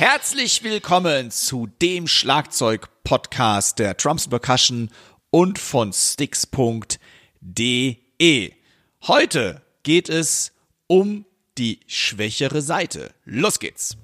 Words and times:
Herzlich 0.00 0.62
willkommen 0.62 1.32
zu 1.32 1.66
dem 1.82 2.06
Schlagzeug-Podcast 2.06 3.80
der 3.80 3.94
Drums 3.94 4.28
Percussion 4.28 4.90
und 5.30 5.58
von 5.58 5.92
Sticks.de. 5.92 7.02
Heute 9.08 9.62
geht 9.82 10.08
es 10.08 10.52
um 10.86 11.24
die 11.58 11.80
schwächere 11.88 12.62
Seite. 12.62 13.12
Los 13.24 13.58
geht's! 13.58 13.96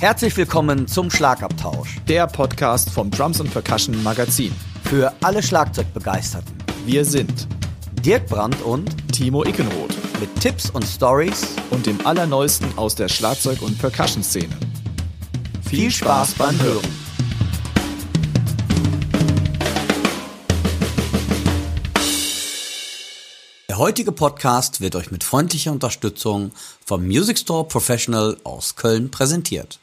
Herzlich 0.00 0.34
willkommen 0.38 0.88
zum 0.88 1.10
Schlagabtausch. 1.10 1.98
Der 2.08 2.26
Podcast 2.26 2.88
vom 2.88 3.10
Drums 3.10 3.38
and 3.38 3.52
Percussion 3.52 4.02
Magazin. 4.02 4.54
Für 4.84 5.12
alle 5.22 5.42
Schlagzeugbegeisterten. 5.42 6.56
Wir 6.86 7.04
sind 7.04 7.46
Dirk 8.04 8.26
Brandt 8.26 8.60
und 8.62 9.12
Timo 9.12 9.44
Ickenroth 9.44 9.94
mit 10.18 10.34
Tipps 10.40 10.70
und 10.70 10.84
Stories 10.84 11.54
und 11.70 11.86
dem 11.86 12.04
Allerneuesten 12.04 12.76
aus 12.76 12.96
der 12.96 13.08
Schlagzeug- 13.08 13.62
und 13.62 13.78
Percussion-Szene. 13.78 14.58
Viel 15.64 15.88
Spaß 15.88 16.34
beim 16.34 16.60
Hören. 16.60 16.82
Der 23.68 23.78
heutige 23.78 24.10
Podcast 24.10 24.80
wird 24.80 24.96
euch 24.96 25.12
mit 25.12 25.22
freundlicher 25.22 25.70
Unterstützung 25.70 26.50
vom 26.84 27.06
Music 27.06 27.38
Store 27.38 27.68
Professional 27.68 28.36
aus 28.42 28.74
Köln 28.74 29.12
präsentiert. 29.12 29.78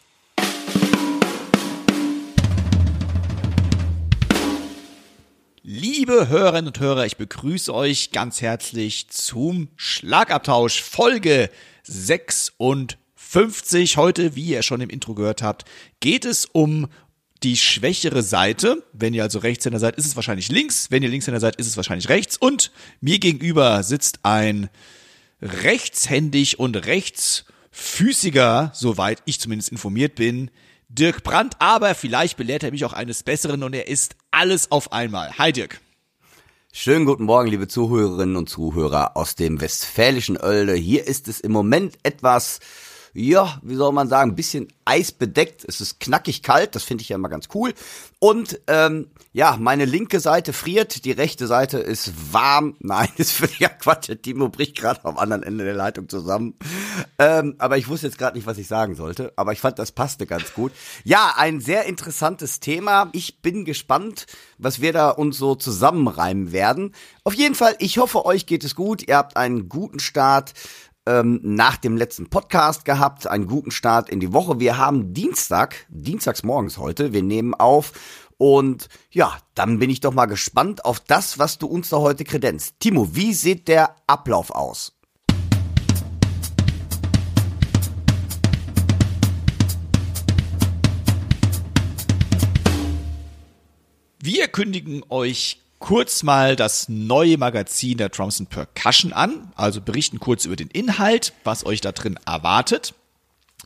Liebe 6.10 6.28
Hörerinnen 6.28 6.68
und 6.70 6.80
Hörer, 6.80 7.06
ich 7.06 7.18
begrüße 7.18 7.72
euch 7.72 8.10
ganz 8.10 8.42
herzlich 8.42 9.10
zum 9.10 9.68
Schlagabtausch 9.76 10.82
Folge 10.82 11.52
56. 11.84 12.98
Heute, 13.96 14.36
wie 14.36 14.46
ihr 14.46 14.64
schon 14.64 14.82
im 14.82 14.90
Intro 14.90 15.14
gehört 15.14 15.44
habt, 15.44 15.66
geht 16.00 16.26
es 16.26 16.46
um 16.46 16.88
die 17.44 17.58
schwächere 17.58 18.24
Seite. 18.24 18.84
Wenn 18.92 19.14
ihr 19.14 19.22
also 19.22 19.38
Rechtshänder 19.38 19.78
seid, 19.78 19.98
ist 19.98 20.08
es 20.08 20.16
wahrscheinlich 20.16 20.50
links. 20.50 20.90
Wenn 20.90 21.04
ihr 21.04 21.10
Linkshänder 21.10 21.40
seid, 21.40 21.58
ist 21.58 21.68
es 21.68 21.78
wahrscheinlich 21.78 22.10
rechts. 22.10 22.38
Und 22.38 22.72
mir 23.02 23.20
gegenüber 23.20 23.84
sitzt 23.84 24.22
ein 24.24 24.72
rechtshändig 25.44 26.58
und 26.58 26.88
rechtsfüßiger, 26.88 28.72
soweit 28.74 29.22
ich 29.26 29.40
zumindest 29.40 29.72
informiert 29.72 30.16
bin, 30.16 30.50
Dirk 30.88 31.22
Brandt. 31.22 31.58
Aber 31.60 31.94
vielleicht 31.94 32.36
belehrt 32.36 32.64
er 32.64 32.72
mich 32.72 32.84
auch 32.84 32.94
eines 32.94 33.22
Besseren 33.22 33.62
und 33.62 33.76
er 33.76 33.88
ist 33.88 34.16
alles 34.32 34.72
auf 34.72 34.92
einmal. 34.92 35.38
Hi 35.38 35.54
Dirk. 35.54 35.80
Schönen 36.72 37.08
guten 37.08 37.24
Morgen, 37.24 37.50
liebe 37.50 37.68
Zuhörerinnen 37.68 38.36
und 38.36 38.48
Zuhörer 38.48 39.18
aus 39.18 39.34
dem 39.34 39.60
westfälischen 39.60 40.38
Oelde. 40.38 40.76
Hier 40.76 41.08
ist 41.08 41.28
es 41.28 41.40
im 41.40 41.52
Moment 41.52 41.98
etwas 42.04 42.60
ja, 43.14 43.60
wie 43.64 43.76
soll 43.76 43.92
man 43.92 44.08
sagen, 44.08 44.32
ein 44.32 44.36
bisschen 44.36 44.68
eisbedeckt. 44.86 45.64
Es 45.68 45.82
ist 45.82 46.00
knackig 46.00 46.44
kalt, 46.44 46.76
das 46.76 46.84
finde 46.84 47.04
ich 47.04 47.10
ja 47.10 47.16
immer 47.16 47.30
ganz 47.30 47.48
cool. 47.54 47.74
Und 48.20 48.60
ähm, 48.68 49.12
ja, 49.32 49.58
meine 49.60 49.86
linke 49.86 50.20
Seite 50.20 50.52
friert, 50.52 51.06
die 51.06 51.12
rechte 51.12 51.48
Seite 51.48 51.78
ist 51.78 52.34
warm. 52.34 52.76
Nein, 52.80 53.08
ist 53.18 53.42
ja 53.60 53.70
Quatsch. 53.70 54.12
Timo 54.22 54.50
bricht 54.50 54.78
gerade 54.78 55.06
am 55.06 55.18
anderen 55.18 55.44
Ende 55.44 55.64
der 55.64 55.76
Leitung 55.76 56.10
zusammen. 56.10 56.56
Ähm, 57.18 57.56
aber 57.60 57.78
ich 57.78 57.88
wusste 57.88 58.08
jetzt 58.08 58.18
gerade 58.18 58.36
nicht, 58.36 58.48
was 58.48 58.58
ich 58.58 58.68
sagen 58.68 58.96
sollte. 58.96 59.32
Aber 59.36 59.54
ich 59.54 59.62
fand, 59.62 59.80
das 59.80 59.92
passte 59.92 60.26
ganz 60.26 60.54
gut. 60.54 60.72
Ja, 61.04 61.34
ein 61.38 61.62
sehr 61.62 61.86
interessantes 61.86 62.60
Thema. 62.60 63.10
Ich 63.14 63.42
bin 63.42 63.64
gespannt, 63.66 64.26
was 64.58 64.82
wir 64.82 64.92
da 64.92 65.10
uns 65.10 65.38
so 65.38 65.56
zusammenreimen 65.56 66.52
werden. 66.52 66.94
Auf 67.24 67.36
jeden 67.36 67.56
Fall, 67.56 67.76
ich 67.80 68.00
hoffe, 68.00 68.26
euch 68.26 68.48
geht 68.48 68.64
es 68.64 68.76
gut. 68.76 69.08
Ihr 69.08 69.18
habt 69.18 69.38
einen 69.38 69.70
guten 69.70 70.00
Start 70.00 70.54
ähm, 71.10 71.40
nach 71.42 71.78
dem 71.78 71.98
letzten 71.98 72.30
Podcast 72.30 72.86
gehabt, 72.86 73.26
einen 73.26 73.48
guten 73.48 73.72
Start 73.72 74.10
in 74.10 74.20
die 74.20 74.32
Woche. 74.32 74.60
Wir 74.60 74.78
haben 74.78 75.12
Dienstag, 75.12 75.88
dienstags 75.90 76.44
morgens 76.44 76.78
heute, 76.78 77.14
wir 77.14 77.24
nehmen 77.24 77.56
auf 77.56 77.94
und 78.38 78.90
ja, 79.10 79.36
dann 79.56 79.80
bin 79.80 79.90
ich 79.90 80.02
doch 80.02 80.14
mal 80.14 80.28
gespannt 80.28 80.86
auf 80.86 81.00
das, 81.00 81.40
was 81.40 81.58
du 81.58 81.66
uns 81.66 81.90
da 81.90 81.98
heute 81.98 82.24
kredenzt. 82.26 82.76
Timo, 82.80 83.16
wie 83.16 83.34
sieht 83.34 83.68
der 83.68 83.96
Ablauf 84.06 84.52
aus? 84.52 84.94
Wir 94.22 94.48
kündigen 94.48 95.02
euch 95.10 95.60
kurz 95.80 96.24
mal 96.24 96.56
das 96.56 96.90
neue 96.90 97.38
Magazin 97.38 97.98
der 97.98 98.10
Drums 98.10 98.40
and 98.40 98.50
Percussion 98.50 99.14
an, 99.14 99.52
also 99.56 99.82
berichten 99.82 100.20
kurz 100.20 100.46
über 100.46 100.56
den 100.56 100.70
Inhalt, 100.70 101.34
was 101.44 101.66
euch 101.66 101.82
da 101.82 101.92
drin 101.92 102.20
erwartet. 102.26 102.94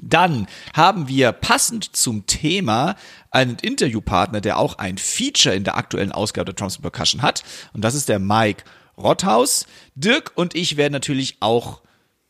Dann 0.02 0.48
haben 0.74 1.08
wir 1.08 1.32
passend 1.32 1.96
zum 1.96 2.26
Thema 2.26 2.96
einen 3.30 3.58
Interviewpartner, 3.58 4.42
der 4.42 4.58
auch 4.58 4.78
ein 4.80 4.98
Feature 4.98 5.56
in 5.56 5.64
der 5.64 5.78
aktuellen 5.78 6.12
Ausgabe 6.12 6.46
der 6.46 6.56
Drums 6.56 6.76
and 6.76 6.82
Percussion 6.82 7.22
hat. 7.22 7.44
Und 7.74 7.82
das 7.82 7.94
ist 7.94 8.10
der 8.10 8.20
Mike 8.20 8.64
Rotthaus. 8.98 9.66
Dirk 9.96 10.32
und 10.36 10.56
ich 10.56 10.78
werden 10.78 10.94
natürlich 10.94 11.38
auch 11.42 11.82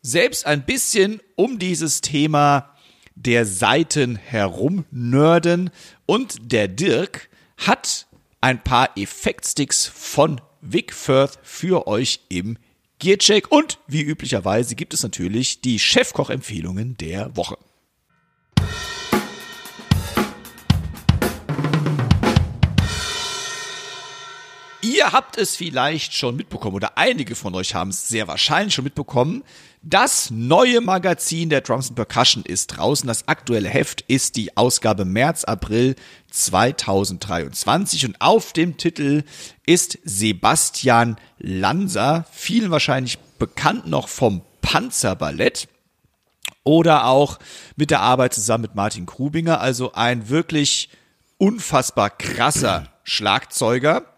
selbst 0.01 0.45
ein 0.45 0.65
bisschen 0.65 1.21
um 1.35 1.59
dieses 1.59 2.01
Thema 2.01 2.69
der 3.15 3.45
Seiten 3.45 4.17
herum 4.17 4.85
nörden. 4.91 5.69
Und 6.05 6.51
der 6.51 6.67
Dirk 6.67 7.29
hat 7.57 8.07
ein 8.43 8.61
paar 8.61 8.97
Effektsticks 8.97 9.87
von 9.87 10.41
Vic 10.59 10.91
Firth 10.91 11.39
für 11.43 11.87
euch 11.87 12.19
im 12.27 12.57
Gearcheck 12.99 13.49
und 13.49 13.79
wie 13.87 14.01
üblicherweise 14.01 14.75
gibt 14.75 14.93
es 14.93 15.01
natürlich 15.01 15.61
die 15.61 15.79
Chefkoch-Empfehlungen 15.79 16.97
der 16.97 17.37
Woche. 17.37 17.57
Ihr 25.03 25.11
habt 25.11 25.37
es 25.37 25.57
vielleicht 25.57 26.13
schon 26.13 26.37
mitbekommen 26.37 26.77
oder 26.77 26.97
einige 26.97 27.35
von 27.35 27.53
euch 27.55 27.75
haben 27.75 27.89
es 27.89 28.07
sehr 28.07 28.29
wahrscheinlich 28.29 28.73
schon 28.73 28.85
mitbekommen. 28.85 29.43
Das 29.81 30.31
neue 30.31 30.79
Magazin 30.79 31.49
der 31.49 31.59
Drums 31.59 31.89
and 31.89 31.97
Percussion 31.97 32.45
ist 32.45 32.67
draußen. 32.67 33.05
Das 33.05 33.27
aktuelle 33.27 33.67
Heft 33.67 33.99
ist 34.07 34.37
die 34.37 34.55
Ausgabe 34.55 35.03
März, 35.03 35.43
April 35.43 35.97
2023 36.31 38.05
und 38.05 38.21
auf 38.21 38.53
dem 38.53 38.77
Titel 38.77 39.23
ist 39.65 39.99
Sebastian 40.05 41.17
Lanser, 41.37 42.25
vielen 42.31 42.71
wahrscheinlich 42.71 43.19
bekannt 43.39 43.85
noch 43.85 44.07
vom 44.07 44.41
Panzerballett 44.61 45.67
oder 46.63 47.07
auch 47.07 47.39
mit 47.75 47.91
der 47.91 47.99
Arbeit 47.99 48.33
zusammen 48.33 48.61
mit 48.61 48.75
Martin 48.75 49.05
Krubinger, 49.05 49.59
also 49.59 49.91
ein 49.91 50.29
wirklich 50.29 50.87
unfassbar 51.39 52.09
krasser 52.09 52.87
Schlagzeuger 53.03 54.12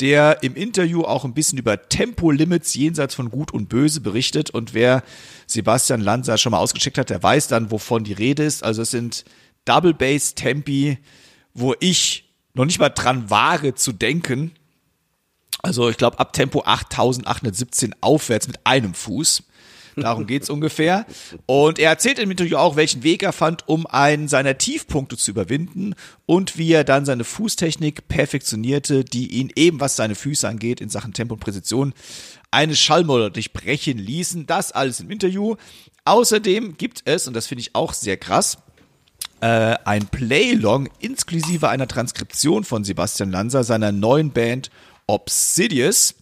der 0.00 0.42
im 0.42 0.54
Interview 0.54 1.02
auch 1.02 1.24
ein 1.24 1.34
bisschen 1.34 1.58
über 1.58 1.88
Tempolimits 1.88 2.74
jenseits 2.74 3.14
von 3.14 3.30
Gut 3.30 3.52
und 3.52 3.68
Böse 3.68 4.00
berichtet. 4.00 4.50
Und 4.50 4.74
wer 4.74 5.02
Sebastian 5.46 6.00
Lanza 6.00 6.38
schon 6.38 6.52
mal 6.52 6.58
ausgecheckt 6.58 6.98
hat, 6.98 7.10
der 7.10 7.22
weiß 7.22 7.48
dann, 7.48 7.70
wovon 7.70 8.04
die 8.04 8.14
Rede 8.14 8.44
ist. 8.44 8.64
Also 8.64 8.82
es 8.82 8.90
sind 8.90 9.24
Double 9.64 9.94
Bass 9.94 10.34
Tempi, 10.34 10.98
wo 11.52 11.74
ich 11.80 12.30
noch 12.54 12.64
nicht 12.64 12.80
mal 12.80 12.88
dran 12.88 13.30
wage 13.30 13.74
zu 13.74 13.92
denken. 13.92 14.52
Also 15.62 15.90
ich 15.90 15.98
glaube 15.98 16.18
ab 16.18 16.32
Tempo 16.32 16.62
8817 16.64 17.94
aufwärts 18.00 18.46
mit 18.46 18.64
einem 18.64 18.94
Fuß. 18.94 19.42
Darum 19.96 20.26
geht's 20.26 20.50
ungefähr. 20.50 21.06
Und 21.46 21.78
er 21.78 21.90
erzählt 21.90 22.18
im 22.18 22.30
Interview 22.30 22.56
auch, 22.56 22.76
welchen 22.76 23.02
Weg 23.02 23.22
er 23.22 23.32
fand, 23.32 23.68
um 23.68 23.86
einen 23.86 24.28
seiner 24.28 24.58
Tiefpunkte 24.58 25.16
zu 25.16 25.30
überwinden 25.30 25.94
und 26.26 26.58
wie 26.58 26.72
er 26.72 26.84
dann 26.84 27.04
seine 27.04 27.24
Fußtechnik 27.24 28.08
perfektionierte, 28.08 29.04
die 29.04 29.28
ihn 29.32 29.52
eben, 29.56 29.80
was 29.80 29.96
seine 29.96 30.14
Füße 30.14 30.48
angeht, 30.48 30.80
in 30.80 30.88
Sachen 30.88 31.12
Tempo 31.12 31.34
und 31.34 31.40
Präzision 31.40 31.92
eine 32.50 32.74
Schallmauer 32.74 33.30
durchbrechen 33.30 33.98
ließen. 33.98 34.46
Das 34.46 34.72
alles 34.72 35.00
im 35.00 35.10
Interview. 35.10 35.56
Außerdem 36.04 36.76
gibt 36.76 37.02
es, 37.04 37.28
und 37.28 37.34
das 37.34 37.46
finde 37.46 37.60
ich 37.60 37.74
auch 37.74 37.92
sehr 37.92 38.16
krass, 38.16 38.58
äh, 39.40 39.76
ein 39.84 40.06
Playlong 40.06 40.88
inklusive 40.98 41.68
einer 41.68 41.88
Transkription 41.88 42.64
von 42.64 42.84
Sebastian 42.84 43.30
Lanza, 43.30 43.64
seiner 43.64 43.92
neuen 43.92 44.32
Band 44.32 44.70
Obsidious. 45.06 46.14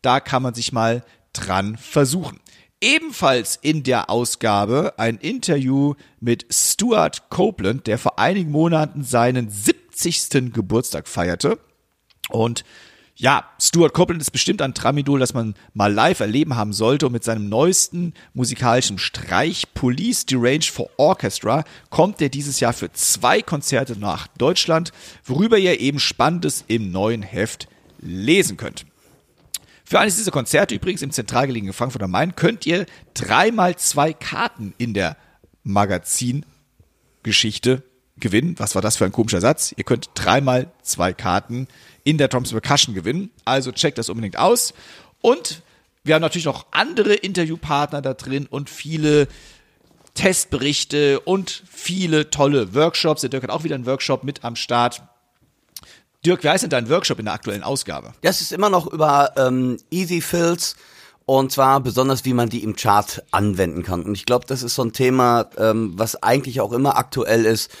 Da 0.00 0.20
kann 0.20 0.42
man 0.42 0.54
sich 0.54 0.72
mal 0.72 1.04
dran 1.32 1.76
versuchen. 1.76 2.40
Ebenfalls 2.82 3.60
in 3.62 3.84
der 3.84 4.10
Ausgabe 4.10 4.94
ein 4.96 5.16
Interview 5.16 5.94
mit 6.18 6.46
Stuart 6.50 7.30
Copeland, 7.30 7.86
der 7.86 7.96
vor 7.96 8.18
einigen 8.18 8.50
Monaten 8.50 9.04
seinen 9.04 9.50
70. 9.50 10.52
Geburtstag 10.52 11.06
feierte. 11.06 11.60
Und 12.28 12.64
ja, 13.14 13.44
Stuart 13.60 13.94
Copeland 13.94 14.20
ist 14.20 14.32
bestimmt 14.32 14.60
ein 14.62 14.74
Tramidol, 14.74 15.20
das 15.20 15.32
man 15.32 15.54
mal 15.74 15.92
live 15.92 16.18
erleben 16.18 16.56
haben 16.56 16.72
sollte. 16.72 17.06
Und 17.06 17.12
mit 17.12 17.22
seinem 17.22 17.48
neuesten 17.48 18.14
musikalischen 18.34 18.98
Streich 18.98 19.72
Police 19.74 20.26
Derange 20.26 20.64
for 20.64 20.90
Orchestra 20.96 21.62
kommt 21.88 22.20
er 22.20 22.30
dieses 22.30 22.58
Jahr 22.58 22.72
für 22.72 22.90
zwei 22.90 23.42
Konzerte 23.42 23.96
nach 23.96 24.26
Deutschland, 24.26 24.90
worüber 25.24 25.56
ihr 25.56 25.78
eben 25.78 26.00
Spannendes 26.00 26.64
im 26.66 26.90
neuen 26.90 27.22
Heft 27.22 27.68
lesen 28.00 28.56
könnt. 28.56 28.86
Für 29.92 30.00
eines 30.00 30.16
dieser 30.16 30.30
Konzerte 30.30 30.74
übrigens 30.74 31.02
im 31.02 31.10
zentral 31.10 31.46
gelegenen 31.46 31.74
Frankfurt 31.74 32.02
am 32.02 32.12
Main 32.12 32.34
könnt 32.34 32.64
ihr 32.64 32.86
dreimal 33.12 33.76
zwei 33.76 34.14
Karten 34.14 34.72
in 34.78 34.94
der 34.94 35.18
Magazingeschichte 35.64 37.82
gewinnen. 38.16 38.54
Was 38.56 38.74
war 38.74 38.80
das 38.80 38.96
für 38.96 39.04
ein 39.04 39.12
komischer 39.12 39.42
Satz? 39.42 39.74
Ihr 39.76 39.84
könnt 39.84 40.08
dreimal 40.14 40.72
zwei 40.80 41.12
Karten 41.12 41.68
in 42.04 42.16
der 42.16 42.30
Thompson 42.30 42.58
Percussion 42.58 42.94
gewinnen. 42.94 43.32
Also 43.44 43.70
checkt 43.70 43.98
das 43.98 44.08
unbedingt 44.08 44.38
aus. 44.38 44.72
Und 45.20 45.60
wir 46.04 46.14
haben 46.14 46.22
natürlich 46.22 46.46
noch 46.46 46.64
andere 46.70 47.12
Interviewpartner 47.12 48.00
da 48.00 48.14
drin 48.14 48.46
und 48.46 48.70
viele 48.70 49.28
Testberichte 50.14 51.20
und 51.20 51.64
viele 51.70 52.30
tolle 52.30 52.72
Workshops. 52.72 53.20
Der 53.20 53.28
Dirk 53.28 53.42
hat 53.42 53.50
auch 53.50 53.64
wieder 53.64 53.74
einen 53.74 53.84
Workshop 53.84 54.24
mit 54.24 54.42
am 54.42 54.56
Start. 54.56 55.02
Dirk, 56.24 56.44
wie 56.44 56.48
heißt 56.48 56.62
denn 56.62 56.70
dein 56.70 56.88
Workshop 56.88 57.18
in 57.18 57.24
der 57.24 57.34
aktuellen 57.34 57.64
Ausgabe? 57.64 58.12
Das 58.22 58.40
ist 58.40 58.52
immer 58.52 58.70
noch 58.70 58.86
über 58.86 59.32
ähm, 59.36 59.78
Easy 59.90 60.20
Fills 60.20 60.76
und 61.26 61.50
zwar 61.50 61.80
besonders, 61.80 62.24
wie 62.24 62.32
man 62.32 62.48
die 62.48 62.62
im 62.62 62.76
Chart 62.76 63.24
anwenden 63.32 63.82
kann. 63.82 64.04
Und 64.04 64.14
ich 64.14 64.24
glaube, 64.24 64.46
das 64.46 64.62
ist 64.62 64.76
so 64.76 64.82
ein 64.82 64.92
Thema, 64.92 65.50
ähm, 65.58 65.94
was 65.96 66.22
eigentlich 66.22 66.60
auch 66.60 66.72
immer 66.72 66.96
aktuell 66.96 67.44
ist, 67.44 67.72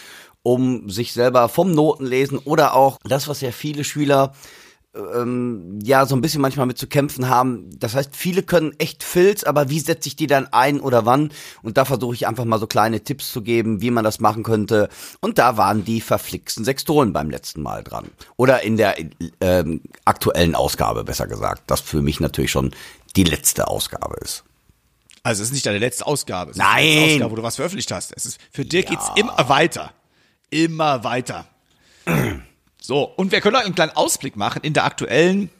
um 0.42 0.90
sich 0.90 1.12
selber 1.12 1.48
vom 1.48 1.70
Notenlesen 1.70 2.38
oder 2.38 2.74
auch 2.74 2.98
das, 3.04 3.28
was 3.28 3.40
ja 3.42 3.52
viele 3.52 3.84
Schüler 3.84 4.34
ähm, 4.94 5.78
ja 5.82 6.04
so 6.06 6.14
ein 6.14 6.20
bisschen 6.20 6.40
manchmal 6.40 6.66
mit 6.66 6.78
zu 6.78 6.86
kämpfen 6.86 7.28
haben. 7.28 7.70
Das 7.78 7.94
heißt, 7.94 8.14
viele 8.14 8.42
können 8.42 8.74
echt 8.78 9.02
Filz, 9.02 9.44
aber 9.44 9.70
wie 9.70 9.80
setze 9.80 10.08
ich 10.08 10.16
die 10.16 10.26
dann 10.26 10.52
ein 10.52 10.80
oder 10.80 11.06
wann? 11.06 11.30
Und 11.62 11.76
da 11.78 11.84
versuche 11.84 12.14
ich 12.14 12.26
einfach 12.26 12.44
mal 12.44 12.58
so 12.58 12.66
kleine 12.66 13.00
Tipps 13.02 13.32
zu 13.32 13.42
geben, 13.42 13.80
wie 13.80 13.90
man 13.90 14.04
das 14.04 14.20
machen 14.20 14.42
könnte. 14.42 14.88
Und 15.20 15.38
da 15.38 15.56
waren 15.56 15.84
die 15.84 16.00
verflixten 16.00 16.64
Sextoren 16.64 17.12
beim 17.12 17.30
letzten 17.30 17.62
Mal 17.62 17.82
dran. 17.82 18.10
Oder 18.36 18.62
in 18.62 18.76
der 18.76 18.96
ähm, 19.40 19.80
aktuellen 20.04 20.54
Ausgabe, 20.54 21.04
besser 21.04 21.26
gesagt. 21.26 21.62
Das 21.68 21.80
für 21.80 22.02
mich 22.02 22.20
natürlich 22.20 22.50
schon 22.50 22.74
die 23.16 23.24
letzte 23.24 23.68
Ausgabe 23.68 24.16
ist. 24.20 24.44
Also 25.22 25.42
es 25.42 25.48
ist 25.48 25.54
nicht 25.54 25.66
deine 25.66 25.78
letzte 25.78 26.06
Ausgabe. 26.06 26.50
Es 26.50 26.56
Nein. 26.56 26.84
Ist 26.84 26.92
die 26.92 26.98
letzte 26.98 27.14
Ausgabe, 27.14 27.30
wo 27.30 27.36
du 27.36 27.42
was 27.42 27.56
veröffentlicht 27.56 27.92
hast. 27.92 28.12
Es 28.16 28.26
ist, 28.26 28.40
für 28.50 28.64
dir 28.64 28.82
Ja. 28.82 28.90
geht's 28.90 29.06
immer 29.16 29.48
weiter. 29.48 29.92
Immer 30.50 31.04
weiter. 31.04 31.46
So, 32.84 33.04
und 33.04 33.30
wir 33.30 33.40
können 33.40 33.54
auch 33.54 33.64
einen 33.64 33.76
kleinen 33.76 33.92
Ausblick 33.92 34.34
machen. 34.34 34.62
In 34.64 34.72
der 34.72 34.84
aktuellen 34.84 35.50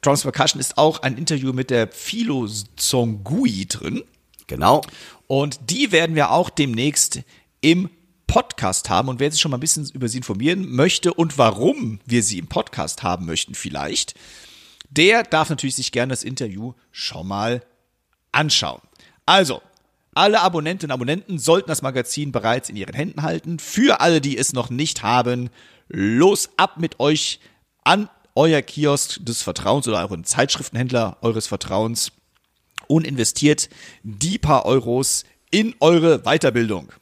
Drums 0.00 0.22
Percussion 0.22 0.58
ist 0.58 0.78
auch 0.78 1.02
ein 1.02 1.18
Interview 1.18 1.52
mit 1.52 1.68
der 1.68 1.88
Philo 1.88 2.48
Zongui 2.76 3.66
drin. 3.66 4.02
Genau. 4.46 4.80
Und 5.26 5.60
die 5.68 5.92
werden 5.92 6.16
wir 6.16 6.30
auch 6.30 6.48
demnächst 6.48 7.20
im 7.60 7.90
Podcast 8.26 8.88
haben. 8.88 9.08
Und 9.08 9.20
wer 9.20 9.30
sich 9.30 9.42
schon 9.42 9.50
mal 9.50 9.58
ein 9.58 9.60
bisschen 9.60 9.90
über 9.92 10.08
sie 10.08 10.16
informieren 10.16 10.70
möchte 10.70 11.12
und 11.12 11.36
warum 11.36 12.00
wir 12.06 12.22
sie 12.22 12.38
im 12.38 12.46
Podcast 12.46 13.02
haben 13.02 13.26
möchten 13.26 13.54
vielleicht, 13.54 14.14
der 14.88 15.22
darf 15.22 15.50
natürlich 15.50 15.76
sich 15.76 15.92
gerne 15.92 16.12
das 16.12 16.24
Interview 16.24 16.72
schon 16.92 17.28
mal 17.28 17.62
anschauen. 18.32 18.80
Also, 19.26 19.60
alle 20.14 20.40
Abonnentinnen 20.40 20.90
und 20.90 20.94
Abonnenten 20.94 21.38
sollten 21.38 21.68
das 21.68 21.82
Magazin 21.82 22.32
bereits 22.32 22.70
in 22.70 22.76
ihren 22.76 22.94
Händen 22.94 23.22
halten. 23.22 23.58
Für 23.58 24.00
alle, 24.00 24.22
die 24.22 24.38
es 24.38 24.54
noch 24.54 24.70
nicht 24.70 25.02
haben, 25.02 25.50
los 25.90 26.50
ab 26.56 26.78
mit 26.78 27.00
euch 27.00 27.40
an 27.84 28.08
euer 28.34 28.62
Kiosk 28.62 29.24
des 29.24 29.42
Vertrauens 29.42 29.86
oder 29.88 30.00
euren 30.00 30.24
Zeitschriftenhändler 30.24 31.18
eures 31.20 31.46
Vertrauens 31.46 32.12
und 32.86 33.06
investiert 33.06 33.68
die 34.02 34.38
paar 34.38 34.64
Euros 34.64 35.24
in 35.50 35.74
eure 35.80 36.20
Weiterbildung. 36.20 36.92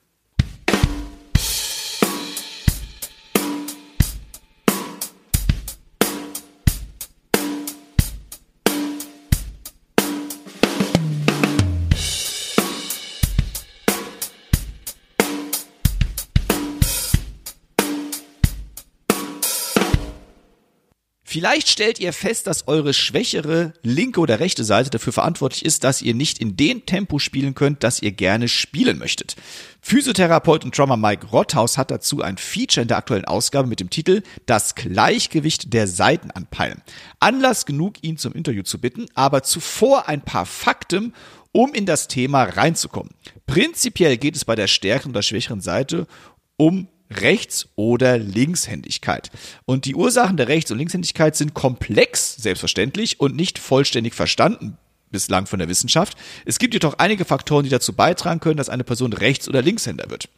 Vielleicht 21.39 21.69
stellt 21.69 22.01
ihr 22.01 22.13
fest, 22.13 22.49
dass 22.49 22.67
eure 22.67 22.93
schwächere 22.93 23.73
linke 23.85 24.19
oder 24.19 24.41
rechte 24.41 24.65
Seite 24.65 24.91
dafür 24.91 25.13
verantwortlich 25.13 25.65
ist, 25.65 25.85
dass 25.85 26.03
ihr 26.03 26.13
nicht 26.13 26.41
in 26.41 26.57
dem 26.57 26.85
Tempo 26.85 27.21
spielen 27.21 27.55
könnt, 27.55 27.85
das 27.85 28.03
ihr 28.03 28.11
gerne 28.11 28.49
spielen 28.49 28.99
möchtet. 28.99 29.37
Physiotherapeut 29.81 30.65
und 30.65 30.77
Drummer 30.77 30.97
Mike 30.97 31.29
Rotthaus 31.29 31.79
hat 31.79 31.93
dazu 31.93 32.23
ein 32.23 32.39
Feature 32.39 32.83
in 32.83 32.89
der 32.89 32.97
aktuellen 32.97 33.25
Ausgabe 33.25 33.69
mit 33.69 33.79
dem 33.79 33.89
Titel 33.89 34.25
Das 34.47 34.75
Gleichgewicht 34.75 35.73
der 35.73 35.87
Seiten 35.87 36.33
anpeilen. 36.33 36.83
Anlass 37.21 37.67
genug, 37.67 38.03
ihn 38.03 38.17
zum 38.17 38.33
Interview 38.33 38.65
zu 38.65 38.81
bitten, 38.81 39.07
aber 39.15 39.45
zuvor 39.45 40.09
ein 40.09 40.23
paar 40.23 40.45
Fakten, 40.45 41.15
um 41.53 41.73
in 41.73 41.87
das 41.87 42.09
Thema 42.09 42.43
reinzukommen. 42.43 43.15
Prinzipiell 43.47 44.17
geht 44.17 44.35
es 44.35 44.45
bei 44.45 44.57
der 44.57 44.67
stärkeren 44.67 45.13
oder 45.13 45.23
schwächeren 45.23 45.61
Seite 45.61 46.09
um 46.57 46.89
Rechts- 47.11 47.69
oder 47.75 48.19
Linkshändigkeit. 48.19 49.31
Und 49.65 49.85
die 49.85 49.95
Ursachen 49.95 50.37
der 50.37 50.49
Rechts- 50.49 50.71
und 50.71 50.79
Linkshändigkeit 50.79 51.37
sind 51.37 51.55
komplex, 51.55 52.37
selbstverständlich, 52.37 53.21
und 53.21 53.35
nicht 53.37 53.59
vollständig 53.59 54.15
verstanden 54.15 54.77
bislang 55.11 55.47
von 55.47 55.59
der 55.59 55.69
Wissenschaft. 55.69 56.17
Es 56.45 56.59
gibt 56.59 56.75
jedoch 56.75 56.99
einige 56.99 57.25
Faktoren, 57.25 57.65
die 57.65 57.71
dazu 57.71 57.95
beitragen 57.95 58.41
können, 58.41 58.57
dass 58.57 58.69
eine 58.69 58.85
Person 58.85 59.13
Rechts- 59.13 59.49
oder 59.49 59.63
Linkshänder 59.63 60.11
wird. 60.11 60.29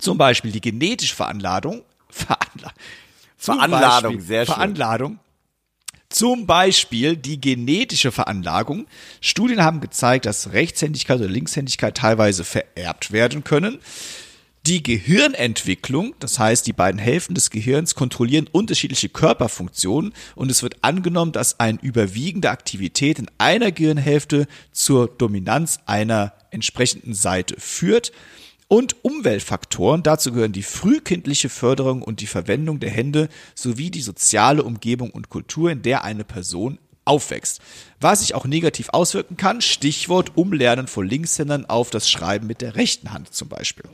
Zum 0.00 0.18
Beispiel 0.18 0.50
die 0.50 0.60
genetische 0.60 1.14
Veranladung, 1.14 1.82
Veranla 2.08 2.72
Veranladung, 3.36 4.16
Beispiel, 4.16 4.26
sehr 4.26 4.46
schön. 4.46 4.54
Veranladung, 4.54 5.18
zum 6.10 6.46
Beispiel 6.46 7.16
die 7.16 7.40
genetische 7.40 8.10
Veranlagung. 8.10 8.86
Studien 9.20 9.62
haben 9.62 9.80
gezeigt, 9.80 10.26
dass 10.26 10.52
Rechtshändigkeit 10.52 11.20
oder 11.20 11.28
Linkshändigkeit 11.28 11.96
teilweise 11.96 12.44
vererbt 12.44 13.12
werden 13.12 13.44
können. 13.44 13.78
Die 14.66 14.82
Gehirnentwicklung, 14.82 16.14
das 16.18 16.38
heißt, 16.38 16.66
die 16.66 16.74
beiden 16.74 17.00
Hälften 17.00 17.34
des 17.34 17.48
Gehirns 17.48 17.94
kontrollieren 17.94 18.46
unterschiedliche 18.52 19.08
Körperfunktionen 19.08 20.12
und 20.34 20.50
es 20.50 20.62
wird 20.62 20.76
angenommen, 20.82 21.32
dass 21.32 21.58
eine 21.58 21.78
überwiegende 21.80 22.50
Aktivität 22.50 23.18
in 23.18 23.30
einer 23.38 23.72
Gehirnhälfte 23.72 24.46
zur 24.70 25.08
Dominanz 25.08 25.80
einer 25.86 26.34
entsprechenden 26.50 27.14
Seite 27.14 27.58
führt. 27.58 28.12
Und 28.68 29.02
Umweltfaktoren, 29.02 30.02
dazu 30.02 30.30
gehören 30.30 30.52
die 30.52 30.62
frühkindliche 30.62 31.48
Förderung 31.48 32.02
und 32.02 32.20
die 32.20 32.26
Verwendung 32.26 32.80
der 32.80 32.90
Hände 32.90 33.30
sowie 33.54 33.90
die 33.90 34.02
soziale 34.02 34.62
Umgebung 34.62 35.10
und 35.10 35.30
Kultur, 35.30 35.70
in 35.70 35.80
der 35.80 36.04
eine 36.04 36.22
Person 36.22 36.78
aufwächst. 37.06 37.62
Was 37.98 38.20
sich 38.20 38.34
auch 38.34 38.44
negativ 38.44 38.90
auswirken 38.90 39.38
kann, 39.38 39.62
Stichwort 39.62 40.36
Umlernen 40.36 40.86
von 40.86 41.08
Linkshändern 41.08 41.64
auf 41.64 41.88
das 41.88 42.10
Schreiben 42.10 42.46
mit 42.46 42.60
der 42.60 42.76
rechten 42.76 43.12
Hand 43.12 43.32
zum 43.32 43.48
Beispiel. 43.48 43.86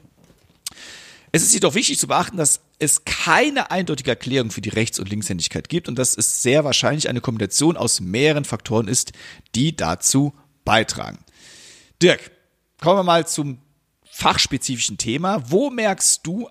Es 1.37 1.43
ist 1.43 1.53
jedoch 1.53 1.75
wichtig 1.75 1.99
zu 1.99 2.07
beachten, 2.07 2.39
dass 2.39 2.61
es 2.79 3.05
keine 3.05 3.71
eindeutige 3.71 4.09
Erklärung 4.09 4.51
für 4.51 4.63
die 4.63 4.71
Rechts- 4.71 4.99
und 4.99 5.11
Linkshändigkeit 5.11 5.69
gibt 5.69 5.87
und 5.87 5.99
dass 5.99 6.17
es 6.17 6.43
sehr 6.43 6.65
wahrscheinlich 6.65 7.11
eine 7.11 7.21
Kombination 7.21 7.77
aus 7.77 8.01
mehreren 8.01 8.47
Faktoren 8.47 8.89
ist, 8.89 9.13
die 9.55 9.77
dazu 9.77 10.33
beitragen. 10.65 11.19
Dirk, 12.01 12.31
kommen 12.81 13.01
wir 13.01 13.03
mal 13.03 13.27
zum 13.27 13.59
fachspezifischen 14.11 14.97
Thema. 14.97 15.51
Wo 15.51 15.69
merkst 15.69 16.27
du 16.27 16.49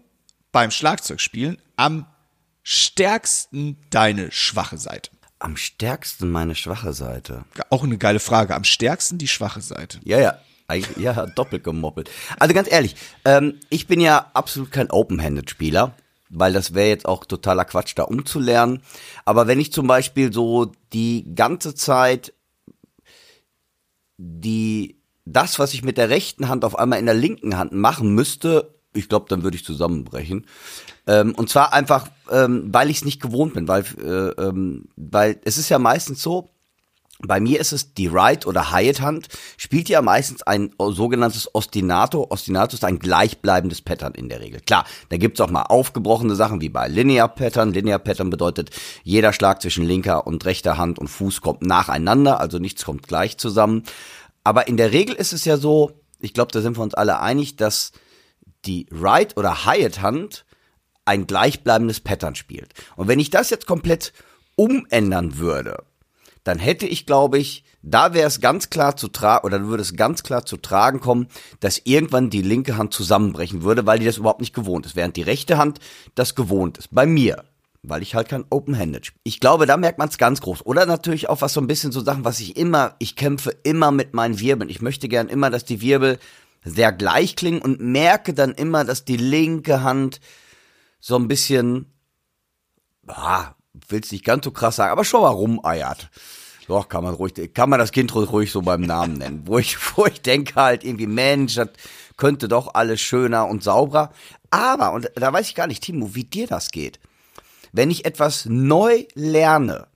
beim 0.51 0.69
Schlagzeugspielen 0.69 1.57
am 1.77 2.05
stärksten 2.61 3.77
deine 3.89 4.31
schwache 4.31 4.77
Seite? 4.77 5.09
Am 5.39 5.57
stärksten 5.57 6.29
meine 6.29 6.53
schwache 6.53 6.93
Seite. 6.93 7.45
Auch 7.71 7.83
eine 7.83 7.97
geile 7.97 8.19
Frage. 8.19 8.53
Am 8.53 8.63
stärksten 8.63 9.17
die 9.17 9.27
schwache 9.27 9.61
Seite. 9.61 9.99
Ja, 10.03 10.19
ja. 10.19 10.39
Eigentlich- 10.67 10.97
Ja, 10.97 11.25
doppelt 11.27 11.63
gemoppelt. 11.63 12.09
Also 12.39 12.53
ganz 12.53 12.71
ehrlich, 12.71 12.95
ähm, 13.23 13.59
ich 13.69 13.87
bin 13.87 13.99
ja 13.99 14.31
absolut 14.33 14.71
kein 14.71 14.89
Open-Handed-Spieler, 14.89 15.93
weil 16.29 16.53
das 16.53 16.73
wäre 16.73 16.87
jetzt 16.89 17.05
auch 17.07 17.25
totaler 17.25 17.65
Quatsch, 17.65 17.93
da 17.95 18.03
umzulernen. 18.03 18.81
Aber 19.25 19.47
wenn 19.47 19.59
ich 19.59 19.71
zum 19.71 19.87
Beispiel 19.87 20.33
so 20.33 20.71
die 20.93 21.33
ganze 21.35 21.75
Zeit 21.75 22.33
die 24.17 25.01
das, 25.25 25.57
was 25.59 25.73
ich 25.73 25.83
mit 25.83 25.97
der 25.97 26.09
rechten 26.09 26.47
Hand 26.49 26.63
auf 26.63 26.77
einmal 26.77 26.99
in 26.99 27.05
der 27.05 27.15
linken 27.15 27.57
Hand 27.57 27.71
machen 27.71 28.13
müsste, 28.13 28.75
ich 28.93 29.09
glaube, 29.09 29.25
dann 29.27 29.43
würde 29.43 29.57
ich 29.57 29.65
zusammenbrechen. 29.65 30.45
Ähm, 31.07 31.33
und 31.35 31.49
zwar 31.49 31.73
einfach, 31.73 32.07
ähm, 32.31 32.69
weil 32.71 32.89
ich 32.89 32.97
es 32.97 33.05
nicht 33.05 33.21
gewohnt 33.21 33.53
bin, 33.55 33.67
weil, 33.67 33.83
äh, 34.01 34.41
ähm, 34.41 34.85
weil 34.95 35.39
es 35.43 35.57
ist 35.57 35.69
ja 35.69 35.79
meistens 35.79 36.21
so, 36.21 36.49
bei 37.19 37.39
mir 37.39 37.59
ist 37.61 37.71
es 37.71 37.93
die 37.93 38.07
Right- 38.07 38.45
oder 38.45 38.73
Hyatt-Hand, 38.73 39.29
spielt 39.57 39.87
ja 39.87 40.01
meistens 40.01 40.43
ein 40.43 40.71
sogenanntes 40.77 41.53
Ostinato. 41.55 42.27
Ostinato 42.29 42.75
ist 42.75 42.83
ein 42.83 42.99
gleichbleibendes 42.99 43.81
Pattern 43.81 44.13
in 44.13 44.27
der 44.27 44.41
Regel. 44.41 44.59
Klar, 44.59 44.85
da 45.09 45.17
gibt's 45.17 45.39
auch 45.39 45.49
mal 45.49 45.63
aufgebrochene 45.63 46.35
Sachen 46.35 46.59
wie 46.59 46.69
bei 46.69 46.89
Linear 46.89 47.29
Pattern. 47.29 47.71
Linear 47.71 47.99
Pattern 47.99 48.29
bedeutet, 48.29 48.71
jeder 49.03 49.31
Schlag 49.31 49.61
zwischen 49.61 49.85
linker 49.85 50.27
und 50.27 50.43
rechter 50.43 50.77
Hand 50.77 50.99
und 50.99 51.07
Fuß 51.07 51.39
kommt 51.39 51.61
nacheinander, 51.61 52.39
also 52.41 52.59
nichts 52.59 52.83
kommt 52.83 53.07
gleich 53.07 53.37
zusammen. 53.37 53.83
Aber 54.43 54.67
in 54.67 54.75
der 54.75 54.91
Regel 54.91 55.15
ist 55.15 55.31
es 55.31 55.45
ja 55.45 55.57
so, 55.57 55.91
ich 56.19 56.33
glaube, 56.33 56.51
da 56.51 56.61
sind 56.61 56.77
wir 56.77 56.83
uns 56.83 56.95
alle 56.95 57.21
einig, 57.21 57.55
dass 57.55 57.93
die 58.65 58.87
Right- 58.91 59.37
oder 59.37 59.65
Hyatt-Hand 59.65 60.45
ein 61.05 61.27
gleichbleibendes 61.27 62.01
Pattern 62.01 62.35
spielt. 62.35 62.73
Und 62.95 63.07
wenn 63.07 63.19
ich 63.19 63.29
das 63.29 63.49
jetzt 63.51 63.67
komplett 63.67 64.11
umändern 64.55 65.37
würde, 65.37 65.83
dann 66.45 66.59
hätte 66.59 66.85
ich, 66.85 67.05
glaube 67.05 67.39
ich, 67.39 67.65
da 67.81 68.13
wäre 68.13 68.27
es 68.27 68.39
ganz 68.39 68.69
klar 68.69 68.95
zu 68.95 69.07
tragen, 69.07 69.45
oder 69.45 69.65
würde 69.65 69.81
es 69.81 69.95
ganz 69.95 70.23
klar 70.23 70.45
zu 70.45 70.57
tragen 70.57 70.99
kommen, 70.99 71.27
dass 71.59 71.81
irgendwann 71.83 72.29
die 72.29 72.43
linke 72.43 72.77
Hand 72.77 72.93
zusammenbrechen 72.93 73.63
würde, 73.63 73.85
weil 73.85 73.99
die 73.99 74.05
das 74.05 74.17
überhaupt 74.17 74.41
nicht 74.41 74.55
gewohnt 74.55 74.85
ist, 74.85 74.95
während 74.95 75.17
die 75.17 75.23
rechte 75.23 75.57
Hand 75.57 75.79
das 76.13 76.35
gewohnt 76.35 76.77
ist. 76.77 76.89
Bei 76.91 77.05
mir. 77.05 77.43
Weil 77.87 78.01
ich 78.01 78.15
halt 78.15 78.29
kein 78.29 78.45
Open-Handed 78.49 79.05
spiele. 79.05 79.21
Ich 79.23 79.39
glaube, 79.39 79.67
da 79.67 79.77
merkt 79.77 79.99
man 79.99 80.09
es 80.09 80.17
ganz 80.17 80.41
groß. 80.41 80.65
Oder 80.65 80.87
natürlich 80.87 81.29
auch 81.29 81.41
was 81.41 81.53
so 81.53 81.61
ein 81.61 81.67
bisschen 81.67 81.91
so 81.91 82.01
Sachen, 82.01 82.25
was 82.25 82.39
ich 82.39 82.57
immer, 82.57 82.95
ich 82.97 83.15
kämpfe 83.15 83.55
immer 83.61 83.91
mit 83.91 84.15
meinen 84.15 84.39
Wirbeln. 84.39 84.71
Ich 84.71 84.81
möchte 84.81 85.07
gern 85.07 85.29
immer, 85.29 85.51
dass 85.51 85.65
die 85.65 85.81
Wirbel 85.81 86.17
sehr 86.63 86.91
gleich 86.91 87.35
klingen 87.35 87.61
und 87.61 87.81
merke 87.81 88.33
dann 88.33 88.53
immer, 88.53 88.85
dass 88.85 89.05
die 89.05 89.17
linke 89.17 89.83
Hand 89.83 90.19
so 90.99 91.15
ein 91.15 91.27
bisschen, 91.27 91.93
ah, 93.07 93.54
will's 93.89 94.11
nicht 94.11 94.25
ganz 94.25 94.45
so 94.45 94.51
krass 94.51 94.77
sagen, 94.77 94.91
aber 94.91 95.05
schon 95.05 95.21
mal 95.21 95.29
rumeiert. 95.29 96.09
Doch, 96.67 96.89
kann 96.89 97.03
man 97.03 97.13
ruhig, 97.13 97.33
kann 97.53 97.69
man 97.69 97.79
das 97.79 97.91
Kind 97.91 98.13
ruhig 98.15 98.51
so 98.51 98.61
beim 98.61 98.81
Namen 98.81 99.13
nennen. 99.17 99.43
Wo 99.45 99.59
ich, 99.59 99.77
wo 99.95 100.05
ich 100.05 100.21
denke 100.21 100.55
halt 100.55 100.83
irgendwie, 100.83 101.07
Mensch, 101.07 101.55
das 101.55 101.69
könnte 102.17 102.47
doch 102.47 102.73
alles 102.73 103.01
schöner 103.01 103.47
und 103.47 103.63
sauberer. 103.63 104.11
Aber, 104.49 104.93
und 104.93 105.11
da 105.15 105.31
weiß 105.31 105.47
ich 105.47 105.55
gar 105.55 105.67
nicht, 105.67 105.83
Timo, 105.83 106.15
wie 106.15 106.23
dir 106.23 106.47
das 106.47 106.71
geht. 106.71 106.99
Wenn 107.71 107.91
ich 107.91 108.05
etwas 108.05 108.45
neu 108.45 109.05
lerne, 109.13 109.87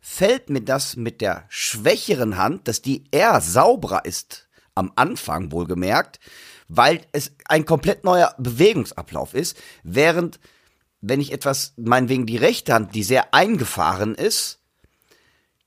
fällt 0.00 0.50
mir 0.50 0.62
das 0.62 0.96
mit 0.96 1.20
der 1.20 1.44
schwächeren 1.48 2.38
Hand, 2.38 2.68
dass 2.68 2.80
die 2.80 3.04
eher 3.10 3.40
sauberer 3.40 4.04
ist, 4.04 4.48
am 4.74 4.92
Anfang 4.94 5.50
wohlgemerkt, 5.50 6.20
weil 6.68 7.00
es 7.12 7.32
ein 7.46 7.64
komplett 7.64 8.04
neuer 8.04 8.34
Bewegungsablauf 8.38 9.34
ist, 9.34 9.56
während 9.82 10.38
wenn 11.00 11.20
ich 11.20 11.32
etwas, 11.32 11.74
meinetwegen 11.76 12.26
die 12.26 12.36
rechte 12.36 12.74
Hand, 12.74 12.94
die 12.94 13.02
sehr 13.02 13.32
eingefahren 13.32 14.14
ist, 14.14 14.58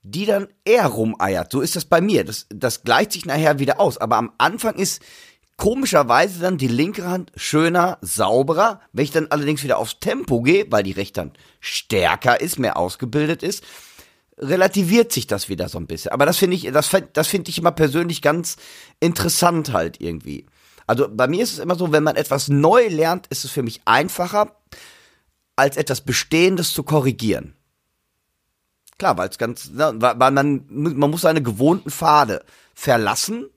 die 0.03 0.25
dann 0.25 0.47
eher 0.65 0.88
rumeiert. 0.88 1.51
So 1.51 1.61
ist 1.61 1.75
das 1.75 1.85
bei 1.85 2.01
mir. 2.01 2.25
Das, 2.25 2.47
das 2.50 2.83
gleicht 2.83 3.11
sich 3.11 3.25
nachher 3.25 3.59
wieder 3.59 3.79
aus. 3.79 3.97
Aber 3.97 4.17
am 4.17 4.31
Anfang 4.38 4.75
ist 4.75 5.01
komischerweise 5.57 6.39
dann 6.39 6.57
die 6.57 6.67
linke 6.67 7.05
Hand 7.05 7.31
schöner, 7.35 8.00
sauberer. 8.01 8.81
Wenn 8.93 9.05
ich 9.05 9.11
dann 9.11 9.27
allerdings 9.27 9.63
wieder 9.63 9.77
aufs 9.77 10.00
Tempo 10.00 10.41
gehe, 10.41 10.65
weil 10.69 10.83
die 10.83 10.91
rechte 10.91 11.21
Hand 11.21 11.38
stärker 11.59 12.41
ist, 12.41 12.57
mehr 12.57 12.77
ausgebildet 12.77 13.43
ist, 13.43 13.63
relativiert 14.39 15.11
sich 15.11 15.27
das 15.27 15.50
wieder 15.50 15.69
so 15.69 15.77
ein 15.77 15.85
bisschen. 15.85 16.11
Aber 16.11 16.25
das 16.25 16.38
finde 16.38 16.55
ich, 16.55 16.71
das, 16.71 16.89
das 17.13 17.27
finde 17.27 17.51
ich 17.51 17.59
immer 17.59 17.71
persönlich 17.71 18.23
ganz 18.23 18.57
interessant 19.00 19.71
halt 19.71 20.01
irgendwie. 20.01 20.47
Also 20.88 21.07
bei 21.09 21.27
mir 21.27 21.43
ist 21.43 21.53
es 21.53 21.59
immer 21.59 21.75
so, 21.75 21.91
wenn 21.91 22.03
man 22.03 22.15
etwas 22.15 22.47
neu 22.50 22.88
lernt, 22.88 23.27
ist 23.27 23.45
es 23.45 23.51
für 23.51 23.61
mich 23.61 23.81
einfacher, 23.85 24.55
als 25.55 25.77
etwas 25.77 26.01
Bestehendes 26.01 26.74
zu 26.74 26.84
korrigieren. 26.84 27.55
Klar, 28.98 29.17
weil 29.17 29.29
es 29.29 29.38
ganz, 29.38 29.72
weil 29.74 30.31
man, 30.31 30.65
man 30.70 31.10
muss 31.10 31.22
seine 31.22 31.41
gewohnten 31.41 31.89
Pfade 31.89 32.43
verlassen, 32.74 33.50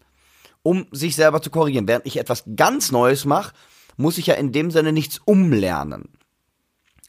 um 0.63 0.87
sich 0.91 1.17
selber 1.17 1.43
zu 1.43 1.51
korrigieren. 1.51 1.87
Während 1.87 2.07
ich 2.07 2.17
etwas 2.17 2.45
ganz 2.57 2.91
Neues 2.91 3.25
mache, 3.25 3.53
muss 3.97 4.19
ich 4.19 4.27
ja 4.27 4.35
in 4.35 4.53
dem 4.53 4.71
Sinne 4.71 4.93
nichts 4.93 5.21
umlernen. 5.25 6.09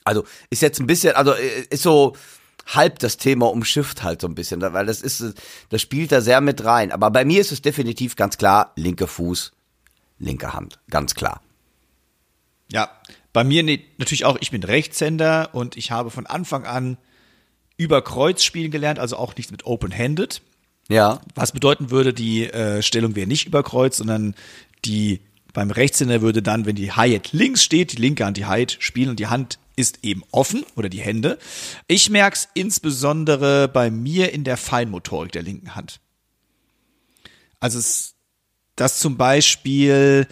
Also 0.03 0.25
ist 0.49 0.61
jetzt 0.61 0.79
ein 0.79 0.87
bisschen, 0.87 1.15
also 1.15 1.33
äh, 1.33 1.65
ist 1.69 1.83
so 1.83 2.15
halb 2.67 2.99
das 2.99 3.17
Thema 3.17 3.49
umschifft 3.51 4.03
halt 4.03 4.21
so 4.21 4.27
ein 4.27 4.35
bisschen, 4.35 4.61
weil 4.61 4.85
das 4.85 5.01
ist, 5.01 5.23
das 5.69 5.81
spielt 5.81 6.11
da 6.11 6.21
sehr 6.21 6.41
mit 6.41 6.63
rein. 6.63 6.91
Aber 6.91 7.11
bei 7.11 7.25
mir 7.25 7.41
ist 7.41 7.51
es 7.51 7.61
definitiv 7.61 8.15
ganz 8.15 8.37
klar, 8.37 8.71
linker 8.75 9.07
Fuß, 9.07 9.51
linke 10.19 10.53
Hand, 10.53 10.79
ganz 10.89 11.15
klar. 11.15 11.41
Ja, 12.71 12.89
bei 13.35 13.43
mir 13.43 13.63
natürlich 13.97 14.23
auch, 14.23 14.37
ich 14.39 14.51
bin 14.51 14.63
Rechtshänder 14.63 15.49
und 15.51 15.75
ich 15.75 15.91
habe 15.91 16.09
von 16.09 16.25
Anfang 16.25 16.63
an 16.63 16.97
über 17.75 18.01
Kreuz 18.01 18.43
spielen 18.43 18.71
gelernt, 18.71 18.97
also 18.97 19.17
auch 19.17 19.35
nicht 19.35 19.51
mit 19.51 19.65
Open-Handed. 19.65 20.41
Ja. 20.87 21.19
Was 21.35 21.51
bedeuten 21.51 21.91
würde, 21.91 22.13
die 22.13 22.45
äh, 22.45 22.81
Stellung 22.81 23.17
wäre 23.17 23.27
nicht 23.27 23.45
über 23.45 23.61
Kreuz, 23.61 23.97
sondern 23.97 24.35
die 24.85 25.19
beim 25.51 25.69
Rechtshänder 25.69 26.21
würde 26.21 26.41
dann, 26.41 26.65
wenn 26.65 26.77
die 26.77 26.93
Hi-Hat 26.93 27.33
links 27.33 27.61
steht, 27.61 27.91
die 27.91 28.01
linke 28.01 28.23
Hand 28.23 28.37
die 28.37 28.45
Hi-Hat 28.45 28.77
spielen 28.79 29.09
und 29.09 29.19
die 29.19 29.27
Hand 29.27 29.59
ist 29.75 29.99
eben 30.03 30.23
offen 30.31 30.63
oder 30.77 30.87
die 30.87 31.01
Hände. 31.01 31.37
Ich 31.87 32.09
merke 32.09 32.37
es 32.37 32.47
insbesondere 32.53 33.67
bei 33.67 33.91
mir 33.91 34.31
in 34.31 34.45
der 34.45 34.55
Feinmotorik 34.55 35.33
der 35.33 35.43
linken 35.43 35.75
Hand. 35.75 35.99
Also 37.59 37.79
es, 37.79 38.15
dass 38.77 38.97
zum 38.99 39.17
Beispiel 39.17 40.25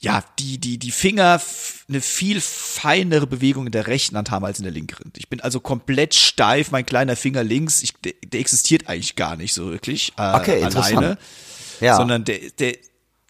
ja, 0.00 0.22
die, 0.38 0.58
die, 0.58 0.78
die 0.78 0.92
Finger 0.92 1.40
eine 1.88 2.00
viel 2.00 2.40
feinere 2.40 3.26
Bewegung 3.26 3.66
in 3.66 3.72
der 3.72 3.88
rechten 3.88 4.16
Hand 4.16 4.30
haben 4.30 4.44
als 4.44 4.58
in 4.58 4.64
der 4.64 4.72
linkeren. 4.72 5.12
Ich 5.16 5.28
bin 5.28 5.40
also 5.40 5.58
komplett 5.58 6.14
steif, 6.14 6.70
mein 6.70 6.86
kleiner 6.86 7.16
Finger 7.16 7.42
links, 7.42 7.82
ich, 7.82 7.94
der, 7.94 8.12
der 8.24 8.38
existiert 8.38 8.88
eigentlich 8.88 9.16
gar 9.16 9.34
nicht 9.36 9.52
so 9.52 9.70
wirklich 9.70 10.12
äh, 10.16 10.34
okay, 10.34 10.62
alleine. 10.62 11.18
Ja. 11.80 11.96
Sondern 11.96 12.24
der, 12.24 12.38
der 12.58 12.76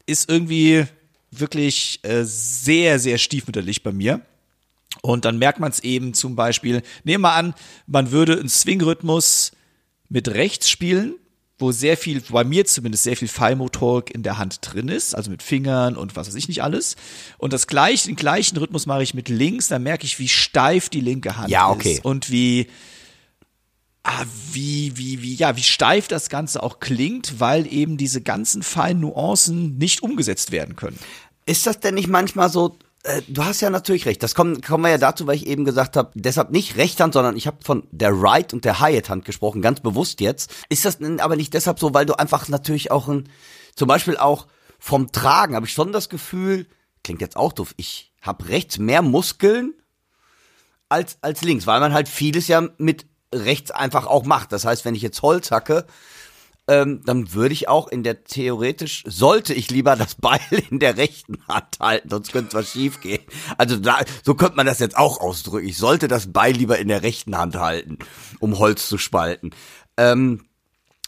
ist 0.06 0.28
irgendwie 0.28 0.84
wirklich 1.30 2.00
äh, 2.02 2.24
sehr, 2.24 2.98
sehr 2.98 3.18
stiefmütterlich 3.18 3.82
bei 3.82 3.92
mir. 3.92 4.20
Und 5.00 5.24
dann 5.24 5.38
merkt 5.38 5.60
man 5.60 5.70
es 5.70 5.80
eben 5.80 6.12
zum 6.12 6.36
Beispiel, 6.36 6.82
nehmen 7.04 7.22
wir 7.22 7.32
an, 7.32 7.54
man 7.86 8.10
würde 8.10 8.38
einen 8.38 8.48
Swing-Rhythmus 8.48 9.52
mit 10.08 10.28
rechts 10.28 10.68
spielen 10.68 11.14
wo 11.58 11.72
sehr 11.72 11.96
viel, 11.96 12.20
bei 12.20 12.44
mir 12.44 12.64
zumindest 12.66 13.02
sehr 13.02 13.16
viel 13.16 13.28
Fallmotorik 13.28 14.14
in 14.14 14.22
der 14.22 14.38
Hand 14.38 14.60
drin 14.62 14.88
ist, 14.88 15.14
also 15.14 15.30
mit 15.30 15.42
Fingern 15.42 15.96
und 15.96 16.14
was 16.14 16.28
weiß 16.28 16.34
ich 16.36 16.48
nicht 16.48 16.62
alles. 16.62 16.96
Und 17.36 17.52
das 17.52 17.66
gleiche, 17.66 18.06
den 18.06 18.16
gleichen 18.16 18.56
Rhythmus 18.56 18.86
mache 18.86 19.02
ich 19.02 19.14
mit 19.14 19.28
links, 19.28 19.68
dann 19.68 19.82
merke 19.82 20.04
ich, 20.04 20.18
wie 20.18 20.28
steif 20.28 20.88
die 20.88 21.00
linke 21.00 21.36
Hand 21.36 21.50
ja, 21.50 21.68
okay. 21.68 21.94
ist 21.94 22.04
und 22.04 22.30
wie, 22.30 22.68
ah, 24.04 24.24
wie, 24.52 24.96
wie, 24.96 25.22
wie, 25.22 25.34
ja, 25.34 25.56
wie 25.56 25.62
steif 25.62 26.06
das 26.06 26.28
Ganze 26.28 26.62
auch 26.62 26.78
klingt, 26.78 27.40
weil 27.40 27.66
eben 27.72 27.96
diese 27.96 28.20
ganzen 28.20 28.62
feinen 28.62 29.00
Nuancen 29.00 29.78
nicht 29.78 30.02
umgesetzt 30.02 30.52
werden 30.52 30.76
können. 30.76 30.98
Ist 31.44 31.66
das 31.66 31.80
denn 31.80 31.94
nicht 31.94 32.08
manchmal 32.08 32.50
so, 32.50 32.76
äh, 33.04 33.22
du 33.28 33.44
hast 33.44 33.60
ja 33.60 33.70
natürlich 33.70 34.06
recht. 34.06 34.22
Das 34.22 34.34
kommen, 34.34 34.60
kommen 34.60 34.84
wir 34.84 34.90
ja 34.90 34.98
dazu, 34.98 35.26
weil 35.26 35.36
ich 35.36 35.46
eben 35.46 35.64
gesagt 35.64 35.96
habe, 35.96 36.10
deshalb 36.14 36.50
nicht 36.50 36.76
Rechthand, 36.76 37.14
sondern 37.14 37.36
ich 37.36 37.46
habe 37.46 37.58
von 37.62 37.86
der 37.90 38.10
Right 38.12 38.52
und 38.52 38.64
der 38.64 38.80
Hyatt-Hand 38.80 39.24
gesprochen, 39.24 39.62
ganz 39.62 39.80
bewusst 39.80 40.20
jetzt. 40.20 40.52
Ist 40.68 40.84
das 40.84 40.98
denn 40.98 41.20
aber 41.20 41.36
nicht 41.36 41.54
deshalb 41.54 41.78
so, 41.78 41.94
weil 41.94 42.06
du 42.06 42.18
einfach 42.18 42.48
natürlich 42.48 42.90
auch 42.90 43.08
ein, 43.08 43.28
zum 43.76 43.88
Beispiel 43.88 44.16
auch 44.16 44.46
vom 44.78 45.10
Tragen 45.10 45.56
habe 45.56 45.66
ich 45.66 45.72
schon 45.72 45.92
das 45.92 46.08
Gefühl, 46.08 46.66
klingt 47.02 47.20
jetzt 47.20 47.36
auch 47.36 47.52
doof, 47.52 47.74
ich 47.76 48.12
habe 48.22 48.48
rechts 48.48 48.78
mehr 48.78 49.02
Muskeln 49.02 49.74
als, 50.88 51.18
als 51.20 51.42
links, 51.42 51.66
weil 51.66 51.80
man 51.80 51.92
halt 51.92 52.08
vieles 52.08 52.48
ja 52.48 52.68
mit 52.78 53.06
rechts 53.34 53.70
einfach 53.70 54.06
auch 54.06 54.24
macht. 54.24 54.52
Das 54.52 54.64
heißt, 54.64 54.84
wenn 54.84 54.94
ich 54.94 55.02
jetzt 55.02 55.22
Holz 55.22 55.50
hacke, 55.50 55.86
ähm, 56.68 57.00
dann 57.04 57.32
würde 57.32 57.54
ich 57.54 57.68
auch 57.68 57.88
in 57.88 58.02
der 58.02 58.24
theoretisch, 58.24 59.02
sollte 59.06 59.54
ich 59.54 59.70
lieber 59.70 59.96
das 59.96 60.14
Beil 60.20 60.40
in 60.70 60.78
der 60.78 60.96
rechten 60.96 61.38
Hand 61.48 61.80
halten, 61.80 62.10
sonst 62.10 62.32
könnte 62.32 62.56
was 62.56 62.70
schief 62.70 63.00
gehen. 63.00 63.22
Also 63.56 63.76
da, 63.76 64.00
so 64.22 64.34
könnte 64.34 64.56
man 64.56 64.66
das 64.66 64.78
jetzt 64.78 64.96
auch 64.96 65.20
ausdrücken. 65.20 65.66
Ich 65.66 65.78
sollte 65.78 66.08
das 66.08 66.32
Beil 66.32 66.54
lieber 66.54 66.78
in 66.78 66.88
der 66.88 67.02
rechten 67.02 67.36
Hand 67.36 67.56
halten, 67.56 67.98
um 68.38 68.58
Holz 68.58 68.88
zu 68.88 68.98
spalten. 68.98 69.50
Ähm, 69.96 70.44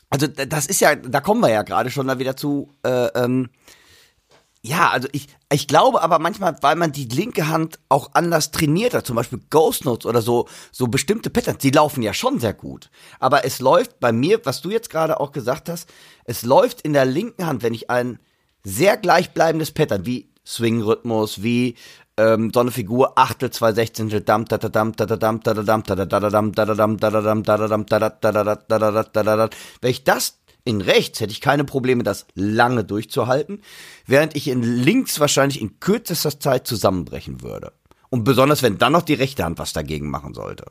also 0.09 0.26
das 0.26 0.67
ist 0.67 0.81
ja, 0.81 0.97
da 0.97 1.21
kommen 1.21 1.40
wir 1.40 1.50
ja 1.50 1.62
gerade 1.62 1.90
schon 1.90 2.09
da 2.09 2.19
wieder 2.19 2.37
zu, 2.37 2.73
äh, 2.83 3.07
ähm, 3.14 3.50
ja, 4.62 4.90
also 4.90 5.09
ich, 5.12 5.29
ich 5.50 5.67
glaube 5.67 6.02
aber 6.02 6.19
manchmal, 6.19 6.57
weil 6.61 6.76
man 6.76 6.93
die 6.93 7.07
linke 7.07 7.49
Hand 7.49 7.79
auch 7.88 8.11
anders 8.12 8.50
trainiert 8.50 8.93
hat, 8.93 9.07
zum 9.07 9.17
Beispiel 9.17 9.40
Ghost 9.49 9.87
Notes 9.87 10.05
oder 10.05 10.21
so, 10.21 10.49
so 10.71 10.87
bestimmte 10.87 11.31
Patterns, 11.31 11.59
die 11.59 11.71
laufen 11.71 12.02
ja 12.02 12.12
schon 12.12 12.38
sehr 12.40 12.52
gut. 12.52 12.90
Aber 13.21 13.47
es 13.47 13.61
läuft 13.61 14.00
bei 14.00 14.12
mir, 14.12 14.45
was 14.45 14.61
du 14.61 14.71
jetzt 14.71 14.90
gerade 14.90 15.19
auch 15.19 15.33
gesagt 15.33 15.71
hast, 15.71 15.88
es 16.25 16.43
läuft 16.43 16.83
in 16.83 16.93
der 16.93 17.07
linken 17.07 17.47
Hand, 17.47 17.62
wenn 17.62 17.73
ich 17.73 17.88
ein 17.88 18.19
sehr 18.62 18.99
gleichbleibendes 18.99 19.73
Pattern, 19.73 20.05
wie 20.05 20.29
Swing-Rhythmus, 20.47 21.43
wie 21.43 21.76
ähm, 22.21 22.52
so 22.52 23.07
Achtel, 23.14 23.50
zwei 23.50 23.73
Sechzehntel, 23.73 24.21
dam, 24.21 24.45
da, 24.45 24.59
da, 24.59 24.69
dam, 24.69 24.95
da, 24.95 25.07
da, 25.07 25.17
dam, 25.17 25.40
da, 25.43 25.55
da, 25.55 25.62
dam, 25.62 25.83
da, 25.83 25.95
da, 25.95 26.05
da, 26.05 26.29
dam, 26.31 26.52
da, 26.52 26.64
da, 26.67 26.75
dam, 26.75 26.97
da, 26.97 27.11
da, 27.11 27.21
dam, 27.23 27.43
da, 27.45 27.57
da, 27.57 27.67
dam, 27.67 27.87
da, 27.87 27.99
da, 27.99 28.09
da, 28.11 28.33
da, 28.33 28.55
da, 28.55 28.90
da, 28.90 29.02
da, 29.05 29.23
da, 29.23 29.37
da, 29.37 29.50
wenn 29.81 29.90
ich 29.90 30.05
das 30.05 30.39
in 30.64 30.81
rechts 30.81 31.21
hätte 31.21 31.33
ich 31.33 31.40
keine 31.40 31.64
Probleme, 31.64 32.02
das 32.02 32.26
lange 32.35 32.85
durchzuhalten, 32.85 33.62
während 34.07 34.37
ich 34.37 34.49
in 34.49 34.62
links 34.62 35.21
wahrscheinlich 35.21 35.61
in 35.61 35.81
kürzester 35.81 36.38
Zeit 36.38 36.67
zusammenbrechen 36.67 37.43
würde. 37.43 37.73
Und 38.11 38.25
besonders, 38.25 38.62
wenn 38.62 38.79
dann 38.79 38.93
noch 38.93 39.02
die 39.02 39.14
rechte 39.14 39.45
Hand 39.45 39.59
was 39.59 39.73
dagegen 39.73 40.11
machen 40.11 40.35
sollte. 40.35 40.67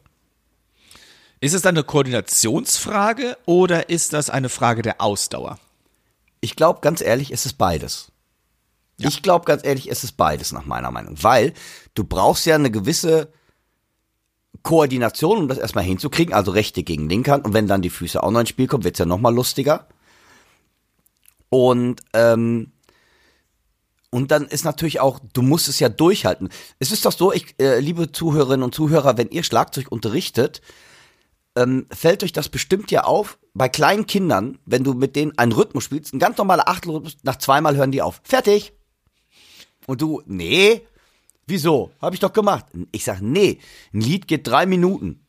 Ist 1.42 1.54
es 1.54 1.62
dann 1.62 1.76
eine 1.76 1.86
Koordinationsfrage 1.86 3.38
oder 3.46 3.90
ist 3.90 4.12
das 4.14 4.30
eine 4.30 4.50
Frage 4.50 4.82
der 4.82 5.00
Ausdauer? 5.00 5.58
Ich 6.42 6.56
glaube, 6.56 6.82
ganz 6.82 7.02
ehrlich, 7.02 7.32
ist 7.32 7.46
es 7.46 7.54
beides. 7.54 8.12
Ja. 8.98 9.08
Ich 9.08 9.22
glaube, 9.22 9.46
ganz 9.46 9.64
ehrlich, 9.64 9.88
ist 9.88 10.04
es 10.04 10.12
beides 10.12 10.52
nach 10.52 10.66
meiner 10.66 10.92
Meinung, 10.92 11.16
weil 11.22 11.54
du 11.96 12.04
brauchst 12.04 12.46
ja 12.46 12.56
eine 12.56 12.72
gewisse 12.72 13.32
Koordination, 14.64 15.38
um 15.38 15.48
das 15.48 15.58
erstmal 15.58 15.84
hinzukriegen, 15.84 16.34
also 16.34 16.52
rechte 16.52 16.84
gegen 16.84 17.10
linke 17.10 17.32
Hand. 17.32 17.46
Und 17.46 17.54
wenn 17.54 17.68
dann 17.68 17.82
die 17.82 17.90
Füße 17.90 18.22
auch 18.22 18.32
noch 18.32 18.40
ins 18.40 18.50
Spiel 18.50 18.68
kommen, 18.68 18.84
wird's 18.84 19.00
ja 19.00 19.06
noch 19.06 19.20
mal 19.20 19.34
lustiger. 19.34 19.88
Und 21.50 22.02
ähm, 22.14 22.72
und 24.12 24.32
dann 24.32 24.48
ist 24.48 24.66
natürlich 24.66 25.00
auch, 25.00 25.20
du 25.34 25.42
musst 25.42 25.68
es 25.68 25.80
ja 25.80 25.88
durchhalten. 25.88 26.50
Es 26.80 26.92
ist 26.92 27.06
doch 27.06 27.12
so, 27.12 27.32
ich, 27.32 27.54
äh, 27.60 27.80
liebe 27.80 28.12
Zuhörerinnen 28.12 28.64
und 28.64 28.74
Zuhörer, 28.74 29.18
wenn 29.18 29.30
ihr 29.30 29.44
Schlagzeug 29.44 29.92
unterrichtet, 29.92 30.62
ähm, 31.56 31.86
fällt 31.92 32.24
euch 32.24 32.34
das 32.34 32.50
bestimmt 32.50 32.90
ja 32.90 33.04
auf, 33.04 33.38
bei 33.54 33.70
kleinen 33.70 34.08
Kindern, 34.08 34.58
wenn 34.66 34.84
du 34.84 34.94
mit 34.94 35.16
denen 35.16 35.38
einen 35.38 35.52
Rhythmus 35.52 35.84
spielst, 35.84 36.14
ein 36.14 36.20
ganz 36.20 36.38
normaler 36.38 36.68
Achtelrhythmus, 36.68 37.18
nach 37.24 37.38
zweimal 37.38 37.76
hören 37.76 37.92
die 37.92 38.02
auf. 38.02 38.22
Fertig. 38.24 38.74
Und 39.86 40.02
du, 40.02 40.22
nee, 40.26 40.88
wieso? 41.50 41.92
Hab 42.02 42.14
ich 42.14 42.20
doch 42.20 42.34
gemacht. 42.34 42.66
Ich 42.92 43.04
sag, 43.04 43.22
nee, 43.22 43.60
ein 43.94 44.02
Lied 44.02 44.28
geht 44.28 44.48
drei 44.48 44.66
Minuten. 44.66 45.26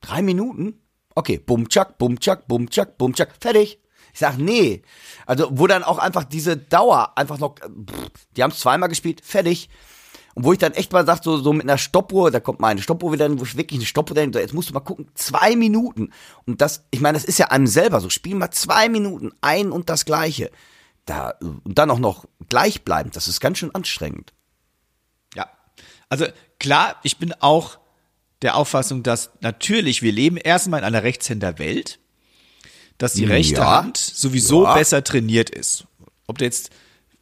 Drei 0.00 0.22
Minuten? 0.22 0.80
Okay, 1.14 1.38
bum, 1.38 1.68
tschak, 1.68 1.98
bum, 1.98 2.20
tschak, 2.20 2.46
bum, 2.46 2.70
tschak, 2.70 2.96
bum, 2.96 3.14
tschak, 3.14 3.34
fertig. 3.40 3.80
Ich 4.12 4.20
sag, 4.20 4.38
nee. 4.38 4.82
Also, 5.26 5.48
wo 5.50 5.66
dann 5.66 5.84
auch 5.84 5.98
einfach 5.98 6.24
diese 6.24 6.56
Dauer 6.56 7.12
einfach 7.16 7.38
noch, 7.38 7.56
pff, 7.56 8.26
die 8.36 8.42
haben 8.42 8.50
es 8.50 8.60
zweimal 8.60 8.88
gespielt, 8.88 9.20
fertig. 9.24 9.68
Und 10.34 10.44
wo 10.44 10.52
ich 10.52 10.58
dann 10.58 10.72
echt 10.72 10.92
mal 10.92 11.04
sag, 11.04 11.24
so, 11.24 11.36
so 11.38 11.52
mit 11.52 11.64
einer 11.64 11.78
Stoppuhr, 11.78 12.30
da 12.30 12.38
kommt 12.38 12.60
meine 12.60 12.80
Stoppuhr 12.80 13.12
wieder 13.12 13.28
wo 13.38 13.42
ich 13.42 13.56
wirklich 13.56 13.80
eine 13.80 13.86
Stoppuhr 13.86 14.14
dahin, 14.14 14.32
so, 14.32 14.38
jetzt 14.38 14.54
musst 14.54 14.70
du 14.70 14.74
mal 14.74 14.80
gucken, 14.80 15.10
zwei 15.14 15.56
Minuten. 15.56 16.12
Und 16.46 16.60
das, 16.60 16.84
ich 16.92 17.00
meine, 17.00 17.18
das 17.18 17.24
ist 17.24 17.38
ja 17.38 17.46
einem 17.48 17.66
selber 17.66 18.00
so, 18.00 18.08
spiel 18.08 18.36
mal 18.36 18.52
zwei 18.52 18.88
Minuten 18.88 19.32
ein 19.40 19.72
und 19.72 19.90
das 19.90 20.04
Gleiche. 20.04 20.50
Da, 21.06 21.34
und 21.40 21.78
dann 21.78 21.90
auch 21.90 21.98
noch 21.98 22.26
gleichbleibend, 22.48 23.16
das 23.16 23.26
ist 23.26 23.40
ganz 23.40 23.58
schön 23.58 23.74
anstrengend. 23.74 24.32
Also 26.08 26.26
klar, 26.58 26.96
ich 27.02 27.16
bin 27.18 27.32
auch 27.40 27.78
der 28.42 28.56
Auffassung, 28.56 29.02
dass 29.02 29.30
natürlich 29.40 30.02
wir 30.02 30.12
leben 30.12 30.36
erstmal 30.36 30.80
in 30.80 30.84
einer 30.86 31.02
Rechtshänderwelt, 31.02 31.98
dass 32.98 33.12
die 33.12 33.24
rechte 33.24 33.60
Ja. 33.60 33.82
Hand 33.82 33.96
sowieso 33.96 34.64
Ja. 34.64 34.74
besser 34.74 35.02
trainiert 35.04 35.50
ist. 35.50 35.84
Ob 36.26 36.38
da 36.38 36.44
jetzt 36.44 36.70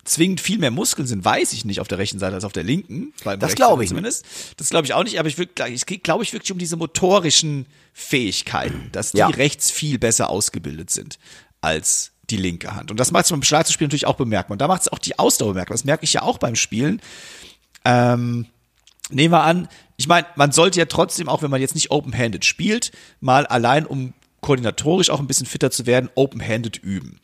zwingend 0.04 0.40
viel 0.40 0.58
mehr 0.58 0.70
Muskeln 0.70 1.06
sind, 1.08 1.24
weiß 1.24 1.52
ich 1.52 1.64
nicht 1.64 1.80
auf 1.80 1.88
der 1.88 1.98
rechten 1.98 2.18
Seite 2.18 2.34
als 2.34 2.44
auf 2.44 2.52
der 2.52 2.62
linken. 2.62 3.12
Das 3.38 3.54
glaube 3.56 3.82
ich 3.82 3.90
nicht. 3.90 3.96
zumindest. 3.96 4.24
Das 4.56 4.70
glaube 4.70 4.86
ich 4.86 4.94
auch 4.94 5.02
nicht, 5.04 5.18
aber 5.18 5.28
ich, 5.28 5.36
ich 5.38 6.02
glaube 6.02 6.22
ich 6.22 6.32
wirklich 6.32 6.52
um 6.52 6.58
diese 6.58 6.76
motorischen 6.76 7.66
Fähigkeiten, 7.92 8.90
dass 8.92 9.12
die 9.12 9.18
Ja. 9.18 9.26
rechts 9.28 9.70
viel 9.70 9.98
besser 9.98 10.30
ausgebildet 10.30 10.90
sind 10.90 11.18
als 11.60 12.12
die 12.30 12.36
linke 12.36 12.74
Hand. 12.74 12.90
Und 12.90 13.00
das 13.00 13.10
macht 13.10 13.24
es 13.24 13.30
beim 13.30 13.42
Schlagzeugspiel 13.42 13.86
natürlich 13.86 14.06
auch 14.06 14.16
bemerkbar. 14.16 14.52
Und 14.54 14.60
da 14.60 14.68
macht 14.68 14.82
es 14.82 14.88
auch 14.88 14.98
die 14.98 15.18
Ausdauer 15.18 15.48
bemerkbar. 15.54 15.74
Das 15.74 15.84
merke 15.84 16.04
ich 16.04 16.12
ja 16.12 16.22
auch 16.22 16.38
beim 16.38 16.56
Spielen. 16.56 17.00
Ähm, 17.84 18.46
nehmen 19.10 19.32
wir 19.32 19.42
an, 19.42 19.68
ich 19.96 20.08
meine, 20.08 20.26
man 20.36 20.52
sollte 20.52 20.78
ja 20.78 20.86
trotzdem, 20.86 21.28
auch 21.28 21.42
wenn 21.42 21.50
man 21.50 21.60
jetzt 21.60 21.74
nicht 21.74 21.90
open-handed 21.90 22.44
spielt, 22.44 22.92
mal 23.20 23.46
allein, 23.46 23.86
um 23.86 24.12
koordinatorisch 24.40 25.10
auch 25.10 25.20
ein 25.20 25.26
bisschen 25.26 25.46
fitter 25.46 25.70
zu 25.70 25.86
werden, 25.86 26.10
open-handed 26.14 26.76
üben. 26.76 27.20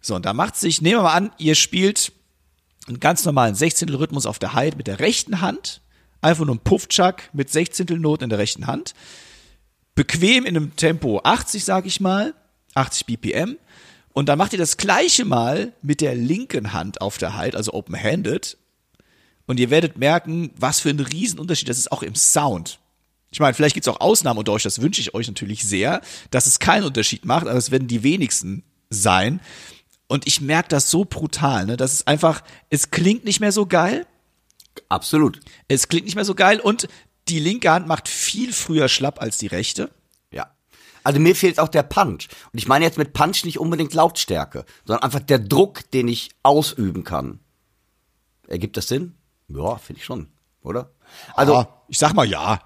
So, 0.00 0.14
und 0.14 0.26
da 0.26 0.32
macht 0.32 0.56
sich, 0.56 0.80
nehmen 0.80 0.98
wir 0.98 1.02
mal 1.02 1.14
an, 1.14 1.32
ihr 1.38 1.54
spielt 1.54 2.12
einen 2.86 3.00
ganz 3.00 3.24
normalen 3.24 3.54
Sechzehntel-Rhythmus 3.54 4.26
auf 4.26 4.38
der 4.38 4.54
Hide 4.54 4.76
mit 4.76 4.86
der 4.86 5.00
rechten 5.00 5.40
Hand, 5.40 5.80
einfach 6.20 6.44
nur 6.44 6.54
ein 6.54 6.60
Puffchuck 6.60 7.22
mit 7.32 7.50
Sechzehntelnoten 7.50 8.24
in 8.24 8.30
der 8.30 8.38
rechten 8.38 8.66
Hand, 8.66 8.94
bequem 9.94 10.46
in 10.46 10.56
einem 10.56 10.76
Tempo 10.76 11.20
80, 11.22 11.64
sag 11.64 11.86
ich 11.86 12.00
mal, 12.00 12.34
80 12.74 13.06
BPM, 13.06 13.56
und 14.12 14.28
dann 14.28 14.38
macht 14.38 14.52
ihr 14.52 14.58
das 14.58 14.76
gleiche 14.76 15.24
Mal 15.24 15.72
mit 15.82 16.00
der 16.00 16.14
linken 16.14 16.72
Hand 16.72 17.00
auf 17.00 17.18
der 17.18 17.38
Hide, 17.38 17.56
also 17.56 17.72
open-handed, 17.72 18.56
und 19.48 19.58
ihr 19.58 19.70
werdet 19.70 19.98
merken, 19.98 20.52
was 20.56 20.78
für 20.78 20.90
ein 20.90 21.00
Riesenunterschied 21.00 21.68
das 21.68 21.78
ist 21.78 21.90
auch 21.90 22.04
im 22.04 22.14
Sound. 22.14 22.78
Ich 23.30 23.40
meine, 23.40 23.54
vielleicht 23.54 23.74
gibt's 23.74 23.88
auch 23.88 24.00
Ausnahmen 24.00 24.38
unter 24.38 24.52
euch, 24.52 24.62
das 24.62 24.80
wünsche 24.80 25.00
ich 25.00 25.14
euch 25.14 25.26
natürlich 25.26 25.64
sehr, 25.64 26.00
dass 26.30 26.46
es 26.46 26.60
keinen 26.60 26.84
Unterschied 26.84 27.24
macht, 27.24 27.46
aber 27.46 27.58
es 27.58 27.70
werden 27.70 27.88
die 27.88 28.02
wenigsten 28.02 28.62
sein. 28.90 29.40
Und 30.06 30.26
ich 30.26 30.40
merke 30.40 30.68
das 30.68 30.90
so 30.90 31.04
brutal, 31.04 31.66
ne? 31.66 31.76
Das 31.76 31.92
ist 31.92 32.08
einfach, 32.08 32.42
es 32.70 32.90
klingt 32.90 33.24
nicht 33.24 33.40
mehr 33.40 33.52
so 33.52 33.66
geil. 33.66 34.06
Absolut. 34.88 35.40
Es 35.66 35.88
klingt 35.88 36.06
nicht 36.06 36.14
mehr 36.14 36.24
so 36.24 36.34
geil 36.34 36.60
und 36.60 36.88
die 37.28 37.40
linke 37.40 37.70
Hand 37.70 37.86
macht 37.86 38.08
viel 38.08 38.52
früher 38.52 38.88
schlapp 38.88 39.20
als 39.20 39.36
die 39.36 39.48
rechte. 39.48 39.90
Ja. 40.30 40.54
Also 41.04 41.20
mir 41.20 41.36
fehlt 41.36 41.58
auch 41.58 41.68
der 41.68 41.82
Punch. 41.82 42.28
Und 42.52 42.58
ich 42.58 42.68
meine 42.68 42.84
jetzt 42.84 42.96
mit 42.96 43.12
Punch 43.12 43.44
nicht 43.44 43.58
unbedingt 43.58 43.92
Lautstärke, 43.92 44.64
sondern 44.86 45.02
einfach 45.02 45.20
der 45.20 45.38
Druck, 45.38 45.90
den 45.90 46.08
ich 46.08 46.30
ausüben 46.42 47.04
kann. 47.04 47.40
Ergibt 48.46 48.78
das 48.78 48.88
Sinn? 48.88 49.17
Ja, 49.48 49.76
finde 49.76 50.00
ich 50.00 50.04
schon, 50.04 50.28
oder? 50.62 50.90
Also, 51.34 51.54
ja, 51.54 51.68
ich 51.88 51.98
sag 51.98 52.12
mal 52.14 52.28
ja. 52.28 52.60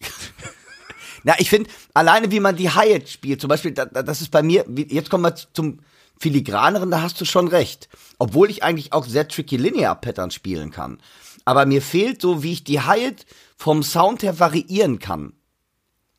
na, 1.24 1.34
ich 1.38 1.50
finde, 1.50 1.70
alleine 1.94 2.30
wie 2.30 2.40
man 2.40 2.56
die 2.56 2.70
Hi-Hat 2.70 3.08
spielt, 3.08 3.40
zum 3.40 3.48
Beispiel, 3.48 3.72
da, 3.72 3.84
da, 3.84 4.02
das 4.02 4.20
ist 4.20 4.30
bei 4.30 4.42
mir, 4.42 4.64
jetzt 4.88 5.10
kommen 5.10 5.24
wir 5.24 5.34
zum 5.34 5.80
Filigraneren, 6.18 6.90
da 6.90 7.02
hast 7.02 7.20
du 7.20 7.24
schon 7.24 7.48
recht. 7.48 7.88
Obwohl 8.18 8.48
ich 8.48 8.62
eigentlich 8.62 8.92
auch 8.92 9.04
sehr 9.04 9.28
tricky 9.28 9.56
Linear-Pattern 9.56 10.30
spielen 10.30 10.70
kann. 10.70 10.98
Aber 11.44 11.66
mir 11.66 11.82
fehlt 11.82 12.22
so, 12.22 12.42
wie 12.42 12.52
ich 12.52 12.64
die 12.64 12.80
Hi-Hat 12.80 13.26
vom 13.56 13.82
Sound 13.82 14.22
her 14.22 14.38
variieren 14.38 15.00
kann. 15.00 15.34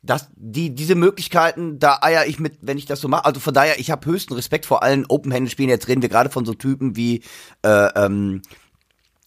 Das, 0.02 0.28
die, 0.36 0.74
diese 0.74 0.96
Möglichkeiten, 0.96 1.78
da 1.78 2.00
eier 2.02 2.26
ich 2.26 2.38
mit, 2.38 2.58
wenn 2.60 2.76
ich 2.76 2.84
das 2.84 3.00
so 3.00 3.08
mache. 3.08 3.24
Also 3.24 3.40
von 3.40 3.54
daher, 3.54 3.80
ich 3.80 3.90
habe 3.90 4.04
höchsten 4.04 4.34
Respekt 4.34 4.66
vor 4.66 4.82
allen 4.82 5.06
Open-Hand-Spielen. 5.06 5.70
Jetzt 5.70 5.88
reden 5.88 6.02
wir 6.02 6.10
gerade 6.10 6.28
von 6.28 6.44
so 6.44 6.52
Typen 6.52 6.94
wie 6.96 7.22
äh, 7.62 7.88
ähm, 7.96 8.42
äh, 8.42 8.63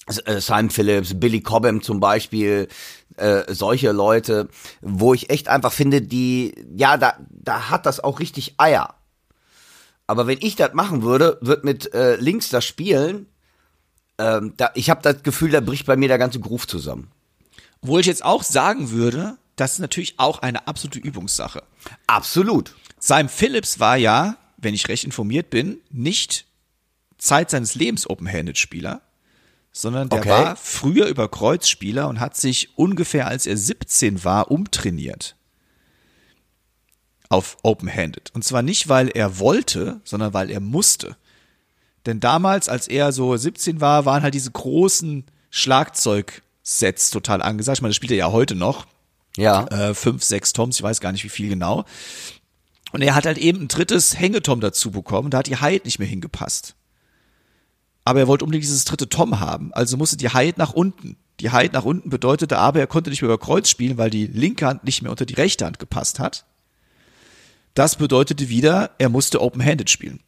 Simon 0.07 0.69
Phillips, 0.69 1.19
Billy 1.19 1.41
Cobham 1.41 1.81
zum 1.81 1.99
Beispiel, 1.99 2.67
äh, 3.17 3.53
solche 3.53 3.91
Leute, 3.91 4.47
wo 4.81 5.13
ich 5.13 5.29
echt 5.29 5.47
einfach 5.49 5.73
finde, 5.73 6.01
die, 6.01 6.55
ja, 6.75 6.97
da, 6.97 7.17
da 7.29 7.69
hat 7.69 7.85
das 7.85 7.99
auch 7.99 8.19
richtig 8.19 8.55
Eier. 8.57 8.95
Aber 10.05 10.27
wenn 10.27 10.37
ich 10.39 10.55
das 10.55 10.73
machen 10.73 11.03
würde, 11.03 11.37
wird 11.41 11.65
mit 11.65 11.93
äh, 11.93 12.15
links 12.15 12.49
das 12.49 12.63
Spielen, 12.63 13.27
ähm, 14.17 14.53
da, 14.57 14.71
ich 14.73 14.89
habe 14.89 15.01
das 15.01 15.23
Gefühl, 15.23 15.51
da 15.51 15.59
bricht 15.59 15.85
bei 15.85 15.97
mir 15.97 16.07
der 16.07 16.17
ganze 16.17 16.39
Groove 16.39 16.67
zusammen. 16.67 17.11
Obwohl 17.81 18.01
ich 18.01 18.07
jetzt 18.07 18.23
auch 18.23 18.43
sagen 18.43 18.91
würde, 18.91 19.37
das 19.55 19.73
ist 19.73 19.79
natürlich 19.79 20.17
auch 20.17 20.39
eine 20.39 20.67
absolute 20.67 20.99
Übungssache. 20.99 21.63
Absolut. 22.07 22.75
Simon 22.99 23.29
Phillips 23.29 23.79
war 23.79 23.97
ja, 23.97 24.37
wenn 24.57 24.73
ich 24.73 24.87
recht 24.87 25.03
informiert 25.03 25.49
bin, 25.49 25.79
nicht 25.89 26.45
Zeit 27.17 27.49
seines 27.49 27.75
Lebens 27.75 28.09
Open-Handed-Spieler, 28.09 29.01
sondern 29.81 30.09
der 30.09 30.19
Okay. 30.19 30.29
war 30.29 30.55
früher 30.55 31.07
über 31.07 31.29
Kreuzspieler 31.29 32.07
und 32.07 32.19
hat 32.19 32.35
sich 32.35 32.77
ungefähr, 32.77 33.27
als 33.27 33.45
er 33.45 33.57
17 33.57 34.23
war, 34.23 34.51
umtrainiert. 34.51 35.35
Auf 37.29 37.57
Open-Handed. 37.63 38.31
Und 38.33 38.43
zwar 38.45 38.61
nicht, 38.61 38.87
weil 38.87 39.09
er 39.09 39.39
wollte, 39.39 39.99
sondern 40.05 40.33
weil 40.33 40.49
er 40.49 40.61
musste. 40.61 41.17
Denn 42.05 42.21
damals, 42.21 42.69
als 42.69 42.87
er 42.87 43.11
so 43.11 43.35
17 43.35 43.81
war, 43.81 44.05
waren 44.05 44.23
halt 44.23 44.33
diese 44.33 44.49
großen 44.51 45.25
Schlagzeugsets 45.49 47.09
total 47.09 47.41
angesagt. 47.41 47.79
Ich 47.79 47.81
meine, 47.81 47.89
das 47.89 47.97
spielt 47.97 48.11
er 48.11 48.17
ja 48.17 48.31
heute 48.31 48.55
noch 48.55 48.87
Ja. 49.35 49.65
äh, 49.67 49.93
fünf, 49.93 50.23
sechs 50.23 50.53
Toms, 50.53 50.77
ich 50.77 50.83
weiß 50.83 51.01
gar 51.01 51.11
nicht 51.11 51.25
wie 51.25 51.29
viel 51.29 51.49
genau. 51.49 51.83
Und 52.93 53.01
er 53.01 53.13
hat 53.13 53.25
halt 53.25 53.37
eben 53.37 53.63
ein 53.63 53.67
drittes 53.67 54.17
Hängetom 54.17 54.61
dazu 54.61 54.91
bekommen, 54.91 55.29
da 55.29 55.39
hat 55.39 55.47
die 55.47 55.59
Hide 55.59 55.83
nicht 55.83 55.99
mehr 55.99 56.07
hingepasst. 56.07 56.75
Aber 58.07 58.21
er 58.21 58.27
wollte 58.27 58.45
unbedingt 58.45 58.63
dieses 58.63 58.85
dritte 58.85 59.09
Tom 59.09 59.41
haben, 59.41 59.73
also 59.73 59.97
musste 59.97 60.15
die 60.15 60.29
Hide 60.29 60.57
nach 60.57 60.71
unten. 60.71 61.17
Die 61.41 61.51
Hide 61.51 61.73
nach 61.73 61.83
unten 61.83 62.09
bedeutete 62.09 62.57
aber, 62.57 62.79
er 62.79 62.87
konnte 62.87 63.09
nicht 63.09 63.21
mehr 63.21 63.27
über 63.27 63.37
Kreuz 63.37 63.67
spielen, 63.67 63.97
weil 63.97 64.09
die 64.09 64.27
linke 64.27 64.65
Hand 64.65 64.85
nicht 64.85 65.01
mehr 65.01 65.11
unter 65.11 65.25
die 65.25 65.33
rechte 65.33 65.65
Hand 65.65 65.77
gepasst 65.77 66.17
hat. 66.17 66.45
Das 67.73 67.97
bedeutete 67.97 68.47
wieder, 68.47 68.91
er 68.97 69.09
musste 69.09 69.41
open-handed 69.41 69.89
spielen. 69.89 70.21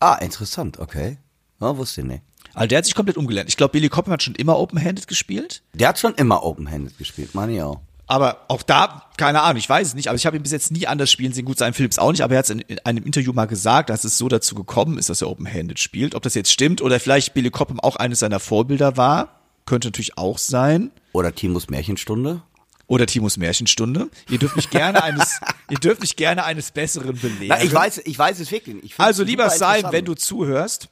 Ah, 0.00 0.14
interessant, 0.14 0.78
okay. 0.78 1.18
Ja, 1.60 1.76
wusste 1.76 2.00
ich 2.00 2.06
nicht. 2.06 2.22
Also 2.54 2.68
der 2.68 2.78
hat 2.78 2.86
sich 2.86 2.94
komplett 2.94 3.18
umgelernt. 3.18 3.50
Ich 3.50 3.58
glaube, 3.58 3.72
Billy 3.72 3.90
Cobham 3.90 4.14
hat 4.14 4.22
schon 4.22 4.34
immer 4.34 4.58
open-handed 4.58 5.06
gespielt. 5.06 5.62
Der 5.74 5.88
hat 5.88 5.98
schon 5.98 6.14
immer 6.14 6.42
Open-Handed 6.42 6.96
gespielt, 6.96 7.34
meine 7.34 7.52
ich 7.56 7.60
auch. 7.60 7.82
Aber 8.10 8.46
auch 8.48 8.62
da, 8.62 9.04
keine 9.18 9.42
Ahnung, 9.42 9.58
ich 9.58 9.68
weiß 9.68 9.88
es 9.88 9.94
nicht, 9.94 10.08
aber 10.08 10.16
ich 10.16 10.24
habe 10.24 10.36
ihn 10.36 10.42
bis 10.42 10.52
jetzt 10.52 10.72
nie 10.72 10.86
anders 10.86 11.12
spielen 11.12 11.34
sehen. 11.34 11.44
Gut, 11.44 11.58
sein 11.58 11.74
Philips 11.74 11.98
auch 11.98 12.10
nicht, 12.10 12.22
aber 12.22 12.34
er 12.34 12.38
hat 12.38 12.46
es 12.46 12.50
in, 12.50 12.60
in 12.60 12.78
einem 12.80 13.04
Interview 13.04 13.34
mal 13.34 13.44
gesagt, 13.44 13.90
dass 13.90 14.04
es 14.04 14.16
so 14.16 14.28
dazu 14.28 14.54
gekommen 14.54 14.96
ist, 14.96 15.10
dass 15.10 15.20
er 15.20 15.28
Open-Handed 15.28 15.78
spielt. 15.78 16.14
Ob 16.14 16.22
das 16.22 16.34
jetzt 16.34 16.50
stimmt 16.50 16.80
oder 16.80 16.98
vielleicht 17.00 17.34
Billy 17.34 17.50
Cobham 17.50 17.78
auch 17.80 17.96
eines 17.96 18.20
seiner 18.20 18.40
Vorbilder 18.40 18.96
war, 18.96 19.42
könnte 19.66 19.88
natürlich 19.88 20.16
auch 20.16 20.38
sein. 20.38 20.90
Oder 21.12 21.34
Timos 21.34 21.68
Märchenstunde. 21.68 22.42
Oder 22.86 23.04
Timos 23.04 23.36
Märchenstunde. 23.36 24.08
Ihr 24.30 24.38
dürft 24.38 24.56
mich 24.56 24.70
gerne 24.70 25.02
eines, 25.02 25.40
ihr 25.68 25.78
dürft 25.78 26.00
mich 26.00 26.16
gerne 26.16 26.44
eines 26.44 26.70
Besseren 26.70 27.14
belehren. 27.18 27.48
Na, 27.48 27.62
ich 27.62 27.74
weiß, 27.74 28.00
ich 28.06 28.18
weiß 28.18 28.40
es 28.40 28.50
wirklich. 28.50 28.82
nicht. 28.82 28.98
Also 28.98 29.22
lieber 29.22 29.44
interessant. 29.44 29.92
wenn 29.92 30.06
du 30.06 30.14
zuhörst, 30.14 30.88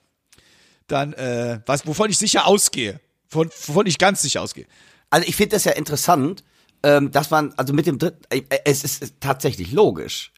dann, 0.87 1.15
äh, 1.15 1.61
was, 1.65 1.87
wovon 1.87 2.11
ich 2.11 2.19
sicher 2.19 2.47
ausgehe. 2.47 3.01
Von, 3.29 3.49
wovon 3.67 3.87
ich 3.87 3.97
ganz 3.97 4.21
sicher 4.21 4.43
ausgehe. 4.43 4.67
Also 5.09 5.27
ich 5.27 5.35
finde 5.35 5.57
das 5.57 5.65
ja 5.65 5.73
interessant, 5.73 6.45
ähm, 6.83 7.11
dass 7.11 7.31
man, 7.31 7.53
also 7.57 7.73
mit 7.73 7.87
dem 7.87 7.99
dritten, 7.99 8.23
äh, 8.31 8.43
äh, 8.49 8.59
es 8.65 8.85
ist 8.85 9.15
tatsächlich 9.21 9.73
logisch. 9.73 10.33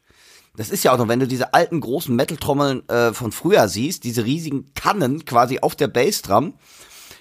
Das 0.56 0.70
ist 0.70 0.82
ja 0.82 0.92
auch 0.92 0.98
noch, 0.98 1.08
wenn 1.08 1.20
du 1.20 1.28
diese 1.28 1.54
alten 1.54 1.80
großen 1.80 2.14
Metal-Trommeln 2.16 2.88
äh, 2.88 3.12
von 3.12 3.30
früher 3.30 3.68
siehst, 3.68 4.02
diese 4.04 4.24
riesigen 4.24 4.72
Kannen 4.74 5.24
quasi 5.24 5.60
auf 5.60 5.76
der 5.76 5.88
Bassdrum, 5.88 6.54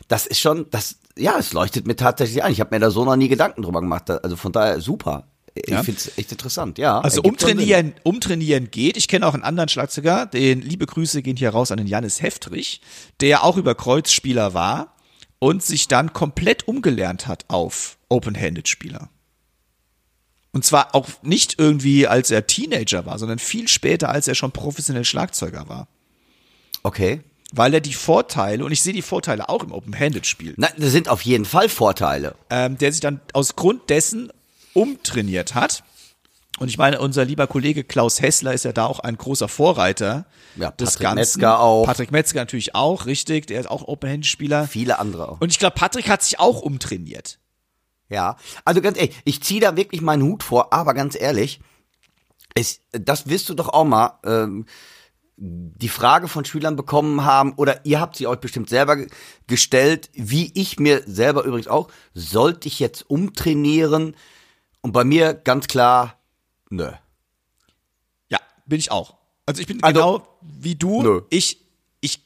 das 0.08 0.26
ist 0.26 0.40
schon, 0.40 0.66
das, 0.72 0.96
ja, 1.18 1.38
es 1.38 1.54
leuchtet 1.54 1.86
mir 1.86 1.96
tatsächlich 1.96 2.44
ein. 2.44 2.52
Ich 2.52 2.60
habe 2.62 2.74
mir 2.76 2.80
da 2.80 2.90
so 2.90 3.06
noch 3.06 3.16
nie 3.16 3.28
Gedanken 3.28 3.62
drüber 3.62 3.82
gemacht. 3.82 4.10
Also 4.10 4.36
von 4.38 4.52
daher 4.52 4.82
super. 4.82 5.28
Ich 5.54 5.70
Ja. 5.70 5.84
finde 5.84 6.00
es 6.00 6.18
echt 6.18 6.32
interessant, 6.32 6.78
ja. 6.78 7.00
Also 7.00 7.22
umtrainieren, 7.22 7.94
umtrainieren 8.04 8.72
geht. 8.72 8.96
Ich 8.98 9.08
kenne 9.08 9.26
auch 9.28 9.34
einen 9.34 9.44
anderen 9.44 9.70
Schlagzeuger, 9.70 10.26
den 10.26 10.62
liebe 10.62 10.86
Grüße 10.86 11.22
gehen 11.22 11.36
hier 11.38 11.50
raus 11.50 11.72
an 11.72 11.78
den 11.78 11.88
Janis 11.88 12.22
Heftrich, 12.22 12.82
der 13.22 13.44
auch 13.44 13.58
über 13.58 13.76
Kreuzspieler 13.76 14.54
war 14.54 14.96
und 15.40 15.64
sich 15.64 15.88
dann 15.88 16.14
komplett 16.14 16.68
umgelernt 16.68 17.28
hat 17.28 17.46
auf 17.48 17.98
Open-Handed-Spieler. 18.10 19.10
Und 20.52 20.66
zwar 20.66 20.96
auch 20.96 21.08
nicht 21.22 21.60
irgendwie, 21.60 22.08
als 22.08 22.32
er 22.32 22.48
Teenager 22.48 23.06
war, 23.06 23.20
sondern 23.20 23.38
viel 23.38 23.68
später, 23.68 24.10
als 24.10 24.28
er 24.28 24.36
schon 24.36 24.52
professionell 24.52 25.06
Schlagzeuger 25.06 25.70
war. 25.70 25.88
Okay. 26.84 27.22
Weil 27.52 27.74
er 27.74 27.82
die 27.82 27.94
Vorteile, 27.94 28.66
und 28.66 28.72
ich 28.72 28.82
sehe 28.82 28.94
die 28.94 29.02
Vorteile 29.02 29.50
auch 29.50 29.64
im 29.64 29.72
Open-Handed-Spiel, 29.72 30.56
Na, 30.58 30.68
das 30.78 30.92
sind 30.92 31.10
auf 31.10 31.22
jeden 31.22 31.46
Fall 31.46 31.70
Vorteile. 31.70 32.36
ähm, 32.50 32.78
der 32.78 32.92
sich 32.92 33.02
dann 33.02 33.22
aus 33.34 33.56
Grund 33.56 33.90
dessen 33.90 34.32
umtrainiert 34.74 35.56
hat. 35.56 35.84
Und 36.60 36.70
ich 36.70 36.78
meine, 36.78 37.00
unser 37.00 37.24
lieber 37.24 37.46
Kollege 37.48 37.84
Klaus 37.84 38.22
Hessler 38.22 38.54
ist 38.54 38.66
ja 38.66 38.74
da 38.74 38.86
auch 38.86 39.00
ein 39.00 39.18
großer 39.18 39.48
Vorreiter 39.48 40.26
Ja, 40.56 40.72
des 40.72 40.94
Patrick 40.94 41.02
Ganzen. 41.04 41.16
Metzger 41.16 41.60
auch. 41.60 41.86
Patrick 41.86 42.12
Metzger 42.12 42.40
natürlich 42.40 42.74
auch, 42.74 43.06
richtig. 43.06 43.48
Der 43.48 43.60
ist 43.60 43.70
auch 43.70 43.88
Open-Hand-Spieler. 43.88 44.68
Viele 44.68 44.98
andere 45.00 45.30
auch. 45.30 45.42
Und 45.42 45.52
ich 45.52 45.60
glaube, 45.60 45.76
Patrick 45.76 46.10
hat 46.10 46.24
sich 46.24 46.40
auch 46.40 46.62
umtrainiert. 46.62 47.40
Ja, 48.10 48.38
also 48.66 48.82
ganz 48.82 48.98
ehrlich, 48.98 49.16
ich 49.26 49.44
ziehe 49.44 49.60
da 49.62 49.76
wirklich 49.76 50.02
meinen 50.02 50.24
Hut 50.24 50.42
vor, 50.42 50.74
aber 50.74 50.94
ganz 50.94 51.20
ehrlich, 51.20 51.60
es, 52.56 52.80
das 52.92 53.28
wirst 53.28 53.50
du 53.50 53.54
doch 53.54 53.70
auch 53.70 53.84
mal 53.84 54.18
ähm, 54.26 54.66
die 55.36 55.90
Frage 55.90 56.28
von 56.28 56.46
Schülern 56.46 56.76
bekommen 56.76 57.24
haben, 57.26 57.54
oder 57.58 57.86
ihr 57.86 58.00
habt 58.00 58.16
sie 58.16 58.26
euch 58.26 58.40
bestimmt 58.40 58.70
selber 58.70 58.96
ge- 58.96 59.08
gestellt, 59.46 60.10
wie 60.14 60.52
ich 60.56 60.80
mir 60.80 61.04
selber 61.06 61.44
übrigens 61.44 61.68
auch, 61.68 61.90
sollte 62.16 62.68
ich 62.68 62.80
jetzt 62.80 63.08
umtrainieren? 63.08 64.16
Und 64.82 64.94
bei 64.94 65.04
mir 65.04 65.34
ganz 65.36 65.68
klar, 65.68 66.17
nö. 66.70 66.92
Ja, 68.30 68.40
bin 68.66 68.80
ich 68.80 68.92
auch. 68.92 69.16
Also 69.46 69.62
ich 69.62 69.68
bin 69.68 69.82
Also, 69.84 69.94
genau 70.00 70.28
wie 70.42 70.76
du. 70.76 71.02
nö. 71.02 71.22
Ich, 71.30 71.60
ich 72.02 72.22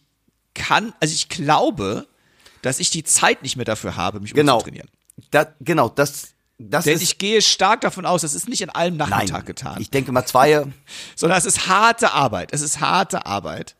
kann, 0.54 0.94
also 1.00 1.14
ich 1.14 1.30
glaube, 1.30 2.08
dass 2.62 2.80
ich 2.80 2.90
die 2.90 3.04
Zeit 3.04 3.42
nicht 3.44 3.56
mehr 3.56 3.66
dafür 3.66 3.96
habe, 3.96 4.20
mich 4.20 4.34
Genau. 4.34 4.56
umzutrainieren. 4.56 4.90
Da, 5.32 5.48
genau, 5.60 5.90
das, 5.90 6.30
das 6.58 6.86
Denn 6.86 6.96
ist, 6.96 7.02
ich 7.04 7.18
gehe 7.18 7.42
stark 7.42 7.82
davon 7.82 8.06
aus, 8.06 8.22
das 8.22 8.34
ist 8.34 8.48
nicht 8.50 8.64
an 8.64 8.70
einem 8.70 8.98
Nachmittag 8.98 9.32
nein, 9.40 9.46
getan, 9.46 9.82
ich 9.82 9.90
denke 9.90 10.12
mal 10.12 10.26
zwei, 10.26 10.66
sondern 11.16 11.38
es 11.38 11.46
ist 11.46 11.68
harte 11.68 12.12
Arbeit. 12.14 12.54
Es 12.54 12.62
ist 12.62 12.80
harte 12.80 13.26
Arbeit. 13.26 13.76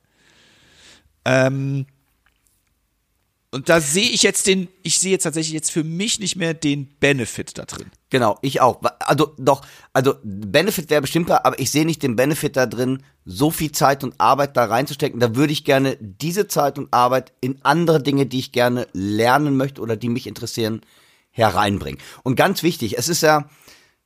Ähm, 1.26 1.86
und 3.54 3.68
da 3.68 3.82
sehe 3.82 4.10
ich 4.10 4.24
jetzt 4.24 4.48
den, 4.48 4.70
ich 4.82 5.00
sehe 5.00 5.12
jetzt 5.12 5.24
tatsächlich 5.24 5.54
jetzt 5.54 5.72
für 5.72 5.84
mich 5.84 6.20
nicht 6.20 6.38
mehr 6.38 6.54
den 6.54 6.88
Benefit 7.00 7.58
da 7.58 7.66
drin. 7.66 7.92
Genau, 8.10 8.40
ich 8.42 8.62
auch. 8.62 8.82
Also 9.00 9.36
doch, 9.38 9.66
also 9.92 10.16
Benefit 10.24 10.90
wäre 10.90 11.02
bestimmt 11.02 11.26
klar, 11.26 11.46
aber 11.46 11.60
ich 11.60 11.70
sehe 11.70 11.86
nicht 11.86 12.02
den 12.02 12.16
Benefit 12.16 12.56
da 12.56 12.66
drin, 12.66 13.04
so 13.26 13.52
viel 13.52 13.74
Zeit 13.74 14.06
und 14.06 14.16
Arbeit 14.20 14.56
da 14.56 14.66
reinzustecken. 14.66 15.20
Da 15.20 15.36
würde 15.36 15.52
ich 15.52 15.66
gerne 15.66 15.98
diese 16.00 16.48
Zeit 16.48 16.80
und 16.80 16.94
Arbeit 16.94 17.34
in 17.42 17.60
andere 17.64 18.02
Dinge, 18.02 18.26
die 18.26 18.40
ich 18.40 18.54
gerne 18.54 18.88
lernen 18.94 19.58
möchte 19.58 19.82
oder 19.82 19.98
die 19.98 20.10
mich 20.10 20.28
interessieren, 20.28 20.82
hereinbringen. 21.32 22.00
Und 22.24 22.36
ganz 22.36 22.64
wichtig, 22.64 22.98
es 22.98 23.10
ist 23.10 23.22
ja 23.22 23.50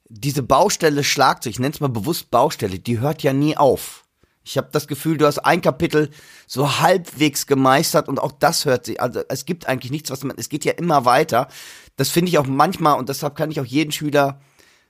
diese 0.09 0.41
Baustelle 0.41 1.03
Schlagzeug, 1.03 1.51
ich 1.51 1.59
nenne 1.59 1.73
es 1.73 1.79
mal 1.79 1.87
bewusst 1.87 2.31
Baustelle, 2.31 2.79
die 2.79 2.99
hört 2.99 3.21
ja 3.21 3.33
nie 3.33 3.57
auf. 3.57 4.04
Ich 4.45 4.57
habe 4.57 4.69
das 4.71 4.87
Gefühl, 4.87 5.17
du 5.17 5.25
hast 5.25 5.39
ein 5.39 5.61
Kapitel 5.61 6.11
so 6.45 6.79
halbwegs 6.79 7.47
gemeistert 7.47 8.07
und 8.07 8.19
auch 8.19 8.31
das 8.31 8.65
hört 8.65 8.85
sich, 8.85 9.01
also 9.01 9.21
es 9.27 9.45
gibt 9.45 9.67
eigentlich 9.67 9.91
nichts, 9.91 10.11
was 10.11 10.23
man, 10.23 10.37
es 10.37 10.49
geht 10.49 10.63
ja 10.65 10.73
immer 10.73 11.03
weiter. 11.03 11.47
Das 11.95 12.09
finde 12.09 12.29
ich 12.29 12.37
auch 12.37 12.45
manchmal 12.45 12.99
und 12.99 13.09
deshalb 13.09 13.35
kann 13.35 13.49
ich 13.49 13.59
auch 13.59 13.65
jeden 13.65 13.91
Schüler 13.91 14.39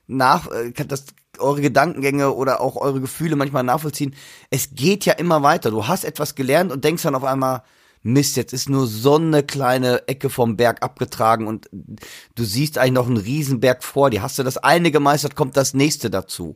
nach, 0.06 0.50
äh, 0.50 0.72
kann 0.72 0.88
das 0.88 1.06
eure 1.38 1.62
Gedankengänge 1.62 2.32
oder 2.32 2.60
auch 2.60 2.76
eure 2.76 3.00
Gefühle 3.00 3.34
manchmal 3.36 3.62
nachvollziehen. 3.62 4.14
Es 4.50 4.74
geht 4.74 5.06
ja 5.06 5.14
immer 5.14 5.42
weiter. 5.42 5.70
Du 5.70 5.88
hast 5.88 6.04
etwas 6.04 6.34
gelernt 6.34 6.70
und 6.70 6.84
denkst 6.84 7.02
dann 7.02 7.14
auf 7.14 7.24
einmal, 7.24 7.62
Mist, 8.06 8.36
jetzt 8.36 8.52
ist 8.52 8.68
nur 8.68 8.86
so 8.86 9.16
eine 9.16 9.42
kleine 9.42 10.06
Ecke 10.06 10.30
vom 10.30 10.56
Berg 10.56 10.82
abgetragen 10.82 11.48
und 11.48 11.68
du 11.72 12.44
siehst 12.44 12.78
eigentlich 12.78 12.92
noch 12.92 13.08
einen 13.08 13.16
Riesenberg 13.16 13.82
vor 13.82 14.10
dir. 14.10 14.22
Hast 14.22 14.38
du 14.38 14.44
das 14.44 14.58
eine 14.58 14.92
gemeistert, 14.92 15.34
kommt 15.34 15.56
das 15.56 15.74
nächste 15.74 16.08
dazu. 16.08 16.54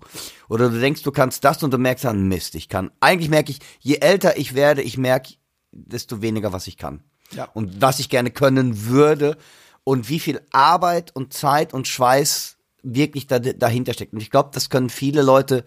Oder 0.48 0.70
du 0.70 0.78
denkst, 0.78 1.02
du 1.02 1.10
kannst 1.10 1.44
das 1.44 1.62
und 1.64 1.72
du 1.72 1.78
merkst 1.78 2.04
dann, 2.04 2.28
Mist, 2.28 2.54
ich 2.54 2.68
kann. 2.68 2.92
Eigentlich 3.00 3.30
merke 3.30 3.50
ich, 3.50 3.58
je 3.80 3.96
älter 3.96 4.38
ich 4.38 4.54
werde, 4.54 4.82
ich 4.82 4.96
merke, 4.96 5.34
desto 5.72 6.22
weniger, 6.22 6.52
was 6.52 6.68
ich 6.68 6.76
kann. 6.76 7.02
Ja. 7.32 7.48
Und 7.52 7.82
was 7.82 7.98
ich 7.98 8.08
gerne 8.08 8.30
können 8.30 8.86
würde 8.86 9.36
und 9.82 10.08
wie 10.08 10.20
viel 10.20 10.40
Arbeit 10.52 11.14
und 11.16 11.32
Zeit 11.32 11.74
und 11.74 11.88
Schweiß 11.88 12.58
wirklich 12.82 13.26
da, 13.26 13.40
dahinter 13.40 13.92
steckt. 13.92 14.12
Und 14.12 14.22
ich 14.22 14.30
glaube, 14.30 14.50
das 14.52 14.70
können 14.70 14.88
viele 14.88 15.22
Leute 15.22 15.64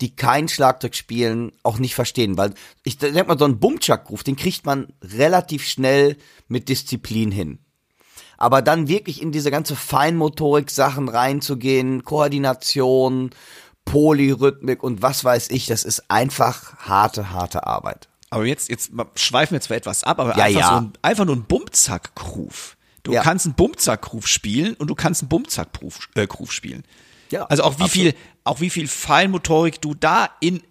die 0.00 0.14
kein 0.14 0.48
Schlagzeug 0.48 0.94
spielen, 0.94 1.52
auch 1.62 1.78
nicht 1.78 1.94
verstehen. 1.94 2.36
Weil 2.36 2.54
ich 2.82 2.98
denke 2.98 3.24
mal, 3.24 3.38
so 3.38 3.44
einen 3.46 3.58
Bumchak-Ruf, 3.58 4.22
den 4.22 4.36
kriegt 4.36 4.66
man 4.66 4.92
relativ 5.02 5.66
schnell 5.66 6.16
mit 6.48 6.68
Disziplin 6.68 7.30
hin. 7.30 7.58
Aber 8.38 8.60
dann 8.60 8.88
wirklich 8.88 9.22
in 9.22 9.32
diese 9.32 9.50
ganze 9.50 9.74
Feinmotorik-Sachen 9.76 11.08
reinzugehen, 11.08 12.04
Koordination, 12.04 13.30
Polyrhythmik 13.86 14.82
und 14.82 15.00
was 15.00 15.24
weiß 15.24 15.48
ich, 15.50 15.66
das 15.66 15.84
ist 15.84 16.10
einfach 16.10 16.76
harte, 16.78 17.30
harte 17.30 17.66
Arbeit. 17.66 18.08
Aber 18.28 18.44
jetzt, 18.44 18.68
jetzt 18.68 18.90
schweifen 19.14 19.54
wir 19.54 19.60
zwar 19.60 19.76
etwas 19.78 20.04
ab, 20.04 20.18
aber 20.18 20.36
Ja, 20.36 20.44
einfach, 20.44 20.60
ja. 20.60 20.68
So 20.68 20.74
ein, 20.76 20.92
einfach 21.00 21.24
nur 21.24 21.36
ein 21.36 21.44
Bumzack-Groove. 21.44 22.76
Du 23.04 23.12
Ja. 23.12 23.22
kannst 23.22 23.46
einen 23.46 23.54
Bumzack-Groove 23.54 24.26
spielen 24.26 24.74
und 24.74 24.88
du 24.88 24.96
kannst 24.96 25.22
einen 25.22 25.28
Bumzack-Groove 25.28 26.08
äh, 26.16 26.26
spielen. 26.48 26.84
Ja, 27.30 27.44
also 27.46 27.62
auch 27.64 27.78
wie 27.78 27.84
absolut. 27.84 27.90
viel, 27.90 28.14
auch 28.44 28.60
wie 28.60 28.70
viel 28.70 28.88
Feinmotorik 28.88 29.80
du 29.80 29.94
da 29.94 30.28
in 30.40 30.62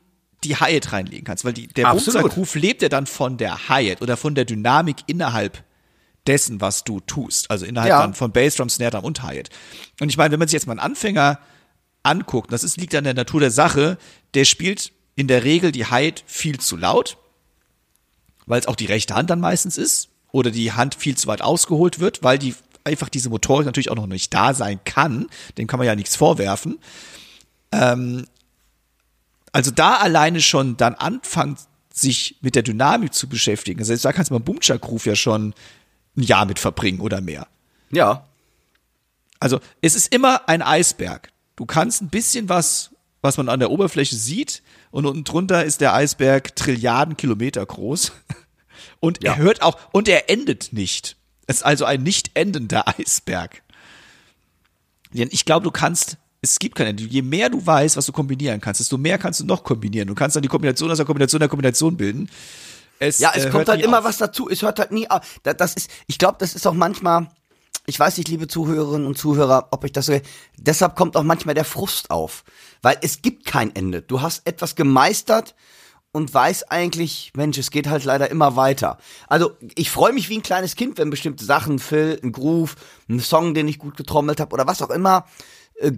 die 0.43 0.55
Hi-Hat 0.55 0.93
reinlegen 0.93 1.25
kannst, 1.25 1.43
weil 1.43 1.53
die, 1.53 1.67
der. 1.67 1.91
Bumzack-Groove 1.91 2.55
lebt 2.55 2.81
ja 2.81 2.89
dann 2.89 3.07
von 3.07 3.37
der 3.37 3.67
Hi-Hat 3.69 4.01
oder 4.01 4.15
von 4.17 4.35
der 4.35 4.45
Dynamik 4.45 4.97
innerhalb 5.07 5.63
dessen, 6.27 6.61
was 6.61 6.83
du 6.83 6.99
tust. 7.01 7.51
Also 7.51 7.65
innerhalb 7.65 7.89
Ja. 7.89 8.01
dann 8.01 8.13
von 8.13 8.31
Bassdrum, 8.31 8.69
Snare 8.69 8.91
Drum 8.91 9.03
und 9.03 9.23
Hi-Hat. 9.23 9.49
Und 9.99 10.09
ich 10.09 10.17
meine, 10.17 10.31
wenn 10.31 10.39
man 10.39 10.47
sich 10.47 10.53
jetzt 10.53 10.67
mal 10.67 10.73
einen 10.73 10.79
Anfänger 10.79 11.39
anguckt, 12.03 12.51
das 12.51 12.63
ist, 12.63 12.77
liegt 12.77 12.95
an 12.95 13.03
der 13.03 13.13
Natur 13.13 13.39
der 13.39 13.51
Sache, 13.51 13.97
der 14.33 14.45
spielt 14.45 14.91
in 15.15 15.27
der 15.27 15.43
Regel 15.43 15.71
die 15.71 15.85
Hi-Hat 15.85 16.23
viel 16.25 16.59
zu 16.59 16.77
laut, 16.77 17.17
weil 18.45 18.59
es 18.59 18.67
auch 18.67 18.75
die 18.75 18.85
rechte 18.85 19.15
Hand 19.15 19.29
dann 19.29 19.39
meistens 19.39 19.77
ist 19.77 20.09
oder 20.31 20.51
die 20.51 20.71
Hand 20.73 20.95
viel 20.95 21.15
zu 21.17 21.27
weit 21.27 21.41
ausgeholt 21.41 21.99
wird, 21.99 22.21
weil 22.23 22.37
die 22.37 22.53
einfach 22.85 23.09
diese 23.09 23.29
Motorik 23.29 23.65
natürlich 23.65 23.91
auch 23.91 23.95
noch 23.95 24.07
nicht 24.07 24.33
da 24.33 24.53
sein 24.53 24.79
kann. 24.85 25.27
Dem 25.57 25.67
kann 25.67 25.79
man 25.79 25.87
ja 25.87 25.95
nichts 25.95 26.15
vorwerfen. 26.15 26.79
Ähm, 27.71 28.25
also 29.51 29.71
da 29.71 29.95
alleine 29.97 30.39
schon 30.41 30.77
dann 30.77 30.95
anfangen, 30.95 31.57
sich 31.93 32.37
mit 32.41 32.55
der 32.55 32.63
Dynamik 32.63 33.13
zu 33.13 33.27
beschäftigen. 33.29 33.79
Also 33.79 33.95
da 33.95 34.11
kannst 34.13 34.29
du 34.31 34.35
beim 34.35 34.43
Bumchak-Groove 34.43 35.05
ja 35.07 35.15
schon 35.15 35.53
ein 36.17 36.23
Jahr 36.23 36.45
mit 36.45 36.59
verbringen 36.59 36.99
oder 36.99 37.21
mehr. 37.21 37.47
Ja, 37.91 38.25
Also 39.39 39.59
es 39.81 39.95
ist 39.95 40.13
immer 40.13 40.47
ein 40.49 40.61
Eisberg. 40.61 41.31
Du 41.55 41.65
kannst 41.65 42.01
ein 42.01 42.09
bisschen 42.09 42.49
was, 42.49 42.91
was 43.21 43.37
man 43.37 43.47
an 43.49 43.59
der 43.59 43.71
Oberfläche 43.71 44.15
sieht, 44.15 44.61
und 44.91 45.05
unten 45.05 45.23
drunter 45.25 45.63
ist 45.65 45.81
der 45.81 45.93
Eisberg 45.93 46.55
Trilliarden 46.55 47.17
Kilometer 47.17 47.65
groß. 47.65 48.11
Und 49.01 49.23
Ja. 49.23 49.33
er 49.33 49.37
hört 49.37 49.61
auch, 49.61 49.77
und 49.91 50.07
er 50.07 50.29
endet 50.29 50.71
nicht. 50.73 51.15
Es 51.47 51.57
ist 51.57 51.63
also 51.63 51.85
ein 51.85 52.03
nicht 52.03 52.31
endender 52.33 52.87
Eisberg. 52.99 53.61
Denn 55.13 55.29
ich 55.31 55.45
glaube, 55.45 55.63
du 55.63 55.71
kannst, 55.71 56.17
es 56.41 56.59
gibt 56.59 56.75
kein 56.75 56.87
Ende. 56.87 57.03
Je 57.03 57.21
mehr 57.21 57.49
du 57.49 57.65
weißt, 57.65 57.95
was 57.97 58.05
du 58.05 58.11
kombinieren 58.11 58.59
kannst, 58.59 58.79
desto 58.81 58.97
mehr 58.97 59.17
kannst 59.17 59.39
du 59.39 59.45
noch 59.45 59.63
kombinieren. 59.63 60.07
Du 60.07 60.15
kannst 60.15 60.35
dann 60.35 60.43
die 60.43 60.49
Kombination 60.49 60.91
aus 60.91 60.97
der 60.97 61.05
Kombination 61.05 61.39
der 61.39 61.49
Kombination 61.49 61.95
bilden. 61.97 62.29
Es, 62.99 63.19
Ja, 63.19 63.31
es 63.35 63.45
äh, 63.45 63.49
kommt 63.49 63.67
halt 63.69 63.81
immer 63.83 63.99
auf. 63.99 64.03
was 64.05 64.17
dazu. 64.17 64.49
Es 64.49 64.61
hört 64.61 64.79
halt 64.79 64.91
nie 64.91 65.09
auf. 65.09 65.39
Da- 65.43 65.53
Das 65.53 65.73
ist, 65.75 65.89
ich 66.07 66.17
glaube, 66.17 66.37
das 66.39 66.53
ist 66.55 66.65
auch 66.67 66.73
manchmal, 66.73 67.29
ich 67.85 67.99
weiß 67.99 68.17
nicht, 68.17 68.27
liebe 68.29 68.47
Zuhörerinnen 68.47 69.07
und 69.07 69.17
Zuhörer, 69.17 69.67
ob 69.71 69.83
ich 69.85 69.91
das 69.91 70.07
so, 70.07 70.19
deshalb 70.57 70.95
kommt 70.95 71.15
auch 71.15 71.23
manchmal 71.23 71.55
der 71.55 71.65
Frust 71.65 72.09
auf. 72.09 72.43
Weil 72.81 72.97
es 73.01 73.21
gibt 73.21 73.45
kein 73.45 73.73
Ende. 73.75 74.01
Du 74.01 74.21
hast 74.21 74.45
etwas 74.47 74.75
gemeistert 74.75 75.55
und 76.15 76.33
weiß 76.33 76.63
eigentlich, 76.71 77.33
Mensch, 77.35 77.57
es 77.57 77.71
geht 77.71 77.87
halt 77.89 78.05
leider 78.05 78.31
immer 78.31 78.55
weiter. 78.55 78.97
Also, 79.27 79.51
ich 79.75 79.91
freue 79.91 80.13
mich 80.13 80.29
wie 80.29 80.37
ein 80.37 80.43
kleines 80.43 80.75
Kind, 80.77 80.97
wenn 80.97 81.09
bestimmte 81.09 81.43
Sachen, 81.43 81.77
Phil, 81.77 82.19
ein 82.23 82.31
Groove, 82.31 82.75
ein 83.09 83.19
Song, 83.19 83.53
den 83.53 83.67
ich 83.67 83.77
gut 83.79 83.97
getrommelt 83.97 84.39
habe 84.39 84.53
oder 84.53 84.65
was 84.65 84.81
auch 84.81 84.89
immer, 84.91 85.25
äh, 85.77 85.91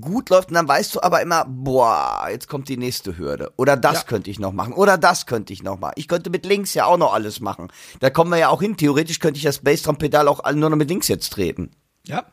gut 0.00 0.30
läuft 0.30 0.50
und 0.50 0.54
dann 0.54 0.68
weißt 0.68 0.94
du 0.94 1.02
aber 1.02 1.20
immer, 1.22 1.44
boah, 1.48 2.28
jetzt 2.30 2.46
kommt 2.48 2.68
die 2.68 2.76
nächste 2.76 3.18
Hürde. 3.18 3.52
Oder 3.56 3.76
das 3.76 3.94
Ja. 3.94 4.02
könnte 4.04 4.30
ich 4.30 4.38
noch 4.38 4.52
machen. 4.52 4.72
Oder 4.74 4.96
das 4.96 5.26
könnte 5.26 5.52
ich 5.52 5.64
noch 5.64 5.80
machen. 5.80 5.94
Ich 5.96 6.06
könnte 6.06 6.30
mit 6.30 6.46
links 6.46 6.72
ja 6.74 6.84
auch 6.86 6.96
noch 6.96 7.12
alles 7.12 7.40
machen. 7.40 7.72
Da 7.98 8.10
kommen 8.10 8.30
wir 8.30 8.38
ja 8.38 8.50
auch 8.50 8.62
hin. 8.62 8.76
Theoretisch 8.76 9.18
könnte 9.18 9.38
ich 9.38 9.44
das 9.44 9.58
Bassdrum-Pedal 9.58 10.28
auch 10.28 10.40
nur 10.52 10.70
noch 10.70 10.76
mit 10.76 10.88
links 10.88 11.08
jetzt 11.08 11.30
treten. 11.32 11.72
Ja. 12.06 12.24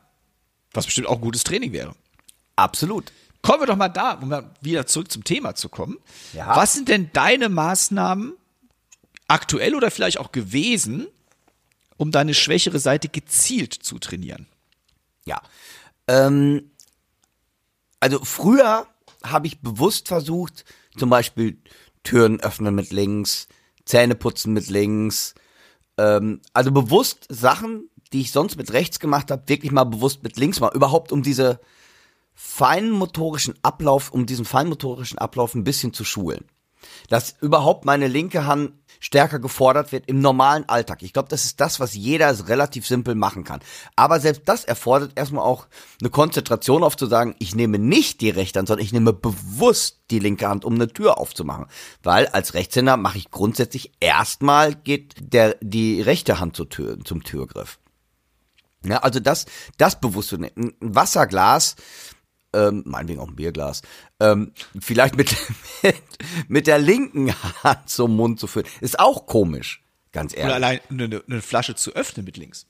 Was 0.72 0.84
bestimmt 0.86 1.08
auch 1.08 1.20
gutes 1.20 1.42
Training 1.42 1.72
wäre. 1.72 1.92
Absolut. 2.54 3.10
Kommen 3.42 3.60
wir 3.60 3.66
doch 3.66 3.76
mal 3.76 3.88
da, 3.88 4.12
um 4.12 4.32
wieder 4.60 4.86
zurück 4.86 5.10
zum 5.10 5.24
Thema 5.24 5.54
zu 5.54 5.68
kommen. 5.68 5.98
Ja. 6.32 6.56
Was 6.56 6.72
sind 6.74 6.88
denn 6.88 7.10
deine 7.12 7.48
Maßnahmen, 7.48 8.34
aktuell 9.26 9.74
oder 9.74 9.90
vielleicht 9.90 10.18
auch 10.18 10.30
gewesen, 10.30 11.08
um 11.96 12.12
deine 12.12 12.34
schwächere 12.34 12.78
Seite 12.78 13.08
gezielt 13.08 13.74
zu 13.74 13.98
trainieren? 13.98 14.46
Ja. 15.24 15.42
Ähm, 16.06 16.70
also 17.98 18.24
früher 18.24 18.86
habe 19.24 19.46
ich 19.46 19.60
bewusst 19.60 20.08
versucht, 20.08 20.64
zum 20.96 21.10
Beispiel 21.10 21.58
Türen 22.04 22.40
öffnen 22.40 22.74
mit 22.74 22.90
links, 22.90 23.48
Zähne 23.84 24.14
putzen 24.14 24.52
mit 24.52 24.68
links. 24.68 25.34
Ähm, 25.98 26.40
also 26.52 26.70
bewusst 26.70 27.26
Sachen, 27.28 27.88
die 28.12 28.20
ich 28.20 28.32
sonst 28.32 28.56
mit 28.56 28.72
rechts 28.72 29.00
gemacht 29.00 29.30
habe, 29.30 29.48
wirklich 29.48 29.72
mal 29.72 29.84
bewusst 29.84 30.22
mit 30.22 30.36
links 30.36 30.60
mal. 30.60 30.74
Überhaupt 30.74 31.12
um 31.12 31.22
diese 31.22 31.60
feinmotorischen 32.34 33.54
Ablauf, 33.62 34.10
um 34.10 34.26
diesen 34.26 34.44
feinmotorischen 34.44 35.18
Ablauf 35.18 35.54
ein 35.54 35.64
bisschen 35.64 35.92
zu 35.92 36.04
schulen. 36.04 36.44
Dass 37.08 37.36
überhaupt 37.40 37.84
meine 37.84 38.08
linke 38.08 38.46
Hand 38.46 38.72
stärker 39.02 39.40
gefordert 39.40 39.90
wird 39.90 40.06
im 40.06 40.20
normalen 40.20 40.68
Alltag. 40.68 41.02
Ich 41.02 41.12
glaube, 41.12 41.28
das 41.28 41.44
ist 41.44 41.60
das, 41.60 41.80
was 41.80 41.94
jeder 41.94 42.48
relativ 42.48 42.86
simpel 42.86 43.16
machen 43.16 43.42
kann. 43.42 43.60
Aber 43.96 44.20
selbst 44.20 44.42
das 44.46 44.64
erfordert 44.64 45.12
erstmal 45.16 45.44
auch 45.44 45.66
eine 46.00 46.10
Konzentration 46.10 46.84
auf 46.84 46.96
zu 46.96 47.06
sagen, 47.06 47.34
ich 47.40 47.54
nehme 47.54 47.78
nicht 47.78 48.20
die 48.20 48.30
rechte 48.30 48.60
Hand, 48.60 48.68
sondern 48.68 48.84
ich 48.84 48.92
nehme 48.92 49.12
bewusst 49.12 50.02
die 50.10 50.20
linke 50.20 50.48
Hand, 50.48 50.64
um 50.64 50.74
eine 50.74 50.86
Tür 50.86 51.18
aufzumachen. 51.18 51.66
Weil 52.02 52.28
als 52.28 52.54
Rechtshänder 52.54 52.96
mache 52.96 53.18
ich 53.18 53.30
grundsätzlich 53.32 53.92
erstmal 53.98 54.74
geht 54.74 55.16
der, 55.20 55.56
die 55.60 56.00
rechte 56.00 56.38
Hand 56.38 56.54
zur 56.54 56.68
Tür, 56.68 56.98
zum 57.04 57.24
Türgriff. 57.24 57.80
Ja, 58.84 58.98
also 58.98 59.20
das, 59.20 59.46
das 59.78 60.00
bewusst 60.00 60.28
zu 60.30 60.38
nehmen. 60.38 60.74
Ein 60.80 60.94
Wasserglas, 60.94 61.76
ähm, 62.52 62.82
meinetwegen 62.86 63.20
auch 63.20 63.28
ein 63.28 63.36
Bierglas, 63.36 63.82
ähm, 64.20 64.52
vielleicht 64.78 65.16
mit, 65.16 65.34
mit, 65.82 65.96
mit 66.48 66.66
der 66.66 66.78
linken 66.78 67.32
Hand 67.62 67.88
zum 67.88 68.16
Mund 68.16 68.40
zu 68.40 68.46
führen, 68.46 68.66
ist 68.80 68.98
auch 68.98 69.26
komisch, 69.26 69.84
ganz 70.12 70.32
ehrlich. 70.32 70.46
Oder 70.46 70.54
allein 70.54 70.80
eine, 70.90 71.22
eine 71.26 71.42
Flasche 71.42 71.74
zu 71.74 71.92
öffnen 71.92 72.24
mit 72.24 72.36
links. 72.36 72.66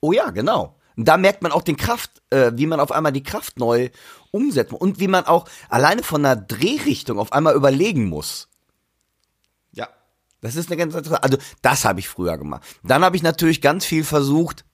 Oh 0.00 0.12
ja, 0.12 0.30
genau. 0.30 0.76
Und 0.96 1.08
da 1.08 1.16
merkt 1.16 1.42
man 1.42 1.52
auch 1.52 1.62
den 1.62 1.76
Kraft, 1.76 2.22
äh, 2.30 2.52
wie 2.54 2.66
man 2.66 2.80
auf 2.80 2.92
einmal 2.92 3.12
die 3.12 3.22
Kraft 3.22 3.58
neu 3.58 3.90
umsetzt 4.30 4.72
und 4.72 5.00
wie 5.00 5.08
man 5.08 5.26
auch 5.26 5.48
alleine 5.68 6.02
von 6.02 6.24
einer 6.24 6.36
Drehrichtung 6.36 7.18
auf 7.18 7.32
einmal 7.32 7.54
überlegen 7.54 8.06
muss. 8.06 8.48
Ja. 9.72 9.88
Das 10.40 10.56
ist 10.56 10.68
eine 10.68 10.76
ganz 10.76 10.94
interessante, 10.94 11.22
also 11.22 11.38
das 11.62 11.84
habe 11.84 12.00
ich 12.00 12.08
früher 12.08 12.38
gemacht. 12.38 12.62
Dann 12.82 13.02
habe 13.04 13.16
ich 13.16 13.22
natürlich 13.22 13.60
ganz 13.60 13.84
viel 13.84 14.04
versucht, 14.04 14.64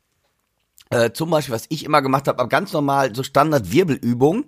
äh, 0.91 1.13
zum 1.13 1.31
Beispiel, 1.31 1.55
was 1.55 1.67
ich 1.69 1.85
immer 1.85 2.03
gemacht 2.03 2.29
habe, 2.29 2.47
ganz 2.49 2.73
normal, 2.73 3.15
so 3.15 3.23
Standard-Wirbelübung, 3.23 4.45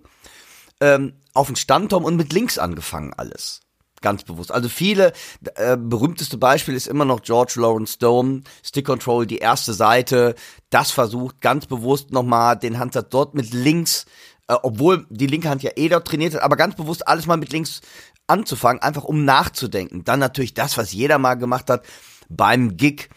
ähm, 0.80 1.14
auf 1.34 1.46
den 1.46 1.56
Standturm 1.56 2.04
und 2.04 2.16
mit 2.16 2.32
links 2.32 2.58
angefangen 2.58 3.14
alles. 3.16 3.60
Ganz 4.00 4.24
bewusst. 4.24 4.50
Also 4.50 4.68
viele, 4.68 5.12
äh, 5.54 5.76
berühmteste 5.76 6.36
Beispiel 6.36 6.74
ist 6.74 6.88
immer 6.88 7.04
noch 7.04 7.22
George 7.22 7.54
Lawrence 7.56 7.94
Stone, 7.94 8.42
Stick 8.64 8.86
Control, 8.86 9.26
die 9.26 9.38
erste 9.38 9.72
Seite, 9.72 10.34
das 10.70 10.90
versucht 10.90 11.40
ganz 11.40 11.66
bewusst 11.66 12.10
nochmal 12.10 12.58
den 12.58 12.80
Handsatz 12.80 13.06
dort 13.10 13.34
mit 13.34 13.54
links, 13.54 14.06
äh, 14.48 14.54
obwohl 14.60 15.06
die 15.08 15.28
linke 15.28 15.48
Hand 15.48 15.62
ja 15.62 15.70
eh 15.76 15.88
dort 15.88 16.08
trainiert 16.08 16.34
hat, 16.34 16.42
aber 16.42 16.56
ganz 16.56 16.74
bewusst 16.74 17.06
alles 17.06 17.26
mal 17.26 17.36
mit 17.36 17.52
links 17.52 17.80
anzufangen, 18.26 18.82
einfach 18.82 19.04
um 19.04 19.24
nachzudenken. 19.24 20.02
Dann 20.02 20.18
natürlich 20.18 20.54
das, 20.54 20.76
was 20.76 20.92
jeder 20.92 21.18
mal 21.18 21.34
gemacht 21.34 21.70
hat, 21.70 21.84
beim 22.28 22.76
Gig 22.76 23.08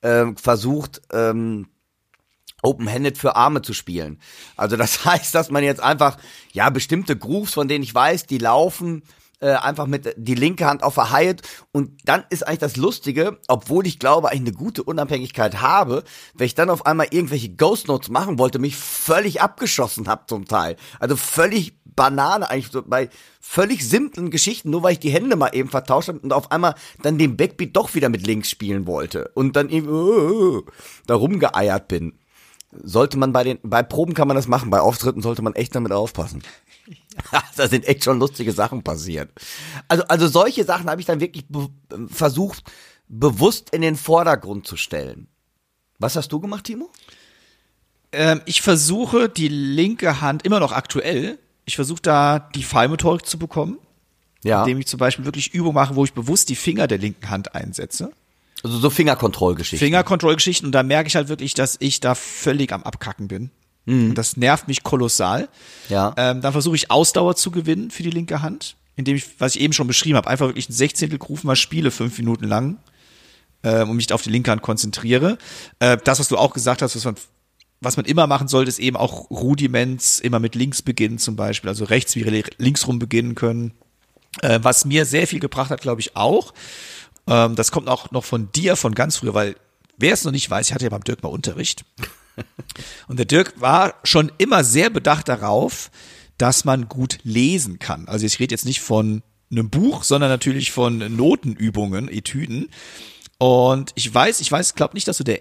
äh, 0.00 0.26
versucht, 0.36 1.02
ähm, 1.12 1.66
Open-Handed 2.62 3.18
für 3.18 3.36
Arme 3.36 3.62
zu 3.62 3.72
spielen. 3.72 4.20
Also 4.56 4.76
das 4.76 5.04
heißt, 5.04 5.34
dass 5.34 5.50
man 5.50 5.64
jetzt 5.64 5.82
einfach, 5.82 6.18
ja, 6.52 6.70
bestimmte 6.70 7.16
Grooves, 7.16 7.54
von 7.54 7.68
denen 7.68 7.84
ich 7.84 7.94
weiß, 7.94 8.26
die 8.26 8.38
laufen, 8.38 9.02
äh, 9.40 9.52
einfach 9.52 9.86
mit 9.86 10.14
die 10.16 10.34
linke 10.34 10.66
Hand 10.66 10.82
auf 10.82 10.94
der 10.94 11.12
Hyatt 11.12 11.40
und 11.72 11.92
dann 12.04 12.24
ist 12.28 12.46
eigentlich 12.46 12.58
das 12.58 12.76
Lustige, 12.76 13.38
obwohl 13.48 13.86
ich 13.86 13.98
glaube, 13.98 14.28
ich 14.32 14.40
eine 14.40 14.52
gute 14.52 14.82
Unabhängigkeit 14.82 15.62
habe, 15.62 16.04
wenn 16.34 16.46
ich 16.46 16.54
dann 16.54 16.70
auf 16.70 16.84
einmal 16.84 17.08
irgendwelche 17.10 17.48
Ghost 17.48 17.88
Notes 17.88 18.10
machen 18.10 18.38
wollte, 18.38 18.58
mich 18.58 18.76
völlig 18.76 19.40
abgeschossen 19.40 20.08
habe 20.08 20.24
zum 20.26 20.44
Teil. 20.44 20.76
Also 20.98 21.16
völlig 21.16 21.80
Banane 21.84 22.48
eigentlich 22.50 22.70
so 22.70 22.82
bei 22.82 23.08
völlig 23.40 23.86
simplen 23.88 24.30
Geschichten, 24.30 24.70
nur 24.70 24.82
weil 24.82 24.92
ich 24.92 25.00
die 25.00 25.10
Hände 25.10 25.36
mal 25.36 25.54
eben 25.54 25.70
vertauscht 25.70 26.08
habe 26.08 26.20
und 26.20 26.32
auf 26.32 26.50
einmal 26.50 26.74
dann 27.02 27.18
den 27.18 27.36
Backbeat 27.36 27.76
doch 27.76 27.94
wieder 27.94 28.08
mit 28.08 28.26
links 28.26 28.50
spielen 28.50 28.86
wollte 28.86 29.30
und 29.34 29.56
dann 29.56 29.70
eben 29.70 29.88
uh, 29.88 30.62
da 31.06 31.14
rumgeeiert 31.14 31.88
bin 31.88 32.19
sollte 32.72 33.18
man 33.18 33.32
bei 33.32 33.44
den, 33.44 33.58
bei 33.62 33.82
Proben 33.82 34.14
kann 34.14 34.28
man 34.28 34.36
das 34.36 34.46
machen, 34.46 34.70
bei 34.70 34.80
Auftritten 34.80 35.22
sollte 35.22 35.42
man 35.42 35.54
echt 35.54 35.74
damit 35.74 35.92
aufpassen. 35.92 36.42
da 37.56 37.68
sind 37.68 37.86
echt 37.86 38.04
schon 38.04 38.18
lustige 38.18 38.52
Sachen 38.52 38.82
passiert. 38.82 39.30
Also, 39.88 40.04
also 40.04 40.28
solche 40.28 40.64
Sachen 40.64 40.88
habe 40.88 41.00
ich 41.00 41.06
dann 41.06 41.20
wirklich 41.20 41.46
be 41.48 41.68
versucht, 42.08 42.64
bewusst 43.08 43.70
in 43.70 43.82
den 43.82 43.96
Vordergrund 43.96 44.66
zu 44.66 44.76
stellen. 44.76 45.28
Was 45.98 46.16
hast 46.16 46.30
du 46.32 46.40
gemacht, 46.40 46.64
Timo? 46.64 46.90
Ähm, 48.12 48.40
ich 48.46 48.62
versuche 48.62 49.28
die 49.28 49.48
linke 49.48 50.20
Hand 50.20 50.44
immer 50.44 50.60
noch 50.60 50.72
aktuell. 50.72 51.38
Ich 51.64 51.76
versuche 51.76 52.02
da 52.02 52.38
die 52.38 52.62
Fallmotorik 52.62 53.26
zu 53.26 53.38
bekommen. 53.38 53.78
Ja. 54.42 54.62
Indem 54.62 54.78
ich 54.78 54.86
zum 54.86 54.98
Beispiel 54.98 55.24
wirklich 55.24 55.52
Übungen 55.52 55.74
mache, 55.74 55.96
wo 55.96 56.04
ich 56.04 56.14
bewusst 56.14 56.48
die 56.48 56.56
Finger 56.56 56.86
der 56.86 56.98
linken 56.98 57.28
Hand 57.28 57.54
einsetze. 57.54 58.12
Also 58.62 58.78
so 58.78 58.90
Fingerkontrollgeschichten. 58.90 59.86
Fingerkontrollgeschichten 59.86 60.66
und 60.66 60.72
da 60.72 60.82
merke 60.82 61.08
ich 61.08 61.16
halt 61.16 61.28
wirklich, 61.28 61.54
dass 61.54 61.76
ich 61.80 62.00
da 62.00 62.14
völlig 62.14 62.72
am 62.72 62.82
Abkacken 62.82 63.28
bin. 63.28 63.50
Mhm. 63.86 64.10
Und 64.10 64.14
das 64.18 64.36
nervt 64.36 64.68
mich 64.68 64.82
kolossal. 64.82 65.48
Ja. 65.88 66.14
Ähm, 66.16 66.40
dann 66.40 66.52
versuche 66.52 66.76
ich 66.76 66.90
Ausdauer 66.90 67.36
zu 67.36 67.50
gewinnen 67.50 67.90
für 67.90 68.02
die 68.02 68.10
linke 68.10 68.42
Hand, 68.42 68.76
indem 68.96 69.16
ich, 69.16 69.40
was 69.40 69.56
ich 69.56 69.62
eben 69.62 69.72
schon 69.72 69.86
beschrieben 69.86 70.16
habe, 70.16 70.28
einfach 70.28 70.46
wirklich 70.46 70.68
ein 70.68 70.74
Sechzehntel 70.74 71.18
Groove 71.18 71.44
mal 71.44 71.56
spiele, 71.56 71.90
fünf 71.90 72.18
Minuten 72.18 72.44
lang, 72.44 72.78
äh, 73.62 73.82
und 73.82 73.96
mich 73.96 74.12
auf 74.12 74.22
die 74.22 74.30
linke 74.30 74.50
Hand 74.50 74.62
konzentriere. 74.62 75.38
Äh, 75.78 75.96
das, 76.04 76.20
was 76.20 76.28
du 76.28 76.36
auch 76.36 76.52
gesagt 76.52 76.82
hast, 76.82 76.96
was 76.96 77.04
man 77.04 77.16
was 77.80 77.96
man 77.96 78.04
immer 78.04 78.26
machen 78.26 78.46
sollte, 78.46 78.68
ist 78.68 78.78
eben 78.78 78.96
auch 78.96 79.30
Rudiments 79.30 80.20
immer 80.20 80.38
mit 80.38 80.54
links 80.54 80.82
beginnen 80.82 81.18
zum 81.18 81.34
Beispiel, 81.36 81.68
also 81.68 81.84
rechts 81.84 82.14
wie 82.14 82.44
links 82.58 82.86
rum 82.86 82.98
beginnen 82.98 83.34
können. 83.34 83.72
Äh, 84.42 84.60
was 84.62 84.84
mir 84.84 85.06
sehr 85.06 85.26
viel 85.26 85.40
gebracht 85.40 85.70
hat, 85.70 85.80
glaube 85.80 86.00
ich 86.00 86.14
auch, 86.14 86.52
ähm, 87.30 87.54
das 87.54 87.70
kommt 87.70 87.88
auch 87.88 88.10
noch 88.10 88.24
von 88.24 88.52
dir 88.52 88.76
von 88.76 88.94
ganz 88.94 89.16
früher, 89.16 89.32
weil 89.32 89.56
wer 89.96 90.12
es 90.12 90.24
noch 90.24 90.32
nicht 90.32 90.50
weiß, 90.50 90.68
ich 90.68 90.74
hatte 90.74 90.84
ja 90.84 90.90
beim 90.90 91.04
Dirk 91.04 91.22
mal 91.22 91.30
Unterricht. 91.30 91.84
Und 93.08 93.18
der 93.18 93.26
Dirk 93.26 93.54
war 93.60 93.94
schon 94.02 94.32
immer 94.38 94.64
sehr 94.64 94.90
bedacht 94.90 95.28
darauf, 95.28 95.90
dass 96.38 96.64
man 96.64 96.88
gut 96.88 97.18
lesen 97.22 97.78
kann. 97.78 98.08
Also 98.08 98.26
ich 98.26 98.40
rede 98.40 98.54
jetzt 98.54 98.64
nicht 98.64 98.80
von 98.80 99.22
einem 99.50 99.70
Buch, 99.70 100.04
sondern 100.04 100.30
natürlich 100.30 100.72
von 100.72 101.16
Notenübungen, 101.16 102.08
Etüden. 102.08 102.70
Und 103.38 103.92
ich 103.94 104.12
weiß, 104.12 104.40
ich 104.40 104.50
weiß, 104.50 104.74
glaube 104.74 104.94
nicht, 104.94 105.06
dass 105.06 105.18
du 105.18 105.24
der, 105.24 105.40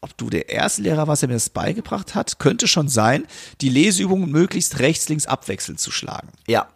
ob 0.00 0.16
du 0.16 0.30
der 0.30 0.48
erste 0.48 0.82
Lehrer 0.82 1.06
warst, 1.06 1.22
der 1.22 1.28
mir 1.28 1.34
das 1.34 1.50
beigebracht 1.50 2.14
hat, 2.14 2.38
könnte 2.38 2.66
schon 2.66 2.88
sein, 2.88 3.26
die 3.60 3.68
Leseübungen 3.68 4.30
möglichst 4.30 4.78
rechts, 4.78 5.08
links 5.08 5.26
abwechselnd 5.26 5.78
zu 5.78 5.90
schlagen. 5.90 6.28
Ja. 6.46 6.68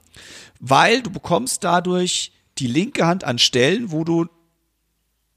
Weil 0.60 1.02
du 1.02 1.10
bekommst 1.10 1.64
dadurch 1.64 2.32
die 2.58 2.66
linke 2.66 3.06
Hand 3.06 3.24
an 3.24 3.38
Stellen, 3.38 3.90
wo 3.90 4.04
du, 4.04 4.26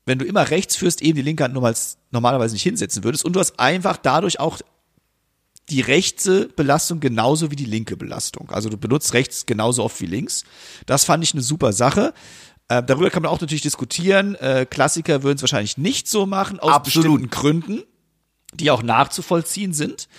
wenn 0.06 0.20
du 0.20 0.26
immer 0.26 0.50
rechts 0.50 0.76
führst, 0.76 1.02
eben 1.02 1.16
die 1.16 1.22
linke 1.22 1.44
Hand 1.44 1.54
normalerweise 1.54 2.54
nicht 2.54 2.64
hinsetzen 2.64 3.04
würdest. 3.04 3.26
Und 3.26 3.34
du 3.34 3.40
hast 3.40 3.60
einfach 3.60 3.98
dadurch 3.98 4.40
auch 4.40 4.60
die 5.70 5.82
rechte 5.82 6.50
Belastung 6.50 7.00
genauso 7.00 7.52
wie 7.52 7.56
die 7.56 7.66
linke 7.66 7.96
Belastung. 7.96 8.50
Also 8.50 8.70
du 8.70 8.78
benutzt 8.78 9.14
rechts 9.14 9.46
genauso 9.46 9.84
oft 9.84 10.00
wie 10.02 10.06
links. 10.06 10.44
Das 10.86 11.06
fand 11.06 11.24
ich 11.24 11.34
eine 11.34 11.42
super 11.42 11.72
Sache. 11.72 12.14
Äh, 12.68 12.84
darüber 12.84 13.10
kann 13.10 13.24
man 13.24 13.32
auch 13.32 13.40
natürlich 13.40 13.62
diskutieren. 13.62 14.36
Äh, 14.36 14.66
Klassiker 14.70 15.24
würden 15.24 15.38
es 15.38 15.44
wahrscheinlich 15.44 15.78
nicht 15.78 16.08
so 16.08 16.26
machen, 16.26 16.60
aus 16.60 16.72
Absolut. 16.74 17.06
bestimmten 17.06 17.30
Gründen, 17.30 17.84
die 18.54 18.72
auch 18.72 18.84
nachzuvollziehen 18.84 19.74
sind 19.74 20.10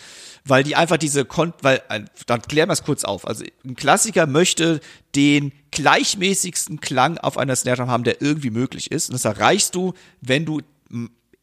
weil 0.44 0.64
die 0.64 0.76
einfach 0.76 0.96
diese, 0.96 1.24
Kon 1.24 1.52
weil, 1.62 1.82
dann 2.26 2.42
klären 2.42 2.68
wir 2.68 2.72
es 2.72 2.84
kurz 2.84 3.04
auf. 3.04 3.26
Also 3.26 3.44
ein 3.64 3.76
Klassiker 3.76 4.26
möchte 4.26 4.80
den 5.14 5.52
gleichmäßigsten 5.70 6.80
Klang 6.80 7.18
auf 7.18 7.38
einer 7.38 7.56
Snare 7.56 7.78
Drum 7.78 7.90
haben, 7.90 8.04
der 8.04 8.20
irgendwie 8.20 8.50
möglich 8.50 8.90
ist. 8.90 9.08
Und 9.08 9.14
das 9.14 9.24
erreichst 9.24 9.74
du, 9.74 9.94
wenn 10.20 10.44
du 10.44 10.60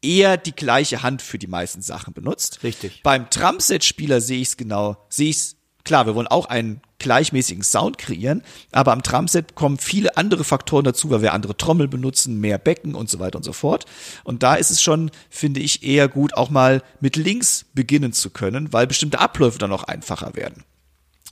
eher 0.02 0.36
die 0.36 0.54
gleiche 0.54 1.02
Hand 1.02 1.22
für 1.22 1.38
die 1.38 1.46
meisten 1.46 1.82
Sachen 1.82 2.14
benutzt. 2.14 2.62
Richtig. 2.62 3.02
Beim 3.02 3.28
Drumset-Spieler 3.28 4.20
sehe 4.20 4.40
ich 4.40 4.48
es 4.48 4.56
genau, 4.56 4.96
sehe 5.08 5.30
ich 5.30 5.36
es 5.36 5.56
Klar, 5.84 6.06
wir 6.06 6.14
wollen 6.14 6.26
auch 6.26 6.46
einen 6.46 6.80
gleichmäßigen 6.98 7.62
Sound 7.62 7.98
kreieren, 7.98 8.42
aber 8.72 8.92
am 8.92 9.02
Drumset 9.02 9.54
kommen 9.54 9.78
viele 9.78 10.16
andere 10.16 10.44
Faktoren 10.44 10.84
dazu, 10.84 11.10
weil 11.10 11.22
wir 11.22 11.32
andere 11.32 11.56
Trommel 11.56 11.88
benutzen, 11.88 12.40
mehr 12.40 12.58
Becken 12.58 12.94
und 12.94 13.08
so 13.08 13.18
weiter 13.18 13.36
und 13.36 13.42
so 13.42 13.52
fort. 13.52 13.86
Und 14.22 14.42
da 14.42 14.54
ist 14.54 14.70
es 14.70 14.82
schon, 14.82 15.10
finde 15.30 15.60
ich, 15.60 15.82
eher 15.82 16.08
gut, 16.08 16.34
auch 16.34 16.50
mal 16.50 16.82
mit 17.00 17.16
links 17.16 17.66
beginnen 17.74 18.12
zu 18.12 18.30
können, 18.30 18.72
weil 18.72 18.86
bestimmte 18.86 19.18
Abläufe 19.18 19.58
dann 19.58 19.72
auch 19.72 19.84
einfacher 19.84 20.36
werden. 20.36 20.64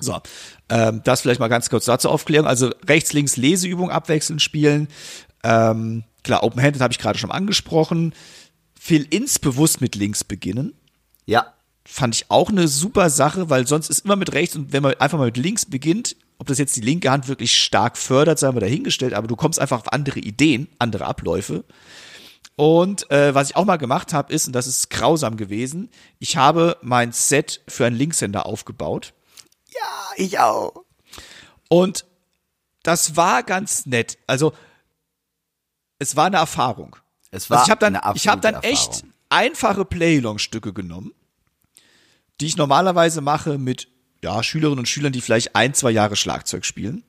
So, 0.01 0.19
ähm, 0.69 1.03
das 1.05 1.21
vielleicht 1.21 1.41
mal 1.41 1.49
ganz 1.49 1.71
kurz 1.71 1.85
dazu 1.85 2.09
Aufklärung. 2.09 2.47
Also 2.47 2.71
rechts, 2.87 3.13
links 3.13 3.37
Leseübung 3.37 3.91
abwechselnd 3.91 4.41
spielen. 4.41 4.89
Ähm, 5.43 6.05
klar, 6.23 6.45
Open-Handed 6.45 6.81
habe 6.81 6.93
ich 6.93 6.99
gerade 6.99 7.19
schon 7.19 7.33
angesprochen. 7.33 8.15
Fill-ins 8.79 9.41
bewusst 9.41 9.81
mit 9.81 9.97
links 9.97 10.23
beginnen. 10.23 10.73
Ja 11.27 11.53
fand 11.91 12.15
ich 12.15 12.31
auch 12.31 12.51
eine 12.51 12.69
super 12.69 13.09
Sache, 13.09 13.49
weil 13.49 13.67
sonst 13.67 13.89
ist 13.89 14.05
immer 14.05 14.17
mit 14.17 14.35
rechts 14.35 14.55
und 14.55 14.73
wenn 14.73 14.83
man 14.83 14.95
einfach 14.95 15.19
mal 15.19 15.25
mit 15.25 15.39
links 15.39 15.65
beginnt, 15.65 16.17
ob 16.37 16.47
das 16.47 16.59
jetzt 16.59 16.77
die 16.77 16.83
linke 16.83 17.11
Hand 17.11 17.29
wirklich 17.29 17.57
stark 17.57 17.97
fördert, 17.97 18.39
sei 18.39 18.53
mal 18.53 18.61
dahingestellt, 18.61 19.15
aber 19.15 19.27
du 19.27 19.37
kommst 19.37 19.59
einfach 19.59 19.81
auf 19.81 19.93
andere 19.93 20.21
Ideen, 20.21 20.69
andere 20.79 21.07
Abläufe. 21.07 21.65
Und 22.57 23.11
äh, 23.11 23.35
was 23.35 23.51
ich 23.51 23.57
auch 23.57 23.65
mal 23.65 23.79
gemacht 23.79 24.13
habe, 24.13 24.33
ist, 24.33 24.47
und 24.47 24.53
das 24.53 24.67
ist 24.67 24.91
grausam 24.91 25.37
gewesen, 25.37 25.89
ich 26.19 26.37
habe 26.37 26.77
mein 26.83 27.13
Set 27.13 27.63
für 27.67 27.87
einen 27.87 27.97
Linkshänder 27.97 28.45
aufgebaut. 28.45 29.15
Ja, 29.69 30.11
ich 30.17 30.39
auch. 30.39 30.85
Und 31.69 32.05
das 32.83 33.17
war 33.17 33.43
ganz 33.43 33.87
nett. 33.87 34.19
Also 34.27 34.53
es 35.99 36.17
war 36.17 36.27
eine 36.27 36.37
Erfahrung. 36.37 36.97
Es 37.31 37.49
war 37.49 37.61
also 37.61 37.69
ich 37.69 37.71
habe 37.71 37.81
dann, 37.81 37.97
eine 37.97 38.15
ich 38.15 38.29
habe 38.29 38.41
dann 38.43 38.57
echt 38.63 39.05
einfache 39.31 39.85
Playlong-Stücke 39.85 40.73
genommen 40.73 41.13
die 42.41 42.47
ich 42.47 42.57
normalerweise 42.57 43.21
mache 43.21 43.59
mit 43.59 43.89
ja, 44.23 44.43
Schülerinnen 44.43 44.81
und 44.81 44.89
Schülern, 44.89 45.13
die 45.13 45.21
vielleicht 45.21 45.55
ein, 45.55 45.75
zwei 45.75 45.91
Jahre 45.91 46.17
Schlagzeug 46.17 46.65
spielen. 46.65 47.05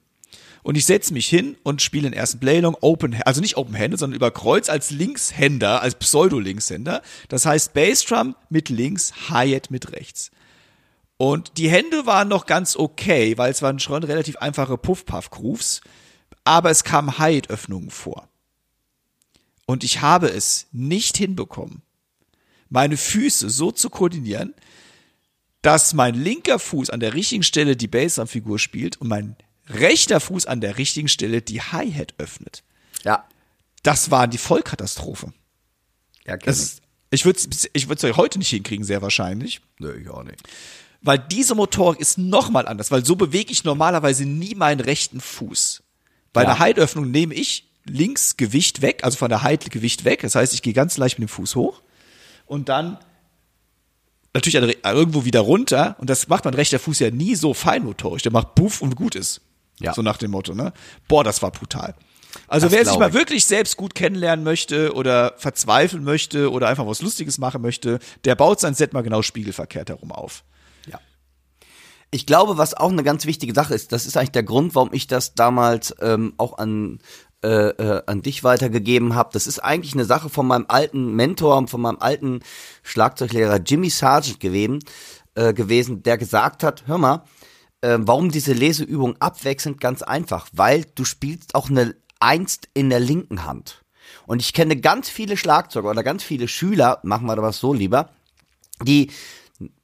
Und 0.62 0.76
ich 0.76 0.86
setze 0.86 1.13
mich 1.13 1.28
hin 1.28 1.58
und 1.63 1.82
spiele 1.82 2.10
den 2.10 2.13
ersten 2.13 2.39
Playlong 2.39 2.76
Open, 2.82 3.15
also 3.24 3.39
nicht 3.42 3.58
Open-Handed, 3.58 4.00
sondern 4.00 4.18
über 4.18 4.32
Kreuz 4.32 4.70
als 4.70 4.92
Linkshänder, 4.92 5.82
als 5.82 5.96
Pseudo-Linkshänder. 5.96 7.02
Das 7.30 7.46
heißt 7.46 7.74
Bassdrum 7.74 8.36
mit 8.50 8.70
links, 8.70 9.13
Hi-Hat 9.30 9.72
mit 9.72 9.94
rechts. 9.94 10.32
Und 11.18 11.58
die 11.58 11.70
Hände 11.70 12.06
waren 12.06 12.28
noch 12.28 12.46
ganz 12.46 12.76
okay, 12.76 13.38
weil 13.38 13.52
es 13.52 13.62
waren 13.62 13.80
schon 13.80 14.04
relativ 14.04 14.38
einfache 14.38 14.78
Puff-Puff-Grooves, 14.78 15.82
aber 16.44 16.70
es 16.70 16.84
kamen 16.84 17.18
Hi-Hat-Öffnungen 17.18 17.89
vor. 17.89 18.28
Und 19.65 19.84
ich 19.84 20.02
habe 20.02 20.30
es 20.30 20.68
nicht 20.72 21.18
hinbekommen, 21.18 21.84
meine 22.70 22.98
Füße 22.98 23.50
so 23.50 23.72
zu 23.72 23.89
koordinieren, 23.89 24.54
dass 25.62 25.93
mein 25.93 26.15
linker 26.15 26.60
Fuß 26.60 26.89
an 26.89 27.00
der 27.00 27.13
richtigen 27.13 27.43
Stelle 27.43 27.76
die 27.76 27.88
Bassdrum-Figur 27.88 28.60
spielt 28.60 28.98
und 28.98 29.08
mein 29.08 29.36
rechter 29.69 30.19
Fuß 30.19 30.45
an 30.45 30.62
der 30.62 30.78
richtigen 30.78 31.08
Stelle 31.08 31.41
die 31.41 31.62
Hi-Hat 31.62 32.13
öffnet. 32.17 32.63
Ja. 33.04 33.26
Das 33.84 34.12
war 34.12 34.28
die 34.28 34.38
Vollkatastrophe. 34.38 35.34
Ja, 36.26 36.38
Das, 36.38 36.78
ich 37.12 37.26
würde 37.26 37.39
es 37.50 37.69
ich 37.74 37.89
würd's 37.89 38.04
heute 38.04 38.39
nicht 38.39 38.50
hinkriegen, 38.50 38.86
sehr 38.86 39.02
wahrscheinlich. 39.02 39.62
Nö, 39.80 39.95
ich 39.98 40.10
auch 40.10 40.24
nicht. 40.24 40.41
Weil 41.02 41.17
diese 41.19 41.56
Motorik 41.56 42.00
ist 42.00 42.17
nochmal 42.17 42.67
anders, 42.67 42.91
weil 42.91 43.06
so 43.06 43.15
bewege 43.15 43.52
ich 43.52 43.63
normalerweise 43.63 44.26
nie 44.26 44.56
meinen 44.56 44.82
rechten 44.82 45.22
Fuß. 45.22 45.82
Bei 46.34 46.43
Ja. 46.43 46.50
einer 46.50 46.60
Heitöffnung 46.60 47.10
nehme 47.10 47.34
ich 47.34 47.69
links 47.86 48.38
Gewicht 48.38 48.82
weg, 48.82 49.04
also 49.04 49.17
von 49.17 49.30
der 49.30 49.41
Heit 49.43 49.69
Gewicht 49.72 50.04
weg. 50.06 50.22
Das 50.22 50.36
heißt, 50.36 50.54
ich 50.54 50.62
gehe 50.62 50.74
ganz 50.74 50.98
leicht 50.98 51.17
mit 51.19 51.30
dem 51.30 51.32
Fuß 51.32 51.56
hoch 51.56 51.82
und 52.45 52.69
dann 52.69 52.98
natürlich 54.34 54.78
irgendwo 54.84 55.26
wieder 55.26 55.42
runter. 55.42 55.96
Und 56.00 56.10
das 56.10 56.28
macht 56.28 56.46
mein 56.46 56.54
rechter 56.54 56.80
Fuß 56.80 57.00
ja 57.00 57.12
nie 57.12 57.36
so 57.36 57.54
feinmotorisch. 57.54 58.24
Der 58.24 58.32
macht 58.32 58.56
Puff 58.56 58.82
und 58.82 58.96
gut 58.96 59.15
ist. 59.15 59.42
Ja. 59.80 59.94
So 59.94 60.02
nach 60.02 60.18
dem 60.18 60.32
Motto, 60.32 60.54
ne? 60.54 60.74
Boah, 61.08 61.24
das 61.24 61.42
war 61.42 61.52
brutal. 61.52 61.96
Also 62.48 62.68
Das 62.68 62.74
wer 62.74 62.86
sich 62.86 63.00
mal 63.00 63.10
ich. 63.10 63.13
wirklich 63.13 63.46
selbst 63.46 63.78
gut 63.78 63.96
kennenlernen 63.96 64.44
möchte 64.44 64.94
oder 64.94 65.34
verzweifeln 65.38 66.04
möchte 66.04 66.52
oder 66.52 66.68
einfach 66.68 66.86
was 66.86 67.02
Lustiges 67.02 67.38
machen 67.38 67.62
möchte, 67.62 68.00
der 68.26 68.36
baut 68.36 68.60
sein 68.60 68.76
Set 68.76 68.94
mal 68.94 69.02
genau 69.02 69.22
spiegelverkehrt 69.22 69.89
herum 69.89 70.12
auf. 70.12 70.44
Ja. 70.86 71.00
Ich 72.12 72.26
glaube, 72.26 72.58
was 72.58 72.74
auch 72.76 72.92
eine 72.92 73.04
ganz 73.04 73.26
wichtige 73.26 73.54
Sache 73.54 73.74
ist, 73.74 73.92
das 73.92 74.06
ist 74.06 74.18
eigentlich 74.18 74.32
der 74.32 74.44
Grund, 74.44 74.76
warum 74.76 74.94
ich 74.94 75.08
das 75.08 75.34
damals 75.34 75.96
ähm, 76.02 76.34
auch 76.38 76.58
an 76.58 77.00
äh, 77.43 77.69
äh, 77.69 78.04
an 78.06 78.21
dich 78.21 78.43
weitergegeben 78.43 79.15
habe. 79.15 79.30
Das 79.32 79.47
ist 79.47 79.60
eigentlich 79.60 79.93
eine 79.93 80.06
Sache 80.06 80.30
von 80.30 80.45
meinem 80.45 80.65
alten 80.67 81.15
Mentor, 81.15 81.67
von 81.67 81.82
meinem 81.82 81.99
alten 81.99 82.41
Schlagzeuglehrer 82.84 83.62
Jimmy 83.65 83.89
Sargent 83.89 84.39
gewesen, 84.39 84.80
äh, 85.36 85.54
gewesen, 85.54 86.04
der 86.04 86.17
gesagt 86.17 86.63
hat, 86.63 86.84
hör 86.88 86.97
mal, 86.97 87.23
äh, 87.82 87.97
warum 88.02 88.30
diese 88.30 88.54
Leseübung 88.54 89.15
abwechselnd 89.19 89.80
ganz 89.80 90.02
einfach, 90.02 90.47
weil 90.52 90.86
du 90.95 91.06
spielst 91.06 91.56
auch 91.56 91.69
eine 91.69 91.95
Einst 92.19 92.67
in 92.73 92.89
der 92.89 92.99
linken 92.99 93.45
Hand. 93.45 93.84
Und 94.28 94.41
ich 94.41 94.54
kenne 94.54 94.75
ganz 94.75 95.08
viele 95.08 95.38
Schlagzeuger 95.38 95.89
oder 95.89 96.04
ganz 96.04 96.23
viele 96.23 96.47
Schüler, 96.47 96.99
machen 97.04 97.25
wir 97.25 97.36
das 97.36 97.60
so 97.60 97.73
lieber, 97.73 98.10
die, 98.84 99.12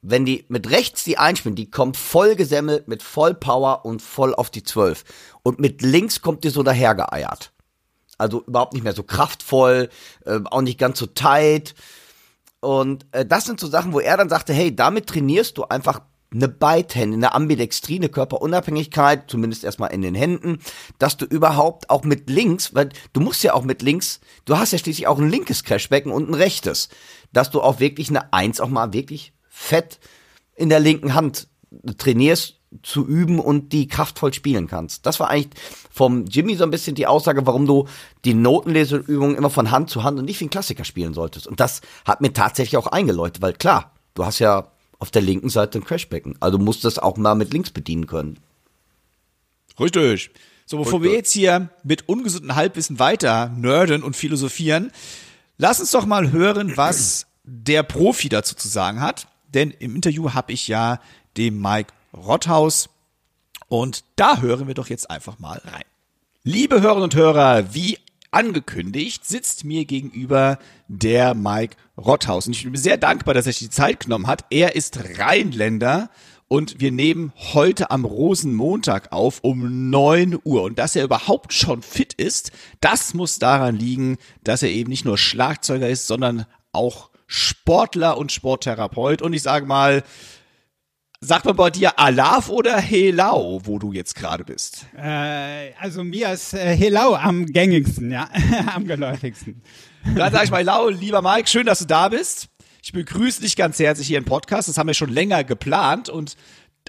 wenn 0.00 0.24
die 0.24 0.44
mit 0.48 0.70
rechts 0.70 1.04
die 1.04 1.18
einspielen, 1.18 1.56
die 1.56 1.70
kommt 1.70 1.96
voll 1.96 2.34
gesemmelt 2.34 2.88
mit 2.88 3.02
voll 3.02 3.34
Power 3.34 3.84
und 3.84 4.00
voll 4.00 4.34
auf 4.34 4.50
die 4.50 4.62
12. 4.62 5.04
Und 5.42 5.58
mit 5.58 5.82
links 5.82 6.22
kommt 6.22 6.44
die 6.44 6.50
so 6.50 6.62
dahergeeiert. 6.62 7.52
Also 8.18 8.42
überhaupt 8.44 8.72
nicht 8.72 8.82
mehr 8.82 8.94
so 8.94 9.02
kraftvoll, 9.02 9.90
äh, 10.24 10.40
auch 10.44 10.62
nicht 10.62 10.78
ganz 10.78 10.98
so 10.98 11.06
tight. 11.06 11.74
Und 12.60 13.06
äh, 13.12 13.26
das 13.26 13.44
sind 13.44 13.60
so 13.60 13.66
Sachen, 13.66 13.92
wo 13.92 14.00
er 14.00 14.16
dann 14.16 14.30
sagte, 14.30 14.54
hey, 14.54 14.74
damit 14.74 15.08
trainierst 15.08 15.58
du 15.58 15.64
einfach 15.64 16.00
eine 16.32 16.48
Beidhände, 16.48 17.16
eine 17.16 17.34
Ambidextrie, 17.34 17.96
eine 17.96 18.08
Körperunabhängigkeit, 18.08 19.30
zumindest 19.30 19.64
erstmal 19.64 19.92
in 19.92 20.02
den 20.02 20.14
Händen, 20.14 20.58
dass 20.98 21.16
du 21.16 21.24
überhaupt 21.24 21.88
auch 21.90 22.04
mit 22.04 22.28
links, 22.30 22.74
weil 22.74 22.88
du 23.12 23.20
musst 23.20 23.44
ja 23.44 23.54
auch 23.54 23.62
mit 23.62 23.82
links, 23.82 24.20
du 24.44 24.58
hast 24.58 24.72
ja 24.72 24.78
schließlich 24.78 25.06
auch 25.06 25.18
ein 25.18 25.30
linkes 25.30 25.62
Crashbecken 25.62 26.10
und 26.10 26.28
ein 26.28 26.34
rechtes, 26.34 26.88
dass 27.32 27.50
du 27.50 27.60
auch 27.60 27.78
wirklich 27.78 28.08
eine 28.08 28.32
Eins 28.32 28.60
auch 28.60 28.68
mal 28.68 28.92
wirklich 28.92 29.35
fett 29.56 29.98
in 30.54 30.68
der 30.68 30.80
linken 30.80 31.14
Hand 31.14 31.48
trainierst 31.96 32.60
zu 32.82 33.06
üben 33.06 33.40
und 33.40 33.72
die 33.72 33.88
kraftvoll 33.88 34.34
spielen 34.34 34.66
kannst. 34.66 35.06
Das 35.06 35.18
war 35.18 35.30
eigentlich 35.30 35.60
vom 35.90 36.26
Jimmy 36.26 36.56
so 36.56 36.64
ein 36.64 36.70
bisschen 36.70 36.94
die 36.94 37.06
Aussage, 37.06 37.46
warum 37.46 37.66
du 37.66 37.88
die 38.24 38.34
Notenleseübungen 38.34 39.34
immer 39.34 39.48
von 39.48 39.70
Hand 39.70 39.88
zu 39.88 40.04
Hand 40.04 40.18
und 40.18 40.26
nicht 40.26 40.40
wie 40.40 40.44
ein 40.44 40.50
Klassiker 40.50 40.84
spielen 40.84 41.14
solltest. 41.14 41.46
Und 41.46 41.58
das 41.58 41.80
hat 42.04 42.20
mir 42.20 42.34
tatsächlich 42.34 42.76
auch 42.76 42.88
eingeläutet, 42.88 43.40
weil 43.40 43.54
klar, 43.54 43.92
du 44.14 44.26
hast 44.26 44.40
ja 44.40 44.70
auf 44.98 45.10
der 45.10 45.22
linken 45.22 45.48
Seite 45.48 45.78
ein 45.78 45.84
Crashbecken. 45.84 46.36
Also 46.40 46.58
musst 46.58 46.84
du 46.84 46.88
das 46.88 46.98
auch 46.98 47.16
mal 47.16 47.34
mit 47.34 47.52
links 47.52 47.70
bedienen 47.70 48.06
können. 48.06 48.38
Richtig. 49.80 50.30
So, 50.66 50.78
bevor 50.78 51.02
wir 51.02 51.12
jetzt 51.12 51.32
hier 51.32 51.70
mit 51.82 52.08
ungesundem 52.08 52.56
Halbwissen 52.56 52.98
weiter 52.98 53.48
nerden 53.56 54.02
und 54.02 54.16
philosophieren, 54.16 54.90
lass 55.56 55.80
uns 55.80 55.92
doch 55.92 56.04
mal 56.04 56.32
hören, 56.32 56.76
was 56.76 57.26
der 57.44 57.84
Profi 57.84 58.28
dazu 58.28 58.56
zu 58.56 58.68
sagen 58.68 59.00
hat. 59.00 59.28
Denn 59.56 59.70
im 59.70 59.96
Interview 59.96 60.34
habe 60.34 60.52
ich 60.52 60.68
ja 60.68 61.00
den 61.38 61.58
Mike 61.58 61.94
Rotthaus 62.14 62.90
und 63.68 64.04
da 64.16 64.42
hören 64.42 64.66
wir 64.68 64.74
doch 64.74 64.88
jetzt 64.88 65.10
einfach 65.10 65.38
mal 65.38 65.62
rein. 65.64 65.84
Liebe 66.44 66.82
Hörerinnen 66.82 67.04
und 67.04 67.14
Hörer, 67.14 67.74
wie 67.74 67.98
angekündigt, 68.30 69.24
sitzt 69.24 69.64
mir 69.64 69.86
gegenüber 69.86 70.58
der 70.88 71.34
Mike 71.34 71.76
Rotthaus. 71.96 72.46
Und 72.46 72.52
ich 72.54 72.64
bin 72.64 72.76
sehr 72.76 72.98
dankbar, 72.98 73.32
dass 73.32 73.46
er 73.46 73.52
sich 73.52 73.68
die 73.68 73.70
Zeit 73.70 74.00
genommen 74.00 74.26
hat. 74.26 74.44
Er 74.50 74.76
ist 74.76 75.18
Rheinländer 75.18 76.10
und 76.48 76.78
wir 76.78 76.92
nehmen 76.92 77.32
heute 77.54 77.90
am 77.90 78.04
Rosenmontag 78.04 79.10
auf 79.10 79.40
um 79.42 79.88
9 79.88 80.38
Uhr. 80.44 80.64
Und 80.64 80.78
dass 80.78 80.96
er 80.96 81.04
überhaupt 81.04 81.54
schon 81.54 81.80
fit 81.80 82.12
ist, 82.12 82.52
das 82.82 83.14
muss 83.14 83.38
daran 83.38 83.74
liegen, 83.74 84.18
dass 84.44 84.62
er 84.62 84.68
eben 84.68 84.90
nicht 84.90 85.06
nur 85.06 85.16
Schlagzeuger 85.16 85.88
ist, 85.88 86.06
sondern 86.06 86.44
auch 86.72 87.08
Sportler 87.26 88.16
und 88.18 88.32
Sporttherapeut. 88.32 89.22
Und 89.22 89.32
ich 89.32 89.42
sage 89.42 89.66
mal, 89.66 90.02
sagt 91.20 91.44
man 91.44 91.56
bei 91.56 91.70
dir 91.70 91.98
Alaf 91.98 92.48
oder 92.48 92.78
Helau, 92.78 93.60
wo 93.64 93.78
du 93.78 93.92
jetzt 93.92 94.14
gerade 94.14 94.44
bist? 94.44 94.86
Äh, 94.96 95.72
also 95.80 96.04
mir 96.04 96.32
ist 96.32 96.54
äh, 96.54 96.76
Helau 96.76 97.14
am 97.14 97.46
gängigsten, 97.46 98.10
ja, 98.10 98.28
am 98.74 98.86
geläufigsten. 98.86 99.62
Dann 100.14 100.32
sage 100.32 100.44
ich 100.44 100.50
mal, 100.50 100.62
Lau, 100.62 100.88
lieber 100.88 101.22
Mike, 101.22 101.48
schön, 101.48 101.66
dass 101.66 101.80
du 101.80 101.86
da 101.86 102.08
bist. 102.08 102.48
Ich 102.82 102.92
begrüße 102.92 103.40
dich 103.40 103.56
ganz 103.56 103.78
herzlich 103.78 104.06
hier 104.06 104.18
im 104.18 104.24
Podcast. 104.24 104.68
Das 104.68 104.78
haben 104.78 104.86
wir 104.86 104.94
schon 104.94 105.10
länger 105.10 105.42
geplant 105.42 106.08
und 106.08 106.36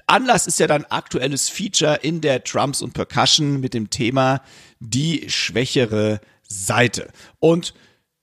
Anlass 0.06 0.46
ist 0.46 0.60
ja 0.60 0.68
dein 0.68 0.84
aktuelles 0.86 1.48
Feature 1.48 1.96
in 2.02 2.20
der 2.20 2.38
Drums 2.38 2.82
und 2.82 2.94
Percussion 2.94 3.60
mit 3.60 3.74
dem 3.74 3.90
Thema 3.90 4.40
die 4.78 5.28
schwächere 5.28 6.20
Seite. 6.42 7.10
Und 7.40 7.74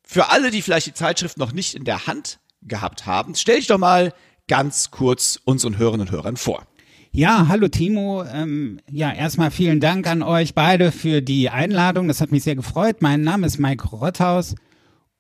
für 0.06 0.30
alle, 0.30 0.52
die 0.52 0.62
vielleicht 0.62 0.88
die 0.88 0.94
Zeitschrift 0.94 1.38
noch 1.38 1.52
nicht 1.52 1.76
in 1.76 1.84
der 1.84 2.08
Hand 2.08 2.40
gehabt 2.62 3.06
haben, 3.06 3.36
stell 3.36 3.58
dich 3.58 3.68
doch 3.68 3.78
mal 3.78 4.14
ganz 4.48 4.92
kurz 4.92 5.40
unseren 5.46 5.78
Hörerinnen 5.78 6.08
und 6.08 6.12
Hörern 6.12 6.38
vor. 6.38 6.68
Ja, 7.12 7.48
hallo 7.48 7.70
Timo. 7.70 8.24
Ähm, 8.26 8.82
ja, 8.92 9.12
erstmal 9.12 9.50
vielen 9.50 9.80
Dank 9.80 10.06
an 10.06 10.22
euch 10.22 10.54
beide 10.54 10.92
für 10.92 11.22
die 11.22 11.50
Einladung. 11.50 12.08
Das 12.08 12.20
hat 12.20 12.32
mich 12.32 12.44
sehr 12.44 12.56
gefreut. 12.56 12.98
Mein 13.00 13.22
Name 13.22 13.48
ist 13.48 13.58
Mike 13.58 13.88
Rotthaus 13.88 14.56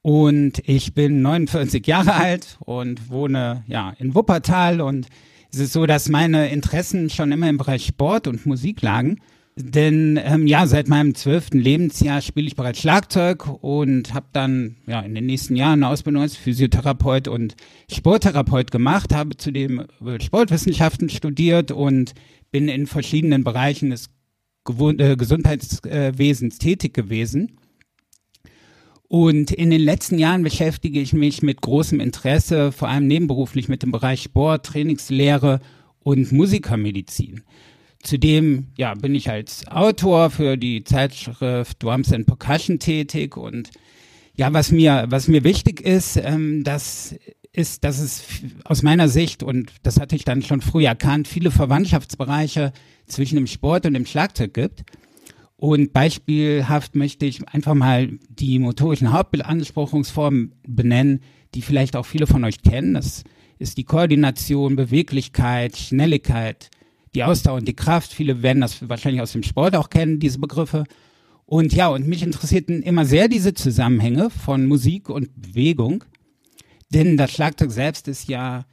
und 0.01 0.61
ich 0.67 0.93
bin 0.93 1.21
49 1.21 1.87
Jahre 1.87 2.13
alt 2.13 2.57
und 2.59 3.09
wohne 3.09 3.63
ja 3.67 3.93
in 3.97 4.13
Wuppertal 4.13 4.81
und 4.81 5.07
es 5.53 5.59
ist 5.59 5.73
so, 5.73 5.85
dass 5.85 6.09
meine 6.09 6.49
Interessen 6.49 7.09
schon 7.09 7.31
immer 7.31 7.47
im 7.47 7.57
Bereich 7.57 7.85
Sport 7.85 8.27
und 8.27 8.45
Musik 8.45 8.81
lagen. 8.81 9.21
Denn 9.57 10.19
ähm, 10.21 10.47
ja, 10.47 10.67
seit 10.67 10.89
meinem 10.89 11.15
zwölften 11.15 11.59
Lebensjahr 11.59 12.21
spiele 12.21 12.47
ich 12.47 12.57
bereits 12.57 12.79
Schlagzeug 12.79 13.47
und 13.63 14.13
habe 14.13 14.25
dann 14.33 14.75
ja 14.85 14.99
in 14.99 15.15
den 15.15 15.25
nächsten 15.25 15.55
Jahren 15.55 15.81
eine 15.81 15.87
Ausbildung 15.87 16.23
als 16.23 16.35
Physiotherapeut 16.35 17.29
und 17.29 17.55
Sporttherapeut 17.89 18.69
gemacht, 18.69 19.13
habe 19.13 19.37
zudem 19.37 19.85
äh, 20.05 20.19
Sportwissenschaften 20.19 21.09
studiert 21.09 21.71
und 21.71 22.15
bin 22.51 22.67
in 22.67 22.85
verschiedenen 22.85 23.45
Bereichen 23.45 23.91
des 23.91 24.09
Gewohn 24.65 24.99
äh, 24.99 25.15
Gesundheitswesens 25.15 26.57
tätig 26.57 26.93
gewesen. 26.93 27.57
Und 29.07 29.51
in 29.51 29.69
den 29.69 29.81
letzten 29.81 30.19
Jahren 30.19 30.43
beschäftige 30.43 30.99
ich 30.99 31.13
mich 31.13 31.41
mit 31.43 31.61
großem 31.61 32.01
Interesse, 32.01 32.73
vor 32.73 32.89
allem 32.89 33.07
nebenberuflich 33.07 33.69
mit 33.69 33.83
dem 33.83 33.91
Bereich 33.91 34.23
Sport, 34.23 34.65
Trainingslehre 34.65 35.61
und 35.99 36.33
Musikermedizin. 36.33 37.43
Zudem 38.05 38.67
ja, 38.77 38.93
bin 38.93 39.15
ich 39.15 39.29
als 39.29 39.67
Autor 39.67 40.29
für 40.29 40.57
die 40.57 40.83
Zeitschrift 40.83 41.81
Drums 41.81 42.13
and 42.13 42.27
Percussion 42.27 42.79
tätig 42.79 43.35
und 43.35 43.71
ja, 44.35 44.53
was 44.53 44.71
mir, 44.71 45.05
was 45.09 45.27
mir 45.27 45.43
wichtig 45.43 45.81
ist, 45.81 46.17
ähm, 46.17 46.63
das 46.63 47.15
ist, 47.51 47.83
dass 47.83 47.99
es 47.99 48.23
aus 48.63 48.83
meiner 48.83 49.07
Sicht, 49.07 49.41
und 49.41 49.71
das 49.83 49.99
hatte 49.99 50.15
ich 50.15 50.25
dann 50.25 50.41
schon 50.41 50.61
früh 50.61 50.85
erkannt, 50.85 51.27
viele 51.27 51.51
Verwandtschaftsbereiche 51.51 52.73
zwischen 53.07 53.35
dem 53.35 53.47
Sport 53.47 53.85
und 53.85 53.93
dem 53.93 54.05
Schlagzeug 54.05 54.53
gibt. 54.53 54.83
Und 55.57 55.93
beispielhaft 55.93 56.95
möchte 56.95 57.25
ich 57.25 57.47
einfach 57.47 57.73
mal 57.73 58.19
die 58.29 58.59
motorischen 58.59 59.13
Hauptbeanspruchungsformen 59.13 60.53
benennen, 60.67 61.21
die 61.53 61.61
vielleicht 61.61 61.95
auch 61.95 62.05
viele 62.05 62.27
von 62.27 62.43
euch 62.43 62.61
kennen. 62.61 62.93
Das 62.93 63.23
ist 63.57 63.77
die 63.77 63.85
Koordination, 63.85 64.75
Beweglichkeit, 64.75 65.77
Schnelligkeit, 65.77 66.69
die 67.15 67.23
Ausdauer 67.23 67.57
und 67.57 67.67
die 67.67 67.75
Kraft. 67.75 68.13
Viele 68.13 68.43
werden 68.43 68.61
das 68.61 68.87
wahrscheinlich 68.87 69.21
aus 69.21 69.31
dem 69.31 69.43
Sport 69.43 69.75
auch 69.75 69.89
kennen, 69.89 70.19
diese 70.19 70.39
Begriffe. 70.39 70.83
Und 71.45 71.73
ja, 71.73 71.87
und 71.87 72.07
mich 72.07 72.23
interessierten 72.23 72.83
immer 72.83 73.05
sehr 73.05 73.27
diese 73.27 73.53
Zusammenhänge 73.53 74.29
von 74.29 74.65
Musik 74.65 75.09
und 75.09 75.29
Bewegung. 75.41 76.03
Denn 76.93 77.17
das 77.17 77.31
Schlagzeug 77.31 77.71
selbst 77.71 78.07
ist 78.07 78.27
ja, 78.27 78.65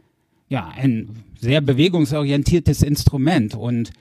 ja, 0.49 0.69
ein 0.69 1.23
sehr 1.41 1.61
bewegungsorientiertes 1.61 2.83
Instrument. 2.83 3.55
Und 3.55 3.93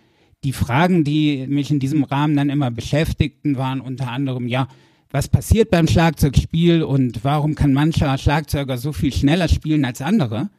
die 0.43 0.53
Fragen, 0.53 1.03
die 1.03 1.45
mich 1.47 1.69
in 1.69 1.79
diesem 1.79 2.03
Rahmen 2.03 2.35
dann 2.35 2.49
immer 2.49 2.71
beschäftigten, 2.71 3.57
waren 3.57 3.81
unter 3.81 4.09
anderem, 4.09 4.47
ja, 4.47 4.67
was 5.11 5.27
passiert 5.27 5.69
beim 5.69 5.87
Schlagzeugspiel 5.87 6.83
und 6.83 7.23
warum 7.23 7.53
kann 7.55 7.73
mancher 7.73 8.17
Schlagzeuger 8.17 8.77
so 8.77 8.93
viel 8.93 9.13
schneller 9.13 9.49
spielen 9.49 9.83
als 9.83 10.01
andere? 10.01 10.49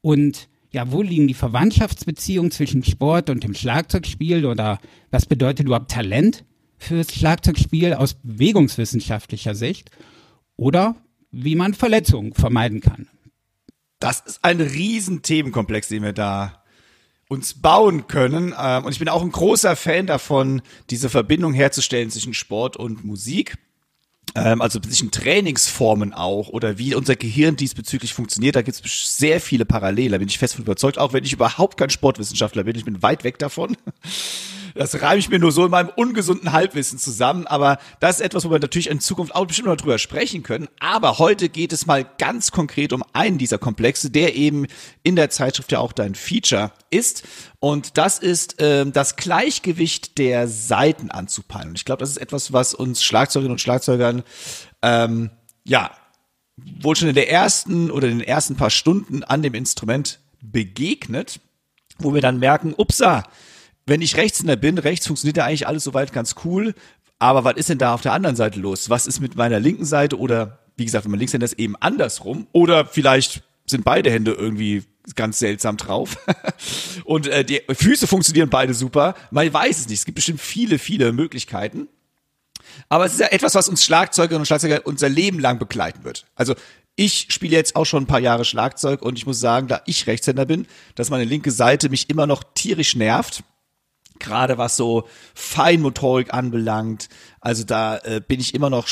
Und 0.00 0.48
ja, 0.70 0.90
wo 0.92 1.02
liegen 1.02 1.28
die 1.28 1.34
Verwandtschaftsbeziehungen 1.34 2.50
zwischen 2.50 2.84
Sport 2.84 3.30
und 3.30 3.44
dem 3.44 3.54
Schlagzeugspiel 3.54 4.46
oder 4.46 4.80
was 5.10 5.26
bedeutet 5.26 5.66
überhaupt 5.66 5.90
Talent 5.90 6.44
fürs 6.78 7.14
Schlagzeugspiel 7.14 7.94
aus 7.94 8.14
bewegungswissenschaftlicher 8.14 9.54
Sicht? 9.54 9.90
Oder 10.56 10.96
wie 11.30 11.54
man 11.54 11.74
Verletzungen 11.74 12.34
vermeiden 12.34 12.80
kann. 12.80 13.08
Das 13.98 14.20
ist 14.20 14.40
ein 14.42 14.60
riesen 14.60 15.22
Themenkomplex, 15.22 15.88
den 15.88 16.02
wir 16.02 16.12
da 16.12 16.62
uns 17.28 17.54
bauen 17.54 18.06
können. 18.08 18.54
Ähm, 18.58 18.84
und 18.84 18.92
ich 18.92 18.98
bin 18.98 19.08
auch 19.08 19.22
ein 19.22 19.30
großer 19.30 19.76
Fan 19.76 20.06
davon, 20.06 20.62
diese 20.90 21.08
Verbindung 21.08 21.52
herzustellen 21.52 22.10
zwischen 22.10 22.34
Sport 22.34 22.76
und 22.76 23.04
Musik. 23.04 23.56
Ähm, 24.34 24.62
also 24.62 24.78
zwischen 24.78 25.10
Trainingsformen 25.10 26.12
auch 26.12 26.48
oder 26.48 26.78
wie 26.78 26.94
unser 26.94 27.16
Gehirn 27.16 27.56
diesbezüglich 27.56 28.14
funktioniert, 28.14 28.56
da 28.56 28.62
gibt 28.62 28.84
es 28.84 29.16
sehr 29.16 29.40
viele 29.40 29.64
Parallele, 29.64 30.10
da 30.10 30.18
bin 30.18 30.28
ich 30.28 30.38
fest 30.38 30.54
von 30.54 30.64
überzeugt, 30.64 30.98
auch 30.98 31.12
wenn 31.12 31.24
ich 31.24 31.32
überhaupt 31.32 31.76
kein 31.76 31.90
Sportwissenschaftler 31.90 32.64
bin, 32.64 32.76
ich 32.76 32.84
bin 32.84 33.02
weit 33.02 33.24
weg 33.24 33.38
davon. 33.38 33.76
Das 34.74 35.00
reime 35.02 35.18
ich 35.18 35.28
mir 35.28 35.38
nur 35.38 35.52
so 35.52 35.64
in 35.64 35.70
meinem 35.70 35.90
ungesunden 35.94 36.52
Halbwissen 36.52 36.98
zusammen, 36.98 37.46
aber 37.46 37.78
das 38.00 38.16
ist 38.16 38.22
etwas, 38.22 38.44
wo 38.44 38.50
wir 38.50 38.58
natürlich 38.58 38.90
in 38.90 39.00
Zukunft 39.00 39.34
auch 39.34 39.46
bestimmt 39.46 39.68
noch 39.68 39.76
drüber 39.76 39.98
sprechen 39.98 40.42
können. 40.42 40.68
Aber 40.78 41.18
heute 41.18 41.48
geht 41.48 41.72
es 41.72 41.86
mal 41.86 42.04
ganz 42.18 42.50
konkret 42.50 42.92
um 42.92 43.02
einen 43.12 43.38
dieser 43.38 43.58
Komplexe, 43.58 44.10
der 44.10 44.36
eben 44.36 44.66
in 45.02 45.16
der 45.16 45.30
Zeitschrift 45.30 45.72
ja 45.72 45.78
auch 45.78 45.92
dein 45.92 46.14
Feature 46.14 46.72
ist. 46.90 47.24
Und 47.58 47.98
das 47.98 48.18
ist 48.18 48.56
ähm, 48.58 48.92
das 48.92 49.16
Gleichgewicht 49.16 50.18
der 50.18 50.48
Seiten 50.48 51.10
anzupeilen. 51.10 51.70
Und 51.70 51.78
ich 51.78 51.84
glaube, 51.84 52.00
das 52.00 52.10
ist 52.10 52.18
etwas, 52.18 52.52
was 52.52 52.74
uns 52.74 53.02
Schlagzeugerinnen 53.02 53.52
und 53.52 53.60
Schlagzeugern 53.60 54.22
ähm, 54.82 55.30
ja 55.64 55.90
wohl 56.80 56.96
schon 56.96 57.08
in 57.08 57.14
der 57.14 57.30
ersten 57.30 57.90
oder 57.90 58.08
in 58.08 58.18
den 58.18 58.26
ersten 58.26 58.56
paar 58.56 58.70
Stunden 58.70 59.24
an 59.24 59.42
dem 59.42 59.54
Instrument 59.54 60.20
begegnet, 60.40 61.40
wo 61.98 62.14
wir 62.14 62.20
dann 62.20 62.38
merken, 62.38 62.74
upsa, 62.76 63.24
wenn 63.90 64.02
ich 64.02 64.16
Rechtshänder 64.16 64.56
bin, 64.56 64.78
rechts 64.78 65.08
funktioniert 65.08 65.36
ja 65.36 65.44
eigentlich 65.44 65.66
alles 65.66 65.82
soweit 65.82 66.12
ganz 66.12 66.36
cool, 66.44 66.74
aber 67.18 67.44
was 67.44 67.56
ist 67.56 67.68
denn 67.68 67.78
da 67.78 67.92
auf 67.92 68.02
der 68.02 68.12
anderen 68.12 68.36
Seite 68.36 68.60
los? 68.60 68.88
Was 68.88 69.08
ist 69.08 69.20
mit 69.20 69.34
meiner 69.34 69.58
linken 69.58 69.84
Seite 69.84 70.18
oder 70.18 70.60
wie 70.76 70.84
gesagt, 70.84 71.04
wenn 71.04 71.10
man 71.10 71.18
Linkshänder 71.18 71.44
ist, 71.44 71.58
eben 71.58 71.76
andersrum 71.76 72.46
oder 72.52 72.86
vielleicht 72.86 73.42
sind 73.66 73.84
beide 73.84 74.10
Hände 74.10 74.32
irgendwie 74.32 74.84
ganz 75.16 75.38
seltsam 75.38 75.76
drauf. 75.76 76.18
und 77.04 77.26
äh, 77.26 77.44
die 77.44 77.62
Füße 77.68 78.06
funktionieren 78.06 78.48
beide 78.48 78.74
super. 78.74 79.14
Man 79.30 79.52
weiß 79.52 79.80
es 79.80 79.88
nicht. 79.88 79.98
Es 79.98 80.04
gibt 80.04 80.16
bestimmt 80.16 80.40
viele, 80.40 80.78
viele 80.78 81.12
Möglichkeiten. 81.12 81.88
Aber 82.88 83.04
es 83.06 83.14
ist 83.14 83.20
ja 83.20 83.26
etwas, 83.26 83.54
was 83.54 83.68
uns 83.68 83.84
Schlagzeugerinnen 83.84 84.42
und 84.42 84.46
Schlagzeuger 84.46 84.82
unser 84.84 85.08
Leben 85.08 85.40
lang 85.40 85.58
begleiten 85.58 86.04
wird. 86.04 86.26
Also 86.36 86.54
ich 86.96 87.26
spiele 87.30 87.56
jetzt 87.56 87.76
auch 87.76 87.86
schon 87.86 88.04
ein 88.04 88.06
paar 88.06 88.20
Jahre 88.20 88.44
Schlagzeug 88.44 89.02
und 89.02 89.18
ich 89.18 89.26
muss 89.26 89.40
sagen, 89.40 89.66
da 89.68 89.82
ich 89.86 90.06
Rechtshänder 90.06 90.46
bin, 90.46 90.66
dass 90.94 91.10
meine 91.10 91.24
linke 91.24 91.50
Seite 91.50 91.88
mich 91.88 92.08
immer 92.08 92.26
noch 92.26 92.44
tierisch 92.54 92.94
nervt 92.94 93.42
gerade 94.20 94.58
was 94.58 94.76
so 94.76 95.08
Feinmotorik 95.34 96.32
anbelangt. 96.32 97.08
Also 97.40 97.64
da 97.64 97.98
äh, 97.98 98.20
bin 98.26 98.40
ich 98.40 98.54
immer 98.54 98.70
noch 98.70 98.86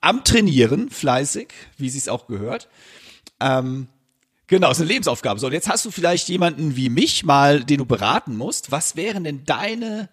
am 0.00 0.24
Trainieren, 0.24 0.90
fleißig, 0.90 1.48
wie 1.76 1.90
sie 1.90 1.98
es 1.98 2.08
auch 2.08 2.26
gehört. 2.26 2.68
Ähm, 3.40 3.88
genau, 4.46 4.70
ist 4.70 4.80
eine 4.80 4.88
Lebensaufgabe. 4.88 5.40
So, 5.40 5.48
und 5.48 5.52
jetzt 5.52 5.68
hast 5.68 5.84
du 5.84 5.90
vielleicht 5.90 6.28
jemanden 6.28 6.76
wie 6.76 6.88
mich 6.88 7.24
mal, 7.24 7.64
den 7.64 7.78
du 7.78 7.84
beraten 7.84 8.36
musst. 8.36 8.70
Was 8.70 8.96
wären 8.96 9.24
denn 9.24 9.44
deine 9.44 10.08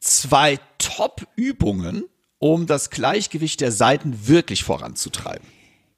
zwei 0.00 0.58
Top-Übungen, 0.78 2.04
um 2.38 2.66
das 2.66 2.90
Gleichgewicht 2.90 3.60
der 3.60 3.72
Seiten 3.72 4.28
wirklich 4.28 4.64
voranzutreiben? 4.64 5.46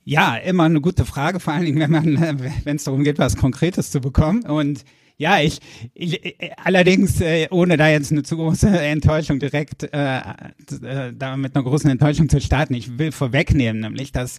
Ja, 0.04 0.36
immer 0.36 0.64
eine 0.64 0.80
gute 0.80 1.04
Frage, 1.04 1.40
vor 1.40 1.52
allen 1.52 1.66
Dingen, 1.66 1.78
wenn 1.78 1.90
man, 1.90 2.40
wenn 2.64 2.76
es 2.76 2.84
darum 2.84 3.04
geht, 3.04 3.18
was 3.18 3.36
Konkretes 3.36 3.90
zu 3.90 4.00
bekommen. 4.00 4.44
Und 4.44 4.84
ja, 5.20 5.38
ich, 5.38 5.60
ich 5.92 6.18
allerdings, 6.56 7.20
äh, 7.20 7.46
ohne 7.50 7.76
da 7.76 7.90
jetzt 7.90 8.10
eine 8.10 8.22
zu 8.22 8.36
große 8.36 8.68
Enttäuschung 8.80 9.38
direkt 9.38 9.82
äh, 9.92 10.18
äh, 10.18 11.12
da 11.14 11.36
mit 11.36 11.54
einer 11.54 11.62
großen 11.62 11.90
Enttäuschung 11.90 12.30
zu 12.30 12.40
starten, 12.40 12.72
ich 12.72 12.98
will 12.98 13.12
vorwegnehmen, 13.12 13.82
nämlich, 13.82 14.12
dass 14.12 14.38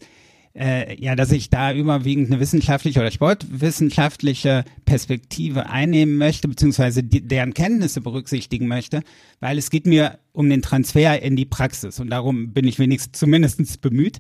äh, 0.56 1.00
ja, 1.00 1.16
dass 1.16 1.32
ich 1.32 1.52
da 1.52 1.72
überwiegend 1.72 2.32
eine 2.32 2.40
wissenschaftliche 2.40 3.00
oder 3.00 3.12
sportwissenschaftliche 3.12 4.66
Perspektive 4.84 5.70
einnehmen 5.70 6.18
möchte, 6.18 6.48
beziehungsweise 6.48 7.04
die, 7.04 7.22
deren 7.22 7.54
Kenntnisse 7.54 8.02
berücksichtigen 8.02 8.68
möchte, 8.68 9.02
weil 9.40 9.60
es 9.60 9.70
geht 9.70 9.86
mir 9.86 10.18
um 10.34 10.50
den 10.50 10.64
Transfer 10.64 11.22
in 11.22 11.36
die 11.36 11.46
Praxis 11.46 12.00
und 12.00 12.10
darum 12.10 12.54
bin 12.54 12.68
ich 12.68 12.80
wenigstens 12.80 13.20
zumindestens 13.20 13.78
bemüht. 13.78 14.18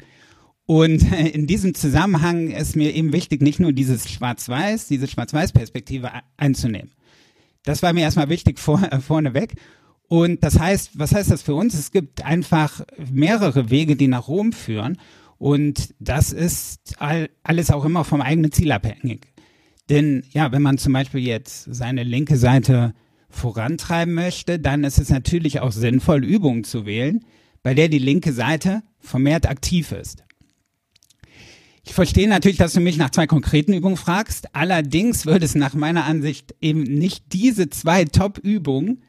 Und 0.71 1.11
in 1.33 1.47
diesem 1.47 1.73
Zusammenhang 1.73 2.49
ist 2.49 2.77
mir 2.77 2.95
eben 2.95 3.11
wichtig, 3.11 3.41
nicht 3.41 3.59
nur 3.59 3.73
dieses 3.73 4.09
Schwarz-Weiß, 4.09 4.87
diese 4.87 5.05
Schwarz-Weiß-Perspektive 5.05 6.09
einzunehmen. 6.37 6.91
Das 7.63 7.83
war 7.83 7.91
mir 7.91 8.03
erstmal 8.03 8.29
wichtig 8.29 8.57
vor, 8.57 8.81
äh, 8.81 8.99
vorneweg. 9.01 9.55
Und 10.07 10.45
das 10.45 10.57
heißt, 10.59 10.97
was 10.97 11.13
heißt 11.13 11.29
das 11.29 11.41
für 11.41 11.55
uns? 11.55 11.73
Es 11.73 11.91
gibt 11.91 12.23
einfach 12.23 12.85
mehrere 13.11 13.69
Wege, 13.69 13.97
die 13.97 14.07
nach 14.07 14.29
Rom 14.29 14.53
führen. 14.53 14.97
Und 15.37 15.93
das 15.99 16.31
ist 16.31 16.95
all, 16.99 17.29
alles 17.43 17.69
auch 17.69 17.83
immer 17.83 18.05
vom 18.05 18.21
eigenen 18.21 18.53
Ziel 18.53 18.71
abhängig. 18.71 19.27
Denn 19.89 20.23
ja, 20.31 20.53
wenn 20.53 20.61
man 20.61 20.77
zum 20.77 20.93
Beispiel 20.93 21.19
jetzt 21.19 21.65
seine 21.69 22.03
linke 22.03 22.37
Seite 22.37 22.93
vorantreiben 23.29 24.13
möchte, 24.13 24.57
dann 24.57 24.85
ist 24.85 24.99
es 24.99 25.09
natürlich 25.09 25.59
auch 25.59 25.73
sinnvoll, 25.73 26.23
Übungen 26.23 26.63
zu 26.63 26.85
wählen, 26.85 27.25
bei 27.61 27.73
der 27.73 27.89
die 27.89 27.99
linke 27.99 28.31
Seite 28.31 28.83
vermehrt 28.99 29.49
aktiv 29.49 29.91
ist. 29.91 30.23
Ich 31.83 31.93
verstehe 31.93 32.27
natürlich, 32.27 32.57
dass 32.57 32.73
du 32.73 32.79
mich 32.79 32.97
nach 32.97 33.09
zwei 33.09 33.25
konkreten 33.25 33.73
Übungen 33.73 33.97
fragst. 33.97 34.53
Allerdings 34.55 35.25
würde 35.25 35.45
es 35.45 35.55
nach 35.55 35.73
meiner 35.73 36.05
Ansicht 36.05 36.55
eben 36.61 36.83
nicht 36.83 37.33
diese 37.33 37.69
zwei 37.69 38.05
Top-Übungen 38.05 39.01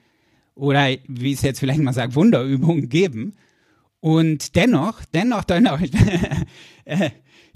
oder 0.54 0.88
wie 1.06 1.32
es 1.32 1.42
jetzt 1.42 1.60
vielleicht 1.60 1.80
mal 1.80 1.92
sagt, 1.92 2.14
Wunderübungen 2.14 2.88
geben. 2.88 3.34
Und 4.00 4.56
dennoch, 4.56 5.04
dennoch, 5.14 5.44
dennoch, 5.44 5.80
äh, 6.84 7.10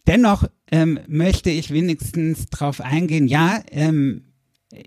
dennoch 0.07 0.49
ähm, 0.71 1.01
möchte 1.09 1.51
ich 1.51 1.73
wenigstens 1.73 2.47
darauf 2.47 2.81
eingehen, 2.81 3.27
ja, 3.27 3.63
ähm, 3.71 4.23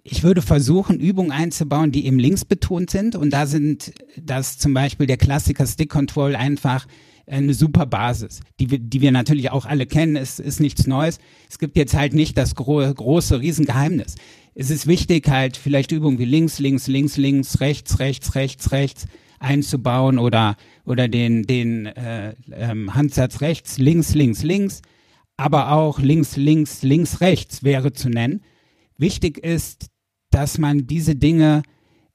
ich 0.03 0.23
würde 0.23 0.41
versuchen, 0.41 0.99
Übungen 0.99 1.31
einzubauen, 1.31 1.91
die 1.91 2.05
eben 2.05 2.19
linksbetont 2.19 2.89
sind. 2.89 3.15
Und 3.15 3.31
da 3.31 3.45
sind 3.45 3.93
das 4.17 4.57
zum 4.57 4.73
Beispiel 4.73 5.07
der 5.07 5.17
Klassiker 5.17 5.65
Stick 5.65 5.89
Control 5.89 6.35
einfach 6.35 6.85
eine 7.29 7.53
super 7.53 7.85
Basis, 7.85 8.41
die 8.59 8.71
wir, 8.71 8.79
die 8.79 9.01
wir 9.01 9.11
natürlich 9.11 9.51
auch 9.51 9.65
alle 9.65 9.85
kennen. 9.85 10.15
Es 10.15 10.39
ist 10.39 10.59
nichts 10.59 10.87
Neues. 10.87 11.19
Es 11.49 11.59
gibt 11.59 11.77
jetzt 11.77 11.93
halt 11.95 12.13
nicht 12.13 12.37
das 12.37 12.55
gro 12.55 12.77
große 12.93 13.39
Riesengeheimnis. 13.39 14.15
Es 14.55 14.69
ist 14.69 14.87
wichtig, 14.87 15.27
halt 15.29 15.57
vielleicht 15.57 15.91
Übungen 15.91 16.19
wie 16.19 16.25
links, 16.25 16.59
links, 16.59 16.87
links, 16.87 17.17
links, 17.17 17.59
rechts, 17.61 17.99
rechts, 17.99 18.35
rechts, 18.35 18.71
rechts 18.71 19.07
einzubauen 19.39 20.19
oder 20.19 20.57
oder 20.85 21.07
den 21.07 21.43
den 21.43 21.85
äh, 21.85 22.35
ähm, 22.51 22.93
Handsatz 22.93 23.41
rechts, 23.41 23.77
links, 23.77 24.13
links, 24.13 24.43
links, 24.43 24.81
aber 25.37 25.71
auch 25.71 25.99
links, 25.99 26.35
links, 26.35 26.83
links, 26.83 27.21
rechts 27.21 27.63
wäre 27.63 27.93
zu 27.93 28.09
nennen. 28.09 28.41
Wichtig 28.97 29.37
ist, 29.37 29.87
dass 30.29 30.57
man 30.57 30.87
diese 30.87 31.15
Dinge 31.15 31.63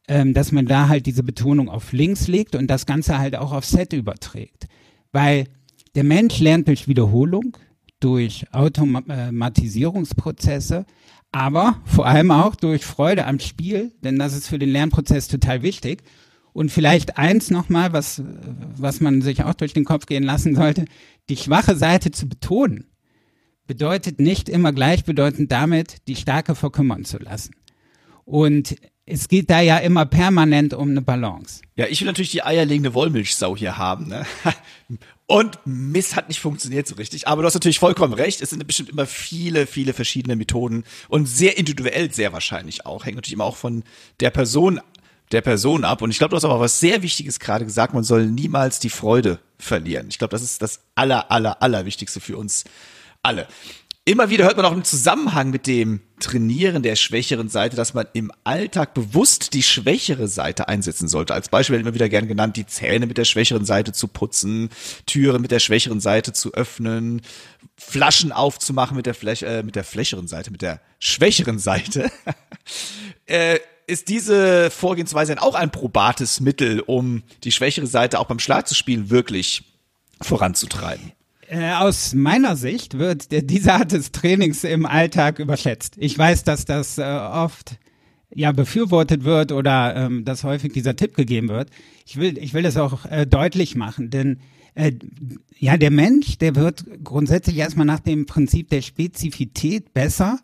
ähm, 0.09 0.35
dass 0.35 0.53
man 0.53 0.67
da 0.67 0.89
halt 0.89 1.07
diese 1.07 1.23
Betonung 1.23 1.69
auf 1.69 1.93
links 1.93 2.29
legt 2.29 2.55
und 2.55 2.67
das 2.69 2.87
Ganze 2.87 3.19
halt 3.19 3.37
auch 3.37 3.53
auf 3.53 3.65
Set 3.65 3.93
überträgt. 3.93 4.67
Weil 5.15 5.47
der 5.95 6.05
Mensch 6.05 6.41
lernt 6.41 6.67
durch 6.67 6.89
Wiederholung, 6.89 7.57
durch 8.01 8.47
Automatisierungsprozesse, 8.53 10.87
aber 11.31 11.81
vor 11.85 12.07
allem 12.07 12.33
auch 12.33 12.57
durch 12.57 12.85
Freude 12.85 13.27
am 13.27 13.39
Spiel, 13.39 13.93
denn 14.03 14.19
das 14.19 14.35
ist 14.35 14.49
für 14.49 14.59
den 14.59 14.71
Lernprozess 14.71 15.29
total 15.29 15.63
wichtig. 15.63 16.03
Und 16.53 16.73
vielleicht 16.73 17.17
eins 17.17 17.51
nochmal, 17.51 17.93
was, 17.93 18.25
was 18.77 19.01
man 19.01 19.23
sich 19.23 19.45
auch 19.45 19.55
durch 19.55 19.73
den 19.73 19.85
Kopf 19.85 20.07
gehen 20.07 20.25
lassen 20.25 20.57
sollte, 20.57 20.85
die 21.29 21.37
schwache 21.37 21.77
Seite 21.77 22.11
zu 22.11 22.29
betonen, 22.29 22.89
bedeutet 23.69 24.19
nicht 24.21 24.49
immer 24.49 24.73
gleichbedeutend 24.73 25.53
damit, 25.53 26.09
die 26.09 26.17
starke 26.17 26.57
verkümmern 26.57 27.05
zu 27.05 27.19
lassen. 27.19 27.55
Und 28.25 28.75
es 29.07 29.29
geht 29.29 29.51
da 29.51 29.61
ja 29.61 29.79
immer 29.79 30.07
permanent 30.07 30.73
um 30.73 30.91
eine 30.91 31.03
Balance. 31.03 31.61
Ja, 31.77 31.87
ich 31.87 32.01
will 32.01 32.07
natürlich 32.07 32.31
die 32.31 32.43
eierlegende 32.43 32.95
Wollmilchsau 32.95 33.57
hier 33.57 33.77
haben. 33.77 34.09
Ne? 34.09 34.25
Und 35.27 35.59
Miss 35.65 36.17
hat 36.17 36.29
nicht 36.29 36.41
funktioniert 36.41 36.87
so 36.87 36.97
richtig. 36.97 37.29
Aber 37.29 37.43
du 37.43 37.47
hast 37.47 37.55
natürlich 37.55 37.79
vollkommen 37.79 38.15
recht. 38.15 38.41
Es 38.41 38.51
sind 38.51 38.67
bestimmt 38.67 38.91
immer 38.91 39.07
viele, 39.07 39.67
viele 39.67 39.95
verschiedene 39.95 40.37
Methoden 40.37 40.85
und 41.09 41.27
sehr 41.27 41.57
individuell 41.57 42.13
sehr 42.13 42.35
wahrscheinlich 42.35 42.85
auch. 42.85 43.07
Hängt 43.07 43.17
natürlich 43.17 43.33
immer 43.33 43.45
auch 43.45 43.57
von 43.57 43.85
der 44.21 44.31
Person 44.31 44.81
der 45.33 45.41
Person 45.41 45.85
ab. 45.85 46.03
Und 46.03 46.11
ich 46.11 46.19
glaube, 46.19 46.31
du 46.31 46.37
hast 46.37 46.45
aber 46.45 46.61
was 46.61 46.79
sehr 46.79 47.03
Wichtiges 47.03 47.41
gerade 47.41 47.65
gesagt. 47.65 47.95
Man 47.95 48.05
soll 48.05 48.27
niemals 48.27 48.79
die 48.79 48.91
Freude 48.91 49.39
verlieren. 49.59 50.07
Ich 50.09 50.19
glaube, 50.19 50.33
das 50.33 50.43
ist 50.43 50.61
das 50.61 50.81
aller, 50.95 51.31
aller, 51.31 51.63
aller 51.63 51.87
Wichtigste 51.87 52.21
für 52.21 52.37
uns 52.37 52.65
alle. 53.23 53.49
Immer 54.07 54.29
wieder 54.29 54.45
hört 54.45 54.59
man 54.59 54.67
auch 54.67 54.73
im 54.73 54.85
Zusammenhang 54.85 55.49
mit 55.49 55.67
dem 55.67 56.01
Trainieren 56.21 56.83
der 56.83 56.95
schwächeren 56.95 57.49
Seite, 57.49 57.75
dass 57.75 57.95
man 57.95 58.07
im 58.13 58.31
Alltag 58.45 58.93
bewusst 58.93 59.55
die 59.55 59.63
schwächere 59.63 60.29
Seite 60.29 60.69
einsetzen 60.69 61.09
sollte. 61.09 61.33
Als 61.33 61.49
Beispiel 61.49 61.75
wird 61.75 61.87
immer 61.87 61.95
wieder 61.95 62.11
gern 62.11 62.29
genannt, 62.29 62.59
die 62.59 62.67
Zähne 62.67 63.07
mit 63.07 63.17
der 63.17 63.25
schwächeren 63.25 63.65
Seite 63.65 63.93
zu 63.93 64.07
putzen, 64.09 64.69
Türen 65.07 65.41
mit 65.41 65.53
der 65.53 65.59
schwächeren 65.59 66.01
Seite 66.01 66.35
zu 66.35 66.53
öffnen, 66.53 67.23
Flaschen 67.79 68.31
aufzumachen 68.31 68.95
mit 68.95 69.07
der, 69.07 69.15
Flech, 69.15 69.43
äh, 69.43 69.63
mit 69.63 69.75
der 69.75 69.85
flächeren 69.85 70.29
Seite, 70.29 70.51
mit 70.51 70.61
der 70.61 70.83
schwächeren 70.99 71.59
Seite. 71.59 72.11
äh, 73.27 73.59
ist 73.87 74.11
diese 74.11 74.71
Vorgehensweise 74.71 75.41
auch 75.41 75.55
ein 75.55 75.71
probates 75.71 76.41
Mittel, 76.41 76.81
um 76.81 77.23
die 77.43 77.53
schwächere 77.53 77.87
Seite 77.87 78.19
auch 78.19 78.27
beim 78.27 78.39
Schlag 78.39 78.69
zu 78.69 78.75
spielen 78.75 79.09
wirklich 79.09 79.65
voranzutreiben? 80.21 81.13
Äh, 81.49 81.73
aus 81.73 82.15
meiner 82.15 82.57
Sicht 82.57 82.99
wird 82.99 83.29
diese 83.51 83.73
Art 83.75 83.93
des 83.93 84.13
Trainings 84.13 84.65
im 84.65 84.87
Alltag 84.87 85.39
überschätzt. 85.39 85.95
Ich 85.99 86.17
weiß, 86.17 86.45
dass 86.45 86.65
das 86.65 86.99
äh, 86.99 87.03
oft 87.03 87.79
ja 88.35 88.53
befürwortet 88.53 89.25
wird 89.25 89.53
oder 89.53 89.95
ähm, 89.97 90.25
dass 90.25 90.45
häufig 90.45 90.73
dieser 90.73 90.97
Tipp 90.97 91.15
gegeben 91.15 91.49
wird. 91.49 91.71
Ich 92.07 92.17
will, 92.17 92.39
ich 92.39 92.55
will 92.55 92.63
das 92.63 92.77
auch 92.77 93.07
äh, 93.07 93.27
deutlich 93.27 93.77
machen, 93.77 94.11
denn 94.11 94.41
äh, 94.75 94.93
ja, 95.57 95.77
der 95.77 95.91
Mensch, 95.91 96.39
der 96.39 96.57
wird 96.57 96.85
grundsätzlich 97.05 97.57
erstmal 97.57 97.87
nach 97.87 98.01
dem 98.01 98.27
Prinzip 98.27 98.71
der 98.71 98.83
Spezifität 98.83 99.93
besser 99.93 100.41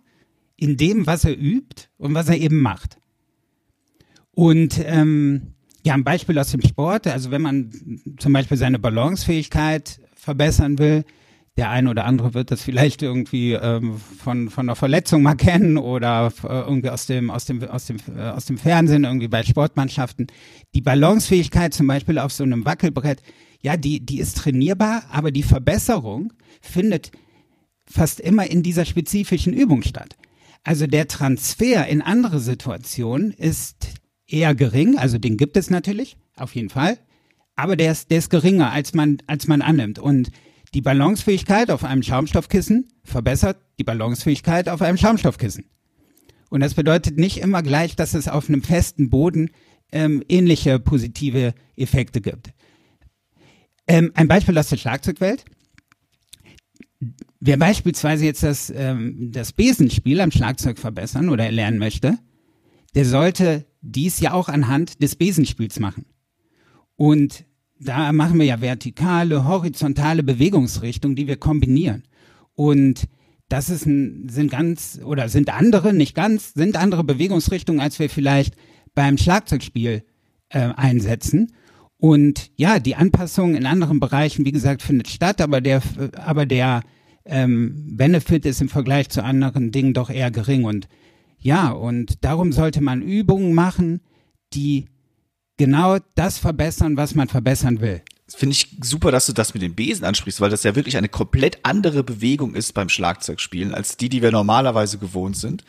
in 0.57 0.77
dem, 0.77 1.07
was 1.07 1.25
er 1.25 1.37
übt 1.37 1.89
und 1.97 2.15
was 2.15 2.29
er 2.29 2.39
eben 2.39 2.61
macht. 2.61 2.99
Und 4.33 4.81
ähm, 4.85 5.55
ja, 5.85 5.95
ein 5.95 6.05
Beispiel 6.05 6.39
aus 6.39 6.53
dem 6.53 6.63
Sport, 6.63 7.07
also 7.07 7.31
wenn 7.31 7.43
man 7.43 7.71
zum 8.19 8.33
Beispiel 8.33 8.57
seine 8.57 8.79
Balancefähigkeit 8.79 10.01
verbessern 10.21 10.79
will, 10.79 11.05
der 11.57 11.71
eine 11.71 11.91
oder 11.91 12.05
andere 12.05 12.33
wird 12.33 12.51
das 12.51 12.63
vielleicht 12.63 13.03
irgendwie 13.03 13.53
ähm, 13.53 13.99
von 13.99 14.51
von 14.51 14.67
einer 14.67 14.77
Verletzung 14.77 15.23
mal 15.23 15.35
kennen 15.35 15.77
oder 15.77 16.33
äh, 16.43 16.47
irgendwie 16.47 16.91
aus 16.91 17.07
dem 17.07 17.31
aus 17.31 17.45
dem 17.45 17.63
aus 17.65 17.87
dem 17.87 17.99
äh, 18.17 18.21
aus 18.23 18.47
dem 18.47 18.57
Fernsehen 18.57 19.05
irgendwie 19.05 19.29
bei 19.29 19.43
Sportmannschaften. 19.43 20.29
Die 20.75 20.81
Balancefähigkeit 20.81 21.75
zum 21.75 21.87
Beispiel 21.87 22.19
auf 22.19 22.33
so 22.33 22.45
einem 22.45 22.65
Wackelbrett, 22.65 23.21
ja, 23.61 23.77
die 23.77 24.05
die 24.05 24.21
ist 24.21 24.39
trainierbar, 24.39 25.03
aber 25.11 25.33
die 25.33 25.43
Verbesserung 25.43 26.33
findet 26.63 27.11
fast 27.85 28.21
immer 28.21 28.49
in 28.49 28.63
dieser 28.63 28.85
spezifischen 28.85 29.53
Übung 29.53 29.83
statt. 29.83 30.17
Also 30.63 30.87
der 30.87 31.09
Transfer 31.09 31.87
in 31.89 32.03
andere 32.03 32.39
Situationen 32.39 33.33
ist 33.33 33.89
eher 34.27 34.55
gering, 34.55 34.99
also 34.99 35.19
den 35.19 35.37
gibt 35.37 35.57
es 35.57 35.71
natürlich, 35.71 36.17
auf 36.37 36.55
jeden 36.55 36.71
Fall, 36.71 36.99
aber 37.61 37.77
der 37.77 37.93
ist, 37.93 38.11
der 38.11 38.19
ist 38.19 38.31
geringer, 38.31 38.73
als 38.73 38.95
man, 38.95 39.19
als 39.27 39.47
man 39.47 39.63
annimmt. 39.63 39.99
Und 39.99 40.31
die 40.75 40.81
Balancefähigkeit 40.81 41.71
auf 41.71 41.85
einem 41.85 42.03
Schaumstoffkissen 42.03 42.89
verbessert 43.05 43.59
die 43.79 43.85
Balancefähigkeit 43.85 44.69
auf 44.69 44.83
einem 44.83 44.97
Schaumstoffkissen. 44.97 45.65
Und 46.49 46.61
das 46.61 46.75
bedeutet 46.75 47.17
nicht 47.17 47.39
immer 47.39 47.63
gleich, 47.63 47.97
dass 47.97 48.15
es 48.15 48.29
auf 48.29 48.49
einem 48.49 48.63
festen 48.63 49.11
Boden 49.11 49.51
ähm, 49.93 50.23
ähnliche 50.29 50.79
positive 50.79 51.55
Effekte 51.77 52.21
gibt. 52.21 52.53
Ähm, 53.87 54.13
ein 54.15 54.29
Beispiel 54.29 54.57
aus 54.59 54.69
der 54.69 54.77
Schlagzeugwelt. 54.77 55.45
Wer 57.41 57.57
beispielsweise 57.57 58.25
jetzt 58.25 58.43
das, 58.43 58.73
ähm, 58.75 59.31
das 59.33 59.53
Besenspiel 59.53 60.21
am 60.21 60.31
Schlagzeug 60.31 60.79
verbessern 60.79 61.29
oder 61.29 61.45
erlernen 61.45 61.79
möchte, 61.79 62.19
der 62.95 63.05
sollte 63.05 63.67
dies 63.81 64.21
ja 64.21 64.33
auch 64.33 64.49
anhand 64.49 65.03
des 65.03 65.17
Besenspiels 65.17 65.81
machen. 65.81 66.05
Und 66.97 67.45
da 67.81 68.13
machen 68.13 68.39
wir 68.39 68.47
ja 68.47 68.61
vertikale, 68.61 69.49
horizontale 69.49 70.23
Bewegungsrichtungen, 70.23 71.17
die 71.17 71.27
wir 71.27 71.37
kombinieren. 71.37 72.05
Und 72.55 73.09
das 73.49 73.71
ist 73.71 73.87
ein, 73.87 74.29
sind 74.29 74.51
ganz, 74.51 75.01
oder 75.03 75.29
sind 75.29 75.51
andere, 75.51 75.93
nicht 75.93 76.15
ganz, 76.15 76.53
sind 76.53 76.77
andere 76.77 77.05
Bewegungsrichtungen, 77.05 77.81
als 77.81 77.99
wir 77.99 78.11
vielleicht 78.11 78.55
beim 78.95 79.17
Schlagzeugspiel 79.17 80.05
äh, 80.51 80.59
einsetzen. 80.59 81.53
Und 81.97 82.51
ja, 82.57 82.79
die 82.79 82.97
Anpassung 82.97 83.55
in 83.55 83.67
anderen 83.67 83.99
Bereichen, 83.99 84.45
wie 84.45 84.53
gesagt, 84.53 84.83
findet 84.83 85.09
statt, 85.09 85.41
aber 85.41 85.61
der, 85.61 85.83
aber 86.17 86.47
der 86.47 86.83
ähm, 87.25 87.97
Benefit 87.97 88.45
ist 88.47 88.61
im 88.61 88.69
Vergleich 88.69 89.09
zu 89.09 89.25
anderen 89.25 89.73
Dingen 89.73 89.95
doch 89.95 90.11
eher 90.11 90.31
gering. 90.31 90.65
Und 90.65 90.87
ja, 91.39 91.71
und 91.71 92.25
darum 92.25 92.53
sollte 92.53 92.83
man 92.83 93.01
Übungen 93.03 93.55
machen, 93.55 94.01
die 94.53 94.87
genau 95.61 95.99
das 96.15 96.39
verbessern, 96.39 96.97
was 96.97 97.15
man 97.15 97.29
verbessern 97.29 97.83
will. 97.83 98.01
Finde 98.35 98.55
ich 98.55 98.79
super, 98.81 99.11
dass 99.11 99.27
du 99.27 99.35
das 99.35 99.53
mit 99.53 99.63
dem 99.63 99.75
Besen 99.75 100.07
ansprichst, 100.07 100.41
weil 100.41 100.49
das 100.49 100.63
ja 100.63 100.75
wirklich 100.75 100.97
eine 100.97 101.11
komplett 101.11 101.59
andere 101.65 102.03
Bewegung 102.03 102.55
ist 102.55 102.73
beim 102.73 102.89
Schlagzeugspielen 102.89 103.75
als 103.75 103.99
die, 103.99 104.09
die 104.09 104.23
wir 104.23 104.31
normalerweise 104.31 104.97
gewohnt 104.97 105.37
sind. 105.37 105.63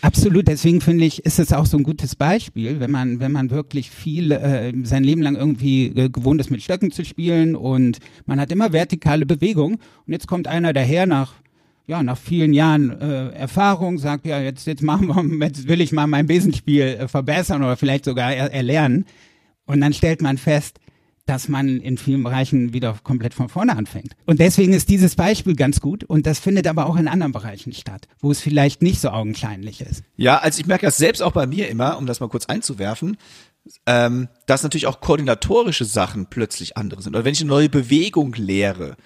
Absolut, 0.00 0.48
deswegen 0.48 0.80
finde 0.80 1.04
ich, 1.04 1.26
ist 1.26 1.38
es 1.38 1.52
auch 1.52 1.66
so 1.66 1.76
ein 1.76 1.82
gutes 1.82 2.14
Beispiel, 2.16 2.80
wenn 2.80 2.90
man, 2.90 3.20
wenn 3.20 3.32
man 3.32 3.50
wirklich 3.50 3.90
viel 3.90 4.32
äh, 4.32 4.72
sein 4.84 5.04
Leben 5.04 5.20
lang 5.20 5.36
irgendwie 5.36 5.86
äh, 5.88 6.08
gewohnt 6.08 6.40
ist, 6.40 6.50
mit 6.50 6.62
Stöcken 6.62 6.90
zu 6.90 7.04
spielen 7.04 7.54
und 7.54 7.98
man 8.24 8.40
hat 8.40 8.50
immer 8.50 8.72
vertikale 8.72 9.26
Bewegung 9.26 9.74
und 10.06 10.12
jetzt 10.12 10.26
kommt 10.26 10.48
einer 10.48 10.72
daher 10.72 11.04
nach 11.06 11.34
ja, 11.86 12.02
nach 12.02 12.16
vielen 12.16 12.54
Jahren 12.54 12.98
äh, 12.98 13.28
Erfahrung 13.32 13.98
sagt, 13.98 14.24
ja, 14.24 14.40
jetzt, 14.40 14.66
jetzt 14.66 14.82
machen 14.82 15.08
wir, 15.08 15.46
jetzt 15.46 15.68
will 15.68 15.82
ich 15.82 15.92
mal 15.92 16.06
mein 16.06 16.26
Besenspiel 16.26 16.80
äh, 16.82 17.08
verbessern 17.08 17.62
oder 17.62 17.76
vielleicht 17.76 18.06
sogar 18.06 18.32
er, 18.32 18.52
erlernen. 18.52 19.04
Und 19.66 19.80
dann 19.80 19.92
stellt 19.92 20.22
man 20.22 20.38
fest, 20.38 20.78
dass 21.26 21.48
man 21.48 21.80
in 21.80 21.96
vielen 21.96 22.22
Bereichen 22.22 22.74
wieder 22.74 22.98
komplett 23.02 23.32
von 23.32 23.48
vorne 23.48 23.76
anfängt. 23.76 24.14
Und 24.26 24.40
deswegen 24.40 24.74
ist 24.74 24.90
dieses 24.90 25.16
Beispiel 25.16 25.56
ganz 25.56 25.80
gut 25.80 26.04
und 26.04 26.26
das 26.26 26.38
findet 26.38 26.66
aber 26.66 26.86
auch 26.86 26.96
in 26.96 27.08
anderen 27.08 27.32
Bereichen 27.32 27.72
statt, 27.72 28.08
wo 28.20 28.30
es 28.30 28.40
vielleicht 28.40 28.82
nicht 28.82 29.00
so 29.00 29.08
augenscheinlich 29.08 29.80
ist. 29.80 30.02
Ja, 30.16 30.38
also 30.38 30.60
ich 30.60 30.66
merke 30.66 30.84
das 30.84 30.98
selbst 30.98 31.22
auch 31.22 31.32
bei 31.32 31.46
mir 31.46 31.68
immer, 31.68 31.96
um 31.96 32.06
das 32.06 32.20
mal 32.20 32.28
kurz 32.28 32.46
einzuwerfen, 32.46 33.16
ähm, 33.86 34.28
dass 34.46 34.62
natürlich 34.62 34.86
auch 34.86 35.00
koordinatorische 35.00 35.86
Sachen 35.86 36.26
plötzlich 36.26 36.76
andere 36.76 37.00
sind. 37.00 37.14
Oder 37.14 37.24
wenn 37.24 37.32
ich 37.32 37.40
eine 37.40 37.48
neue 37.48 37.70
Bewegung 37.70 38.34
lehre, 38.34 38.96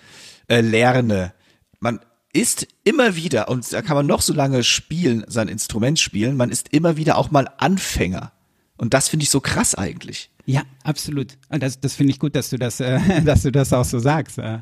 äh, 0.48 0.60
lerne, 0.60 1.32
man 1.78 2.00
ist 2.32 2.66
immer 2.82 3.14
wieder, 3.14 3.48
und 3.48 3.72
da 3.72 3.80
kann 3.80 3.96
man 3.96 4.06
noch 4.06 4.22
so 4.22 4.32
lange 4.32 4.64
spielen, 4.64 5.24
sein 5.28 5.46
Instrument 5.46 6.00
spielen, 6.00 6.36
man 6.36 6.50
ist 6.50 6.72
immer 6.72 6.96
wieder 6.96 7.16
auch 7.16 7.30
mal 7.30 7.48
Anfänger. 7.58 8.32
Und 8.76 8.92
das 8.92 9.08
finde 9.08 9.22
ich 9.22 9.30
so 9.30 9.40
krass 9.40 9.76
eigentlich. 9.76 10.30
Ja, 10.48 10.62
absolut. 10.82 11.36
Das, 11.50 11.78
das 11.78 11.94
finde 11.94 12.12
ich 12.12 12.18
gut, 12.18 12.34
dass 12.34 12.48
du 12.48 12.56
das, 12.56 12.80
äh, 12.80 12.98
dass 13.24 13.42
du 13.42 13.52
das 13.52 13.72
auch 13.74 13.84
so 13.84 13.98
sagst. 13.98 14.38
Äh, 14.38 14.60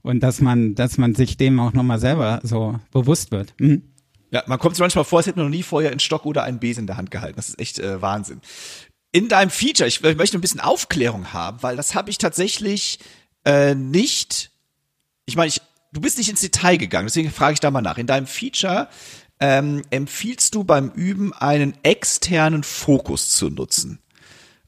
und 0.00 0.20
dass 0.20 0.40
man, 0.40 0.74
dass 0.74 0.96
man 0.96 1.14
sich 1.14 1.36
dem 1.36 1.58
auch 1.58 1.72
nochmal 1.72 1.98
selber 1.98 2.40
so 2.44 2.78
bewusst 2.92 3.32
wird. 3.32 3.52
Mhm. 3.58 3.82
Ja, 4.30 4.44
man 4.46 4.58
kommt 4.58 4.76
sich 4.76 4.80
manchmal 4.80 5.04
vor, 5.04 5.18
als 5.18 5.26
hätte 5.26 5.38
man 5.38 5.46
noch 5.46 5.56
nie 5.56 5.62
vorher 5.62 5.90
einen 5.90 6.00
Stock 6.00 6.24
oder 6.24 6.44
einen 6.44 6.60
Besen 6.60 6.82
in 6.82 6.86
der 6.86 6.96
Hand 6.96 7.10
gehalten. 7.10 7.36
Das 7.36 7.48
ist 7.48 7.58
echt 7.58 7.78
äh, 7.80 8.00
Wahnsinn. 8.00 8.40
In 9.10 9.28
deinem 9.28 9.50
Feature, 9.50 9.88
ich, 9.88 10.04
ich 10.04 10.16
möchte 10.16 10.38
ein 10.38 10.40
bisschen 10.40 10.60
Aufklärung 10.60 11.32
haben, 11.32 11.62
weil 11.62 11.76
das 11.76 11.94
habe 11.94 12.10
ich 12.10 12.18
tatsächlich 12.18 13.00
äh, 13.44 13.74
nicht. 13.74 14.52
Ich 15.26 15.36
meine, 15.36 15.48
ich, 15.48 15.62
du 15.92 16.00
bist 16.00 16.18
nicht 16.18 16.28
ins 16.28 16.42
Detail 16.42 16.76
gegangen, 16.76 17.06
deswegen 17.06 17.30
frage 17.30 17.54
ich 17.54 17.60
da 17.60 17.70
mal 17.70 17.80
nach. 17.80 17.98
In 17.98 18.06
deinem 18.06 18.26
Feature 18.26 18.88
ähm, 19.40 19.82
empfiehlst 19.90 20.54
du 20.54 20.62
beim 20.62 20.90
Üben 20.90 21.32
einen 21.32 21.74
externen 21.82 22.62
Fokus 22.62 23.30
zu 23.30 23.50
nutzen. 23.50 23.98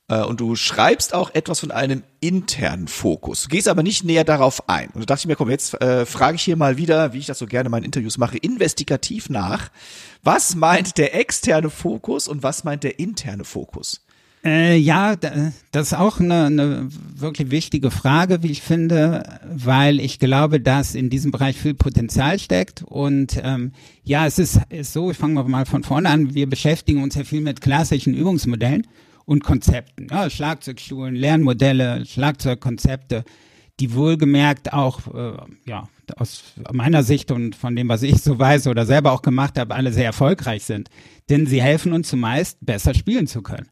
Äh, 0.09 0.23
und 0.23 0.41
du 0.41 0.57
schreibst 0.57 1.15
auch 1.15 1.35
etwas 1.35 1.61
von 1.61 1.71
einem 1.71 2.03
internen 2.21 2.89
Fokus. 2.89 3.45
Du 3.45 3.49
gehst 3.49 3.69
aber 3.69 3.83
nicht 3.83 4.05
näher 4.05 4.25
darauf 4.25 4.69
ein. 4.69 4.89
Und 4.91 5.01
da 5.01 5.07
dachte 5.07 5.21
ich 5.23 5.27
mir, 5.27 5.37
komm, 5.37 5.51
jetzt 5.51 5.81
äh, 5.81 6.07
frage 6.07 6.37
ich 6.37 6.43
hier 6.43 6.57
mal 6.57 6.77
wieder, 6.77 7.13
wie 7.13 7.19
ich 7.19 7.27
das 7.27 7.39
so 7.39 7.47
gerne 7.47 7.67
in 7.67 7.71
meinen 7.71 7.85
Interviews 7.85 8.19
mache, 8.19 8.39
investigativ 8.39 9.29
nach. 9.29 9.71
Was 10.23 10.55
meint 10.55 10.99
der 10.99 11.15
externe 11.15 11.71
Fokus 11.71 12.29
und 12.29 12.43
was 12.43 12.65
meint 12.65 12.85
der 12.85 12.99
interne 12.99 13.45
Fokus? 13.45 14.03
Äh, 14.45 14.77
ja, 14.77 15.17
das 15.17 15.89
ist 15.89 15.95
auch 15.95 16.21
eine, 16.21 16.45
eine 16.45 16.89
wirklich 17.17 17.51
wichtige 17.51 17.91
Frage, 17.91 18.45
wie 18.45 18.53
ich 18.53 18.63
finde, 18.63 19.41
weil 19.53 19.99
ich 19.99 20.21
glaube, 20.21 20.61
dass 20.61 20.95
in 20.95 21.11
diesem 21.11 21.33
Bereich 21.33 21.57
viel 21.57 21.75
Potenzial 21.75 22.39
steckt. 22.39 22.85
Und 22.85 23.41
ähm, 23.43 23.73
ja, 24.05 24.25
es 24.25 24.39
ist, 24.39 24.61
ist 24.69 24.93
so, 24.93 25.11
ich 25.11 25.17
fange 25.17 25.43
mal 25.43 25.67
von 25.67 25.83
vorne 25.83 26.09
an, 26.09 26.35
wir 26.35 26.49
beschäftigen 26.49 27.03
uns 27.03 27.17
ja 27.17 27.25
viel 27.25 27.41
mit 27.41 27.61
klassischen 27.61 28.15
Übungsmodellen 28.15 28.87
und 29.27 29.45
Konzepten. 29.45 30.07
Ja, 30.11 30.31
Schlagzeugschulen, 30.31 31.15
Lernmodelle, 31.15 32.07
Schlagzeugkonzepte, 32.07 33.25
die 33.79 33.93
wohlgemerkt 33.93 34.73
auch 34.73 35.15
äh, 35.15 35.37
ja, 35.67 35.89
aus 36.17 36.55
meiner 36.73 37.03
Sicht 37.03 37.31
und 37.31 37.55
von 37.55 37.77
dem, 37.77 37.89
was 37.89 38.03
ich 38.03 38.23
so 38.23 38.39
weiß 38.39 38.69
oder 38.69 38.87
selber 38.87 39.13
auch 39.13 39.23
gemacht 39.23 39.59
habe, 39.59 39.75
alle 39.75 39.93
sehr 39.93 40.07
erfolgreich 40.07 40.65
sind. 40.65 40.89
Denn 41.29 41.47
sie 41.47 41.61
helfen 41.61 41.93
uns 41.93 42.09
zumeist, 42.09 42.59
besser 42.65 42.95
spielen 42.95 43.27
zu 43.27 43.43
können. 43.43 43.69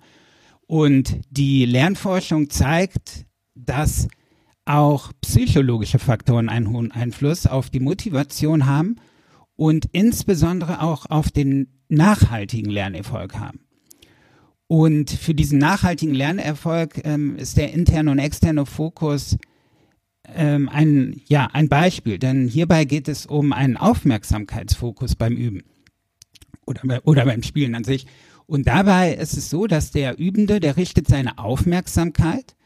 Und 0.67 1.21
die 1.31 1.65
Lernforschung 1.65 2.51
zeigt, 2.51 3.25
dass 3.55 4.09
auch 4.67 5.13
psychologische 5.21 5.99
Faktoren 5.99 6.49
einen 6.49 6.71
hohen 6.71 6.91
Einfluss 6.91 7.47
auf 7.47 7.71
die 7.71 7.81
Motivation 7.81 8.67
haben 8.67 8.97
und 9.57 9.87
insbesondere 9.93 10.83
auch 10.83 11.07
auf 11.07 11.31
den 11.31 11.69
nachhaltigen 11.89 12.71
Lernerfolg 12.71 13.39
haben. 13.39 13.61
Und 14.67 15.11
für 15.11 15.35
diesen 15.35 15.59
nachhaltigen 15.59 16.15
Lernerfolg 16.15 17.01
ähm, 17.05 17.37
ist 17.37 17.57
der 17.57 17.73
interne 17.73 18.11
und 18.11 18.19
externe 18.19 18.65
Fokus 18.65 19.37
ähm, 20.35 20.69
ein, 20.69 21.21
ja, 21.27 21.49
ein 21.53 21.69
Beispiel, 21.69 22.19
denn 22.19 22.49
hierbei 22.49 22.85
geht 22.85 23.09
es 23.09 23.27
um 23.27 23.53
einen 23.53 23.77
Aufmerksamkeitsfokus 23.77 25.17
beim 25.17 25.37
Üben 25.37 25.63
oder, 26.67 26.83
oder 27.05 27.25
beim 27.25 27.43
Spielen 27.43 27.75
an 27.75 27.85
sich. 27.85 28.07
Und 28.47 28.67
dabei 28.67 29.15
ist 29.15 29.37
es 29.37 29.51
so, 29.51 29.67
dass 29.67 29.91
der 29.91 30.19
Übende, 30.19 30.61
der 30.61 30.77
richtet 30.77 31.09
seine 31.09 31.39
Aufmerksamkeit 31.39 32.57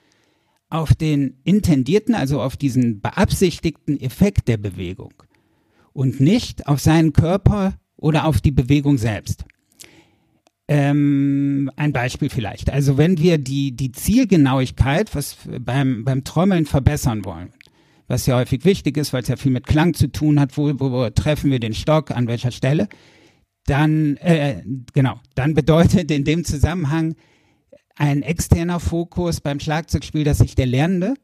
auf 0.70 0.94
den 0.94 1.38
intendierten, 1.44 2.14
also 2.14 2.42
auf 2.42 2.56
diesen 2.56 3.00
beabsichtigten 3.00 4.00
Effekt 4.00 4.48
der 4.48 4.56
Bewegung 4.56 5.14
und 5.92 6.20
nicht 6.20 6.66
auf 6.66 6.80
seinen 6.80 7.12
Körper 7.12 7.78
oder 7.96 8.26
auf 8.26 8.40
die 8.40 8.52
Bewegung 8.52 8.98
selbst. 8.98 9.44
Ähm, 10.70 11.70
ein 11.76 11.92
Beispiel 11.92 12.28
vielleicht. 12.28 12.70
Also 12.70 12.98
wenn 12.98 13.18
wir 13.18 13.38
die, 13.38 13.74
die 13.74 13.90
Zielgenauigkeit 13.90 15.14
was 15.14 15.38
beim, 15.60 16.04
beim 16.04 16.24
Trommeln 16.24 16.66
verbessern 16.66 17.24
wollen, 17.24 17.54
was 18.06 18.26
ja 18.26 18.36
häufig 18.36 18.66
wichtig 18.66 18.98
ist, 18.98 19.14
weil 19.14 19.22
es 19.22 19.28
ja 19.28 19.36
viel 19.36 19.52
mit 19.52 19.66
Klang 19.66 19.94
zu 19.94 20.12
tun 20.12 20.38
hat, 20.38 20.58
wo, 20.58 20.68
wo, 20.78 20.90
wo 20.90 21.10
treffen 21.10 21.50
wir 21.50 21.58
den 21.58 21.74
Stock, 21.74 22.10
an 22.10 22.26
welcher 22.26 22.50
Stelle, 22.50 22.88
dann, 23.64 24.16
äh, 24.18 24.62
genau, 24.92 25.20
dann 25.34 25.54
bedeutet 25.54 26.10
in 26.10 26.24
dem 26.24 26.44
Zusammenhang 26.44 27.16
ein 27.96 28.22
externer 28.22 28.80
Fokus 28.80 29.40
beim 29.40 29.60
Schlagzeugspiel, 29.60 30.24
dass 30.24 30.38
sich 30.38 30.54
der 30.54 30.66
Lernende 30.66 31.14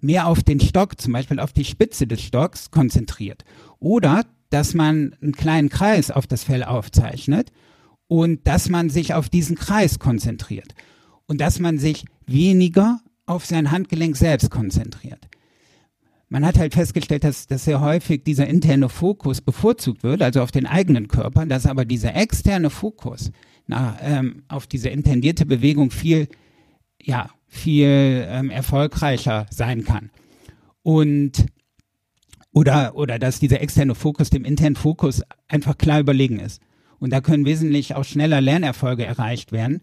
mehr 0.00 0.26
auf 0.26 0.42
den 0.42 0.60
Stock, 0.60 1.00
zum 1.00 1.12
Beispiel 1.12 1.40
auf 1.40 1.52
die 1.52 1.64
Spitze 1.64 2.06
des 2.06 2.22
Stocks 2.22 2.70
konzentriert. 2.70 3.44
Oder 3.78 4.24
dass 4.50 4.74
man 4.74 5.14
einen 5.20 5.32
kleinen 5.32 5.68
Kreis 5.68 6.10
auf 6.10 6.26
das 6.26 6.44
Fell 6.44 6.64
aufzeichnet 6.64 7.52
und 8.10 8.44
dass 8.44 8.68
man 8.68 8.90
sich 8.90 9.14
auf 9.14 9.28
diesen 9.28 9.54
Kreis 9.54 10.00
konzentriert 10.00 10.74
und 11.28 11.40
dass 11.40 11.60
man 11.60 11.78
sich 11.78 12.06
weniger 12.26 12.98
auf 13.24 13.46
sein 13.46 13.70
Handgelenk 13.70 14.16
selbst 14.16 14.50
konzentriert. 14.50 15.28
Man 16.28 16.44
hat 16.44 16.58
halt 16.58 16.74
festgestellt, 16.74 17.22
dass, 17.22 17.46
dass 17.46 17.66
sehr 17.66 17.80
häufig 17.80 18.24
dieser 18.24 18.48
interne 18.48 18.88
Fokus 18.88 19.40
bevorzugt 19.40 20.02
wird, 20.02 20.22
also 20.22 20.42
auf 20.42 20.50
den 20.50 20.66
eigenen 20.66 21.06
Körper, 21.06 21.46
dass 21.46 21.66
aber 21.66 21.84
dieser 21.84 22.16
externe 22.16 22.68
Fokus 22.68 23.30
na, 23.68 23.96
ähm, 24.02 24.42
auf 24.48 24.66
diese 24.66 24.88
intendierte 24.88 25.46
Bewegung 25.46 25.92
viel, 25.92 26.26
ja, 27.00 27.30
viel 27.46 28.26
ähm, 28.28 28.50
erfolgreicher 28.50 29.46
sein 29.50 29.84
kann. 29.84 30.10
Und 30.82 31.46
oder, 32.52 32.96
oder 32.96 33.20
dass 33.20 33.38
dieser 33.38 33.60
externe 33.60 33.94
Fokus 33.94 34.30
dem 34.30 34.44
internen 34.44 34.74
Fokus 34.74 35.22
einfach 35.46 35.78
klar 35.78 36.00
überlegen 36.00 36.40
ist. 36.40 36.60
Und 37.00 37.10
da 37.10 37.20
können 37.20 37.46
wesentlich 37.46 37.96
auch 37.96 38.04
schneller 38.04 38.40
Lernerfolge 38.40 39.04
erreicht 39.04 39.50
werden. 39.50 39.80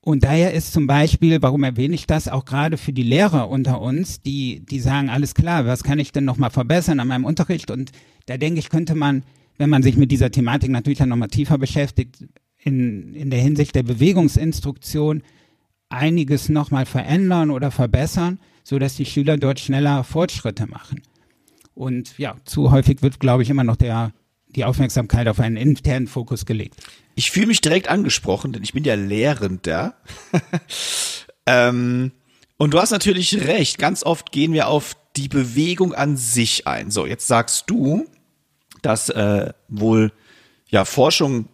Und 0.00 0.24
daher 0.24 0.52
ist 0.52 0.72
zum 0.72 0.86
Beispiel, 0.86 1.42
warum 1.42 1.64
erwähne 1.64 1.94
ich 1.94 2.06
das, 2.06 2.28
auch 2.28 2.44
gerade 2.44 2.76
für 2.76 2.92
die 2.92 3.02
Lehrer 3.02 3.48
unter 3.48 3.80
uns, 3.80 4.20
die, 4.22 4.64
die 4.64 4.80
sagen, 4.80 5.10
alles 5.10 5.34
klar, 5.34 5.66
was 5.66 5.82
kann 5.82 5.98
ich 5.98 6.12
denn 6.12 6.24
nochmal 6.24 6.50
verbessern 6.50 7.00
an 7.00 7.08
meinem 7.08 7.24
Unterricht? 7.24 7.70
Und 7.70 7.92
da 8.26 8.36
denke 8.36 8.58
ich, 8.58 8.70
könnte 8.70 8.94
man, 8.94 9.22
wenn 9.58 9.70
man 9.70 9.82
sich 9.82 9.96
mit 9.96 10.10
dieser 10.10 10.30
Thematik 10.30 10.70
natürlich 10.70 10.98
dann 10.98 11.08
nochmal 11.08 11.28
tiefer 11.28 11.58
beschäftigt, 11.58 12.24
in, 12.58 13.14
in 13.14 13.30
der 13.30 13.40
Hinsicht 13.40 13.74
der 13.74 13.82
Bewegungsinstruktion 13.82 15.22
einiges 15.88 16.48
nochmal 16.48 16.86
verändern 16.86 17.50
oder 17.50 17.70
verbessern, 17.70 18.38
so 18.64 18.78
dass 18.78 18.96
die 18.96 19.06
Schüler 19.06 19.36
dort 19.36 19.60
schneller 19.60 20.04
Fortschritte 20.04 20.66
machen. 20.66 21.02
Und 21.74 22.18
ja, 22.18 22.36
zu 22.44 22.70
häufig 22.70 23.02
wird, 23.02 23.20
glaube 23.20 23.42
ich, 23.42 23.50
immer 23.50 23.64
noch 23.64 23.76
der, 23.76 24.12
die 24.50 24.64
Aufmerksamkeit 24.64 25.28
auf 25.28 25.40
einen 25.40 25.56
internen 25.56 26.06
Fokus 26.06 26.46
gelegt. 26.46 26.76
Ich 27.14 27.30
fühle 27.30 27.48
mich 27.48 27.60
direkt 27.60 27.88
angesprochen, 27.88 28.52
denn 28.52 28.62
ich 28.62 28.72
bin 28.72 28.84
ja 28.84 28.94
Lehrender. 28.94 29.94
ähm, 31.46 32.12
und 32.56 32.74
du 32.74 32.80
hast 32.80 32.90
natürlich 32.90 33.46
recht. 33.46 33.78
Ganz 33.78 34.02
oft 34.02 34.32
gehen 34.32 34.52
wir 34.52 34.68
auf 34.68 34.96
die 35.16 35.28
Bewegung 35.28 35.94
an 35.94 36.16
sich 36.16 36.66
ein. 36.66 36.90
So, 36.90 37.06
jetzt 37.06 37.26
sagst 37.26 37.64
du, 37.68 38.06
dass 38.82 39.08
äh, 39.08 39.52
wohl 39.68 40.12
ja 40.68 40.84
Forschung 40.84 41.48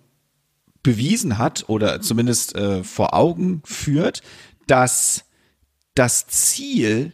bewiesen 0.82 1.38
hat 1.38 1.64
oder 1.68 2.00
zumindest 2.00 2.54
äh, 2.54 2.84
vor 2.84 3.14
Augen 3.14 3.62
führt, 3.64 4.22
dass 4.66 5.24
das 5.94 6.26
Ziel 6.26 7.12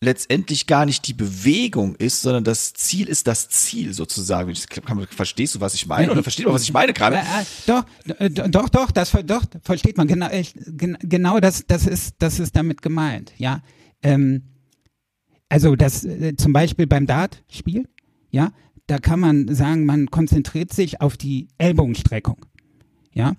letztendlich 0.00 0.66
gar 0.66 0.86
nicht 0.86 1.06
die 1.08 1.14
Bewegung 1.14 1.96
ist, 1.96 2.22
sondern 2.22 2.44
das 2.44 2.72
Ziel 2.72 3.08
ist 3.08 3.26
das 3.26 3.48
Ziel 3.48 3.92
sozusagen. 3.92 4.54
verstehst 5.10 5.54
du, 5.54 5.60
was 5.60 5.74
ich 5.74 5.86
meine? 5.86 6.12
Oder 6.12 6.22
versteht 6.22 6.46
man, 6.46 6.54
was 6.54 6.62
ich 6.62 6.72
meine 6.72 6.92
gerade? 6.92 7.16
Äh, 7.16 7.20
äh, 7.20 7.44
doch, 7.66 7.84
äh, 8.18 8.30
doch, 8.30 8.68
doch, 8.68 8.90
das 8.92 9.10
doch, 9.24 9.42
versteht 9.62 9.96
man. 9.96 10.06
Genau, 10.06 10.28
genau 10.76 11.40
das, 11.40 11.64
das 11.66 11.86
ist, 11.86 12.14
das 12.18 12.38
ist 12.38 12.54
damit 12.54 12.80
gemeint. 12.80 13.32
Ja, 13.38 13.62
ähm, 14.02 14.42
also 15.48 15.74
das 15.74 16.04
äh, 16.04 16.36
zum 16.36 16.52
Beispiel 16.52 16.86
beim 16.86 17.06
Dart-Spiel, 17.06 17.88
ja, 18.30 18.52
da 18.86 18.98
kann 18.98 19.18
man 19.18 19.52
sagen, 19.52 19.84
man 19.84 20.10
konzentriert 20.10 20.72
sich 20.72 21.00
auf 21.00 21.16
die 21.16 21.48
Ellbogenstreckung. 21.58 22.46
Ja, 23.12 23.34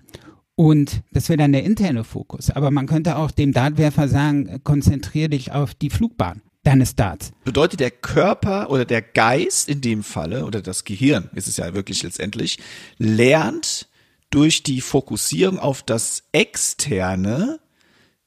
und 0.56 1.02
das 1.12 1.30
wäre 1.30 1.38
dann 1.38 1.52
der 1.52 1.64
interne 1.64 2.04
Fokus. 2.04 2.50
Aber 2.50 2.70
man 2.70 2.86
könnte 2.86 3.16
auch 3.16 3.30
dem 3.30 3.52
Dartwerfer 3.52 4.08
sagen, 4.08 4.60
konzentriere 4.62 5.30
dich 5.30 5.52
auf 5.52 5.74
die 5.74 5.88
Flugbahn 5.88 6.42
deines 6.62 6.94
Darts. 6.94 7.32
Bedeutet 7.44 7.80
der 7.80 7.90
Körper 7.90 8.70
oder 8.70 8.84
der 8.84 9.02
Geist 9.02 9.68
in 9.68 9.80
dem 9.80 10.02
Falle 10.02 10.44
oder 10.44 10.60
das 10.60 10.84
Gehirn 10.84 11.30
ist 11.34 11.48
es 11.48 11.56
ja 11.56 11.74
wirklich 11.74 12.02
letztendlich, 12.02 12.58
lernt 12.98 13.88
durch 14.30 14.62
die 14.62 14.80
Fokussierung 14.80 15.58
auf 15.58 15.82
das 15.82 16.24
Externe 16.32 17.60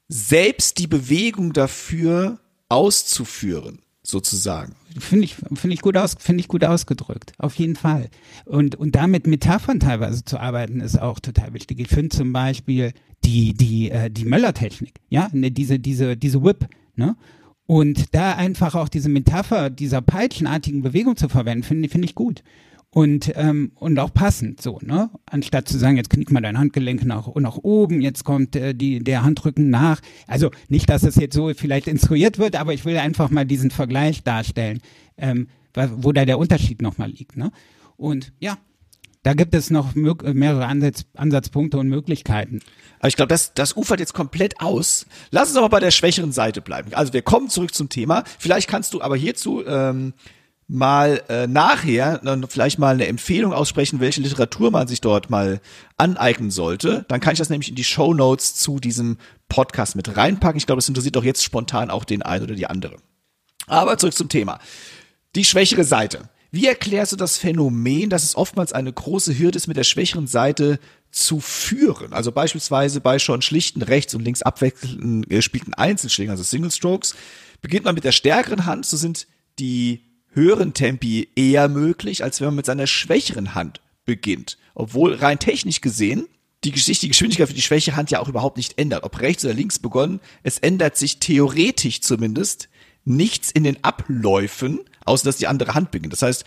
selbst 0.08 0.78
die 0.78 0.86
Bewegung 0.86 1.52
dafür 1.52 2.38
auszuführen 2.68 3.80
sozusagen. 4.02 4.74
Finde 4.98 5.24
ich, 5.24 5.34
finde 5.34 5.74
ich 5.74 5.80
gut 5.80 5.96
aus, 5.96 6.14
finde 6.18 6.40
ich 6.40 6.48
gut 6.48 6.62
ausgedrückt. 6.62 7.32
Auf 7.38 7.54
jeden 7.56 7.74
Fall. 7.74 8.10
Und, 8.44 8.76
und 8.76 8.94
damit 8.94 9.26
Metaphern 9.26 9.80
teilweise 9.80 10.24
zu 10.24 10.38
arbeiten 10.38 10.80
ist 10.80 11.00
auch 11.00 11.20
total 11.20 11.54
wichtig. 11.54 11.80
Ich 11.80 11.88
finde 11.88 12.10
zum 12.10 12.32
Beispiel 12.32 12.92
die, 13.24 13.54
die, 13.54 13.90
äh, 13.90 14.10
die 14.10 14.26
Möller-Technik, 14.26 15.00
ja, 15.08 15.30
ne, 15.32 15.50
diese, 15.50 15.78
diese, 15.78 16.16
diese 16.16 16.44
Whip, 16.44 16.68
ne? 16.96 17.16
Und 17.66 18.14
da 18.14 18.34
einfach 18.34 18.74
auch 18.74 18.88
diese 18.88 19.08
Metapher 19.08 19.70
dieser 19.70 20.02
peitschenartigen 20.02 20.82
Bewegung 20.82 21.16
zu 21.16 21.28
verwenden, 21.28 21.62
finde 21.62 21.88
finde 21.88 22.06
ich 22.06 22.14
gut. 22.14 22.42
Und, 22.90 23.32
ähm, 23.34 23.72
und 23.74 23.98
auch 23.98 24.14
passend 24.14 24.62
so, 24.62 24.78
ne? 24.80 25.10
Anstatt 25.26 25.66
zu 25.66 25.78
sagen, 25.78 25.96
jetzt 25.96 26.10
knickt 26.10 26.30
mal 26.30 26.40
dein 26.40 26.56
Handgelenk 26.56 27.04
nach, 27.04 27.34
nach 27.34 27.56
oben, 27.56 28.00
jetzt 28.00 28.22
kommt 28.22 28.54
äh, 28.54 28.72
die, 28.72 29.00
der 29.00 29.24
Handrücken 29.24 29.68
nach. 29.68 30.00
Also 30.28 30.52
nicht, 30.68 30.88
dass 30.88 31.02
es 31.02 31.16
jetzt 31.16 31.34
so 31.34 31.52
vielleicht 31.54 31.88
instruiert 31.88 32.38
wird, 32.38 32.54
aber 32.54 32.72
ich 32.72 32.84
will 32.84 32.96
einfach 32.98 33.30
mal 33.30 33.44
diesen 33.44 33.72
Vergleich 33.72 34.22
darstellen, 34.22 34.78
ähm, 35.16 35.48
wo 35.96 36.12
da 36.12 36.24
der 36.24 36.38
Unterschied 36.38 36.82
nochmal 36.82 37.10
liegt. 37.10 37.36
Ne? 37.36 37.50
Und 37.96 38.32
ja, 38.38 38.58
da 39.24 39.32
gibt 39.32 39.54
es 39.54 39.70
noch 39.70 39.94
mehrere 39.94 40.66
Ansatz, 40.66 41.06
Ansatzpunkte 41.14 41.78
und 41.78 41.88
Möglichkeiten. 41.88 42.60
Aber 42.98 43.08
ich 43.08 43.16
glaube, 43.16 43.30
das, 43.30 43.54
das 43.54 43.74
ufert 43.74 43.98
jetzt 43.98 44.12
komplett 44.12 44.60
aus. 44.60 45.06
Lass 45.30 45.48
uns 45.48 45.56
aber 45.56 45.70
bei 45.70 45.80
der 45.80 45.90
schwächeren 45.90 46.30
Seite 46.30 46.60
bleiben. 46.60 46.92
Also 46.92 47.14
wir 47.14 47.22
kommen 47.22 47.48
zurück 47.48 47.74
zum 47.74 47.88
Thema. 47.88 48.24
Vielleicht 48.38 48.68
kannst 48.68 48.92
du 48.92 49.00
aber 49.00 49.16
hierzu 49.16 49.64
ähm, 49.66 50.12
mal 50.68 51.22
äh, 51.30 51.46
nachher 51.46 52.18
dann 52.18 52.46
vielleicht 52.48 52.78
mal 52.78 52.94
eine 52.94 53.06
Empfehlung 53.06 53.54
aussprechen, 53.54 53.98
welche 53.98 54.20
Literatur 54.20 54.70
man 54.70 54.88
sich 54.88 55.00
dort 55.00 55.30
mal 55.30 55.60
aneignen 55.96 56.50
sollte. 56.50 57.06
Dann 57.08 57.20
kann 57.20 57.32
ich 57.32 57.38
das 57.38 57.48
nämlich 57.48 57.70
in 57.70 57.76
die 57.76 57.84
Show 57.84 58.12
Notes 58.12 58.54
zu 58.56 58.78
diesem 58.78 59.16
Podcast 59.48 59.96
mit 59.96 60.14
reinpacken. 60.18 60.58
Ich 60.58 60.66
glaube, 60.66 60.78
das 60.78 60.88
interessiert 60.88 61.16
doch 61.16 61.24
jetzt 61.24 61.42
spontan 61.42 61.90
auch 61.90 62.04
den 62.04 62.20
einen 62.20 62.44
oder 62.44 62.54
die 62.54 62.66
andere. 62.66 62.96
Aber 63.66 63.96
zurück 63.96 64.14
zum 64.14 64.28
Thema. 64.28 64.58
Die 65.34 65.46
schwächere 65.46 65.84
Seite. 65.84 66.28
Wie 66.54 66.68
erklärst 66.68 67.10
du 67.10 67.16
das 67.16 67.36
Phänomen, 67.36 68.10
dass 68.10 68.22
es 68.22 68.36
oftmals 68.36 68.72
eine 68.72 68.92
große 68.92 69.36
Hürde 69.36 69.56
ist, 69.56 69.66
mit 69.66 69.76
der 69.76 69.82
schwächeren 69.82 70.28
Seite 70.28 70.78
zu 71.10 71.40
führen? 71.40 72.12
Also 72.12 72.30
beispielsweise 72.30 73.00
bei 73.00 73.18
schon 73.18 73.42
schlichten 73.42 73.82
rechts 73.82 74.14
und 74.14 74.22
links 74.22 74.40
abwechselnd 74.40 75.28
gespielten 75.28 75.74
Einzelschlägen, 75.74 76.30
also 76.30 76.44
Single 76.44 76.70
Strokes, 76.70 77.16
beginnt 77.60 77.84
man 77.84 77.96
mit 77.96 78.04
der 78.04 78.12
stärkeren 78.12 78.66
Hand, 78.66 78.86
so 78.86 78.96
sind 78.96 79.26
die 79.58 80.04
höheren 80.30 80.74
Tempi 80.74 81.28
eher 81.34 81.68
möglich, 81.68 82.22
als 82.22 82.38
wenn 82.38 82.46
man 82.46 82.54
mit 82.54 82.66
seiner 82.66 82.86
schwächeren 82.86 83.56
Hand 83.56 83.80
beginnt. 84.04 84.56
Obwohl 84.76 85.14
rein 85.14 85.40
technisch 85.40 85.80
gesehen 85.80 86.28
die, 86.62 86.78
sich 86.78 87.00
die 87.00 87.08
Geschwindigkeit 87.08 87.48
für 87.48 87.54
die 87.54 87.62
schwäche 87.62 87.96
Hand 87.96 88.12
ja 88.12 88.20
auch 88.20 88.28
überhaupt 88.28 88.58
nicht 88.58 88.78
ändert. 88.78 89.02
Ob 89.02 89.20
rechts 89.20 89.44
oder 89.44 89.54
links 89.54 89.80
begonnen, 89.80 90.20
es 90.44 90.60
ändert 90.60 90.96
sich 90.96 91.18
theoretisch 91.18 92.00
zumindest 92.00 92.68
nichts 93.04 93.50
in 93.50 93.64
den 93.64 93.82
Abläufen, 93.82 94.80
außer 95.04 95.24
dass 95.24 95.36
die 95.36 95.46
andere 95.46 95.74
Hand 95.74 95.90
beginnt. 95.90 96.12
Das 96.12 96.22
heißt, 96.22 96.44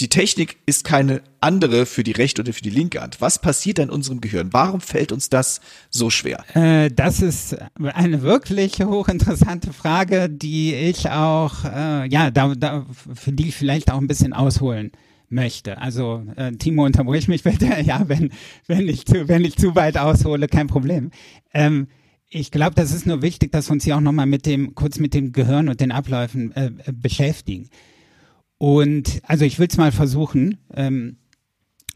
die 0.00 0.08
Technik 0.08 0.56
ist 0.64 0.84
keine 0.84 1.20
andere 1.40 1.84
für 1.84 2.02
die 2.02 2.12
rechte 2.12 2.40
oder 2.40 2.54
für 2.54 2.62
die 2.62 2.70
linke 2.70 3.02
Hand. 3.02 3.20
Was 3.20 3.38
passiert 3.38 3.78
da 3.78 3.82
in 3.82 3.90
unserem 3.90 4.22
Gehirn? 4.22 4.48
Warum 4.50 4.80
fällt 4.80 5.12
uns 5.12 5.28
das 5.28 5.60
so 5.90 6.08
schwer? 6.08 6.42
Äh, 6.54 6.90
das 6.90 7.20
ist 7.20 7.56
eine 7.78 8.22
wirklich 8.22 8.80
hochinteressante 8.80 9.74
Frage, 9.74 10.30
die 10.30 10.74
ich 10.74 11.10
auch, 11.10 11.64
äh, 11.64 12.08
ja, 12.08 12.30
da, 12.30 12.54
da, 12.54 12.86
für 13.14 13.32
die 13.32 13.48
ich 13.48 13.56
vielleicht 13.56 13.90
auch 13.92 13.98
ein 13.98 14.06
bisschen 14.06 14.32
ausholen 14.32 14.92
möchte. 15.28 15.78
Also 15.78 16.24
äh, 16.36 16.52
Timo, 16.52 16.84
unterbrich 16.86 17.28
mich 17.28 17.42
bitte. 17.42 17.66
Ja, 17.84 18.08
wenn, 18.08 18.30
wenn, 18.66 18.88
ich 18.88 19.04
zu, 19.06 19.28
wenn 19.28 19.44
ich 19.44 19.56
zu 19.56 19.74
weit 19.74 19.98
aushole, 19.98 20.48
kein 20.48 20.66
Problem. 20.66 21.10
Ähm, 21.52 21.88
ich 22.30 22.52
glaube, 22.52 22.76
das 22.76 22.92
ist 22.92 23.06
nur 23.06 23.22
wichtig, 23.22 23.50
dass 23.50 23.68
wir 23.68 23.72
uns 23.72 23.84
hier 23.84 23.96
auch 23.96 24.00
nochmal 24.00 24.26
mit 24.26 24.46
dem, 24.46 24.74
kurz 24.76 24.98
mit 25.00 25.14
dem 25.14 25.32
Gehirn 25.32 25.68
und 25.68 25.80
den 25.80 25.90
Abläufen 25.90 26.52
äh, 26.52 26.70
beschäftigen. 26.92 27.68
Und 28.56 29.20
also 29.24 29.44
ich 29.44 29.58
will 29.58 29.66
es 29.68 29.76
mal 29.76 29.90
versuchen, 29.90 30.58
ähm, 30.74 31.16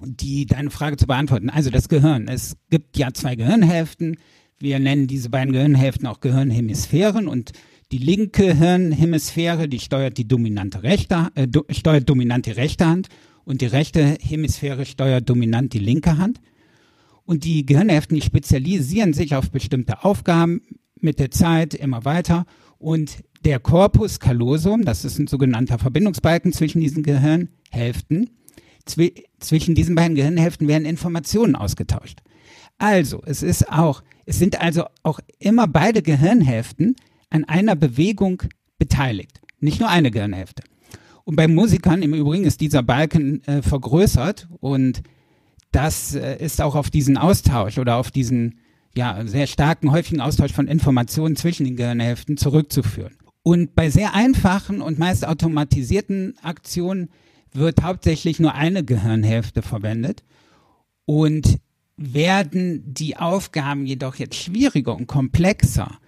die 0.00 0.46
deine 0.46 0.70
Frage 0.70 0.96
zu 0.96 1.06
beantworten. 1.06 1.50
Also 1.50 1.70
das 1.70 1.88
Gehirn. 1.88 2.26
Es 2.26 2.56
gibt 2.68 2.98
ja 2.98 3.12
zwei 3.12 3.36
Gehirnhälften. 3.36 4.16
Wir 4.58 4.80
nennen 4.80 5.06
diese 5.06 5.30
beiden 5.30 5.52
Gehirnhälften 5.52 6.06
auch 6.08 6.20
Gehirnhemisphären 6.20 7.28
und 7.28 7.52
die 7.92 7.98
linke 7.98 8.54
Hirnhemisphäre, 8.54 9.68
die 9.68 9.78
steuert 9.78 10.18
die 10.18 10.26
dominante 10.26 10.82
rechte, 10.82 11.28
äh, 11.36 11.46
steuert 11.70 12.08
dominant 12.08 12.46
die 12.46 12.52
rechte 12.52 12.86
Hand 12.86 13.08
und 13.44 13.60
die 13.60 13.66
rechte 13.66 14.16
Hemisphäre 14.20 14.84
steuert 14.84 15.28
dominant 15.28 15.72
die 15.74 15.78
linke 15.78 16.18
Hand. 16.18 16.40
Und 17.24 17.44
die 17.44 17.64
Gehirnhälften, 17.64 18.20
spezialisieren 18.20 19.12
sich 19.12 19.34
auf 19.34 19.50
bestimmte 19.50 20.04
Aufgaben 20.04 20.62
mit 21.00 21.18
der 21.18 21.30
Zeit 21.30 21.74
immer 21.74 22.04
weiter 22.04 22.46
und 22.78 23.24
der 23.44 23.60
Corpus 23.60 24.20
callosum, 24.20 24.84
das 24.84 25.04
ist 25.04 25.18
ein 25.18 25.26
sogenannter 25.26 25.78
Verbindungsbalken 25.78 26.52
zwischen 26.52 26.80
diesen 26.80 27.02
Gehirnhälften, 27.02 28.30
zw 28.86 29.12
zwischen 29.38 29.74
diesen 29.74 29.94
beiden 29.94 30.14
Gehirnhälften 30.16 30.68
werden 30.68 30.86
Informationen 30.86 31.54
ausgetauscht. 31.54 32.20
Also, 32.78 33.22
es 33.26 33.42
ist 33.42 33.70
auch, 33.70 34.02
es 34.26 34.38
sind 34.38 34.60
also 34.60 34.84
auch 35.02 35.20
immer 35.38 35.68
beide 35.68 36.02
Gehirnhälften 36.02 36.96
an 37.30 37.44
einer 37.44 37.76
Bewegung 37.76 38.42
beteiligt. 38.78 39.40
Nicht 39.60 39.80
nur 39.80 39.90
eine 39.90 40.10
Gehirnhälfte. 40.10 40.62
Und 41.24 41.36
bei 41.36 41.48
Musikern 41.48 42.02
im 42.02 42.14
Übrigen 42.14 42.44
ist 42.44 42.60
dieser 42.60 42.82
Balken 42.82 43.42
äh, 43.44 43.62
vergrößert 43.62 44.48
und 44.60 45.02
das 45.74 46.14
äh, 46.14 46.36
ist 46.36 46.60
auch 46.60 46.74
auf 46.74 46.90
diesen 46.90 47.16
Austausch 47.16 47.78
oder 47.78 47.96
auf 47.96 48.10
diesen 48.10 48.60
ja, 48.96 49.26
sehr 49.26 49.46
starken, 49.46 49.90
häufigen 49.90 50.20
Austausch 50.20 50.52
von 50.52 50.68
Informationen 50.68 51.36
zwischen 51.36 51.64
den 51.64 51.76
Gehirnhälften 51.76 52.36
zurückzuführen. 52.36 53.16
Und 53.42 53.74
bei 53.74 53.90
sehr 53.90 54.14
einfachen 54.14 54.80
und 54.80 54.98
meist 54.98 55.26
automatisierten 55.26 56.34
Aktionen 56.42 57.10
wird 57.52 57.82
hauptsächlich 57.82 58.40
nur 58.40 58.54
eine 58.54 58.84
Gehirnhälfte 58.84 59.62
verwendet. 59.62 60.22
Und 61.06 61.58
werden 61.96 62.82
die 62.94 63.16
Aufgaben 63.16 63.86
jedoch 63.86 64.16
jetzt 64.16 64.36
schwieriger 64.36 64.96
und 64.96 65.06
komplexer, 65.06 65.98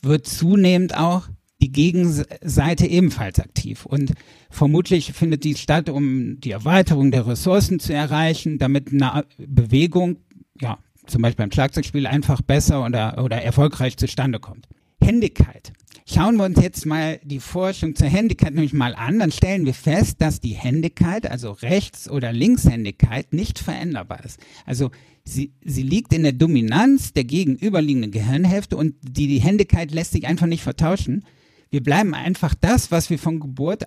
wird 0.00 0.26
zunehmend 0.26 0.96
auch 0.96 1.28
die 1.60 1.72
Gegenseite 1.72 2.86
ebenfalls 2.86 3.40
aktiv. 3.40 3.84
Und 3.86 4.12
vermutlich 4.54 5.12
findet 5.12 5.44
dies 5.44 5.60
statt, 5.60 5.88
um 5.88 6.40
die 6.40 6.50
Erweiterung 6.50 7.10
der 7.10 7.26
Ressourcen 7.26 7.80
zu 7.80 7.92
erreichen, 7.92 8.58
damit 8.58 8.92
eine 8.92 9.24
Bewegung, 9.38 10.18
ja, 10.60 10.78
zum 11.06 11.22
Beispiel 11.22 11.44
beim 11.44 11.52
Schlagzeugspiel 11.52 12.06
einfach 12.06 12.40
besser 12.40 12.84
oder, 12.84 13.22
oder 13.22 13.42
erfolgreich 13.42 13.96
zustande 13.96 14.40
kommt. 14.40 14.68
Händigkeit. 15.00 15.72
Schauen 16.06 16.36
wir 16.36 16.44
uns 16.44 16.60
jetzt 16.60 16.84
mal 16.86 17.18
die 17.24 17.40
Forschung 17.40 17.94
zur 17.94 18.08
Händigkeit 18.08 18.54
nämlich 18.54 18.72
mal 18.72 18.94
an, 18.94 19.18
dann 19.18 19.32
stellen 19.32 19.64
wir 19.64 19.74
fest, 19.74 20.20
dass 20.20 20.40
die 20.40 20.54
Händigkeit, 20.54 21.30
also 21.30 21.52
Rechts- 21.52 22.10
oder 22.10 22.32
Linkshändigkeit, 22.32 23.32
nicht 23.32 23.58
veränderbar 23.58 24.24
ist. 24.24 24.38
Also 24.66 24.90
sie, 25.24 25.52
sie 25.64 25.82
liegt 25.82 26.12
in 26.12 26.22
der 26.22 26.32
Dominanz 26.32 27.12
der 27.12 27.24
gegenüberliegenden 27.24 28.10
Gehirnhälfte 28.10 28.76
und 28.76 28.94
die, 29.02 29.26
die 29.26 29.40
Händigkeit 29.40 29.92
lässt 29.92 30.12
sich 30.12 30.26
einfach 30.26 30.46
nicht 30.46 30.62
vertauschen. 30.62 31.24
Wir 31.70 31.82
bleiben 31.82 32.14
einfach 32.14 32.54
das, 32.54 32.90
was 32.90 33.08
wir 33.08 33.18
von 33.18 33.40
Geburt 33.40 33.84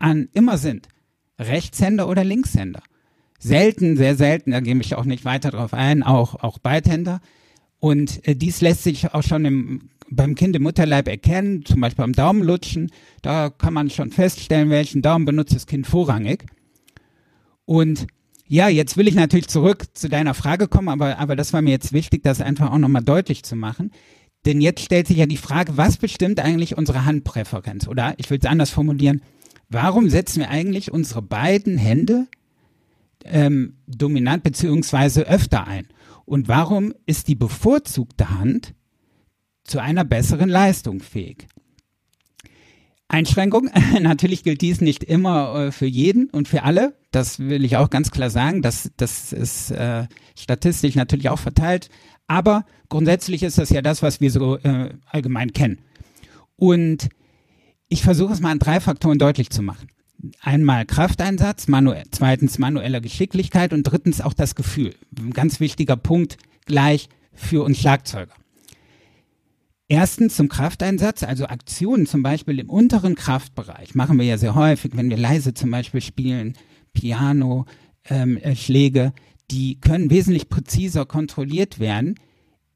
an 0.00 0.28
immer 0.32 0.58
sind. 0.58 0.88
Rechtshänder 1.38 2.08
oder 2.08 2.24
Linkshänder. 2.24 2.82
Selten, 3.38 3.96
sehr 3.96 4.16
selten, 4.16 4.50
da 4.50 4.60
gehe 4.60 4.78
ich 4.80 4.96
auch 4.96 5.04
nicht 5.04 5.24
weiter 5.24 5.52
drauf 5.52 5.72
ein, 5.72 6.02
auch, 6.02 6.34
auch 6.34 6.58
Beidhänder. 6.58 7.20
Und 7.78 8.26
äh, 8.28 8.34
dies 8.34 8.60
lässt 8.60 8.82
sich 8.82 9.14
auch 9.14 9.22
schon 9.22 9.44
im 9.44 9.90
beim 10.10 10.34
Kind 10.34 10.56
im 10.56 10.64
Mutterleib 10.64 11.08
erkennen, 11.08 11.64
zum 11.64 11.80
Beispiel 11.80 12.04
beim 12.04 12.12
Daumenlutschen. 12.12 12.90
Da 13.22 13.48
kann 13.48 13.72
man 13.72 13.90
schon 13.90 14.10
feststellen, 14.10 14.68
welchen 14.68 15.02
Daumen 15.02 15.24
benutzt 15.24 15.54
das 15.54 15.66
Kind 15.66 15.86
vorrangig. 15.86 16.46
Und 17.64 18.08
ja, 18.46 18.68
jetzt 18.68 18.96
will 18.96 19.06
ich 19.06 19.14
natürlich 19.14 19.46
zurück 19.46 19.84
zu 19.94 20.08
deiner 20.08 20.34
Frage 20.34 20.66
kommen, 20.66 20.88
aber, 20.88 21.18
aber 21.18 21.36
das 21.36 21.52
war 21.52 21.62
mir 21.62 21.70
jetzt 21.70 21.92
wichtig, 21.92 22.24
das 22.24 22.40
einfach 22.40 22.72
auch 22.72 22.78
nochmal 22.78 23.04
deutlich 23.04 23.44
zu 23.44 23.54
machen. 23.54 23.92
Denn 24.44 24.60
jetzt 24.60 24.82
stellt 24.82 25.06
sich 25.06 25.18
ja 25.18 25.26
die 25.26 25.36
Frage, 25.36 25.76
was 25.76 25.98
bestimmt 25.98 26.40
eigentlich 26.40 26.76
unsere 26.76 27.04
Handpräferenz? 27.04 27.86
Oder 27.86 28.14
ich 28.16 28.28
will 28.30 28.38
es 28.40 28.46
anders 28.46 28.70
formulieren, 28.70 29.22
warum 29.70 30.10
setzen 30.10 30.40
wir 30.40 30.50
eigentlich 30.50 30.92
unsere 30.92 31.22
beiden 31.22 31.78
Hände 31.78 32.26
ähm, 33.24 33.78
dominant 33.86 34.42
beziehungsweise 34.42 35.26
öfter 35.26 35.66
ein? 35.66 35.88
Und 36.26 36.48
warum 36.48 36.92
ist 37.06 37.28
die 37.28 37.34
bevorzugte 37.34 38.30
Hand 38.30 38.74
zu 39.70 39.78
einer 39.78 40.04
besseren 40.04 40.48
Leistung 40.48 41.00
fähig. 41.00 41.46
Einschränkung, 43.08 43.70
natürlich 44.00 44.42
gilt 44.42 44.60
dies 44.60 44.80
nicht 44.80 45.04
immer 45.04 45.54
äh, 45.66 45.72
für 45.72 45.86
jeden 45.86 46.28
und 46.30 46.48
für 46.48 46.64
alle. 46.64 46.96
Das 47.10 47.38
will 47.38 47.64
ich 47.64 47.76
auch 47.76 47.90
ganz 47.90 48.10
klar 48.10 48.30
sagen. 48.30 48.62
Das, 48.62 48.90
das 48.96 49.32
ist 49.32 49.70
äh, 49.70 50.06
statistisch 50.36 50.94
natürlich 50.94 51.28
auch 51.28 51.38
verteilt. 51.38 51.88
Aber 52.26 52.64
grundsätzlich 52.88 53.42
ist 53.42 53.58
das 53.58 53.70
ja 53.70 53.82
das, 53.82 54.02
was 54.02 54.20
wir 54.20 54.30
so 54.30 54.58
äh, 54.58 54.90
allgemein 55.06 55.52
kennen. 55.52 55.78
Und 56.56 57.08
ich 57.90 58.02
versuche 58.02 58.32
es 58.32 58.40
mal 58.40 58.52
an 58.52 58.58
drei 58.58 58.80
Faktoren 58.80 59.18
deutlich 59.18 59.50
zu 59.50 59.62
machen. 59.62 59.88
Einmal 60.40 60.86
Krafteinsatz, 60.86 61.66
manu 61.66 61.92
zweitens 62.10 62.58
manuelle 62.58 63.00
Geschicklichkeit 63.00 63.72
und 63.72 63.82
drittens 63.82 64.20
auch 64.20 64.32
das 64.32 64.54
Gefühl. 64.54 64.94
Ein 65.18 65.32
ganz 65.32 65.60
wichtiger 65.60 65.96
Punkt 65.96 66.38
gleich 66.66 67.08
für 67.32 67.64
uns 67.64 67.78
Schlagzeuger. 67.78 68.32
Erstens 69.88 70.36
zum 70.36 70.48
Krafteinsatz, 70.48 71.24
also 71.24 71.46
Aktionen 71.46 72.06
zum 72.06 72.22
Beispiel 72.22 72.60
im 72.60 72.70
unteren 72.70 73.16
Kraftbereich 73.16 73.96
machen 73.96 74.18
wir 74.18 74.26
ja 74.26 74.38
sehr 74.38 74.54
häufig, 74.54 74.92
wenn 74.94 75.10
wir 75.10 75.16
leise 75.16 75.52
zum 75.52 75.72
Beispiel 75.72 76.00
spielen, 76.00 76.56
Piano, 76.92 77.66
ähm, 78.08 78.36
äh, 78.36 78.54
Schläge, 78.54 79.12
die 79.50 79.80
können 79.80 80.10
wesentlich 80.10 80.48
präziser 80.48 81.06
kontrolliert 81.06 81.80
werden. 81.80 82.14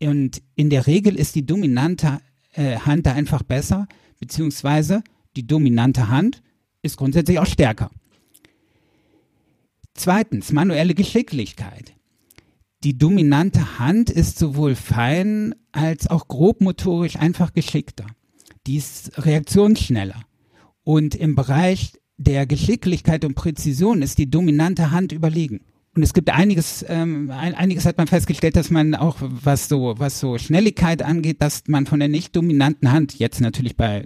Und 0.02 0.42
in 0.56 0.70
der 0.70 0.88
Regel 0.88 1.14
ist 1.14 1.36
die 1.36 1.46
dominante 1.46 2.18
äh, 2.54 2.78
Hand 2.78 3.06
da 3.06 3.12
einfach 3.12 3.42
besser, 3.42 3.86
beziehungsweise 4.18 5.02
die 5.36 5.46
dominante 5.46 6.08
Hand 6.08 6.42
ist 6.82 6.96
grundsätzlich 6.96 7.38
auch 7.38 7.46
stärker. 7.46 7.90
Zweitens, 9.94 10.52
manuelle 10.52 10.94
Geschicklichkeit. 10.94 11.94
Die 12.82 12.98
dominante 12.98 13.78
Hand 13.78 14.10
ist 14.10 14.38
sowohl 14.38 14.74
fein 14.74 15.54
als 15.72 16.08
auch 16.08 16.28
grobmotorisch 16.28 17.16
einfach 17.16 17.52
geschickter. 17.52 18.06
Die 18.66 18.76
ist 18.76 19.24
reaktionsschneller. 19.24 20.20
Und 20.82 21.14
im 21.14 21.34
Bereich 21.34 21.92
der 22.16 22.46
Geschicklichkeit 22.46 23.24
und 23.24 23.34
Präzision 23.34 24.02
ist 24.02 24.18
die 24.18 24.30
dominante 24.30 24.90
Hand 24.90 25.12
überlegen. 25.12 25.60
Und 25.96 26.02
es 26.02 26.12
gibt 26.12 26.30
einiges, 26.30 26.84
ähm, 26.88 27.30
einiges 27.30 27.86
hat 27.86 27.98
man 27.98 28.08
festgestellt, 28.08 28.56
dass 28.56 28.70
man 28.70 28.94
auch, 28.96 29.16
was 29.20 29.68
so, 29.68 29.94
was 29.96 30.18
so 30.18 30.38
Schnelligkeit 30.38 31.02
angeht, 31.02 31.40
dass 31.40 31.62
man 31.68 31.86
von 31.86 32.00
der 32.00 32.08
nicht 32.08 32.34
dominanten 32.34 32.90
Hand, 32.90 33.18
jetzt 33.18 33.40
natürlich 33.40 33.76
bei 33.76 34.04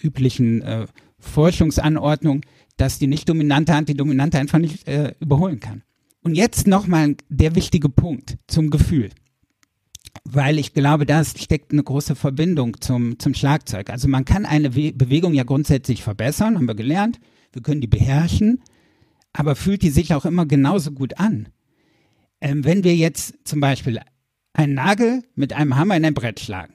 üblichen 0.00 0.62
äh, 0.62 0.86
Forschungsanordnungen, 1.18 2.42
dass 2.76 2.98
die 2.98 3.08
nicht 3.08 3.28
dominante 3.28 3.74
Hand 3.74 3.88
die 3.88 3.96
dominante 3.96 4.38
einfach 4.38 4.58
nicht 4.58 4.86
äh, 4.86 5.14
überholen 5.18 5.58
kann. 5.58 5.82
Und 6.22 6.34
jetzt 6.34 6.66
nochmal 6.66 7.16
der 7.28 7.54
wichtige 7.54 7.88
Punkt 7.88 8.38
zum 8.46 8.70
Gefühl. 8.70 9.10
Weil 10.24 10.58
ich 10.58 10.72
glaube, 10.72 11.06
da 11.06 11.24
steckt 11.24 11.72
eine 11.72 11.82
große 11.82 12.14
Verbindung 12.14 12.80
zum, 12.80 13.18
zum 13.18 13.34
Schlagzeug. 13.34 13.90
Also 13.90 14.08
man 14.08 14.24
kann 14.24 14.44
eine 14.44 14.74
We 14.74 14.92
Bewegung 14.92 15.34
ja 15.34 15.44
grundsätzlich 15.44 16.02
verbessern, 16.02 16.56
haben 16.56 16.66
wir 16.66 16.74
gelernt. 16.74 17.20
Wir 17.52 17.62
können 17.62 17.80
die 17.80 17.86
beherrschen. 17.86 18.60
Aber 19.36 19.54
fühlt 19.54 19.82
die 19.82 19.90
sich 19.90 20.14
auch 20.14 20.24
immer 20.24 20.46
genauso 20.46 20.92
gut 20.92 21.18
an? 21.18 21.48
Ähm, 22.40 22.64
wenn 22.64 22.84
wir 22.84 22.96
jetzt 22.96 23.34
zum 23.44 23.60
Beispiel 23.60 24.00
einen 24.54 24.74
Nagel 24.74 25.22
mit 25.34 25.52
einem 25.52 25.76
Hammer 25.76 25.96
in 25.96 26.06
ein 26.06 26.14
Brett 26.14 26.40
schlagen. 26.40 26.74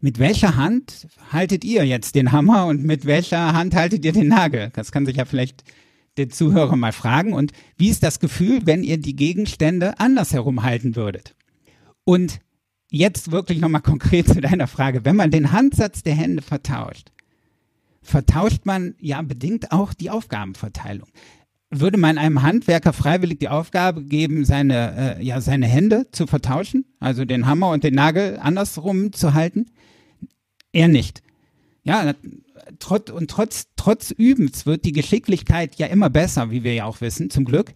Mit 0.00 0.18
welcher 0.18 0.56
Hand 0.56 1.06
haltet 1.30 1.64
ihr 1.64 1.86
jetzt 1.86 2.16
den 2.16 2.32
Hammer 2.32 2.66
und 2.66 2.84
mit 2.84 3.06
welcher 3.06 3.52
Hand 3.52 3.76
haltet 3.76 4.04
ihr 4.04 4.12
den 4.12 4.28
Nagel? 4.28 4.70
Das 4.74 4.90
kann 4.90 5.06
sich 5.06 5.16
ja 5.16 5.24
vielleicht 5.24 5.62
den 6.18 6.30
Zuhörer 6.30 6.74
mal 6.74 6.92
fragen. 6.92 7.32
Und 7.32 7.52
wie 7.76 7.90
ist 7.90 8.02
das 8.02 8.18
Gefühl, 8.18 8.62
wenn 8.64 8.82
ihr 8.82 8.98
die 8.98 9.14
Gegenstände 9.14 9.98
andersherum 10.00 10.64
halten 10.64 10.96
würdet? 10.96 11.36
Und 12.02 12.40
jetzt 12.90 13.30
wirklich 13.30 13.60
nochmal 13.60 13.82
konkret 13.82 14.26
zu 14.26 14.40
deiner 14.40 14.66
Frage. 14.66 15.04
Wenn 15.04 15.16
man 15.16 15.30
den 15.30 15.52
Handsatz 15.52 16.02
der 16.02 16.14
Hände 16.14 16.42
vertauscht, 16.42 17.12
vertauscht 18.02 18.66
man 18.66 18.96
ja 18.98 19.22
bedingt 19.22 19.70
auch 19.70 19.94
die 19.94 20.10
Aufgabenverteilung. 20.10 21.08
Würde 21.80 21.98
man 21.98 22.18
einem 22.18 22.42
Handwerker 22.42 22.92
freiwillig 22.92 23.38
die 23.40 23.48
Aufgabe 23.48 24.04
geben, 24.04 24.44
seine, 24.44 25.18
äh, 25.18 25.24
ja, 25.24 25.40
seine 25.40 25.66
Hände 25.66 26.06
zu 26.12 26.26
vertauschen, 26.26 26.84
also 27.00 27.24
den 27.24 27.46
Hammer 27.46 27.70
und 27.70 27.84
den 27.84 27.94
Nagel 27.94 28.38
andersrum 28.40 29.12
zu 29.12 29.34
halten? 29.34 29.66
Er 30.72 30.88
nicht. 30.88 31.22
Ja, 31.82 32.14
trotz, 32.78 33.10
und 33.10 33.30
trotz, 33.30 33.66
trotz 33.76 34.10
Übens 34.10 34.66
wird 34.66 34.84
die 34.84 34.92
Geschicklichkeit 34.92 35.76
ja 35.76 35.86
immer 35.86 36.10
besser, 36.10 36.50
wie 36.50 36.64
wir 36.64 36.74
ja 36.74 36.84
auch 36.84 37.00
wissen, 37.00 37.30
zum 37.30 37.44
Glück. 37.44 37.72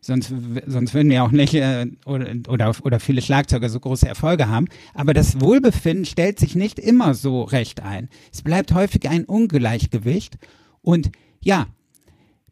Sonst, 0.00 0.34
sonst 0.66 0.94
würden 0.94 1.10
wir 1.10 1.22
auch 1.22 1.30
nicht 1.30 1.54
äh, 1.54 1.86
oder, 2.04 2.34
oder, 2.48 2.74
oder 2.82 2.98
viele 2.98 3.22
Schlagzeuger 3.22 3.68
so 3.68 3.78
große 3.78 4.08
Erfolge 4.08 4.48
haben. 4.48 4.66
Aber 4.94 5.14
das 5.14 5.40
Wohlbefinden 5.40 6.06
stellt 6.06 6.40
sich 6.40 6.56
nicht 6.56 6.80
immer 6.80 7.14
so 7.14 7.42
recht 7.42 7.82
ein. 7.82 8.08
Es 8.32 8.42
bleibt 8.42 8.74
häufig 8.74 9.08
ein 9.08 9.24
Ungleichgewicht. 9.24 10.38
Und 10.80 11.12
ja, 11.40 11.66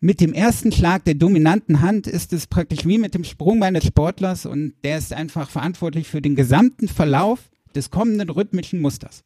mit 0.00 0.20
dem 0.20 0.32
ersten 0.32 0.72
Schlag 0.72 1.04
der 1.04 1.14
dominanten 1.14 1.80
Hand 1.80 2.06
ist 2.06 2.32
es 2.32 2.46
praktisch 2.46 2.86
wie 2.86 2.98
mit 2.98 3.14
dem 3.14 3.24
Sprung 3.24 3.58
meines 3.58 3.84
Sportlers 3.84 4.46
und 4.46 4.72
der 4.82 4.98
ist 4.98 5.12
einfach 5.12 5.50
verantwortlich 5.50 6.08
für 6.08 6.22
den 6.22 6.34
gesamten 6.34 6.88
Verlauf 6.88 7.50
des 7.74 7.90
kommenden 7.90 8.30
rhythmischen 8.30 8.80
Musters. 8.80 9.24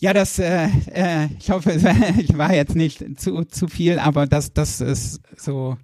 Ja, 0.00 0.12
das, 0.12 0.38
äh, 0.38 0.68
äh, 0.92 1.28
ich 1.38 1.50
hoffe, 1.50 1.72
ich 2.18 2.36
war 2.36 2.54
jetzt 2.54 2.76
nicht 2.76 3.20
zu, 3.20 3.44
zu 3.44 3.68
viel, 3.68 3.98
aber 3.98 4.26
das, 4.26 4.52
das 4.52 4.80
ist 4.80 5.20
so 5.36 5.76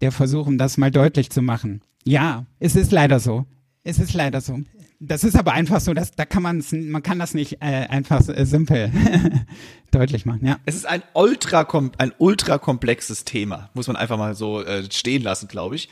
der 0.00 0.12
Versuch, 0.12 0.46
um 0.46 0.58
das 0.58 0.76
mal 0.76 0.90
deutlich 0.90 1.30
zu 1.30 1.42
machen. 1.42 1.82
Ja, 2.04 2.46
es 2.58 2.76
ist 2.76 2.92
leider 2.92 3.20
so. 3.20 3.46
Es 3.84 3.98
ist 3.98 4.14
leider 4.14 4.40
so. 4.40 4.60
Das 5.00 5.22
ist 5.22 5.36
aber 5.36 5.52
einfach 5.52 5.80
so, 5.80 5.94
dass 5.94 6.10
da 6.10 6.24
kann 6.24 6.42
man 6.42 6.64
man 6.72 7.02
kann 7.02 7.18
das 7.18 7.32
nicht 7.32 7.62
äh, 7.62 7.86
einfach 7.88 8.28
äh, 8.28 8.44
simpel 8.44 8.92
deutlich 9.92 10.26
machen. 10.26 10.44
Ja. 10.44 10.58
Es 10.66 10.74
ist 10.74 10.86
ein 10.86 11.02
ultra 11.14 11.66
ein 11.98 12.12
ultra 12.18 12.58
komplexes 12.58 13.24
Thema, 13.24 13.70
muss 13.74 13.86
man 13.86 13.96
einfach 13.96 14.18
mal 14.18 14.34
so 14.34 14.62
äh, 14.62 14.90
stehen 14.90 15.22
lassen, 15.22 15.46
glaube 15.46 15.76
ich. 15.76 15.88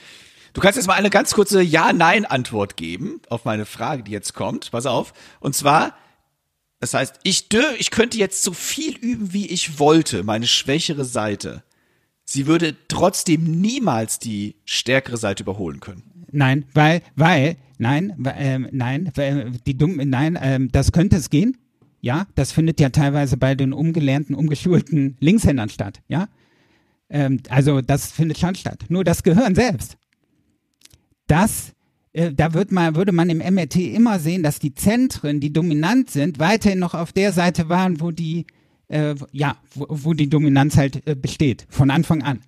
Du 0.54 0.60
kannst 0.60 0.76
jetzt 0.76 0.86
mal 0.86 0.94
eine 0.94 1.10
ganz 1.10 1.34
kurze 1.34 1.62
Ja-Nein-Antwort 1.62 2.76
geben 2.76 3.20
auf 3.28 3.44
meine 3.44 3.66
Frage, 3.66 4.02
die 4.02 4.10
jetzt 4.10 4.32
kommt. 4.32 4.70
Pass 4.70 4.86
auf. 4.86 5.12
Und 5.38 5.54
zwar, 5.54 5.94
das 6.80 6.94
heißt, 6.94 7.20
ich 7.22 7.48
dür 7.48 7.74
ich 7.78 7.90
könnte 7.90 8.18
jetzt 8.18 8.42
so 8.42 8.52
viel 8.52 8.96
üben, 8.96 9.32
wie 9.32 9.46
ich 9.46 9.78
wollte, 9.78 10.24
meine 10.24 10.46
schwächere 10.46 11.04
Seite 11.04 11.62
sie 12.26 12.46
würde 12.46 12.76
trotzdem 12.88 13.44
niemals 13.44 14.18
die 14.18 14.56
stärkere 14.64 15.16
Seite 15.16 15.44
überholen 15.44 15.80
können. 15.80 16.02
Nein, 16.36 16.66
weil, 16.74 17.02
weil, 17.14 17.56
nein, 17.78 18.14
äh, 18.24 18.58
nein, 18.58 19.10
weil, 19.14 19.52
die 19.66 19.76
dumm, 19.76 19.96
nein, 19.96 20.36
äh, 20.36 20.58
das 20.70 20.92
könnte 20.92 21.16
es 21.16 21.30
gehen. 21.30 21.56
Ja, 22.00 22.26
das 22.34 22.52
findet 22.52 22.78
ja 22.78 22.90
teilweise 22.90 23.36
bei 23.36 23.54
den 23.54 23.72
umgelernten, 23.72 24.34
umgeschulten 24.34 25.16
Linkshändern 25.18 25.70
statt. 25.70 26.02
Ja, 26.08 26.28
ähm, 27.08 27.40
also 27.48 27.80
das 27.80 28.12
findet 28.12 28.38
schon 28.38 28.54
statt. 28.54 28.84
Nur 28.88 29.02
das 29.02 29.22
Gehirn 29.22 29.54
selbst, 29.54 29.96
das 31.26 31.72
äh, 32.12 32.32
da 32.32 32.52
wird 32.52 32.70
man, 32.70 32.96
würde 32.96 33.12
man 33.12 33.30
im 33.30 33.38
MRT 33.38 33.76
immer 33.76 34.18
sehen, 34.18 34.42
dass 34.42 34.58
die 34.58 34.74
Zentren, 34.74 35.40
die 35.40 35.52
dominant 35.52 36.10
sind, 36.10 36.38
weiterhin 36.38 36.78
noch 36.78 36.94
auf 36.94 37.12
der 37.12 37.32
Seite 37.32 37.68
waren, 37.70 38.00
wo 38.00 38.10
die 38.10 38.46
äh, 38.88 39.14
ja, 39.32 39.56
wo, 39.74 39.86
wo, 39.88 40.12
die 40.12 40.28
Dominanz 40.28 40.76
halt 40.76 41.06
äh, 41.06 41.14
besteht, 41.14 41.66
von 41.70 41.90
Anfang 41.90 42.22
an. 42.22 42.40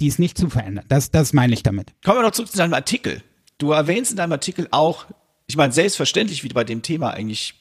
Die 0.00 0.08
ist 0.08 0.18
nicht 0.18 0.36
zu 0.36 0.50
verändern. 0.50 0.84
Das, 0.88 1.10
das 1.10 1.32
meine 1.32 1.54
ich 1.54 1.62
damit. 1.62 1.94
Kommen 2.04 2.18
wir 2.18 2.22
noch 2.22 2.32
zurück 2.32 2.50
zu 2.50 2.58
deinem 2.58 2.74
Artikel. 2.74 3.22
Du 3.58 3.72
erwähnst 3.72 4.10
in 4.10 4.16
deinem 4.16 4.32
Artikel 4.32 4.68
auch, 4.70 5.06
ich 5.46 5.56
meine, 5.56 5.72
selbstverständlich, 5.72 6.44
wie 6.44 6.48
bei 6.48 6.64
dem 6.64 6.82
Thema 6.82 7.10
eigentlich 7.10 7.54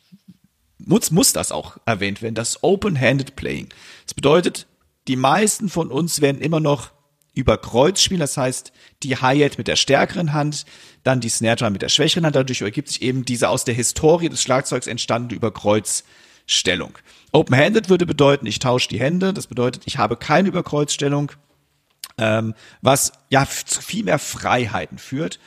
muss, 0.77 1.11
muss 1.11 1.33
das 1.33 1.51
auch 1.51 1.77
erwähnt 1.85 2.21
werden, 2.21 2.35
das 2.35 2.63
Open-Handed 2.63 3.35
Playing. 3.35 3.69
Das 4.05 4.13
bedeutet, 4.13 4.67
die 5.07 5.15
meisten 5.15 5.69
von 5.69 5.91
uns 5.91 6.21
werden 6.21 6.41
immer 6.41 6.59
noch 6.59 6.91
über 7.33 7.57
Kreuz 7.57 8.01
spielen, 8.01 8.21
das 8.21 8.37
heißt, 8.37 8.71
die 9.03 9.17
Hi-Hat 9.17 9.57
mit 9.57 9.67
der 9.67 9.75
stärkeren 9.75 10.33
Hand, 10.33 10.65
dann 11.03 11.19
die 11.19 11.29
Snare 11.29 11.57
Drum 11.57 11.73
mit 11.73 11.81
der 11.81 11.89
schwächeren 11.89 12.25
Hand, 12.25 12.35
dadurch 12.35 12.61
ergibt 12.61 12.87
sich 12.87 13.01
eben 13.01 13.25
diese 13.25 13.49
aus 13.49 13.65
der 13.65 13.75
Historie 13.75 14.29
des 14.29 14.41
Schlagzeugs 14.41 14.87
entstandene 14.87 15.35
Überkreuzstellung. 15.35 16.97
Open-handed 17.33 17.89
würde 17.89 18.05
bedeuten, 18.05 18.45
ich 18.45 18.59
tausche 18.59 18.87
die 18.87 18.99
Hände. 18.99 19.33
Das 19.33 19.47
bedeutet, 19.47 19.83
ich 19.85 19.97
habe 19.97 20.15
keine 20.15 20.47
Überkreuzstellung, 20.47 21.33
ähm, 22.17 22.55
was 22.81 23.11
ja 23.29 23.45
zu 23.45 23.81
viel 23.81 24.05
mehr 24.05 24.19
Freiheiten 24.19 24.97
führt. 24.97 25.39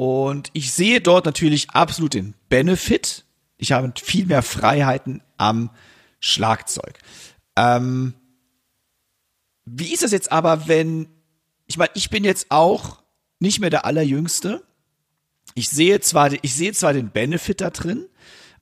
Und 0.00 0.48
ich 0.54 0.72
sehe 0.72 1.02
dort 1.02 1.26
natürlich 1.26 1.72
absolut 1.72 2.14
den 2.14 2.32
Benefit. 2.48 3.26
Ich 3.58 3.72
habe 3.72 3.92
viel 4.02 4.24
mehr 4.24 4.40
Freiheiten 4.40 5.22
am 5.36 5.68
Schlagzeug. 6.20 6.98
Ähm, 7.54 8.14
wie 9.66 9.92
ist 9.92 10.02
das 10.02 10.12
jetzt 10.12 10.32
aber, 10.32 10.68
wenn, 10.68 11.10
ich 11.66 11.76
meine, 11.76 11.90
ich 11.92 12.08
bin 12.08 12.24
jetzt 12.24 12.46
auch 12.48 13.02
nicht 13.40 13.60
mehr 13.60 13.68
der 13.68 13.84
Allerjüngste. 13.84 14.64
Ich 15.54 15.68
sehe 15.68 16.00
zwar, 16.00 16.32
ich 16.32 16.54
sehe 16.54 16.72
zwar 16.72 16.94
den 16.94 17.10
Benefit 17.10 17.60
da 17.60 17.68
drin, 17.68 18.06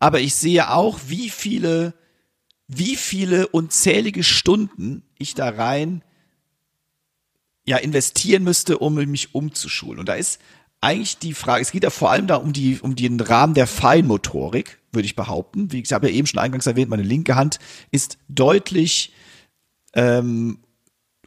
aber 0.01 0.19
ich 0.19 0.35
sehe 0.35 0.73
auch, 0.73 0.99
wie 1.07 1.31
viele 1.31 1.95
wie 2.67 2.97
viele 2.97 3.47
unzählige 3.47 4.25
Stunden 4.25 5.05
ich 5.19 5.35
da 5.35 5.51
rein 5.51 6.03
ja 7.65 7.77
investieren 7.77 8.43
müsste, 8.43 8.79
um 8.79 8.95
mich 8.95 9.37
umzuschulen. 9.37 10.01
Und 10.01 10.09
da 10.09 10.15
ist 10.15 10.41
eigentlich 10.81 11.19
die 11.19 11.35
Frage, 11.35 11.63
es 11.63 11.73
geht 11.73 11.83
ja 11.83 11.91
vor 11.91 12.11
allem 12.11 12.27
da 12.27 12.37
um 12.37 12.53
die 12.53 12.79
um 12.81 12.95
den 12.95 13.19
Rahmen 13.21 13.55
der 13.55 13.67
Feinmotorik, 13.67 14.79
würde 14.93 15.07
ich 15.07 15.17
behaupten. 15.17 15.73
Wie 15.73 15.81
ich 15.81 15.93
habe 15.93 16.09
ja 16.09 16.15
eben 16.15 16.27
schon 16.27 16.41
eingangs 16.41 16.67
erwähnt, 16.67 16.91
meine 16.91 17.03
linke 17.03 17.35
Hand 17.35 17.59
ist 17.91 18.19
deutlich 18.29 19.13
ähm, 19.95 20.59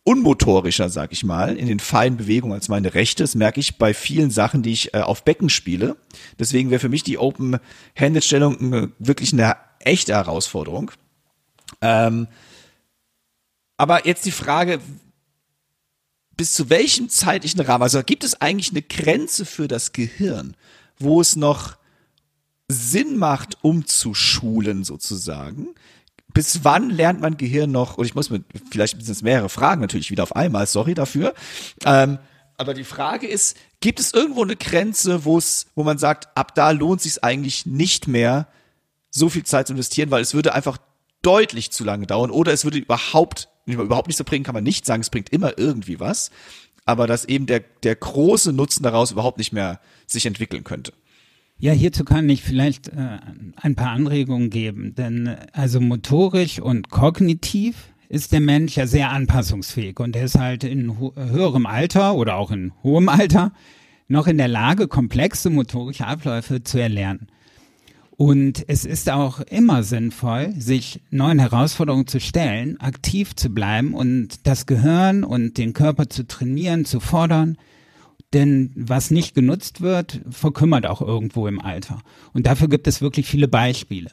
unmotorischer, 0.03 0.89
sag 0.89 1.11
ich 1.11 1.23
mal, 1.23 1.57
in 1.57 1.67
den 1.67 1.79
feinen 1.79 2.17
Bewegungen 2.17 2.53
als 2.53 2.69
meine 2.69 2.93
rechte. 2.93 3.23
Das 3.23 3.35
merke 3.35 3.59
ich 3.59 3.77
bei 3.77 3.93
vielen 3.93 4.31
Sachen, 4.31 4.63
die 4.63 4.71
ich 4.71 4.93
äh, 4.93 5.01
auf 5.01 5.23
Becken 5.23 5.49
spiele. 5.49 5.95
Deswegen 6.39 6.69
wäre 6.69 6.79
für 6.79 6.89
mich 6.89 7.03
die 7.03 7.17
Open-Handed-Stellung 7.17 8.93
wirklich 8.99 9.33
eine 9.33 9.57
echte 9.79 10.13
Herausforderung. 10.13 10.91
Ähm, 11.81 12.27
aber 13.77 14.07
jetzt 14.07 14.25
die 14.25 14.31
Frage, 14.31 14.79
bis 16.37 16.53
zu 16.53 16.69
welchem 16.69 17.09
zeitlichen 17.09 17.59
Rahmen, 17.61 17.83
also 17.83 18.01
gibt 18.03 18.23
es 18.23 18.39
eigentlich 18.41 18.71
eine 18.71 18.81
Grenze 18.81 19.45
für 19.45 19.67
das 19.67 19.91
Gehirn, 19.91 20.55
wo 20.97 21.21
es 21.21 21.35
noch 21.35 21.77
Sinn 22.67 23.17
macht, 23.17 23.57
umzuschulen 23.61 24.83
sozusagen? 24.83 25.67
Bis 26.33 26.63
wann 26.63 26.89
lernt 26.89 27.19
man 27.19 27.37
Gehirn 27.37 27.71
noch, 27.71 27.97
und 27.97 28.05
ich 28.05 28.15
muss 28.15 28.29
mir, 28.29 28.43
vielleicht 28.71 29.03
sind 29.03 29.11
es 29.11 29.21
mehrere 29.21 29.49
Fragen 29.49 29.81
natürlich 29.81 30.11
wieder 30.11 30.23
auf 30.23 30.35
einmal, 30.35 30.65
sorry 30.65 30.93
dafür, 30.93 31.33
ähm, 31.85 32.19
aber 32.57 32.75
die 32.75 32.83
Frage 32.83 33.27
ist, 33.27 33.57
gibt 33.79 33.99
es 33.99 34.13
irgendwo 34.13 34.43
eine 34.43 34.55
Grenze, 34.55 35.25
wo 35.25 35.39
es, 35.39 35.65
wo 35.73 35.83
man 35.83 35.97
sagt, 35.97 36.29
ab 36.37 36.53
da 36.53 36.69
lohnt 36.69 36.99
es 36.99 37.11
sich 37.11 37.23
eigentlich 37.23 37.65
nicht 37.65 38.07
mehr, 38.07 38.47
so 39.09 39.29
viel 39.29 39.43
Zeit 39.43 39.65
zu 39.65 39.73
investieren, 39.73 40.11
weil 40.11 40.21
es 40.21 40.35
würde 40.35 40.53
einfach 40.53 40.77
deutlich 41.21 41.71
zu 41.71 41.83
lange 41.83 42.07
dauern 42.07 42.31
oder 42.31 42.53
es 42.53 42.63
würde 42.63 42.77
überhaupt, 42.77 43.49
überhaupt 43.65 44.07
nichts 44.07 44.17
so 44.17 44.23
bringen, 44.23 44.43
kann 44.43 44.55
man 44.55 44.63
nicht 44.63 44.85
sagen, 44.85 45.01
es 45.01 45.09
bringt 45.09 45.29
immer 45.29 45.57
irgendwie 45.57 45.99
was, 45.99 46.31
aber 46.85 47.07
dass 47.07 47.25
eben 47.25 47.45
der, 47.45 47.61
der 47.83 47.95
große 47.95 48.53
Nutzen 48.53 48.83
daraus 48.83 49.11
überhaupt 49.11 49.37
nicht 49.37 49.53
mehr 49.53 49.79
sich 50.07 50.25
entwickeln 50.25 50.63
könnte. 50.63 50.93
Ja, 51.57 51.73
hierzu 51.73 52.03
kann 52.03 52.27
ich 52.27 52.41
vielleicht 52.41 52.87
äh, 52.87 53.19
ein 53.55 53.75
paar 53.75 53.91
Anregungen 53.91 54.49
geben, 54.49 54.95
denn 54.95 55.35
also 55.53 55.79
motorisch 55.79 56.59
und 56.59 56.89
kognitiv 56.89 57.93
ist 58.09 58.31
der 58.31 58.41
Mensch 58.41 58.75
ja 58.75 58.87
sehr 58.87 59.11
anpassungsfähig 59.11 59.99
und 59.99 60.15
er 60.15 60.25
ist 60.25 60.39
halt 60.39 60.63
in 60.63 60.97
höherem 60.97 61.65
Alter 61.65 62.15
oder 62.15 62.35
auch 62.35 62.51
in 62.51 62.73
hohem 62.83 63.09
Alter 63.09 63.53
noch 64.07 64.27
in 64.27 64.37
der 64.37 64.47
Lage, 64.47 64.87
komplexe 64.87 65.49
motorische 65.49 66.05
Abläufe 66.05 66.63
zu 66.63 66.79
erlernen. 66.79 67.27
Und 68.21 68.65
es 68.67 68.85
ist 68.85 69.09
auch 69.09 69.39
immer 69.39 69.81
sinnvoll, 69.81 70.53
sich 70.55 71.01
neuen 71.09 71.39
Herausforderungen 71.39 72.05
zu 72.05 72.19
stellen, 72.19 72.79
aktiv 72.79 73.35
zu 73.35 73.49
bleiben 73.49 73.95
und 73.95 74.45
das 74.45 74.67
Gehirn 74.67 75.23
und 75.23 75.57
den 75.57 75.73
Körper 75.73 76.07
zu 76.07 76.27
trainieren, 76.27 76.85
zu 76.85 76.99
fordern. 76.99 77.57
Denn 78.31 78.73
was 78.75 79.09
nicht 79.09 79.33
genutzt 79.33 79.81
wird, 79.81 80.21
verkümmert 80.29 80.85
auch 80.85 81.01
irgendwo 81.01 81.47
im 81.47 81.59
Alter. 81.59 82.03
Und 82.31 82.45
dafür 82.45 82.67
gibt 82.67 82.85
es 82.85 83.01
wirklich 83.01 83.25
viele 83.25 83.47
Beispiele. 83.47 84.11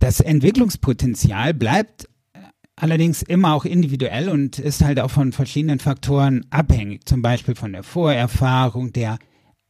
Das 0.00 0.18
Entwicklungspotenzial 0.18 1.54
bleibt 1.54 2.08
allerdings 2.74 3.22
immer 3.22 3.54
auch 3.54 3.64
individuell 3.64 4.28
und 4.28 4.58
ist 4.58 4.82
halt 4.82 4.98
auch 4.98 5.12
von 5.12 5.30
verschiedenen 5.30 5.78
Faktoren 5.78 6.46
abhängig. 6.50 7.06
Zum 7.06 7.22
Beispiel 7.22 7.54
von 7.54 7.74
der 7.74 7.84
Vorerfahrung, 7.84 8.92
der 8.92 9.18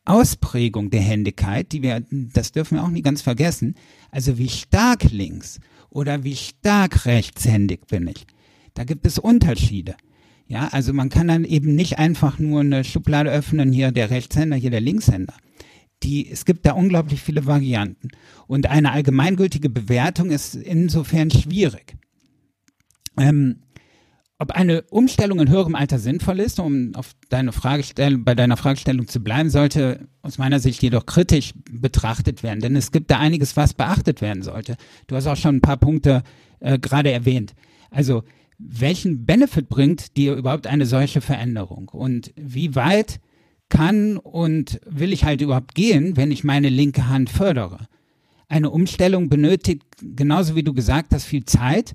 Ausprägung 0.04 0.90
der 0.90 1.00
Händigkeit, 1.00 1.72
die 1.72 1.82
wir, 1.82 2.02
das 2.10 2.52
dürfen 2.52 2.76
wir 2.76 2.84
auch 2.84 2.90
nie 2.90 3.02
ganz 3.02 3.22
vergessen, 3.22 3.76
also 4.10 4.38
wie 4.38 4.48
stark 4.48 5.04
links 5.10 5.60
oder 5.90 6.24
wie 6.24 6.36
stark 6.36 7.06
rechtshändig 7.06 7.86
bin 7.86 8.08
ich. 8.08 8.26
Da 8.74 8.84
gibt 8.84 9.06
es 9.06 9.18
Unterschiede. 9.18 9.94
Ja, 10.48 10.68
also 10.72 10.92
man 10.92 11.08
kann 11.08 11.28
dann 11.28 11.44
eben 11.44 11.74
nicht 11.74 11.98
einfach 11.98 12.38
nur 12.38 12.60
eine 12.60 12.84
Schublade 12.84 13.30
öffnen, 13.30 13.72
hier 13.72 13.92
der 13.92 14.10
Rechtshänder, 14.10 14.56
hier 14.56 14.70
der 14.70 14.80
Linkshänder. 14.80 15.34
die, 16.02 16.28
es 16.28 16.44
gibt 16.44 16.66
da 16.66 16.72
unglaublich 16.72 17.22
viele 17.22 17.46
Varianten. 17.46 18.08
Und 18.46 18.66
eine 18.66 18.92
allgemeingültige 18.92 19.70
Bewertung 19.70 20.30
ist 20.30 20.54
insofern 20.54 21.30
schwierig. 21.30 21.94
Ähm, 23.16 23.60
ob 24.42 24.50
eine 24.50 24.82
Umstellung 24.90 25.38
in 25.38 25.48
höherem 25.48 25.76
Alter 25.76 26.00
sinnvoll 26.00 26.40
ist, 26.40 26.58
um 26.58 26.96
auf 26.96 27.12
deine 27.28 27.52
Fragestellung, 27.52 28.24
bei 28.24 28.34
deiner 28.34 28.56
Fragestellung 28.56 29.06
zu 29.06 29.22
bleiben, 29.22 29.50
sollte 29.50 30.08
aus 30.20 30.36
meiner 30.36 30.58
Sicht 30.58 30.82
jedoch 30.82 31.06
kritisch 31.06 31.52
betrachtet 31.70 32.42
werden, 32.42 32.58
denn 32.58 32.74
es 32.74 32.90
gibt 32.90 33.12
da 33.12 33.20
einiges, 33.20 33.56
was 33.56 33.72
beachtet 33.72 34.20
werden 34.20 34.42
sollte. 34.42 34.76
Du 35.06 35.14
hast 35.14 35.28
auch 35.28 35.36
schon 35.36 35.56
ein 35.56 35.60
paar 35.60 35.76
Punkte 35.76 36.24
äh, 36.58 36.76
gerade 36.76 37.12
erwähnt. 37.12 37.54
Also, 37.92 38.24
welchen 38.58 39.26
Benefit 39.26 39.68
bringt 39.68 40.16
dir 40.16 40.34
überhaupt 40.34 40.66
eine 40.66 40.86
solche 40.86 41.20
Veränderung? 41.20 41.88
Und 41.90 42.32
wie 42.34 42.74
weit 42.74 43.20
kann 43.68 44.16
und 44.16 44.80
will 44.84 45.12
ich 45.12 45.24
halt 45.24 45.40
überhaupt 45.40 45.76
gehen, 45.76 46.16
wenn 46.16 46.32
ich 46.32 46.42
meine 46.42 46.68
linke 46.68 47.08
Hand 47.08 47.30
fördere? 47.30 47.86
Eine 48.48 48.70
Umstellung 48.70 49.28
benötigt, 49.28 49.84
genauso 50.00 50.56
wie 50.56 50.64
du 50.64 50.74
gesagt 50.74 51.14
hast, 51.14 51.26
viel 51.26 51.44
Zeit 51.44 51.94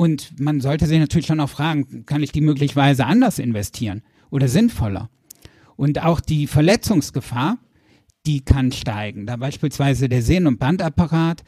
und 0.00 0.38
man 0.38 0.60
sollte 0.60 0.86
sich 0.86 1.00
natürlich 1.00 1.26
schon 1.26 1.40
auch 1.40 1.50
fragen, 1.50 2.06
kann 2.06 2.22
ich 2.22 2.30
die 2.30 2.40
möglicherweise 2.40 3.04
anders 3.04 3.40
investieren 3.40 4.02
oder 4.30 4.46
sinnvoller? 4.46 5.10
Und 5.74 6.04
auch 6.04 6.20
die 6.20 6.46
Verletzungsgefahr, 6.46 7.58
die 8.24 8.44
kann 8.44 8.70
steigen, 8.70 9.26
da 9.26 9.36
beispielsweise 9.36 10.08
der 10.08 10.22
Sehnen- 10.22 10.46
und 10.46 10.60
Bandapparat 10.60 11.42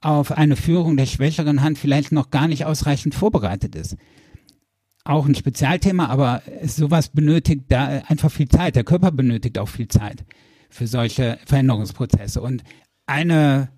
auf 0.00 0.32
eine 0.32 0.56
Führung 0.56 0.96
der 0.96 1.04
schwächeren 1.04 1.60
Hand 1.60 1.76
vielleicht 1.76 2.10
noch 2.10 2.30
gar 2.30 2.48
nicht 2.48 2.64
ausreichend 2.64 3.14
vorbereitet 3.14 3.74
ist. 3.74 3.98
Auch 5.04 5.26
ein 5.26 5.34
Spezialthema, 5.34 6.06
aber 6.06 6.42
sowas 6.64 7.10
benötigt 7.10 7.64
da 7.68 8.02
einfach 8.08 8.30
viel 8.30 8.48
Zeit. 8.48 8.76
Der 8.76 8.84
Körper 8.84 9.12
benötigt 9.12 9.58
auch 9.58 9.68
viel 9.68 9.88
Zeit 9.88 10.24
für 10.70 10.86
solche 10.86 11.38
Veränderungsprozesse. 11.44 12.40
Und 12.40 12.62
eine 13.04 13.68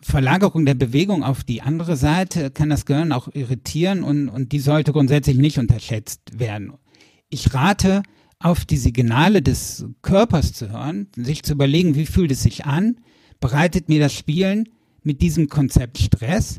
Verlagerung 0.00 0.64
der 0.64 0.74
Bewegung 0.74 1.22
auf 1.22 1.44
die 1.44 1.62
andere 1.62 1.96
Seite 1.96 2.50
kann 2.50 2.70
das 2.70 2.86
Gehirn 2.86 3.12
auch 3.12 3.28
irritieren 3.34 4.02
und, 4.02 4.28
und 4.28 4.52
die 4.52 4.58
sollte 4.58 4.92
grundsätzlich 4.92 5.36
nicht 5.36 5.58
unterschätzt 5.58 6.38
werden. 6.38 6.72
Ich 7.28 7.54
rate, 7.54 8.02
auf 8.38 8.64
die 8.64 8.78
Signale 8.78 9.42
des 9.42 9.84
Körpers 10.02 10.52
zu 10.52 10.70
hören, 10.70 11.08
sich 11.14 11.42
zu 11.42 11.52
überlegen, 11.52 11.94
wie 11.94 12.06
fühlt 12.06 12.32
es 12.32 12.42
sich 12.42 12.64
an, 12.64 12.96
bereitet 13.38 13.88
mir 13.88 14.00
das 14.00 14.14
Spielen 14.14 14.68
mit 15.02 15.20
diesem 15.20 15.48
Konzept 15.48 15.98
Stress. 15.98 16.58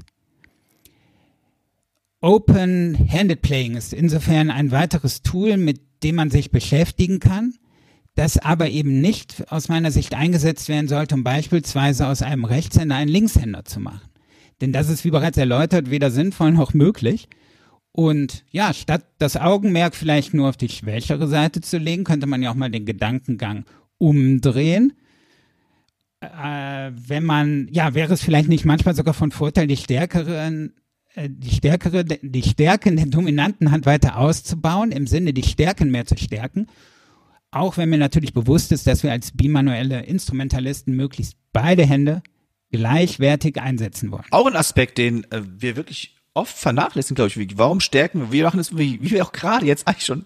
Open-Handed 2.21 3.41
Playing 3.41 3.75
ist 3.75 3.93
insofern 3.93 4.51
ein 4.51 4.71
weiteres 4.71 5.23
Tool, 5.23 5.57
mit 5.57 5.81
dem 6.03 6.15
man 6.15 6.29
sich 6.29 6.51
beschäftigen 6.51 7.19
kann 7.19 7.55
das 8.15 8.37
aber 8.37 8.69
eben 8.69 9.01
nicht 9.01 9.51
aus 9.51 9.69
meiner 9.69 9.91
Sicht 9.91 10.13
eingesetzt 10.13 10.67
werden 10.69 10.87
sollte, 10.87 11.15
um 11.15 11.23
beispielsweise 11.23 12.07
aus 12.07 12.21
einem 12.21 12.45
Rechtshänder 12.45 12.95
einen 12.95 13.09
Linkshänder 13.09 13.63
zu 13.65 13.79
machen. 13.79 14.09
Denn 14.59 14.73
das 14.73 14.89
ist, 14.89 15.05
wie 15.05 15.11
bereits 15.11 15.37
erläutert, 15.37 15.89
weder 15.89 16.11
sinnvoll 16.11 16.51
noch 16.51 16.73
möglich. 16.73 17.29
Und 17.93 18.45
ja, 18.51 18.73
statt 18.73 19.05
das 19.17 19.37
Augenmerk 19.37 19.95
vielleicht 19.95 20.33
nur 20.33 20.49
auf 20.49 20.57
die 20.57 20.69
schwächere 20.69 21.27
Seite 21.27 21.61
zu 21.61 21.77
legen, 21.77 22.03
könnte 22.03 22.27
man 22.27 22.41
ja 22.41 22.51
auch 22.51 22.55
mal 22.55 22.69
den 22.69 22.85
Gedankengang 22.85 23.65
umdrehen. 23.97 24.93
Äh, 26.21 26.91
wenn 26.93 27.23
man, 27.23 27.67
ja, 27.71 27.93
wäre 27.95 28.13
es 28.13 28.21
vielleicht 28.21 28.49
nicht 28.49 28.65
manchmal 28.65 28.95
sogar 28.95 29.13
von 29.13 29.31
Vorteil, 29.31 29.67
die 29.67 29.77
stärkeren 29.77 30.75
äh, 31.15 31.29
die 31.29 31.49
stärkere, 31.49 32.05
die 32.05 32.43
Stärken 32.43 32.97
der 32.97 33.07
dominanten 33.07 33.71
Hand 33.71 33.85
weiter 33.85 34.17
auszubauen, 34.17 34.91
im 34.91 35.07
Sinne 35.07 35.33
die 35.33 35.43
Stärken 35.43 35.89
mehr 35.89 36.05
zu 36.05 36.17
stärken 36.17 36.67
auch 37.51 37.77
wenn 37.77 37.89
mir 37.89 37.97
natürlich 37.97 38.33
bewusst 38.33 38.71
ist, 38.71 38.87
dass 38.87 39.03
wir 39.03 39.11
als 39.11 39.31
bimanuelle 39.31 40.03
Instrumentalisten 40.03 40.95
möglichst 40.95 41.35
beide 41.53 41.85
Hände 41.85 42.23
gleichwertig 42.71 43.59
einsetzen 43.61 44.11
wollen. 44.11 44.23
Auch 44.31 44.47
ein 44.47 44.55
Aspekt, 44.55 44.97
den 44.97 45.25
äh, 45.31 45.41
wir 45.43 45.75
wirklich 45.75 46.15
oft 46.33 46.57
vernachlässigen, 46.57 47.15
glaube 47.15 47.31
ich. 47.31 47.57
Warum 47.57 47.81
stärken 47.81 48.21
wir? 48.21 48.31
Wir 48.31 48.43
machen 48.45 48.59
es, 48.59 48.77
wie, 48.77 49.01
wie 49.01 49.11
wir 49.11 49.25
auch 49.25 49.33
gerade 49.33 49.65
jetzt 49.65 49.87
eigentlich 49.87 50.05
schon 50.05 50.25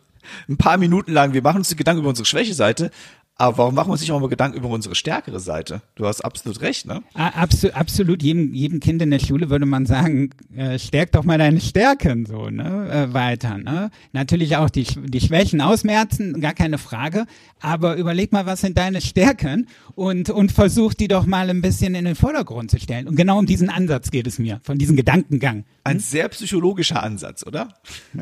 ein 0.50 0.58
paar 0.58 0.78
Minuten 0.78 1.12
lang, 1.12 1.34
wir 1.34 1.42
machen 1.42 1.58
uns 1.58 1.76
Gedanken 1.76 2.02
über 2.02 2.10
unsere 2.10 2.26
Schwächeseite, 2.26 2.92
aber 3.38 3.58
warum 3.58 3.76
machen 3.76 3.90
wir 3.90 3.94
uns 3.94 4.02
nicht 4.02 4.14
auch 4.14 4.20
mal 4.22 4.30
Gedanken 4.30 4.58
über 4.58 4.70
unsere 4.70 4.96
stärkere 4.96 5.42
Seite? 5.42 5.82
Du 5.96 6.06
hast 6.06 6.22
absolut 6.22 6.62
recht, 6.62 6.86
ne? 6.86 7.04
Absolut, 7.14 7.76
absolut. 7.76 8.24
Jedem, 8.24 8.54
jedem 8.54 8.80
Kind 8.80 9.02
in 9.02 9.12
der 9.12 9.20
Schule 9.20 9.50
würde 9.50 9.66
man 9.66 9.86
sagen, 9.86 10.30
äh, 10.56 10.80
stärk 10.80 11.12
doch 11.12 11.26
mal 11.26 11.38
deine 11.38 11.60
Stärken 11.60 12.26
so, 12.26 12.50
ne? 12.50 12.90
Äh, 12.90 13.14
weiter, 13.14 13.58
ne? 13.58 13.92
Natürlich 14.14 14.56
auch 14.56 14.70
die, 14.70 14.86
die 14.86 15.20
Schwächen 15.20 15.60
ausmerzen, 15.60 16.40
gar 16.40 16.54
keine 16.54 16.78
Frage. 16.78 17.26
Aber 17.60 17.98
überleg 17.98 18.32
mal, 18.32 18.46
was 18.46 18.62
sind 18.62 18.78
deine 18.78 19.02
Stärken 19.02 19.68
und, 19.96 20.30
und 20.30 20.54
versuch 20.54 20.94
die 20.94 21.10
doch 21.10 21.26
mal 21.26 21.50
ein 21.50 21.62
bisschen 21.62 21.94
in 21.94 22.06
den 22.06 22.16
Vordergrund 22.16 22.72
zu 22.72 22.80
stellen. 22.80 23.06
Und 23.06 23.18
genau 23.18 23.38
um 23.38 23.46
diesen 23.46 23.70
Ansatz 23.70 24.12
geht 24.12 24.28
es 24.28 24.40
mir, 24.40 24.62
von 24.64 24.78
diesem 24.78 24.96
Gedankengang. 24.96 25.66
Ein 25.84 26.00
sehr 26.00 26.30
psychologischer 26.30 27.04
Ansatz, 27.04 27.46
oder? 27.46 27.74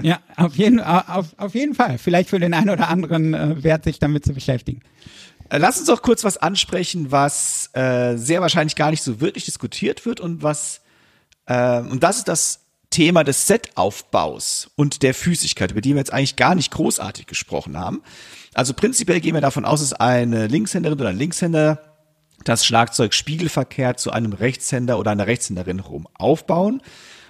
Ja, 0.02 0.20
auf 0.38 0.56
jeden, 0.56 0.80
auf, 0.80 1.36
auf 1.38 1.54
jeden 1.54 1.76
Fall. 1.76 2.00
Vielleicht 2.00 2.30
für 2.30 2.40
den 2.40 2.56
einen 2.56 2.72
oder 2.72 2.90
anderen 2.90 3.36
äh, 3.36 3.64
wert, 3.64 3.84
sich 3.84 4.00
damit 4.00 4.26
zu 4.26 4.34
beschäftigen. 4.34 4.82
Äh, 5.50 5.58
lass 5.58 5.78
uns 5.78 5.88
doch 5.88 6.02
kurz 6.02 6.24
was 6.24 6.38
ansprechen, 6.38 7.12
was 7.12 7.70
äh, 7.74 8.16
sehr 8.18 8.42
wahrscheinlich 8.42 8.76
gar 8.76 8.92
nicht 8.92 9.04
so 9.04 9.22
wirklich 9.22 9.46
diskutiert 9.46 10.06
wird 10.06 10.20
und 10.20 10.44
was 10.44 10.82
äh, 11.46 11.80
und 11.80 12.04
das 12.04 12.18
ist 12.18 12.28
das 12.28 12.60
Thema 12.90 13.24
des 13.24 13.48
Setaufbaus 13.48 14.70
und 14.76 15.02
der 15.02 15.16
Physigkeit, 15.16 15.72
über 15.72 15.82
die 15.82 15.94
wir 15.94 15.98
jetzt 15.98 16.14
eigentlich 16.14 16.36
gar 16.36 16.54
nicht 16.54 16.72
großartig 16.72 17.26
gesprochen 17.26 17.78
haben. 17.78 18.04
Also 18.54 18.74
prinzipiell 18.74 19.20
gehen 19.20 19.34
wir 19.34 19.42
davon 19.42 19.66
aus, 19.66 19.80
dass 19.80 19.94
eine 19.94 20.46
Linkshänderin 20.46 21.00
oder 21.00 21.10
ein 21.10 21.18
Linkshänder 21.18 21.82
das 22.44 22.66
Schlagzeug 22.66 23.14
spiegelverkehrt 23.14 24.00
zu 24.00 24.12
einem 24.12 24.34
Rechtshänder 24.34 25.00
oder 25.00 25.12
einer 25.12 25.26
Rechtshänderin 25.26 25.82
herum 25.82 26.08
aufbauen. 26.14 26.82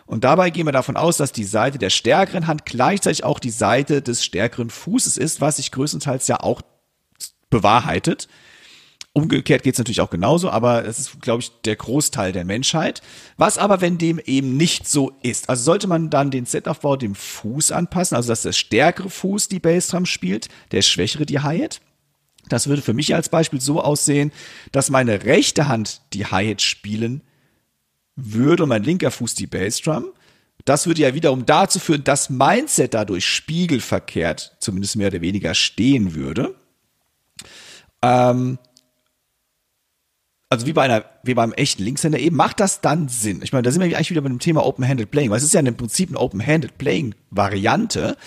Und 0.06 0.26
dabei 0.26 0.50
gehen 0.50 0.68
wir 0.68 0.74
davon 0.74 0.98
aus, 0.98 1.16
dass 1.16 1.32
die 1.32 1.46
Seite 1.46 1.78
der 1.78 1.90
stärkeren 1.90 2.48
Hand 2.48 2.66
gleichzeitig 2.66 3.24
auch 3.24 3.40
die 3.40 3.50
Seite 3.50 4.02
des 4.02 4.26
stärkeren 4.26 4.70
Fußes 4.70 5.16
ist, 5.18 5.40
was 5.40 5.58
sich 5.58 5.72
größtenteils 5.72 6.28
ja 6.28 6.42
auch 6.42 6.62
bewahrheitet. 7.54 8.28
Umgekehrt 9.16 9.62
geht 9.62 9.76
es 9.76 9.78
natürlich 9.78 10.02
auch 10.02 10.10
genauso, 10.10 10.50
aber 10.50 10.86
es 10.86 10.98
ist, 10.98 11.22
glaube 11.22 11.44
ich, 11.44 11.52
der 11.66 11.76
Großteil 11.76 12.32
der 12.32 12.46
Menschheit. 12.46 13.04
Was 13.38 13.60
aber, 13.60 13.80
wenn 13.80 14.00
dem 14.00 14.18
eben 14.18 14.58
nicht 14.58 14.88
so 14.88 15.12
ist? 15.22 15.50
Also 15.50 15.64
sollte 15.64 15.86
man 15.86 16.10
dann 16.10 16.32
den 16.32 16.48
Setaufbau 16.48 16.96
dem 16.96 17.14
Fuß 17.14 17.72
anpassen, 17.72 18.16
also 18.16 18.30
dass 18.30 18.42
der 18.42 18.54
stärkere 18.54 19.12
Fuß 19.12 19.50
die 19.50 19.60
Bassdrum 19.60 20.08
spielt, 20.08 20.50
der 20.72 20.82
schwächere 20.82 21.28
die 21.28 21.40
Hi-Hat? 21.40 21.80
Das 22.50 22.66
würde 22.68 22.82
für 22.82 22.94
mich 22.94 23.14
als 23.14 23.30
Beispiel 23.30 23.62
so 23.62 23.82
aussehen, 23.82 24.32
dass 24.72 24.90
meine 24.90 25.26
rechte 25.26 25.68
Hand 25.68 26.02
die 26.14 26.26
Hi-Hat 26.26 26.64
spielen 26.64 27.22
würde 28.16 28.64
und 28.64 28.70
mein 28.70 28.84
linker 28.84 29.12
Fuß 29.12 29.36
die 29.36 29.48
Bassdrum. 29.48 30.06
Das 30.66 30.88
würde 30.88 31.02
ja 31.02 31.14
wiederum 31.14 31.46
dazu 31.46 31.78
führen, 31.78 32.04
dass 32.04 32.32
mein 32.32 32.68
Set 32.68 32.96
dadurch 32.96 33.26
spiegelverkehrt, 33.28 34.56
zumindest 34.60 34.96
mehr 34.96 35.10
oder 35.10 35.22
weniger, 35.22 35.54
stehen 35.54 36.16
würde. 36.16 36.56
Ähm, 38.04 38.60
also 40.50 40.68
wie 40.68 40.74
bei 40.74 40.84
einer, 40.84 41.06
wie 41.24 41.34
beim 41.34 41.52
echten 41.54 41.84
Linkshänder 41.84 42.20
eben, 42.20 42.36
macht 42.36 42.60
das 42.60 42.82
dann 42.82 43.08
Sinn? 43.08 43.42
Ich 43.42 43.54
meine, 43.54 43.64
da 43.64 43.72
sind 43.72 43.82
wir 43.82 43.88
eigentlich 43.88 44.12
wieder 44.12 44.22
bei 44.22 44.30
dem 44.30 44.38
Thema 44.38 44.64
Open-Handed 44.64 45.10
Playing, 45.10 45.32
weil 45.32 45.38
es 45.38 45.44
ist 45.44 45.54
ja 45.56 45.62
im 45.62 45.76
Prinzip 45.76 46.10
eine 46.10 46.20
Open-Handed 46.20 46.78
Playing 46.78 47.16
Variante. 47.32 48.18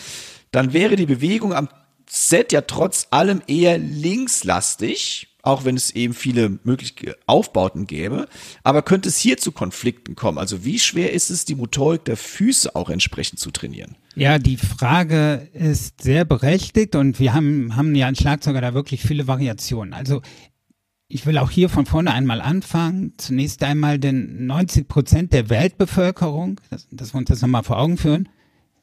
Dann 0.51 0.73
wäre 0.73 0.97
die 0.97 1.07
Bewegung 1.07 1.55
am 1.55 1.69
Set 2.09 2.51
ja 2.51 2.63
trotz 2.63 3.09
allem 3.11 3.43
eher 3.47 3.79
linkslastig, 3.79 5.36
auch 5.47 5.65
wenn 5.65 5.77
es 5.77 5.93
eben 5.93 6.13
viele 6.13 6.59
mögliche 6.65 7.17
Aufbauten 7.27 7.87
gäbe. 7.87 8.29
Aber 8.65 8.83
könnte 8.83 9.09
es 9.09 9.19
hier 9.19 9.37
zu 9.39 9.53
Konflikten 9.53 10.17
kommen? 10.17 10.39
Also 10.39 10.65
wie 10.65 10.81
schwer 10.81 11.13
ist 11.13 11.31
es, 11.31 11.45
die 11.45 11.55
Motorik 11.55 12.05
der 12.05 12.17
Füße 12.17 12.75
auch 12.75 12.91
entsprechend 12.91 13.39
zu 13.39 13.53
trainieren? 13.53 13.97
Ja, 14.17 14.39
die 14.39 14.57
Frage 14.57 15.49
ist 15.53 16.03
sehr 16.03 16.25
berechtigt 16.25 16.97
und 16.97 17.21
wir 17.21 17.33
haben, 17.33 17.77
haben 17.77 17.95
ja 17.95 18.09
ein 18.09 18.17
Schlagzeuger 18.17 18.61
da 18.61 18.75
wirklich 18.75 19.03
viele 19.03 19.29
Variationen. 19.29 19.95
Also 19.95 20.21
ich 21.07 21.27
will 21.27 21.39
auch 21.39 21.51
hier 21.51 21.69
von 21.69 21.87
vorne 21.87 22.13
einmal 22.13 22.41
anfangen. 22.41 23.15
Zunächst 23.17 23.63
einmal, 23.63 24.01
denn 24.01 24.47
90 24.47 24.89
Prozent 24.89 25.33
der 25.33 25.49
Weltbevölkerung, 25.49 26.61
dass, 26.71 26.89
dass 26.91 27.15
wir 27.15 27.19
uns 27.19 27.29
das 27.29 27.43
nochmal 27.43 27.63
vor 27.63 27.79
Augen 27.79 27.99
führen, 27.99 28.29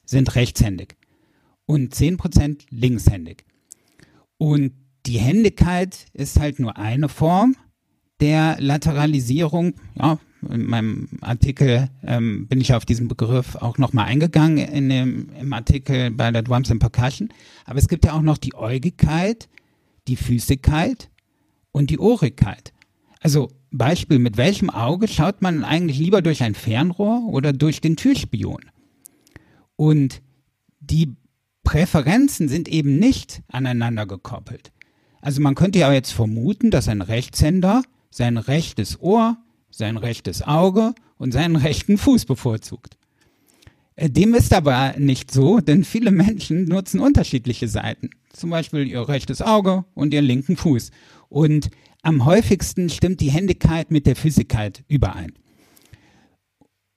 sind 0.06 0.36
rechtshändig 0.36 0.96
und 1.66 1.94
10 1.94 2.16
Prozent 2.16 2.66
linkshändig. 2.70 3.44
Und 4.38 4.72
die 5.06 5.20
Händigkeit 5.20 6.06
ist 6.14 6.40
halt 6.40 6.60
nur 6.60 6.78
eine 6.78 7.10
Form 7.10 7.56
der 8.20 8.58
Lateralisierung. 8.60 9.76
Ja, 9.96 10.20
in 10.50 10.66
meinem 10.66 11.10
Artikel 11.22 11.90
ähm, 12.04 12.48
bin 12.48 12.62
ich 12.62 12.74
auf 12.74 12.86
diesen 12.86 13.08
Begriff 13.08 13.56
auch 13.56 13.78
nochmal 13.78 14.06
eingegangen 14.06 14.58
in 14.58 14.90
dem, 14.90 15.30
im 15.40 15.54
Artikel 15.54 16.12
bei 16.12 16.32
der 16.32 16.42
Drums 16.42 16.72
and 16.72 16.80
Percussion. 16.80 17.30
Aber 17.66 17.80
es 17.80 17.88
gibt 17.88 18.06
ja 18.06 18.14
auch 18.14 18.22
noch 18.22 18.38
die 18.38 18.56
Äugigkeit, 18.56 19.50
die 20.08 20.16
Füßigkeit 20.16 21.10
und 21.72 21.90
die 21.90 22.00
Ohrigkeit. 22.00 22.74
Also 23.20 23.50
Beispiel, 23.72 24.20
mit 24.20 24.38
welchem 24.38 24.70
Auge 24.70 25.08
schaut 25.08 25.42
man 25.42 25.64
eigentlich 25.64 25.98
lieber 25.98 26.22
durch 26.22 26.44
ein 26.44 26.56
Fernrohr 26.56 27.24
oder 27.28 27.54
durch 27.54 27.82
den 27.82 27.96
Türspion? 27.96 28.62
Und 29.76 30.22
die 30.80 31.16
Präferenzen 31.64 32.50
sind 32.50 32.68
eben 32.68 33.00
nicht 33.00 33.42
aneinander 33.48 34.06
gekoppelt. 34.06 34.72
Also 35.24 35.40
man 35.42 35.56
könnte 35.56 35.80
ja 35.80 35.92
jetzt 35.94 36.12
vermuten, 36.12 36.70
dass 36.70 36.90
ein 36.90 37.02
Rechtshänder 37.02 37.84
sein 38.12 38.38
rechtes 38.38 39.00
Ohr, 39.00 39.38
sein 39.72 39.96
rechtes 39.96 40.42
Auge 40.42 40.94
und 41.18 41.32
seinen 41.32 41.56
rechten 41.56 41.98
Fuß 41.98 42.26
bevorzugt. 42.26 42.98
Äh, 43.96 44.10
dem 44.10 44.34
ist 44.34 44.54
aber 44.54 44.96
nicht 44.98 45.32
so, 45.32 45.62
denn 45.62 45.86
viele 45.86 46.12
Menschen 46.12 46.66
nutzen 46.66 47.00
unterschiedliche 47.00 47.70
Seiten. 47.70 48.10
Zum 48.34 48.50
Beispiel 48.50 48.86
ihr 48.86 49.08
rechtes 49.08 49.42
Auge 49.42 49.86
und 49.94 50.14
ihren 50.14 50.26
linken 50.26 50.58
Fuß. 50.58 50.92
Und 51.30 51.70
am 52.02 52.26
häufigsten 52.26 52.90
stimmt 52.90 53.22
die 53.22 53.32
Händigkeit 53.32 53.92
mit 53.92 54.06
der 54.06 54.18
Physikkeit 54.18 54.84
überein. 54.90 55.32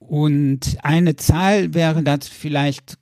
Und 0.00 0.78
eine 0.82 1.14
Zahl 1.14 1.74
wäre 1.74 2.02
das 2.02 2.26
vielleicht 2.26 2.98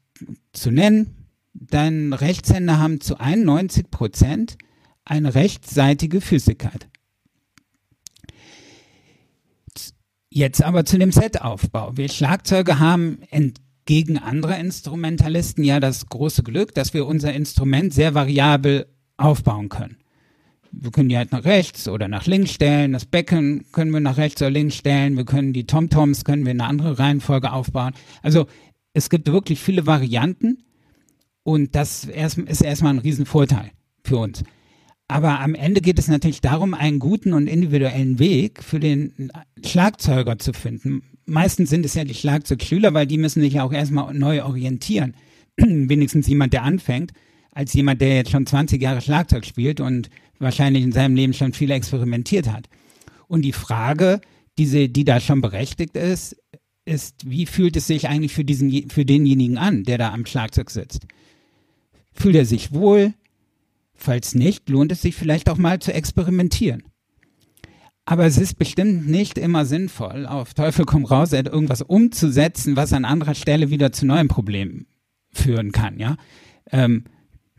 zu 0.53 0.71
nennen. 0.71 1.17
Denn 1.55 2.13
Rechtshänder 2.13 2.79
haben 2.79 3.01
zu 3.01 3.19
91 3.19 3.91
Prozent 3.91 4.59
eine 5.05 5.35
rechtsseitige 5.35 6.21
Physikkeit. 6.21 6.89
Jetzt 10.31 10.63
aber 10.63 10.85
zu 10.85 10.99
dem 10.99 11.13
Setaufbau. 11.13 11.97
Wir 11.97 12.09
Schlagzeuge 12.09 12.81
haben 12.81 13.19
entgegen 13.31 14.19
anderer 14.19 14.59
Instrumentalisten 14.59 15.63
ja 15.63 15.79
das 15.79 16.07
große 16.07 16.43
Glück, 16.43 16.75
dass 16.75 16.93
wir 16.93 17.07
unser 17.07 17.33
Instrument 17.33 17.95
sehr 17.95 18.15
variabel 18.15 18.87
aufbauen 19.17 19.69
können. 19.69 19.99
Wir 20.73 20.91
können 20.91 21.09
die 21.09 21.17
halt 21.17 21.31
nach 21.31 21.45
rechts 21.45 21.87
oder 21.87 22.09
nach 22.09 22.27
links 22.27 22.53
stellen. 22.53 22.93
Das 22.93 23.07
Becken 23.07 23.67
können 23.71 23.93
wir 23.93 24.01
nach 24.01 24.17
rechts 24.17 24.43
oder 24.43 24.51
links 24.51 24.75
stellen. 24.75 25.17
Wir 25.17 25.25
können 25.25 25.53
die 25.53 25.67
Tomtoms 25.67 26.25
können 26.25 26.45
wir 26.45 26.51
in 26.51 26.61
eine 26.61 26.69
andere 26.69 26.99
Reihenfolge 26.99 27.53
aufbauen. 27.53 27.93
Also 28.23 28.47
es 28.93 29.11
gibt 29.11 29.31
wirklich 29.31 29.61
viele 29.61 29.87
Varianten 29.87 30.65
und 31.45 31.77
das 31.77 32.05
ist 32.05 32.63
erstmal 32.63 32.95
ein 32.95 32.99
Riesenvorteil 32.99 33.71
für 34.03 34.17
uns. 34.17 34.43
Aber 35.09 35.41
am 35.41 35.55
Ende 35.55 35.81
geht 35.81 35.99
es 35.99 36.09
natürlich 36.09 36.41
darum, 36.41 36.73
einen 36.73 36.99
guten 36.99 37.35
und 37.35 37.47
individuellen 37.47 38.19
Weg 38.19 38.63
für 38.63 38.81
den 38.81 39.31
Schlagzeuger 39.65 40.39
zu 40.39 40.53
finden. 40.53 41.03
Meistens 41.27 41.71
sind 41.71 41.85
es 41.85 41.95
ja 41.95 42.05
die 42.05 42.15
Schlagzeugschüler, 42.15 42.95
weil 42.95 43.07
die 43.07 43.19
müssen 43.19 43.41
sich 43.41 43.55
ja 43.55 43.65
auch 43.65 43.73
erstmal 43.73 44.15
neu 44.15 44.43
orientieren. 44.43 45.15
Wenigstens 45.57 46.27
jemand, 46.27 46.53
der 46.53 46.63
anfängt, 46.63 47.13
als 47.53 47.75
jemand, 47.75 48.01
der 48.01 48.17
jetzt 48.17 48.31
schon 48.31 48.47
20 48.47 48.81
Jahre 48.81 49.01
Schlagzeug 49.01 49.45
spielt 49.45 49.81
und 49.81 50.09
wahrscheinlich 50.39 50.83
in 50.83 50.93
seinem 50.93 51.15
Leben 51.17 51.35
schon 51.35 51.53
viel 51.53 51.71
experimentiert 51.71 52.51
hat. 52.51 52.69
Und 53.29 53.43
die 53.43 53.53
Frage, 53.53 54.21
diese, 54.59 54.89
die 54.89 55.05
da 55.05 55.21
schon 55.21 55.41
berechtigt 55.41 55.97
ist, 55.97 56.37
ist, 56.87 57.29
wie 57.29 57.47
fühlt 57.47 57.77
es 57.77 57.87
sich 57.87 58.09
eigentlich 58.09 58.35
für 58.35 58.45
diesen, 58.45 58.91
für 58.91 59.05
denjenigen 59.05 59.59
an, 59.59 59.85
der 59.85 59.99
da 59.99 60.13
am 60.13 60.27
Schlagzeug 60.27 60.71
sitzt? 60.71 61.07
Fühlt 62.13 62.37
er 62.37 62.47
sich 62.47 62.73
wohl? 62.73 63.15
Falls 63.95 64.35
nicht, 64.35 64.69
lohnt 64.69 64.93
es 64.93 65.03
sich 65.03 65.15
vielleicht 65.15 65.49
auch 65.49 65.57
mal 65.57 65.79
zu 65.79 65.93
experimentieren. 65.93 66.83
Aber 68.07 68.27
es 68.27 68.37
ist 68.37 68.59
bestimmt 68.59 69.09
nicht 69.09 69.39
immer 69.39 69.65
sinnvoll, 69.65 70.27
auf 70.27 70.53
Teufel 70.53 70.85
komm 70.85 71.07
raus, 71.07 71.33
irgendwas 71.33 71.81
umzusetzen, 71.81 72.77
was 72.77 72.93
an 72.93 73.07
anderer 73.07 73.35
Stelle 73.35 73.71
wieder 73.71 73.93
zu 73.93 74.05
neuen 74.05 74.29
Problemen 74.29 74.87
führen 75.33 75.73
kann, 75.73 75.99
ja. 75.99 76.17
Ähm, 76.71 77.05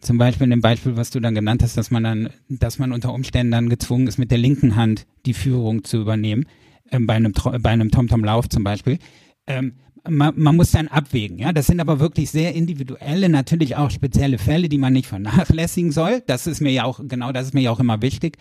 zum 0.01 0.19
Beispiel 0.19 0.45
in 0.45 0.51
dem 0.51 0.61
Beispiel, 0.61 0.97
was 0.97 1.09
du 1.09 1.19
dann 1.19 1.33
genannt 1.33 1.63
hast, 1.63 1.77
dass 1.77 1.89
man 1.89 2.03
dann, 2.03 2.29
dass 2.47 2.77
man 2.77 2.91
unter 2.91 3.11
Umständen 3.11 3.51
dann 3.51 3.69
gezwungen 3.69 4.07
ist, 4.07 4.19
mit 4.19 4.29
der 4.29 4.38
linken 4.38 4.75
Hand 4.75 5.07
die 5.25 5.33
Führung 5.33 5.83
zu 5.83 5.97
übernehmen, 5.97 6.45
ähm, 6.91 7.07
bei 7.07 7.15
einem, 7.15 7.33
bei 7.33 7.71
einem 7.71 7.89
TomTom-Lauf 7.89 8.47
zum 8.49 8.63
Beispiel. 8.63 8.99
Ähm, 9.47 9.73
man, 10.10 10.34
man 10.38 10.56
muss 10.56 10.72
dann 10.72 10.88
abwägen, 10.88 11.38
ja. 11.38 11.51
Das 11.51 11.68
sind 11.68 11.80
aber 11.80 11.99
wirklich 11.99 12.32
sehr 12.32 12.53
individuelle, 12.53 13.30
natürlich 13.30 13.76
auch 13.76 13.89
spezielle 13.89 14.38
Fälle, 14.38 14.70
die 14.70 14.78
man 14.78 14.93
nicht 14.93 15.08
vernachlässigen 15.08 15.91
soll. 15.91 16.22
Das 16.28 16.47
ist 16.47 16.62
mir 16.62 16.72
ja 16.72 16.84
auch, 16.84 16.99
genau 17.08 17.32
das 17.32 17.47
ist 17.47 17.53
mir 17.53 17.62
ja 17.62 17.72
auch 17.72 17.80
immer 17.80 18.01
wichtig. 18.01 18.38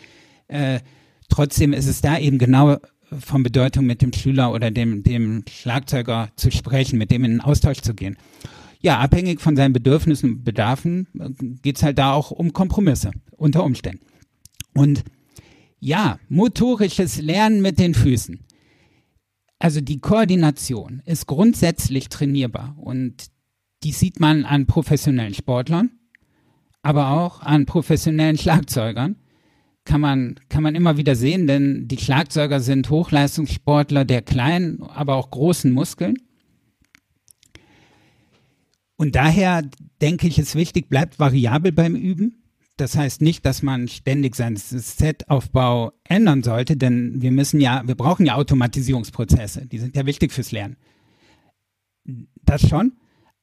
Äh, 0.48 0.80
trotzdem 1.28 1.72
ist 1.72 1.86
es 1.86 2.00
da 2.00 2.18
eben 2.18 2.38
genau 2.38 2.78
von 3.20 3.42
Bedeutung, 3.42 3.86
mit 3.86 4.02
dem 4.02 4.12
Schüler 4.12 4.52
oder 4.52 4.70
dem, 4.70 5.02
dem 5.02 5.44
Schlagzeuger 5.48 6.30
zu 6.36 6.50
sprechen, 6.50 6.98
mit 6.98 7.10
dem 7.10 7.24
in 7.24 7.32
den 7.32 7.40
Austausch 7.40 7.80
zu 7.80 7.94
gehen. 7.94 8.16
Ja, 8.80 8.98
abhängig 8.98 9.40
von 9.40 9.56
seinen 9.56 9.72
Bedürfnissen 9.72 10.30
und 10.30 10.44
Bedarfen 10.44 11.06
äh, 11.18 11.30
geht's 11.62 11.82
halt 11.82 11.98
da 11.98 12.12
auch 12.12 12.30
um 12.30 12.52
Kompromisse 12.52 13.10
unter 13.36 13.64
Umständen. 13.64 14.04
Und 14.74 15.04
ja, 15.80 16.18
motorisches 16.28 17.20
Lernen 17.20 17.60
mit 17.62 17.78
den 17.78 17.94
Füßen. 17.94 18.40
Also 19.64 19.80
die 19.80 19.98
Koordination 19.98 21.00
ist 21.06 21.26
grundsätzlich 21.26 22.10
trainierbar 22.10 22.76
und 22.76 23.28
die 23.82 23.92
sieht 23.92 24.20
man 24.20 24.44
an 24.44 24.66
professionellen 24.66 25.32
Sportlern, 25.32 25.90
aber 26.82 27.12
auch 27.12 27.40
an 27.40 27.64
professionellen 27.64 28.36
Schlagzeugern. 28.36 29.16
Kann 29.84 30.02
man, 30.02 30.38
kann 30.50 30.62
man 30.62 30.74
immer 30.74 30.98
wieder 30.98 31.14
sehen, 31.14 31.46
denn 31.46 31.88
die 31.88 31.96
Schlagzeuger 31.96 32.60
sind 32.60 32.90
Hochleistungssportler 32.90 34.04
der 34.04 34.20
kleinen, 34.20 34.82
aber 34.82 35.14
auch 35.14 35.30
großen 35.30 35.72
Muskeln. 35.72 36.18
Und 38.96 39.16
daher 39.16 39.62
denke 40.02 40.26
ich, 40.26 40.38
ist 40.38 40.56
wichtig, 40.56 40.90
bleibt 40.90 41.18
variabel 41.18 41.72
beim 41.72 41.96
Üben. 41.96 42.43
Das 42.76 42.96
heißt 42.96 43.22
nicht, 43.22 43.46
dass 43.46 43.62
man 43.62 43.86
ständig 43.86 44.34
seinen 44.34 44.56
Setaufbau 44.56 45.92
ändern 46.02 46.42
sollte, 46.42 46.76
denn 46.76 47.22
wir 47.22 47.30
müssen 47.30 47.60
ja, 47.60 47.82
wir 47.86 47.94
brauchen 47.94 48.26
ja 48.26 48.34
Automatisierungsprozesse. 48.34 49.66
Die 49.66 49.78
sind 49.78 49.94
ja 49.94 50.06
wichtig 50.06 50.32
fürs 50.32 50.50
Lernen. 50.50 50.76
Das 52.44 52.68
schon. 52.68 52.92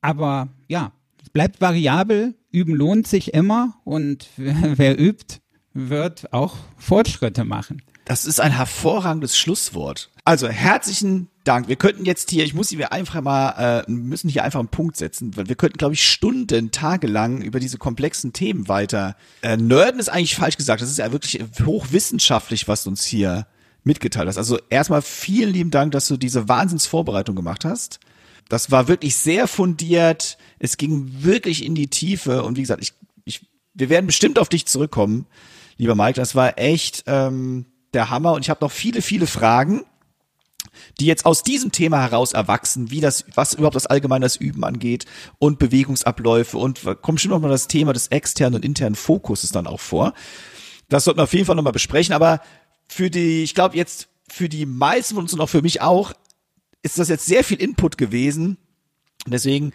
Aber 0.02 0.50
ja, 0.68 0.92
es 1.22 1.30
bleibt 1.30 1.62
variabel. 1.62 2.36
Üben 2.52 2.76
lohnt 2.76 3.08
sich 3.08 3.34
immer 3.34 3.80
und 3.86 4.28
wer 4.36 5.00
übt, 5.00 5.40
wird 5.74 6.34
auch 6.34 6.58
Fortschritte 6.76 7.46
machen. 7.46 7.82
Das 8.04 8.26
ist 8.26 8.42
ein 8.42 8.52
hervorragendes 8.52 9.38
Schlusswort. 9.38 10.12
Also 10.26 10.50
herzlichen 10.50 11.30
Dank. 11.44 11.68
Wir 11.68 11.76
könnten 11.76 12.06
jetzt 12.06 12.30
hier, 12.30 12.44
ich 12.44 12.54
muss 12.54 12.70
hier 12.70 12.92
einfach 12.92 13.20
mal, 13.22 13.84
äh, 13.88 13.92
müssen 13.92 14.30
hier 14.30 14.44
einfach 14.44 14.60
einen 14.60 14.70
Punkt 14.70 14.98
setzen, 14.98 15.36
weil 15.36 15.50
wir 15.50 15.56
könnten, 15.56 15.78
glaube 15.78 15.94
ich, 15.94 16.08
Stunden, 16.08 16.72
tagelang 16.72 17.42
über 17.42 17.60
diese 17.60 17.78
komplexen 17.78 18.32
Themen 18.34 18.68
weiter. 18.68 19.16
Äh, 19.42 19.58
Nerden 19.58 20.00
ist 20.00 20.10
eigentlich 20.10 20.36
falsch 20.36 20.58
gesagt. 20.58 20.82
Das 20.82 20.90
ist 20.90 21.00
ja 21.00 21.12
wirklich 21.12 21.44
hochwissenschaftlich, 21.66 22.68
was 22.68 22.84
du 22.84 22.92
uns 22.92 23.04
hier 23.04 23.48
mitgeteilt 23.84 24.28
hast. 24.28 24.38
Also 24.38 24.60
erstmal 24.70 25.02
vielen 25.02 25.54
lieben 25.54 25.72
Dank, 25.72 25.92
dass 25.92 26.08
du 26.08 26.18
diese 26.18 26.48
Wahnsinnsvorbereitung 26.48 27.36
gemacht 27.36 27.66
hast. 27.66 28.00
Das 28.50 28.70
war 28.70 28.88
wirklich 28.88 29.16
sehr 29.16 29.48
fundiert. 29.48 30.38
Es 30.60 30.78
ging 30.78 31.10
wirklich 31.24 31.66
in 31.66 31.74
die 31.74 31.88
Tiefe 31.88 32.44
und 32.44 32.58
wie 32.58 32.62
gesagt, 32.62 32.84
ich, 32.84 32.94
ich, 33.26 33.42
wir 33.74 33.90
werden 33.90 34.06
bestimmt 34.06 34.38
auf 34.38 34.50
dich 34.50 34.66
zurückkommen, 34.66 35.26
lieber 35.78 35.96
Mike. 35.96 36.14
Das 36.14 36.36
war 36.36 36.60
echt 36.60 37.04
ähm, 37.08 37.66
der 37.94 38.10
Hammer 38.10 38.34
und 38.34 38.42
ich 38.42 38.50
habe 38.50 38.64
noch 38.64 38.72
viele, 38.72 39.02
viele 39.02 39.26
Fragen 39.26 39.82
die 41.00 41.06
jetzt 41.06 41.26
aus 41.26 41.44
diesem 41.44 41.72
Thema 41.72 42.02
heraus 42.02 42.34
erwachsen, 42.34 42.92
wie 42.92 43.02
das, 43.02 43.26
was 43.36 43.54
überhaupt 43.54 43.76
das 43.76 43.88
allgemeine 43.88 44.26
das 44.26 44.36
Üben 44.36 44.64
angeht 44.64 45.06
und 45.40 45.60
Bewegungsabläufe 45.60 46.58
und 46.58 46.82
kommt 47.02 47.22
schon 47.22 47.32
noch 47.32 47.40
mal 47.40 47.50
das 47.50 47.68
Thema 47.68 47.94
des 47.94 48.08
externen 48.08 48.56
und 48.56 48.66
internen 48.66 48.96
Fokuses 48.96 49.52
dann 49.52 49.68
auch 49.68 49.80
vor. 49.80 50.14
Das 50.90 51.06
sollten 51.06 51.20
wir 51.20 51.24
auf 51.24 51.34
jeden 51.34 51.46
Fall 51.46 51.56
nochmal 51.56 51.74
besprechen, 51.74 52.14
aber 52.14 52.42
für 52.88 53.10
die, 53.10 53.44
ich 53.44 53.56
glaube 53.56 53.78
jetzt 53.78 54.10
für 54.30 54.50
die 54.50 54.66
meisten 54.66 55.16
von 55.16 55.24
uns 55.24 55.34
und 55.34 55.42
auch 55.42 55.50
für 55.50 55.62
mich 55.62 55.82
auch, 55.82 56.14
ist 56.84 57.00
das 57.00 57.10
jetzt 57.10 57.26
sehr 57.26 57.44
viel 57.44 57.62
Input 57.62 57.98
gewesen. 57.98 58.58
Deswegen 59.28 59.72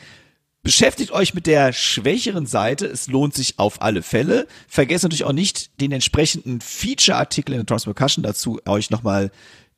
Beschäftigt 0.67 1.13
euch 1.13 1.33
mit 1.33 1.47
der 1.47 1.73
schwächeren 1.73 2.45
Seite. 2.45 2.87
Es 2.87 3.07
lohnt 3.07 3.35
sich 3.35 3.61
auf 3.61 3.83
alle 3.83 4.03
Fälle. 4.03 4.49
Vergesst 4.67 5.05
natürlich 5.05 5.23
auch 5.23 5.33
nicht, 5.33 5.81
den 5.81 5.93
entsprechenden 5.93 6.61
Feature-Artikel 6.61 7.53
in 7.53 7.61
der 7.61 7.67
Transpercussion 7.67 8.25
dazu 8.25 8.59
euch 8.67 8.91
nochmal 8.91 9.31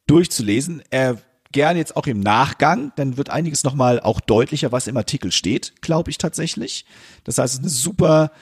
durchzulesen. 0.09 0.83
Äh, 0.91 1.15
gern 1.53 1.77
jetzt 1.77 1.97
auch 1.97 2.07
im 2.07 2.21
Nachgang, 2.21 2.93
dann 2.97 3.17
wird 3.17 3.31
einiges 3.31 3.65
nochmal 3.65 4.01
auch 4.01 4.21
deutlicher, 4.21 4.73
was 4.73 4.87
im 4.87 4.97
Artikel 4.97 5.33
steht, 5.33 5.81
glaube 5.81 6.11
ich 6.11 6.19
tatsächlich. 6.19 6.85
Das 7.25 7.39
heißt, 7.39 7.55
es 7.55 7.59
ist 7.59 7.65
eine 7.65 7.71
super, 7.71 8.33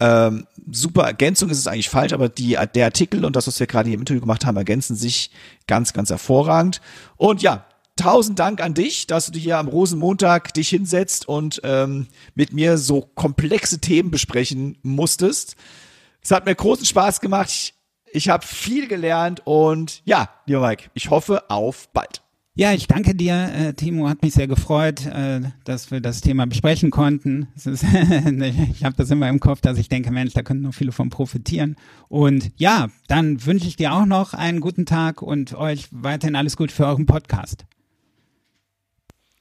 ähm, 0.00 0.46
super 0.70 1.02
Ergänzung 1.04 1.50
ist 1.50 1.58
es 1.58 1.66
eigentlich 1.66 1.90
falsch, 1.90 2.12
aber 2.12 2.28
die, 2.28 2.56
der 2.74 2.84
Artikel 2.86 3.24
und 3.24 3.36
das, 3.36 3.46
was 3.46 3.60
wir 3.60 3.66
gerade 3.66 3.88
hier 3.88 3.94
im 3.94 4.00
Interview 4.00 4.20
gemacht 4.20 4.46
haben, 4.46 4.56
ergänzen 4.56 4.96
sich 4.96 5.30
ganz, 5.66 5.92
ganz 5.92 6.10
hervorragend. 6.10 6.80
Und 7.16 7.42
ja, 7.42 7.66
tausend 7.96 8.38
Dank 8.38 8.60
an 8.60 8.74
dich, 8.74 9.06
dass 9.06 9.30
du 9.30 9.38
hier 9.38 9.58
am 9.58 9.68
Rosenmontag 9.68 10.52
dich 10.54 10.68
hinsetzt 10.68 11.28
und 11.28 11.60
ähm, 11.64 12.08
mit 12.34 12.52
mir 12.52 12.78
so 12.78 13.02
komplexe 13.14 13.78
Themen 13.78 14.10
besprechen 14.10 14.78
musstest. 14.82 15.56
Es 16.22 16.30
hat 16.30 16.46
mir 16.46 16.54
großen 16.54 16.86
Spaß 16.86 17.20
gemacht. 17.20 17.50
Ich 17.50 17.73
ich 18.14 18.28
habe 18.28 18.46
viel 18.46 18.86
gelernt 18.86 19.42
und 19.44 20.02
ja, 20.04 20.30
lieber 20.46 20.66
Mike, 20.66 20.90
ich 20.94 21.10
hoffe 21.10 21.50
auf 21.50 21.88
bald. 21.92 22.22
Ja, 22.56 22.72
ich 22.72 22.86
danke 22.86 23.16
dir, 23.16 23.50
äh, 23.52 23.74
Timo. 23.74 24.08
Hat 24.08 24.22
mich 24.22 24.34
sehr 24.34 24.46
gefreut, 24.46 25.06
äh, 25.06 25.40
dass 25.64 25.90
wir 25.90 26.00
das 26.00 26.20
Thema 26.20 26.46
besprechen 26.46 26.92
konnten. 26.92 27.48
Ist, 27.56 27.66
ich 28.76 28.84
habe 28.84 28.94
das 28.96 29.10
immer 29.10 29.28
im 29.28 29.40
Kopf, 29.40 29.60
dass 29.60 29.76
ich 29.76 29.88
denke, 29.88 30.12
Mensch, 30.12 30.34
da 30.34 30.42
könnten 30.42 30.62
noch 30.62 30.74
viele 30.74 30.92
von 30.92 31.10
profitieren. 31.10 31.74
Und 32.08 32.52
ja, 32.54 32.90
dann 33.08 33.44
wünsche 33.44 33.66
ich 33.66 33.74
dir 33.74 33.92
auch 33.92 34.06
noch 34.06 34.34
einen 34.34 34.60
guten 34.60 34.86
Tag 34.86 35.20
und 35.20 35.54
euch 35.54 35.88
weiterhin 35.90 36.36
alles 36.36 36.56
gut 36.56 36.70
für 36.70 36.86
euren 36.86 37.06
Podcast. 37.06 37.64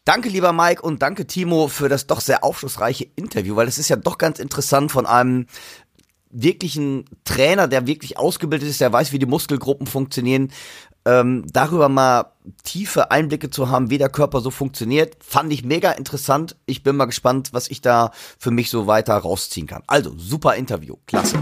Danke, 0.05 0.27
lieber 0.27 0.51
Mike, 0.51 0.81
und 0.81 1.01
danke, 1.01 1.27
Timo, 1.27 1.69
für 1.69 1.87
das 1.87 2.07
doch 2.07 2.19
sehr 2.19 2.43
aufschlussreiche 2.43 3.07
Interview, 3.15 3.55
weil 3.55 3.69
es 3.69 3.77
ist 3.77 3.87
ja 3.87 3.95
doch 3.95 4.17
ganz 4.17 4.37
interessant 4.37 4.91
von 4.91 5.05
einem 5.05 5.45
wirklich 6.33 6.75
ein 6.75 7.05
Trainer, 7.23 7.67
der 7.67 7.87
wirklich 7.87 8.17
ausgebildet 8.17 8.67
ist, 8.67 8.81
der 8.81 8.91
weiß, 8.91 9.11
wie 9.11 9.19
die 9.19 9.25
Muskelgruppen 9.25 9.87
funktionieren. 9.87 10.51
Ähm, 11.05 11.45
darüber 11.51 11.89
mal 11.89 12.31
tiefe 12.63 13.11
Einblicke 13.11 13.49
zu 13.49 13.69
haben, 13.69 13.89
wie 13.89 13.97
der 13.97 14.09
Körper 14.09 14.41
so 14.41 14.51
funktioniert, 14.51 15.17
fand 15.23 15.51
ich 15.51 15.63
mega 15.63 15.91
interessant. 15.91 16.55
Ich 16.65 16.81
bin 16.81 16.95
mal 16.95 17.05
gespannt, 17.05 17.49
was 17.51 17.69
ich 17.69 17.81
da 17.81 18.11
für 18.39 18.51
mich 18.51 18.69
so 18.69 18.87
weiter 18.87 19.15
rausziehen 19.15 19.67
kann. 19.67 19.83
Also, 19.87 20.13
super 20.17 20.55
Interview, 20.55 20.95
klasse. 21.05 21.37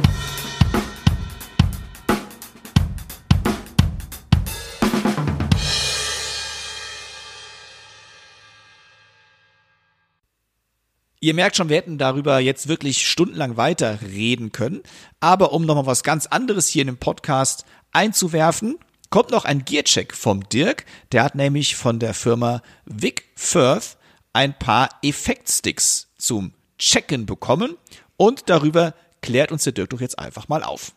Ihr 11.23 11.35
merkt 11.35 11.56
schon, 11.56 11.69
wir 11.69 11.77
hätten 11.77 11.99
darüber 11.99 12.39
jetzt 12.39 12.68
wirklich 12.68 13.07
stundenlang 13.07 13.56
weiter 13.56 13.99
reden 14.02 14.52
können. 14.52 14.81
Aber 15.19 15.53
um 15.53 15.68
nochmal 15.68 15.85
was 15.85 16.02
ganz 16.02 16.26
anderes 16.26 16.68
hier 16.68 16.81
in 16.81 16.88
dem 16.88 16.98
Podcast 16.98 17.64
einzuwerfen, 17.91 18.80
kommt 19.11 19.30
noch 19.30 19.45
ein 19.45 19.64
Gearcheck 19.64 20.15
vom 20.15 20.49
Dirk. 20.49 20.84
Der 21.11 21.23
hat 21.23 21.35
nämlich 21.35 21.76
von 21.76 21.99
der 21.99 22.15
Firma 22.15 22.64
Vic 22.85 23.26
Firth 23.35 23.98
ein 24.34 24.57
paar 24.57 24.89
Effektsticks 25.03 26.07
zum 26.18 26.56
Checken 26.80 27.27
bekommen. 27.27 27.77
Und 28.18 28.49
darüber 28.49 28.95
klärt 29.22 29.52
uns 29.52 29.64
der 29.64 29.73
Dirk 29.73 29.91
doch 29.91 30.02
jetzt 30.02 30.18
einfach 30.18 30.48
mal 30.48 30.64
auf. 30.64 30.91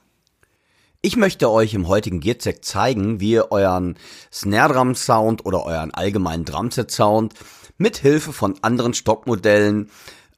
Ich 1.07 1.19
möchte 1.19 1.51
euch 1.51 1.75
im 1.75 1.87
heutigen 1.87 2.21
Gearcheck 2.21 2.65
zeigen, 2.65 3.21
wie 3.21 3.33
ihr 3.33 3.53
euren 3.53 3.99
Snare 4.33 4.73
Drum 4.73 4.95
Sound 4.95 5.45
oder 5.45 5.67
euren 5.67 5.93
allgemeinen 5.93 6.47
Drumset 6.47 6.91
Sound 6.91 7.35
mit 7.77 7.99
Hilfe 7.99 8.33
von 8.33 8.55
anderen 8.63 8.95
Stockmodellen 8.95 9.91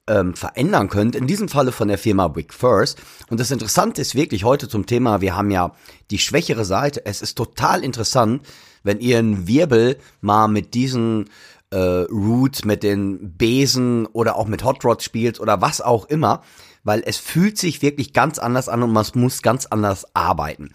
ähm, 0.08 0.34
verändern 0.34 0.88
könnt. 0.88 1.14
In 1.14 1.28
diesem 1.28 1.48
Falle 1.48 1.70
von 1.70 1.86
der 1.86 1.98
Firma 1.98 2.34
Wick 2.34 2.52
First. 2.52 3.00
Und 3.30 3.38
das 3.38 3.52
Interessante 3.52 4.02
ist 4.02 4.16
wirklich 4.16 4.42
heute 4.42 4.68
zum 4.68 4.86
Thema, 4.86 5.20
wir 5.20 5.36
haben 5.36 5.52
ja 5.52 5.70
die 6.10 6.18
schwächere 6.18 6.64
Seite. 6.64 7.06
Es 7.06 7.22
ist 7.22 7.36
total 7.36 7.84
interessant, 7.84 8.44
wenn 8.82 8.98
ihr 8.98 9.20
einen 9.20 9.46
Wirbel 9.46 9.98
mal 10.20 10.48
mit 10.48 10.74
diesen 10.74 11.30
äh, 11.70 11.76
Roots, 11.78 12.64
mit 12.64 12.82
den 12.82 13.36
Besen 13.36 14.06
oder 14.06 14.34
auch 14.34 14.48
mit 14.48 14.64
Hot 14.64 14.84
Rod 14.84 15.00
spielt 15.00 15.38
oder 15.38 15.60
was 15.60 15.80
auch 15.80 16.06
immer, 16.06 16.42
weil 16.86 17.02
es 17.04 17.18
fühlt 17.18 17.58
sich 17.58 17.82
wirklich 17.82 18.12
ganz 18.12 18.38
anders 18.38 18.68
an 18.68 18.82
und 18.82 18.92
man 18.92 19.04
muss 19.14 19.42
ganz 19.42 19.66
anders 19.66 20.06
arbeiten. 20.14 20.70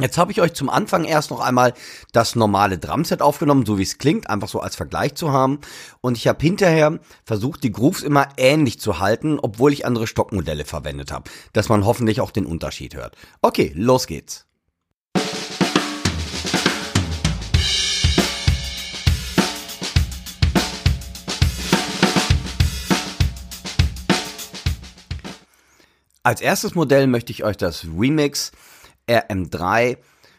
Jetzt 0.00 0.18
habe 0.18 0.30
ich 0.30 0.40
euch 0.40 0.52
zum 0.52 0.68
Anfang 0.68 1.04
erst 1.04 1.30
noch 1.30 1.40
einmal 1.40 1.74
das 2.12 2.36
normale 2.36 2.78
Drumset 2.78 3.20
aufgenommen, 3.20 3.66
so 3.66 3.78
wie 3.78 3.82
es 3.82 3.98
klingt, 3.98 4.30
einfach 4.30 4.48
so 4.48 4.60
als 4.60 4.76
Vergleich 4.76 5.14
zu 5.14 5.32
haben. 5.32 5.58
Und 6.00 6.16
ich 6.16 6.28
habe 6.28 6.40
hinterher 6.40 7.00
versucht, 7.24 7.64
die 7.64 7.72
Grooves 7.72 8.02
immer 8.02 8.28
ähnlich 8.36 8.80
zu 8.80 9.00
halten, 9.00 9.38
obwohl 9.40 9.72
ich 9.72 9.86
andere 9.86 10.06
Stockmodelle 10.06 10.64
verwendet 10.64 11.10
habe, 11.10 11.30
dass 11.52 11.68
man 11.68 11.84
hoffentlich 11.84 12.20
auch 12.20 12.30
den 12.30 12.46
Unterschied 12.46 12.94
hört. 12.94 13.16
Okay, 13.42 13.72
los 13.74 14.06
geht's. 14.06 14.47
Als 26.28 26.42
erstes 26.42 26.74
Modell 26.74 27.06
möchte 27.06 27.32
ich 27.32 27.42
euch 27.42 27.56
das 27.56 27.86
Remix 27.86 28.52
RM3 29.08 29.96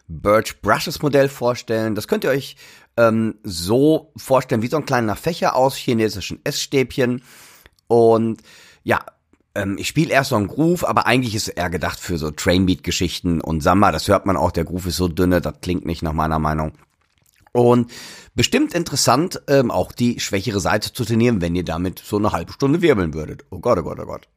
Birch 0.07 0.61
Brushes 0.61 1.01
Modell 1.01 1.29
vorstellen. 1.29 1.95
Das 1.95 2.07
könnt 2.07 2.23
ihr 2.23 2.29
euch 2.29 2.57
ähm, 2.95 3.39
so 3.41 4.13
vorstellen 4.15 4.61
wie 4.61 4.67
so 4.67 4.77
ein 4.77 4.85
kleiner 4.85 5.15
Fächer 5.15 5.55
aus 5.55 5.75
chinesischen 5.75 6.41
Essstäbchen. 6.43 7.23
Und 7.87 8.43
ja, 8.83 9.03
ähm, 9.55 9.79
ich 9.79 9.87
spiele 9.87 10.13
erst 10.13 10.29
so 10.29 10.35
einen 10.35 10.45
Groove, 10.45 10.83
aber 10.83 11.07
eigentlich 11.07 11.33
ist 11.33 11.47
er 11.47 11.71
gedacht 11.71 11.99
für 11.99 12.19
so 12.19 12.29
Trainbeat-Geschichten 12.29 13.41
und 13.41 13.61
Samba. 13.61 13.91
Das 13.91 14.07
hört 14.07 14.27
man 14.27 14.37
auch, 14.37 14.51
der 14.51 14.65
Groove 14.65 14.85
ist 14.85 14.97
so 14.97 15.07
dünne, 15.07 15.41
das 15.41 15.55
klingt 15.63 15.87
nicht 15.87 16.03
nach 16.03 16.13
meiner 16.13 16.37
Meinung. 16.37 16.73
Und 17.51 17.89
bestimmt 18.35 18.75
interessant, 18.75 19.41
ähm, 19.47 19.71
auch 19.71 19.91
die 19.91 20.19
schwächere 20.19 20.59
Seite 20.59 20.93
zu 20.93 21.03
trainieren, 21.03 21.41
wenn 21.41 21.55
ihr 21.55 21.65
damit 21.65 21.97
so 21.97 22.17
eine 22.17 22.31
halbe 22.31 22.53
Stunde 22.53 22.83
wirbeln 22.83 23.15
würdet. 23.15 23.45
Oh 23.49 23.57
Gott, 23.57 23.79
oh 23.79 23.81
Gott, 23.81 23.97
oh 23.99 24.05
Gott. 24.05 24.27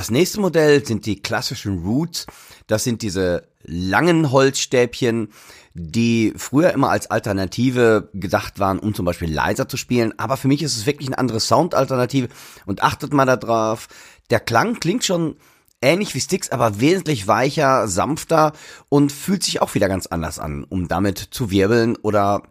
Das 0.00 0.10
nächste 0.10 0.40
Modell 0.40 0.82
sind 0.86 1.04
die 1.04 1.20
klassischen 1.20 1.80
Roots. 1.84 2.24
Das 2.66 2.84
sind 2.84 3.02
diese 3.02 3.46
langen 3.64 4.32
Holzstäbchen, 4.32 5.28
die 5.74 6.32
früher 6.38 6.72
immer 6.72 6.88
als 6.88 7.10
Alternative 7.10 8.08
gedacht 8.14 8.58
waren, 8.58 8.78
um 8.78 8.94
zum 8.94 9.04
Beispiel 9.04 9.30
leiser 9.30 9.68
zu 9.68 9.76
spielen. 9.76 10.18
Aber 10.18 10.38
für 10.38 10.48
mich 10.48 10.62
ist 10.62 10.78
es 10.78 10.86
wirklich 10.86 11.08
eine 11.10 11.18
andere 11.18 11.38
Soundalternative. 11.38 12.30
Und 12.64 12.82
achtet 12.82 13.12
mal 13.12 13.26
darauf, 13.26 13.88
der 14.30 14.40
Klang 14.40 14.80
klingt 14.80 15.04
schon 15.04 15.36
ähnlich 15.82 16.14
wie 16.14 16.20
Sticks, 16.22 16.48
aber 16.48 16.80
wesentlich 16.80 17.26
weicher, 17.26 17.86
sanfter 17.86 18.54
und 18.88 19.12
fühlt 19.12 19.44
sich 19.44 19.60
auch 19.60 19.74
wieder 19.74 19.90
ganz 19.90 20.06
anders 20.06 20.38
an, 20.38 20.64
um 20.64 20.88
damit 20.88 21.18
zu 21.18 21.50
wirbeln 21.50 21.96
oder 21.96 22.44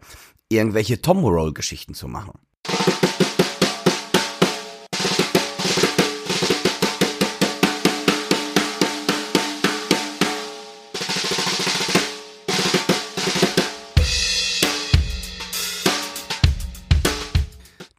irgendwelche 0.48 1.02
Tomorrow-Geschichten 1.02 1.94
zu 1.94 2.06
machen. 2.06 2.38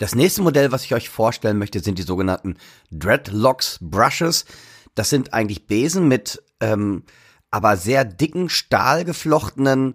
Das 0.01 0.15
nächste 0.15 0.41
Modell, 0.41 0.71
was 0.71 0.83
ich 0.83 0.95
euch 0.95 1.09
vorstellen 1.09 1.59
möchte, 1.59 1.79
sind 1.79 1.99
die 1.99 2.01
sogenannten 2.01 2.57
Dreadlocks 2.89 3.77
Brushes. 3.81 4.45
Das 4.95 5.11
sind 5.11 5.31
eigentlich 5.31 5.67
Besen 5.67 6.07
mit 6.07 6.41
ähm, 6.59 7.03
aber 7.51 7.77
sehr 7.77 8.03
dicken, 8.03 8.49
stahlgeflochtenen 8.49 9.93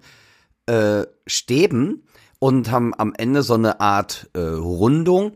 äh, 0.66 1.06
Stäben 1.26 2.04
und 2.38 2.70
haben 2.70 2.94
am 2.94 3.14
Ende 3.18 3.42
so 3.42 3.54
eine 3.54 3.80
Art 3.80 4.30
äh, 4.34 4.38
Rundung. 4.38 5.32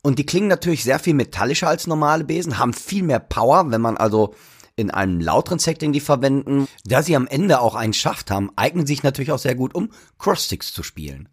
Und 0.00 0.20
die 0.20 0.26
klingen 0.26 0.46
natürlich 0.46 0.84
sehr 0.84 1.00
viel 1.00 1.14
metallischer 1.14 1.66
als 1.66 1.88
normale 1.88 2.22
Besen, 2.22 2.60
haben 2.60 2.72
viel 2.72 3.02
mehr 3.02 3.18
Power, 3.18 3.72
wenn 3.72 3.80
man 3.80 3.96
also 3.96 4.32
in 4.76 4.92
einem 4.92 5.18
lauteren 5.18 5.58
Setting 5.58 5.92
die 5.92 5.98
verwenden. 5.98 6.68
Da 6.84 7.02
sie 7.02 7.16
am 7.16 7.26
Ende 7.26 7.58
auch 7.58 7.74
einen 7.74 7.92
Schaft 7.92 8.30
haben, 8.30 8.52
eignen 8.54 8.86
sich 8.86 9.02
natürlich 9.02 9.32
auch 9.32 9.40
sehr 9.40 9.56
gut, 9.56 9.74
um 9.74 9.90
Crosssticks 10.18 10.72
zu 10.72 10.84
spielen. 10.84 11.28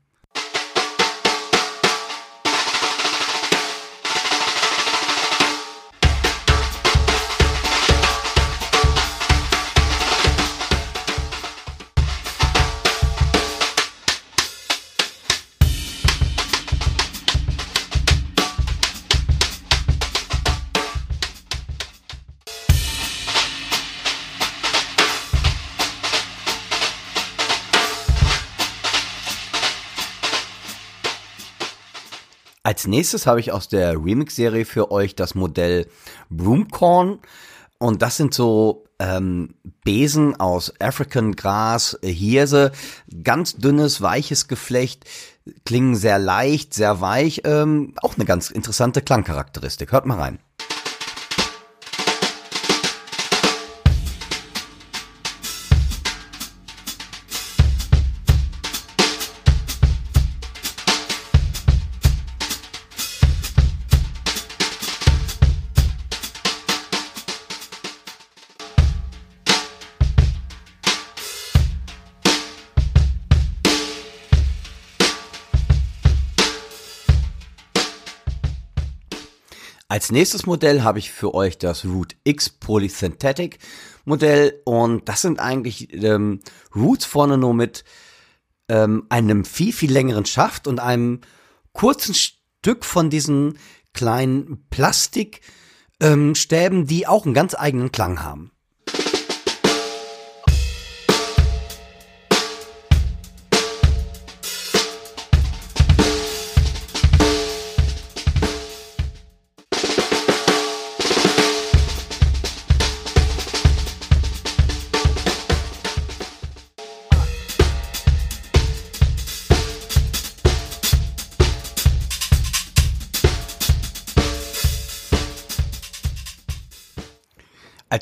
Als 32.81 32.87
nächstes 32.87 33.27
habe 33.27 33.39
ich 33.39 33.51
aus 33.51 33.67
der 33.67 33.93
Remix-Serie 33.93 34.65
für 34.65 34.89
euch 34.89 35.13
das 35.13 35.35
Modell 35.35 35.85
Broomcorn. 36.31 37.19
Und 37.77 38.01
das 38.01 38.17
sind 38.17 38.33
so 38.33 38.85
ähm, 38.97 39.53
Besen 39.83 40.39
aus 40.39 40.73
African 40.79 41.35
Gras, 41.35 41.99
Hirse, 42.01 42.71
ganz 43.23 43.55
dünnes, 43.55 44.01
weiches 44.01 44.47
Geflecht, 44.47 45.05
klingen 45.63 45.95
sehr 45.95 46.17
leicht, 46.17 46.73
sehr 46.73 47.01
weich, 47.01 47.43
ähm, 47.45 47.93
auch 48.01 48.15
eine 48.15 48.25
ganz 48.25 48.49
interessante 48.49 49.03
Klangcharakteristik. 49.03 49.91
Hört 49.91 50.07
mal 50.07 50.17
rein. 50.17 50.39
Als 79.91 80.09
nächstes 80.09 80.45
Modell 80.45 80.83
habe 80.83 80.99
ich 80.99 81.11
für 81.11 81.33
euch 81.33 81.57
das 81.57 81.83
Root 81.83 82.15
X 82.23 82.47
Polysynthetic 82.47 83.59
Modell 84.05 84.61
und 84.63 85.09
das 85.09 85.19
sind 85.19 85.41
eigentlich 85.41 85.91
ähm, 86.01 86.39
Roots 86.73 87.03
vorne 87.03 87.37
nur 87.37 87.53
mit 87.53 87.83
ähm, 88.69 89.05
einem 89.09 89.43
viel, 89.43 89.73
viel 89.73 89.91
längeren 89.91 90.25
Schaft 90.25 90.65
und 90.65 90.79
einem 90.79 91.19
kurzen 91.73 92.15
Stück 92.15 92.85
von 92.85 93.09
diesen 93.09 93.57
kleinen 93.91 94.65
Plastikstäben, 94.69 95.43
ähm, 95.99 96.87
die 96.87 97.05
auch 97.05 97.25
einen 97.25 97.33
ganz 97.33 97.53
eigenen 97.53 97.91
Klang 97.91 98.23
haben. 98.23 98.50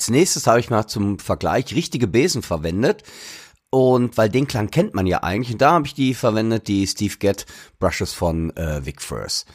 Als 0.09 0.15
nächstes 0.15 0.47
habe 0.47 0.59
ich 0.59 0.71
mal 0.71 0.87
zum 0.87 1.19
Vergleich 1.19 1.75
richtige 1.75 2.07
Besen 2.07 2.41
verwendet. 2.41 3.03
Und 3.69 4.17
weil 4.17 4.27
den 4.27 4.47
Klang 4.47 4.71
kennt 4.71 4.95
man 4.95 5.05
ja 5.05 5.21
eigentlich, 5.21 5.51
und 5.51 5.61
da 5.61 5.73
habe 5.73 5.85
ich 5.85 5.93
die 5.93 6.15
verwendet, 6.15 6.67
die 6.67 6.87
Steve 6.87 7.13
Gett 7.19 7.45
Brushes 7.77 8.11
von 8.13 8.49
äh, 8.57 8.83
Vic 8.83 9.03
First. 9.03 9.45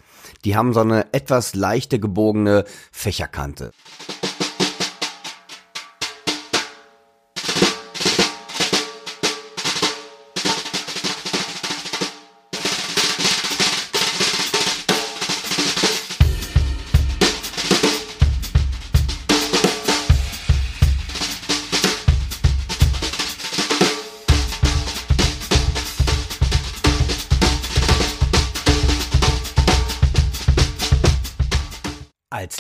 Die 0.45 0.55
haben 0.55 0.73
so 0.73 0.79
eine 0.79 1.13
etwas 1.13 1.57
leichte 1.57 1.99
gebogene 1.99 2.67
Fächerkante. 2.93 3.73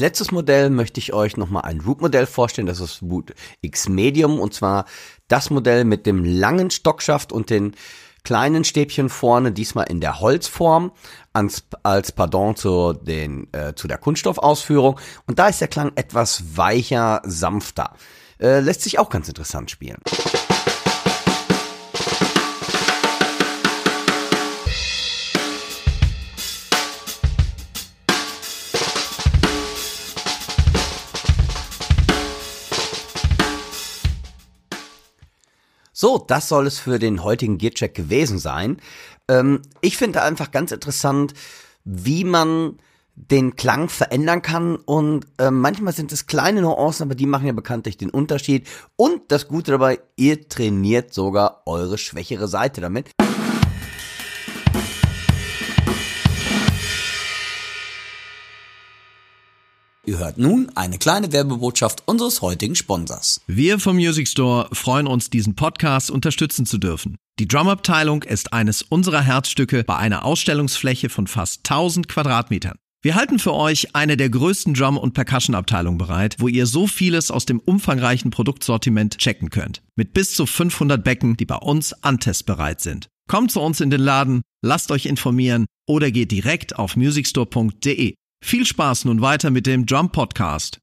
Letztes 0.04 0.32
Modell 0.32 0.68
möchte 0.68 1.00
ich 1.00 1.14
euch 1.14 1.38
nochmal 1.38 1.62
ein 1.62 1.80
Root-Modell 1.80 2.26
vorstellen. 2.26 2.66
Das 2.66 2.78
ist 2.78 3.00
Root 3.00 3.32
X 3.62 3.88
Medium 3.88 4.38
und 4.38 4.52
zwar 4.52 4.84
das 5.28 5.48
Modell 5.48 5.86
mit 5.86 6.04
dem 6.04 6.24
langen 6.26 6.70
Stockschaft 6.70 7.32
und 7.32 7.48
den 7.48 7.74
kleinen 8.22 8.64
Stäbchen 8.64 9.08
vorne, 9.08 9.52
diesmal 9.52 9.86
in 9.88 10.02
der 10.02 10.20
Holzform, 10.20 10.92
als, 11.32 11.64
als 11.82 12.12
Pardon 12.12 12.54
zu, 12.54 12.92
den, 12.92 13.48
äh, 13.52 13.74
zu 13.74 13.88
der 13.88 13.96
Kunststoffausführung. 13.96 15.00
Und 15.26 15.38
da 15.38 15.48
ist 15.48 15.62
der 15.62 15.68
Klang 15.68 15.92
etwas 15.94 16.54
weicher, 16.54 17.22
sanfter. 17.24 17.94
Äh, 18.38 18.60
lässt 18.60 18.82
sich 18.82 18.98
auch 18.98 19.08
ganz 19.08 19.28
interessant 19.28 19.70
spielen. 19.70 20.00
So, 36.04 36.18
das 36.18 36.50
soll 36.50 36.66
es 36.66 36.78
für 36.78 36.98
den 36.98 37.24
heutigen 37.24 37.56
Gearcheck 37.56 37.94
gewesen 37.94 38.38
sein. 38.38 38.76
Ähm, 39.26 39.62
ich 39.80 39.96
finde 39.96 40.20
einfach 40.20 40.50
ganz 40.50 40.70
interessant, 40.70 41.32
wie 41.86 42.24
man 42.24 42.78
den 43.14 43.56
Klang 43.56 43.88
verändern 43.88 44.42
kann 44.42 44.76
und 44.76 45.26
äh, 45.38 45.50
manchmal 45.50 45.94
sind 45.94 46.12
es 46.12 46.26
kleine 46.26 46.60
Nuancen, 46.60 47.04
aber 47.04 47.14
die 47.14 47.24
machen 47.24 47.46
ja 47.46 47.54
bekanntlich 47.54 47.96
den 47.96 48.10
Unterschied. 48.10 48.68
Und 48.96 49.22
das 49.28 49.48
Gute 49.48 49.70
dabei, 49.70 49.98
ihr 50.16 50.46
trainiert 50.46 51.14
sogar 51.14 51.62
eure 51.64 51.96
schwächere 51.96 52.48
Seite 52.48 52.82
damit. 52.82 53.08
Hört 60.24 60.38
nun 60.38 60.70
eine 60.74 60.98
kleine 60.98 61.32
Werbebotschaft 61.32 62.02
unseres 62.06 62.40
heutigen 62.40 62.74
Sponsors. 62.74 63.42
Wir 63.46 63.78
vom 63.78 63.96
Music 63.96 64.26
Store 64.26 64.68
freuen 64.72 65.06
uns, 65.06 65.28
diesen 65.28 65.54
Podcast 65.54 66.10
unterstützen 66.10 66.64
zu 66.64 66.78
dürfen. 66.78 67.16
Die 67.38 67.46
Drumabteilung 67.46 68.22
ist 68.22 68.52
eines 68.52 68.80
unserer 68.82 69.20
Herzstücke 69.20 69.84
bei 69.84 69.96
einer 69.96 70.24
Ausstellungsfläche 70.24 71.10
von 71.10 71.26
fast 71.26 71.60
1000 71.70 72.08
Quadratmetern. 72.08 72.76
Wir 73.02 73.16
halten 73.16 73.38
für 73.38 73.52
euch 73.52 73.94
eine 73.94 74.16
der 74.16 74.30
größten 74.30 74.72
Drum- 74.72 74.96
und 74.96 75.12
Percussion-Abteilungen 75.12 75.98
bereit, 75.98 76.36
wo 76.38 76.48
ihr 76.48 76.64
so 76.64 76.86
vieles 76.86 77.30
aus 77.30 77.44
dem 77.44 77.60
umfangreichen 77.60 78.30
Produktsortiment 78.30 79.18
checken 79.18 79.50
könnt. 79.50 79.82
Mit 79.94 80.14
bis 80.14 80.34
zu 80.34 80.46
500 80.46 81.04
Becken, 81.04 81.36
die 81.36 81.44
bei 81.44 81.56
uns 81.56 81.92
antestbereit 82.02 82.80
sind. 82.80 83.08
Kommt 83.28 83.52
zu 83.52 83.60
uns 83.60 83.82
in 83.82 83.90
den 83.90 84.00
Laden, 84.00 84.40
lasst 84.62 84.90
euch 84.90 85.04
informieren 85.04 85.66
oder 85.86 86.10
geht 86.10 86.30
direkt 86.30 86.76
auf 86.78 86.96
musicstore.de. 86.96 88.14
Viel 88.46 88.66
Spaß 88.66 89.06
nun 89.06 89.22
weiter 89.22 89.50
mit 89.50 89.66
dem 89.66 89.86
Drum 89.86 90.12
Podcast. 90.12 90.78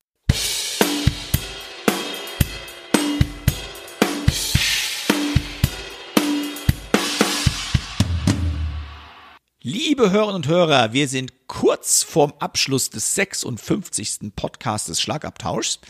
Liebe 9.62 10.10
Hörerinnen 10.10 10.38
und 10.38 10.48
Hörer, 10.48 10.94
wir 10.94 11.08
sind 11.08 11.34
kurz 11.46 12.02
vorm 12.02 12.34
Abschluss 12.40 12.90
des 12.90 13.14
56. 13.14 14.34
Podcasts 14.36 14.88
des 14.88 15.00
Schlagabtauschs. 15.00 15.82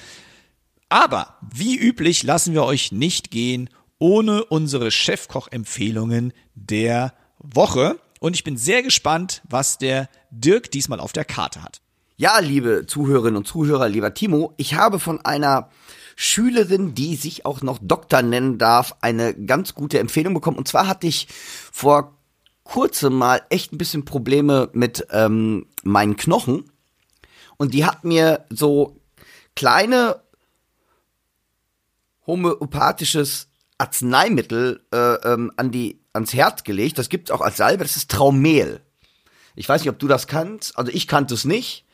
Aber 0.90 1.38
wie 1.54 1.78
üblich 1.78 2.24
lassen 2.24 2.54
wir 2.54 2.66
euch 2.66 2.92
nicht 2.92 3.32
gehen 3.32 3.70
ohne 3.98 4.44
unsere 4.44 4.92
Chefkoch-Empfehlungen 4.92 6.34
der 6.54 7.14
Woche. 7.40 7.98
Und 8.22 8.36
ich 8.36 8.44
bin 8.44 8.56
sehr 8.56 8.84
gespannt, 8.84 9.42
was 9.50 9.80
der 9.80 10.08
Dirk 10.30 10.70
diesmal 10.70 11.00
auf 11.00 11.12
der 11.12 11.26
Karte 11.26 11.64
hat. 11.64 11.82
Ja, 12.18 12.38
liebe 12.38 12.86
Zuhörerinnen 12.86 13.36
und 13.36 13.48
Zuhörer, 13.48 13.90
lieber 13.90 14.14
Timo, 14.14 14.54
ich 14.58 14.76
habe 14.76 15.00
von 15.00 15.26
einer 15.26 15.72
Schülerin, 16.16 16.94
die 16.94 17.16
sich 17.16 17.48
auch 17.48 17.64
noch 17.64 17.80
Doktor 17.82 18.22
nennen 18.22 18.60
darf, 18.60 18.96
eine 19.02 19.34
ganz 19.34 19.74
gute 19.74 19.98
Empfehlung 19.98 20.36
bekommen. 20.36 20.60
Und 20.60 20.68
zwar 20.68 20.86
hatte 20.86 21.08
ich 21.08 21.30
vor 21.72 22.16
kurzem 22.64 23.16
mal 23.16 23.42
echt 23.50 23.74
ein 23.74 23.80
bisschen 23.80 24.06
Probleme 24.06 24.70
mit 24.74 25.08
ähm, 25.10 25.66
meinen 25.82 26.16
Knochen. 26.16 26.72
Und 27.58 27.74
die 27.74 27.86
hat 27.86 28.04
mir 28.04 28.46
so 28.52 29.02
kleine 29.56 30.22
homöopathisches 32.28 33.48
Arzneimittel 33.80 34.84
äh, 34.94 35.16
ähm, 35.28 35.52
an 35.58 35.72
die 35.72 36.01
ans 36.14 36.34
Herz 36.34 36.64
gelegt. 36.64 36.98
Das 36.98 37.10
gibt's 37.10 37.32
auch 37.32 37.42
als 37.42 37.58
Salbe. 37.58 37.84
Das 37.84 37.96
ist 37.96 38.12
Traumehl. 38.12 38.82
Ich 39.56 39.68
weiß 39.68 39.82
nicht, 39.82 39.90
ob 39.90 40.00
du 40.00 40.08
das 40.08 40.28
kannst. 40.28 40.78
Also 40.78 40.92
ich 40.92 41.08
kannte 41.08 41.34
es 41.34 41.46
nicht. 41.46 41.86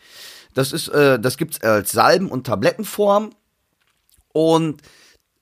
Das 0.53 0.71
ist, 0.71 0.87
äh, 0.89 1.19
das 1.19 1.37
gibt's 1.37 1.61
als 1.61 1.91
Salben- 1.91 2.29
und 2.29 2.47
Tablettenform. 2.47 3.31
Und 4.33 4.81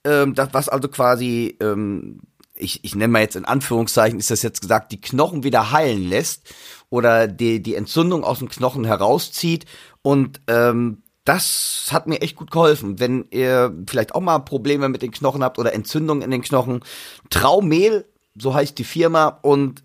ähm, 0.04 0.36
das, 0.36 0.50
was 0.54 0.70
also 0.70 0.88
quasi, 0.88 1.58
ähm, 1.60 2.22
ich, 2.54 2.84
ich 2.84 2.96
nenne 2.96 3.12
mal 3.12 3.22
jetzt 3.22 3.36
in 3.36 3.46
Anführungszeichen, 3.46 4.20
ist 4.20 4.32
das 4.32 4.42
jetzt 4.42 4.62
gesagt, 4.62 4.92
die 4.92 5.02
Knochen 5.02 5.44
wieder 5.44 5.72
heilen 5.72 6.08
lässt 6.08 6.54
oder 6.90 7.28
die, 7.28 7.62
die 7.62 7.76
Entzündung 7.76 8.24
aus 8.24 8.40
dem 8.40 8.50
Knochen 8.50 8.86
herauszieht. 8.86 9.66
Und 10.02 10.42
ähm, 10.48 11.02
das 11.26 11.88
hat 11.92 12.08
mir 12.08 12.22
echt 12.22 12.36
gut 12.36 12.52
geholfen. 12.52 13.00
Wenn 13.00 13.26
ihr 13.32 13.76
vielleicht 13.88 14.14
auch 14.16 14.22
mal 14.22 14.40
Probleme 14.40 14.90
mit 14.90 15.02
den 15.02 15.12
Knochen 15.12 15.44
habt 15.44 15.58
oder 15.58 15.74
Entzündungen 15.74 16.22
in 16.22 16.32
den 16.32 16.44
Knochen, 16.44 16.82
Traumehl, 17.30 18.06
so 18.38 18.54
heißt 18.54 18.78
die 18.78 18.84
Firma 18.84 19.40
und 19.42 19.84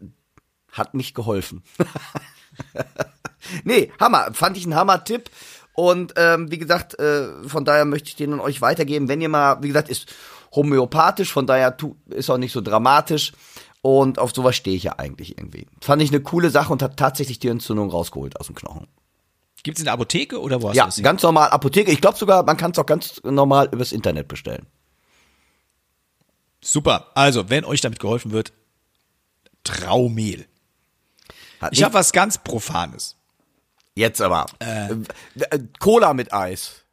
hat 0.72 0.94
mich 0.94 1.14
geholfen. 1.14 1.62
nee, 3.64 3.92
Hammer. 3.98 4.32
Fand 4.32 4.56
ich 4.56 4.66
ein 4.66 4.74
Hammer-Tipp. 4.74 5.30
Und 5.74 6.14
ähm, 6.16 6.50
wie 6.50 6.58
gesagt, 6.58 6.98
äh, 6.98 7.28
von 7.46 7.64
daher 7.64 7.84
möchte 7.84 8.08
ich 8.08 8.16
den 8.16 8.32
an 8.32 8.40
euch 8.40 8.60
weitergeben. 8.60 9.08
Wenn 9.08 9.20
ihr 9.20 9.28
mal, 9.28 9.62
wie 9.62 9.68
gesagt, 9.68 9.88
ist 9.88 10.12
homöopathisch, 10.54 11.32
von 11.32 11.46
daher 11.46 11.76
tu, 11.76 11.96
ist 12.06 12.28
auch 12.28 12.38
nicht 12.38 12.52
so 12.52 12.60
dramatisch. 12.60 13.32
Und 13.82 14.18
auf 14.18 14.32
sowas 14.32 14.56
stehe 14.56 14.76
ich 14.76 14.82
ja 14.82 14.98
eigentlich 14.98 15.38
irgendwie. 15.38 15.66
Fand 15.80 16.02
ich 16.02 16.10
eine 16.10 16.20
coole 16.20 16.50
Sache 16.50 16.72
und 16.72 16.82
hat 16.82 16.98
tatsächlich 16.98 17.38
die 17.38 17.48
Entzündung 17.48 17.88
rausgeholt 17.88 18.38
aus 18.38 18.46
dem 18.46 18.54
Knochen. 18.54 18.88
Gibt 19.62 19.78
es 19.78 19.82
in 19.82 19.86
der 19.86 19.94
Apotheke 19.94 20.40
oder 20.40 20.62
wo 20.62 20.68
hast 20.68 20.76
ja, 20.76 20.84
du 20.84 20.88
das? 20.88 21.02
ganz 21.02 21.22
normal 21.22 21.50
Apotheke. 21.50 21.90
Ich 21.90 22.00
glaube 22.00 22.18
sogar, 22.18 22.42
man 22.44 22.56
kann 22.56 22.72
es 22.72 22.78
auch 22.78 22.86
ganz 22.86 23.20
normal 23.24 23.68
übers 23.72 23.92
Internet 23.92 24.28
bestellen. 24.28 24.66
Super. 26.62 27.10
Also, 27.14 27.48
wenn 27.50 27.64
euch 27.64 27.80
damit 27.80 27.98
geholfen 28.00 28.32
wird, 28.32 28.52
Traumehl. 29.64 30.46
Hat 31.60 31.72
Ich 31.72 31.82
habe 31.82 31.94
was 31.94 32.12
ganz 32.12 32.38
Profanes. 32.38 33.16
Jetzt 33.94 34.20
aber. 34.20 34.46
Äh, 34.60 34.92
äh, 35.38 35.58
Cola 35.78 36.14
mit 36.14 36.32
Eis. 36.32 36.84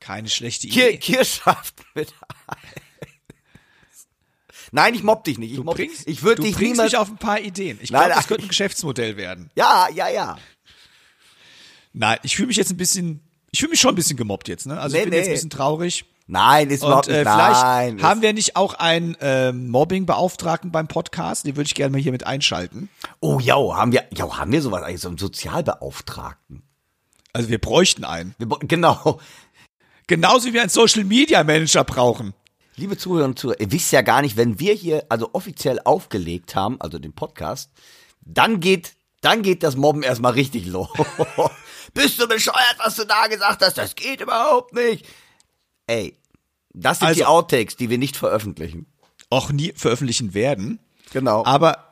Keine 0.00 0.28
schlechte 0.30 0.68
Kir 0.68 0.88
Idee. 0.88 0.98
Kirschsaft 0.98 1.74
mit 1.94 2.14
Eis. 2.46 4.06
Nein, 4.70 4.94
ich 4.94 5.02
mobb 5.02 5.24
dich 5.24 5.38
nicht. 5.38 5.52
Ich, 5.52 5.58
mobb, 5.58 5.76
bringst, 5.76 6.06
ich 6.06 6.22
würde 6.22 6.36
du 6.36 6.42
dich 6.42 6.54
bringst 6.54 6.72
niemals. 6.72 6.92
mich 6.92 6.98
auf 6.98 7.08
ein 7.08 7.18
paar 7.18 7.40
Ideen. 7.40 7.78
Ich 7.82 7.88
glaube, 7.90 8.08
das 8.10 8.26
könnte 8.26 8.44
ein 8.44 8.48
Geschäftsmodell 8.48 9.16
werden. 9.16 9.50
Ja, 9.54 9.88
ja, 9.94 10.08
ja. 10.08 10.38
Nein, 11.92 12.18
ich 12.22 12.36
fühle 12.36 12.48
mich 12.48 12.56
jetzt 12.58 12.70
ein 12.70 12.76
bisschen, 12.76 13.20
ich 13.50 13.60
fühle 13.60 13.70
mich 13.70 13.80
schon 13.80 13.92
ein 13.92 13.96
bisschen 13.96 14.16
gemobbt 14.16 14.46
jetzt, 14.48 14.66
ne? 14.66 14.78
Also 14.78 14.94
Nee, 14.94 15.00
ich 15.00 15.04
bin 15.04 15.10
nee. 15.10 15.16
jetzt 15.18 15.28
ein 15.28 15.32
bisschen 15.34 15.50
traurig. 15.50 16.04
Nein, 16.30 16.68
ist 16.68 16.82
Und 16.82 16.88
überhaupt 16.88 17.08
äh, 17.08 17.24
nicht. 17.24 17.32
vielleicht 17.32 17.62
Nein, 17.62 18.02
haben 18.02 18.20
wir 18.20 18.34
nicht 18.34 18.54
auch 18.54 18.74
einen 18.74 19.16
ähm, 19.22 19.70
Mobbing-Beauftragten 19.70 20.70
beim 20.70 20.86
Podcast, 20.86 21.46
den 21.46 21.56
würde 21.56 21.66
ich 21.66 21.74
gerne 21.74 21.90
mal 21.90 22.00
hier 22.02 22.12
mit 22.12 22.26
einschalten. 22.26 22.90
Oh, 23.20 23.40
ja, 23.40 23.56
haben 23.56 23.92
wir, 23.92 24.04
ja, 24.14 24.36
haben 24.36 24.52
wir 24.52 24.60
sowas 24.60 24.82
eigentlich, 24.82 25.00
so 25.00 25.08
einen 25.08 25.16
Sozialbeauftragten? 25.16 26.62
Also 27.32 27.48
wir 27.48 27.58
bräuchten 27.58 28.04
einen. 28.04 28.34
Wir, 28.36 28.46
genau. 28.60 29.20
Genauso 30.06 30.48
wie 30.48 30.52
wir 30.52 30.60
einen 30.60 30.70
Social-Media-Manager 30.70 31.84
brauchen. 31.84 32.34
Liebe 32.76 32.98
Zuhörer 32.98 33.24
und 33.24 33.38
Zuhörer, 33.38 33.60
ihr 33.60 33.72
wisst 33.72 33.90
ja 33.92 34.02
gar 34.02 34.20
nicht, 34.20 34.36
wenn 34.36 34.60
wir 34.60 34.74
hier 34.74 35.06
also 35.08 35.30
offiziell 35.32 35.80
aufgelegt 35.82 36.54
haben, 36.54 36.78
also 36.78 36.98
den 36.98 37.14
Podcast, 37.14 37.70
dann 38.20 38.60
geht, 38.60 38.96
dann 39.22 39.40
geht 39.40 39.62
das 39.62 39.76
Mobben 39.76 40.02
erstmal 40.02 40.32
richtig 40.32 40.66
los. 40.66 40.90
Bist 41.94 42.20
du 42.20 42.28
bescheuert, 42.28 42.76
was 42.76 42.96
du 42.96 43.06
da 43.06 43.28
gesagt 43.28 43.62
hast? 43.64 43.78
Das 43.78 43.94
geht 43.94 44.20
überhaupt 44.20 44.74
nicht. 44.74 45.06
Ey, 45.88 46.16
das 46.72 47.00
sind 47.00 47.08
Also- 47.08 47.18
die 47.18 47.24
Outtakes, 47.26 47.76
die 47.76 47.90
wir 47.90 47.98
nicht 47.98 48.16
veröffentlichen. 48.16 48.86
Auch 49.30 49.50
nie 49.50 49.72
veröffentlichen 49.74 50.32
werden. 50.32 50.78
Genau. 51.12 51.44
Aber 51.44 51.84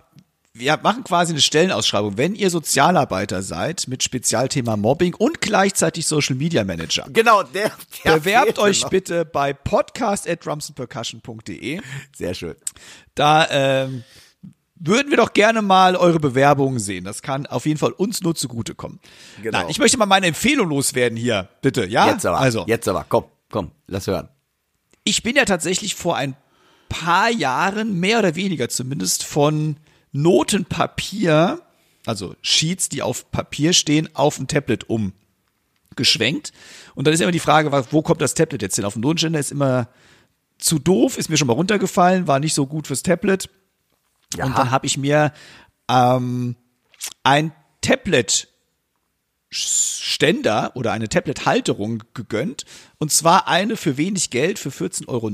wir 0.55 0.78
machen 0.82 1.05
quasi 1.05 1.32
eine 1.32 1.40
Stellenausschreibung. 1.43 2.16
Wenn 2.16 2.35
ihr 2.35 2.48
Sozialarbeiter 2.48 3.43
seid 3.43 3.89
mit 3.89 4.02
Spezialthema 4.02 4.77
Mobbing 4.78 5.14
und 5.14 5.43
gleichzeitig 5.43 6.06
Social 6.06 6.35
Media 6.36 6.64
Manager, 6.64 7.06
genau, 7.12 7.43
der, 7.43 7.73
der 8.05 8.12
bewerbt 8.18 8.59
euch 8.59 8.82
noch. 8.82 8.89
bitte 8.90 9.24
bei 9.27 9.52
podcast 9.52 10.27
at 10.28 10.47
drumsandpercussion.de. 10.47 11.81
Sehr 12.16 12.35
schön. 12.35 12.55
Da 13.14 13.47
ähm, 13.51 14.02
würden 14.77 15.10
wir 15.10 15.18
doch 15.18 15.35
gerne 15.35 15.60
mal 15.60 15.94
eure 15.97 16.20
Bewerbungen 16.20 16.78
sehen. 16.78 17.05
Das 17.05 17.20
kann 17.20 17.44
auf 17.47 17.66
jeden 17.66 17.78
Fall 17.78 17.93
uns 17.93 18.23
nur 18.23 18.35
zugutekommen. 18.35 18.98
Genau. 19.43 19.59
Nein, 19.59 19.66
ich 19.68 19.78
möchte 19.78 19.98
mal 19.98 20.06
meine 20.06 20.27
Empfehlung 20.27 20.68
loswerden 20.70 21.18
hier, 21.18 21.48
bitte. 21.60 21.85
Ja, 21.86 22.09
Jetzt 22.10 22.24
aber, 22.24 22.39
also 22.39 22.64
jetzt 22.66 22.89
aber, 22.89 23.05
komm, 23.06 23.24
komm, 23.51 23.70
lass 23.86 24.06
hören. 24.06 24.28
ich 25.05 25.23
bin 25.23 25.36
ja 25.36 25.44
tatsächlich 25.44 25.94
vor 25.94 26.16
ein 26.16 26.36
paar 26.89 27.31
Jahren, 27.31 27.98
mehr 27.98 28.18
oder 28.18 28.35
weniger 28.35 28.68
zumindest, 28.68 29.24
von 29.24 29.77
Notenpapier, 30.12 31.60
also 32.06 32.36
Sheets, 32.43 32.89
die 32.89 33.02
auf 33.02 33.31
Papier 33.31 33.73
stehen, 33.73 34.09
auf 34.14 34.39
ein 34.39 34.48
Tablet 34.48 34.86
umgeschwenkt. 34.89 36.52
Und 36.94 37.06
dann 37.06 37.14
ist 37.14 37.20
immer 37.20 37.32
die 37.32 37.39
Frage, 37.40 37.70
wo 37.90 38.02
kommt 38.02 38.20
das 38.20 38.35
Tablet 38.35 38.62
jetzt 38.62 38.77
hin? 38.77 38.85
Auf 38.85 38.94
dem 38.94 39.02
Notenständer 39.02 39.40
ist 39.40 39.52
immer 39.52 39.89
zu 40.59 40.78
doof, 40.78 41.18
ist 41.18 41.28
mir 41.28 41.36
schon 41.36 41.48
mal 41.48 41.55
runtergefallen, 41.55 42.27
war 42.27 42.40
nicht 42.40 42.55
so 42.55 42.66
gut 42.66 42.86
fürs 42.86 43.02
Tablet. 43.02 43.51
Und 44.39 44.56
dann 44.56 44.70
habe 44.70 44.86
ich 44.86 44.97
mir 44.97 45.32
ähm, 45.89 46.56
ein 47.23 47.52
Tablet 47.81 48.48
Ständer 49.56 50.72
oder 50.74 50.92
eine 50.92 51.08
Tablet-Halterung 51.08 52.04
gegönnt. 52.14 52.64
Und 52.98 53.12
zwar 53.12 53.48
eine 53.48 53.76
für 53.76 53.96
wenig 53.96 54.30
Geld, 54.30 54.58
für 54.58 54.70
14,90 54.70 55.08
Euro, 55.08 55.30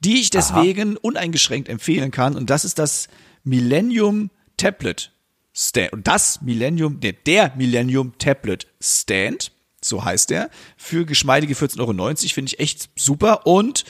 die 0.00 0.20
ich 0.20 0.30
deswegen 0.30 0.96
uneingeschränkt 0.96 1.68
empfehlen 1.68 2.10
kann. 2.10 2.36
Und 2.36 2.50
das 2.50 2.64
ist 2.64 2.78
das 2.78 3.08
Millennium 3.44 4.30
Tablet 4.56 5.12
Stand. 5.52 5.92
Und 5.92 6.06
das 6.06 6.42
Millennium, 6.42 7.00
der, 7.00 7.12
der 7.12 7.52
Millennium 7.56 8.16
Tablet 8.18 8.66
Stand, 8.80 9.52
so 9.80 10.04
heißt 10.04 10.30
der, 10.30 10.50
für 10.76 11.06
geschmeidige 11.06 11.54
14,90 11.54 11.80
Euro 11.80 12.16
finde 12.34 12.52
ich 12.52 12.60
echt 12.60 12.90
super. 12.96 13.46
Und 13.46 13.84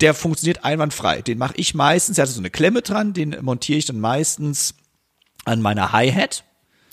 der 0.00 0.14
funktioniert 0.14 0.64
einwandfrei. 0.64 1.22
Den 1.22 1.38
mache 1.38 1.54
ich 1.56 1.74
meistens, 1.74 2.16
der 2.16 2.24
hat 2.24 2.30
so 2.30 2.40
eine 2.40 2.50
Klemme 2.50 2.82
dran, 2.82 3.14
den 3.14 3.36
montiere 3.42 3.78
ich 3.78 3.86
dann 3.86 4.00
meistens 4.00 4.74
an 5.44 5.60
meiner 5.62 5.92
Hi-Hat 5.92 6.44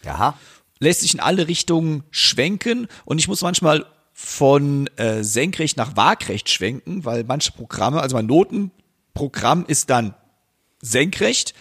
Ja. 0.04 0.38
Lässt 0.86 1.02
sich 1.02 1.14
in 1.14 1.20
alle 1.20 1.48
Richtungen 1.48 2.04
schwenken. 2.12 2.88
Und 3.04 3.20
ich 3.20 3.28
muss 3.28 3.42
manchmal 3.42 3.86
von 4.14 4.88
äh, 4.96 5.24
senkrecht 5.24 5.76
nach 5.76 5.98
waagrecht 5.98 6.50
schwenken, 6.50 7.04
weil 7.04 7.26
manche 7.26 7.52
Programme, 7.52 8.02
also 8.02 8.16
mein 8.16 8.28
Notenprogramm 8.28 9.66
ist 9.68 9.90
dann 9.90 10.16
senkrecht, 10.82 11.54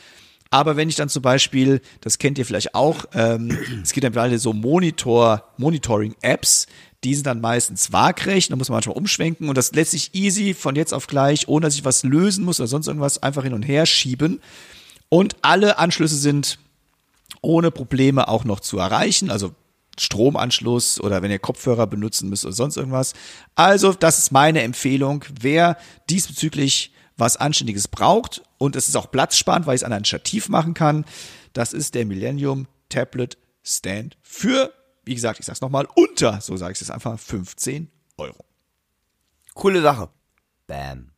aber 0.51 0.77
wenn 0.77 0.89
ich 0.89 0.95
dann 0.95 1.09
zum 1.09 1.23
Beispiel, 1.23 1.81
das 2.01 2.19
kennt 2.19 2.39
ihr 2.39 2.47
vielleicht 2.47 2.77
auch, 2.77 3.07
ähm, 3.13 3.59
es 3.83 3.93
gibt 3.93 4.05
dann 4.05 4.13
gerade 4.13 4.39
so 4.39 4.53
Monitor, 4.53 5.53
Monitoring-Apps, 5.57 6.69
die 7.03 7.15
sind 7.17 7.27
dann 7.27 7.41
meistens 7.41 7.93
waagrecht, 7.93 8.53
da 8.53 8.57
muss 8.57 8.69
man 8.69 8.77
manchmal 8.77 8.97
umschwenken. 8.97 9.49
Und 9.49 9.59
das 9.59 9.73
lässt 9.73 9.91
sich 9.91 10.15
easy 10.15 10.55
von 10.55 10.77
jetzt 10.77 10.95
auf 10.95 11.09
gleich, 11.09 11.49
ohne 11.49 11.67
dass 11.67 11.75
ich 11.75 11.85
was 11.85 12.05
lösen 12.05 12.45
muss 12.45 12.61
oder 12.61 12.69
sonst 12.69 12.87
irgendwas, 12.87 13.21
einfach 13.21 13.43
hin 13.43 13.53
und 13.53 13.65
her 13.65 13.85
schieben. 13.85 14.41
Und 15.09 15.35
alle 15.43 15.79
Anschlüsse 15.79 16.17
sind 16.17 16.59
ohne 17.45 17.71
Probleme 17.71 18.29
auch 18.29 18.45
noch 18.45 18.61
zu 18.61 18.79
erreichen. 18.79 19.31
Also 19.31 19.55
Stromanschluss 19.99 21.01
oder 21.01 21.23
wenn 21.23 21.31
ihr 21.31 21.39
Kopfhörer 21.39 21.87
benutzen 21.87 22.29
müsst 22.29 22.45
oder 22.45 22.55
sonst 22.55 22.77
irgendwas. 22.77 23.13
Also, 23.55 23.93
das 23.93 24.19
ist 24.19 24.33
meine 24.33 24.63
Empfehlung. 24.63 25.25
Wer 25.41 25.77
diesbezüglich 26.11 26.93
was 27.17 27.37
Anständiges 27.37 27.87
braucht 27.87 28.43
und 28.59 28.75
es 28.75 28.89
ist 28.89 28.97
auch 28.97 29.11
platzsparend, 29.11 29.67
weil 29.67 29.77
ich 29.77 29.83
es 29.83 29.85
an 29.85 29.93
ein 29.93 30.05
Stativ 30.05 30.49
machen 30.49 30.75
kann, 30.75 31.05
das 31.53 31.73
ist 31.73 31.95
der 31.95 32.07
Millennium 32.07 32.67
Tablet 32.89 33.39
Stand 33.63 34.19
für, 34.21 34.73
wie 35.05 35.15
gesagt, 35.15 35.39
ich 35.39 35.47
sag's 35.47 35.61
nochmal, 35.61 35.87
unter, 35.95 36.41
so 36.41 36.57
sage 36.57 36.73
ich 36.73 36.81
es 36.81 36.91
einfach, 36.91 37.19
15 37.19 37.89
Euro. 38.19 38.45
Coole 39.55 39.81
Sache. 39.81 40.09
Bam. 40.67 41.14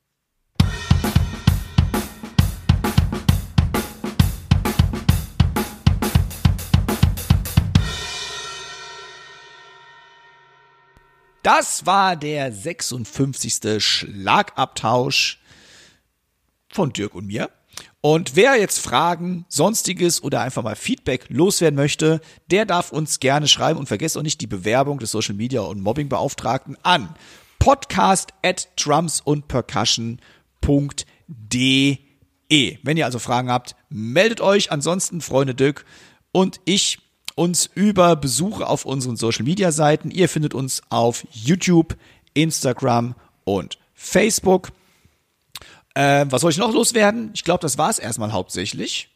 Das 11.47 11.87
war 11.87 12.17
der 12.17 12.51
56. 12.51 13.81
Schlagabtausch 13.81 15.39
von 16.69 16.93
Dirk 16.93 17.15
und 17.15 17.29
mir. 17.29 17.51
Und 18.01 18.35
wer 18.35 18.59
jetzt 18.59 18.81
Fragen, 18.81 19.47
sonstiges 19.49 20.25
oder 20.25 20.41
einfach 20.41 20.65
mal 20.65 20.75
Feedback 20.75 21.27
loswerden 21.29 21.77
möchte, 21.77 22.21
der 22.51 22.67
darf 22.67 22.91
uns 22.91 23.21
gerne 23.21 23.47
schreiben 23.47 23.79
und 23.79 23.87
vergesst 23.87 24.19
auch 24.19 24.25
nicht 24.25 24.41
die 24.41 24.49
Bewerbung 24.49 24.99
des 24.99 25.13
Social 25.13 25.37
Media 25.37 25.61
und 25.61 25.81
Mobbing 25.81 26.09
Beauftragten 26.09 26.77
an 26.83 27.15
podcast 27.61 28.31
at 28.43 28.69
drums 28.75 29.21
und 29.21 29.47
percussion.de. 29.47 30.19
Wenn 32.83 32.97
ihr 32.97 33.05
also 33.05 33.21
Fragen 33.21 33.53
habt, 33.53 33.77
meldet 33.89 34.41
euch. 34.41 34.73
Ansonsten, 34.73 35.21
Freunde 35.21 35.55
Dirk 35.55 35.85
und 36.33 36.61
ich 36.65 36.99
uns 37.37 37.71
über 37.75 38.17
Besuche 38.17 38.67
auf 38.67 38.85
unseren 38.85 39.17
Social 39.17 39.45
Media 39.45 39.71
Seiten. 39.71 40.11
Ihr 40.11 40.29
findet 40.29 40.55
uns 40.55 40.83
auf 40.89 41.25
YouTube, 41.31 41.97
Instagram 42.35 43.15
und 43.45 43.79
Facebook. 43.95 44.73
Ähm, 45.95 46.33
was 46.33 46.41
soll 46.41 46.51
ich 46.51 46.59
noch 46.59 46.75
loswerden? 46.75 47.31
Ich 47.35 47.45
glaube, 47.45 47.63
das 47.63 47.79
war 47.79 47.91
es 47.91 47.99
erstmal 47.99 48.33
hauptsächlich. 48.33 49.11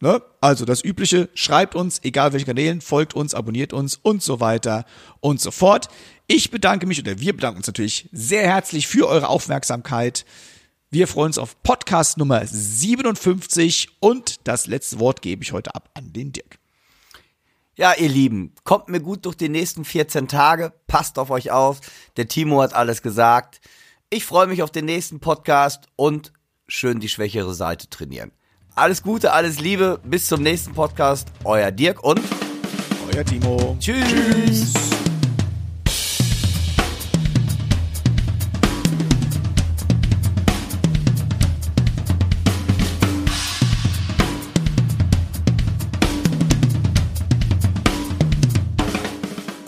Ne? 0.00 0.20
Also 0.40 0.64
das 0.64 0.84
Übliche, 0.84 1.28
schreibt 1.34 1.76
uns, 1.76 2.00
egal 2.02 2.32
welche 2.32 2.46
Kanälen, 2.46 2.80
folgt 2.80 3.14
uns, 3.14 3.34
abonniert 3.34 3.72
uns 3.72 4.00
und 4.02 4.20
so 4.20 4.40
weiter 4.40 4.84
und 5.20 5.40
so 5.40 5.52
fort. 5.52 5.88
Ich 6.26 6.50
bedanke 6.50 6.86
mich 6.86 7.00
oder 7.00 7.20
wir 7.20 7.32
bedanken 7.34 7.58
uns 7.58 7.68
natürlich 7.68 8.08
sehr 8.10 8.42
herzlich 8.42 8.88
für 8.88 9.06
eure 9.06 9.28
Aufmerksamkeit. 9.28 10.24
Wir 10.90 11.06
freuen 11.06 11.28
uns 11.28 11.38
auf 11.38 11.62
Podcast 11.62 12.18
Nummer 12.18 12.44
57 12.44 13.90
und 14.00 14.40
das 14.44 14.66
letzte 14.66 14.98
Wort 14.98 15.22
gebe 15.22 15.44
ich 15.44 15.52
heute 15.52 15.74
ab 15.76 15.88
an 15.94 16.12
den 16.12 16.32
Dirk. 16.32 16.61
Ja, 17.74 17.94
ihr 17.94 18.08
Lieben, 18.10 18.54
kommt 18.64 18.88
mir 18.88 19.00
gut 19.00 19.24
durch 19.24 19.34
die 19.34 19.48
nächsten 19.48 19.86
14 19.86 20.28
Tage, 20.28 20.74
passt 20.86 21.18
auf 21.18 21.30
euch 21.30 21.50
auf. 21.50 21.80
Der 22.18 22.28
Timo 22.28 22.60
hat 22.60 22.74
alles 22.74 23.00
gesagt. 23.00 23.62
Ich 24.10 24.26
freue 24.26 24.46
mich 24.46 24.62
auf 24.62 24.70
den 24.70 24.84
nächsten 24.84 25.20
Podcast 25.20 25.86
und 25.96 26.34
schön 26.68 27.00
die 27.00 27.08
schwächere 27.08 27.54
Seite 27.54 27.88
trainieren. 27.88 28.30
Alles 28.74 29.02
Gute, 29.02 29.32
alles 29.32 29.58
Liebe, 29.58 30.00
bis 30.04 30.26
zum 30.26 30.42
nächsten 30.42 30.74
Podcast. 30.74 31.28
Euer 31.44 31.70
Dirk 31.70 32.04
und 32.04 32.20
Euer 33.14 33.24
Timo. 33.24 33.76
tschüss. 33.80 34.74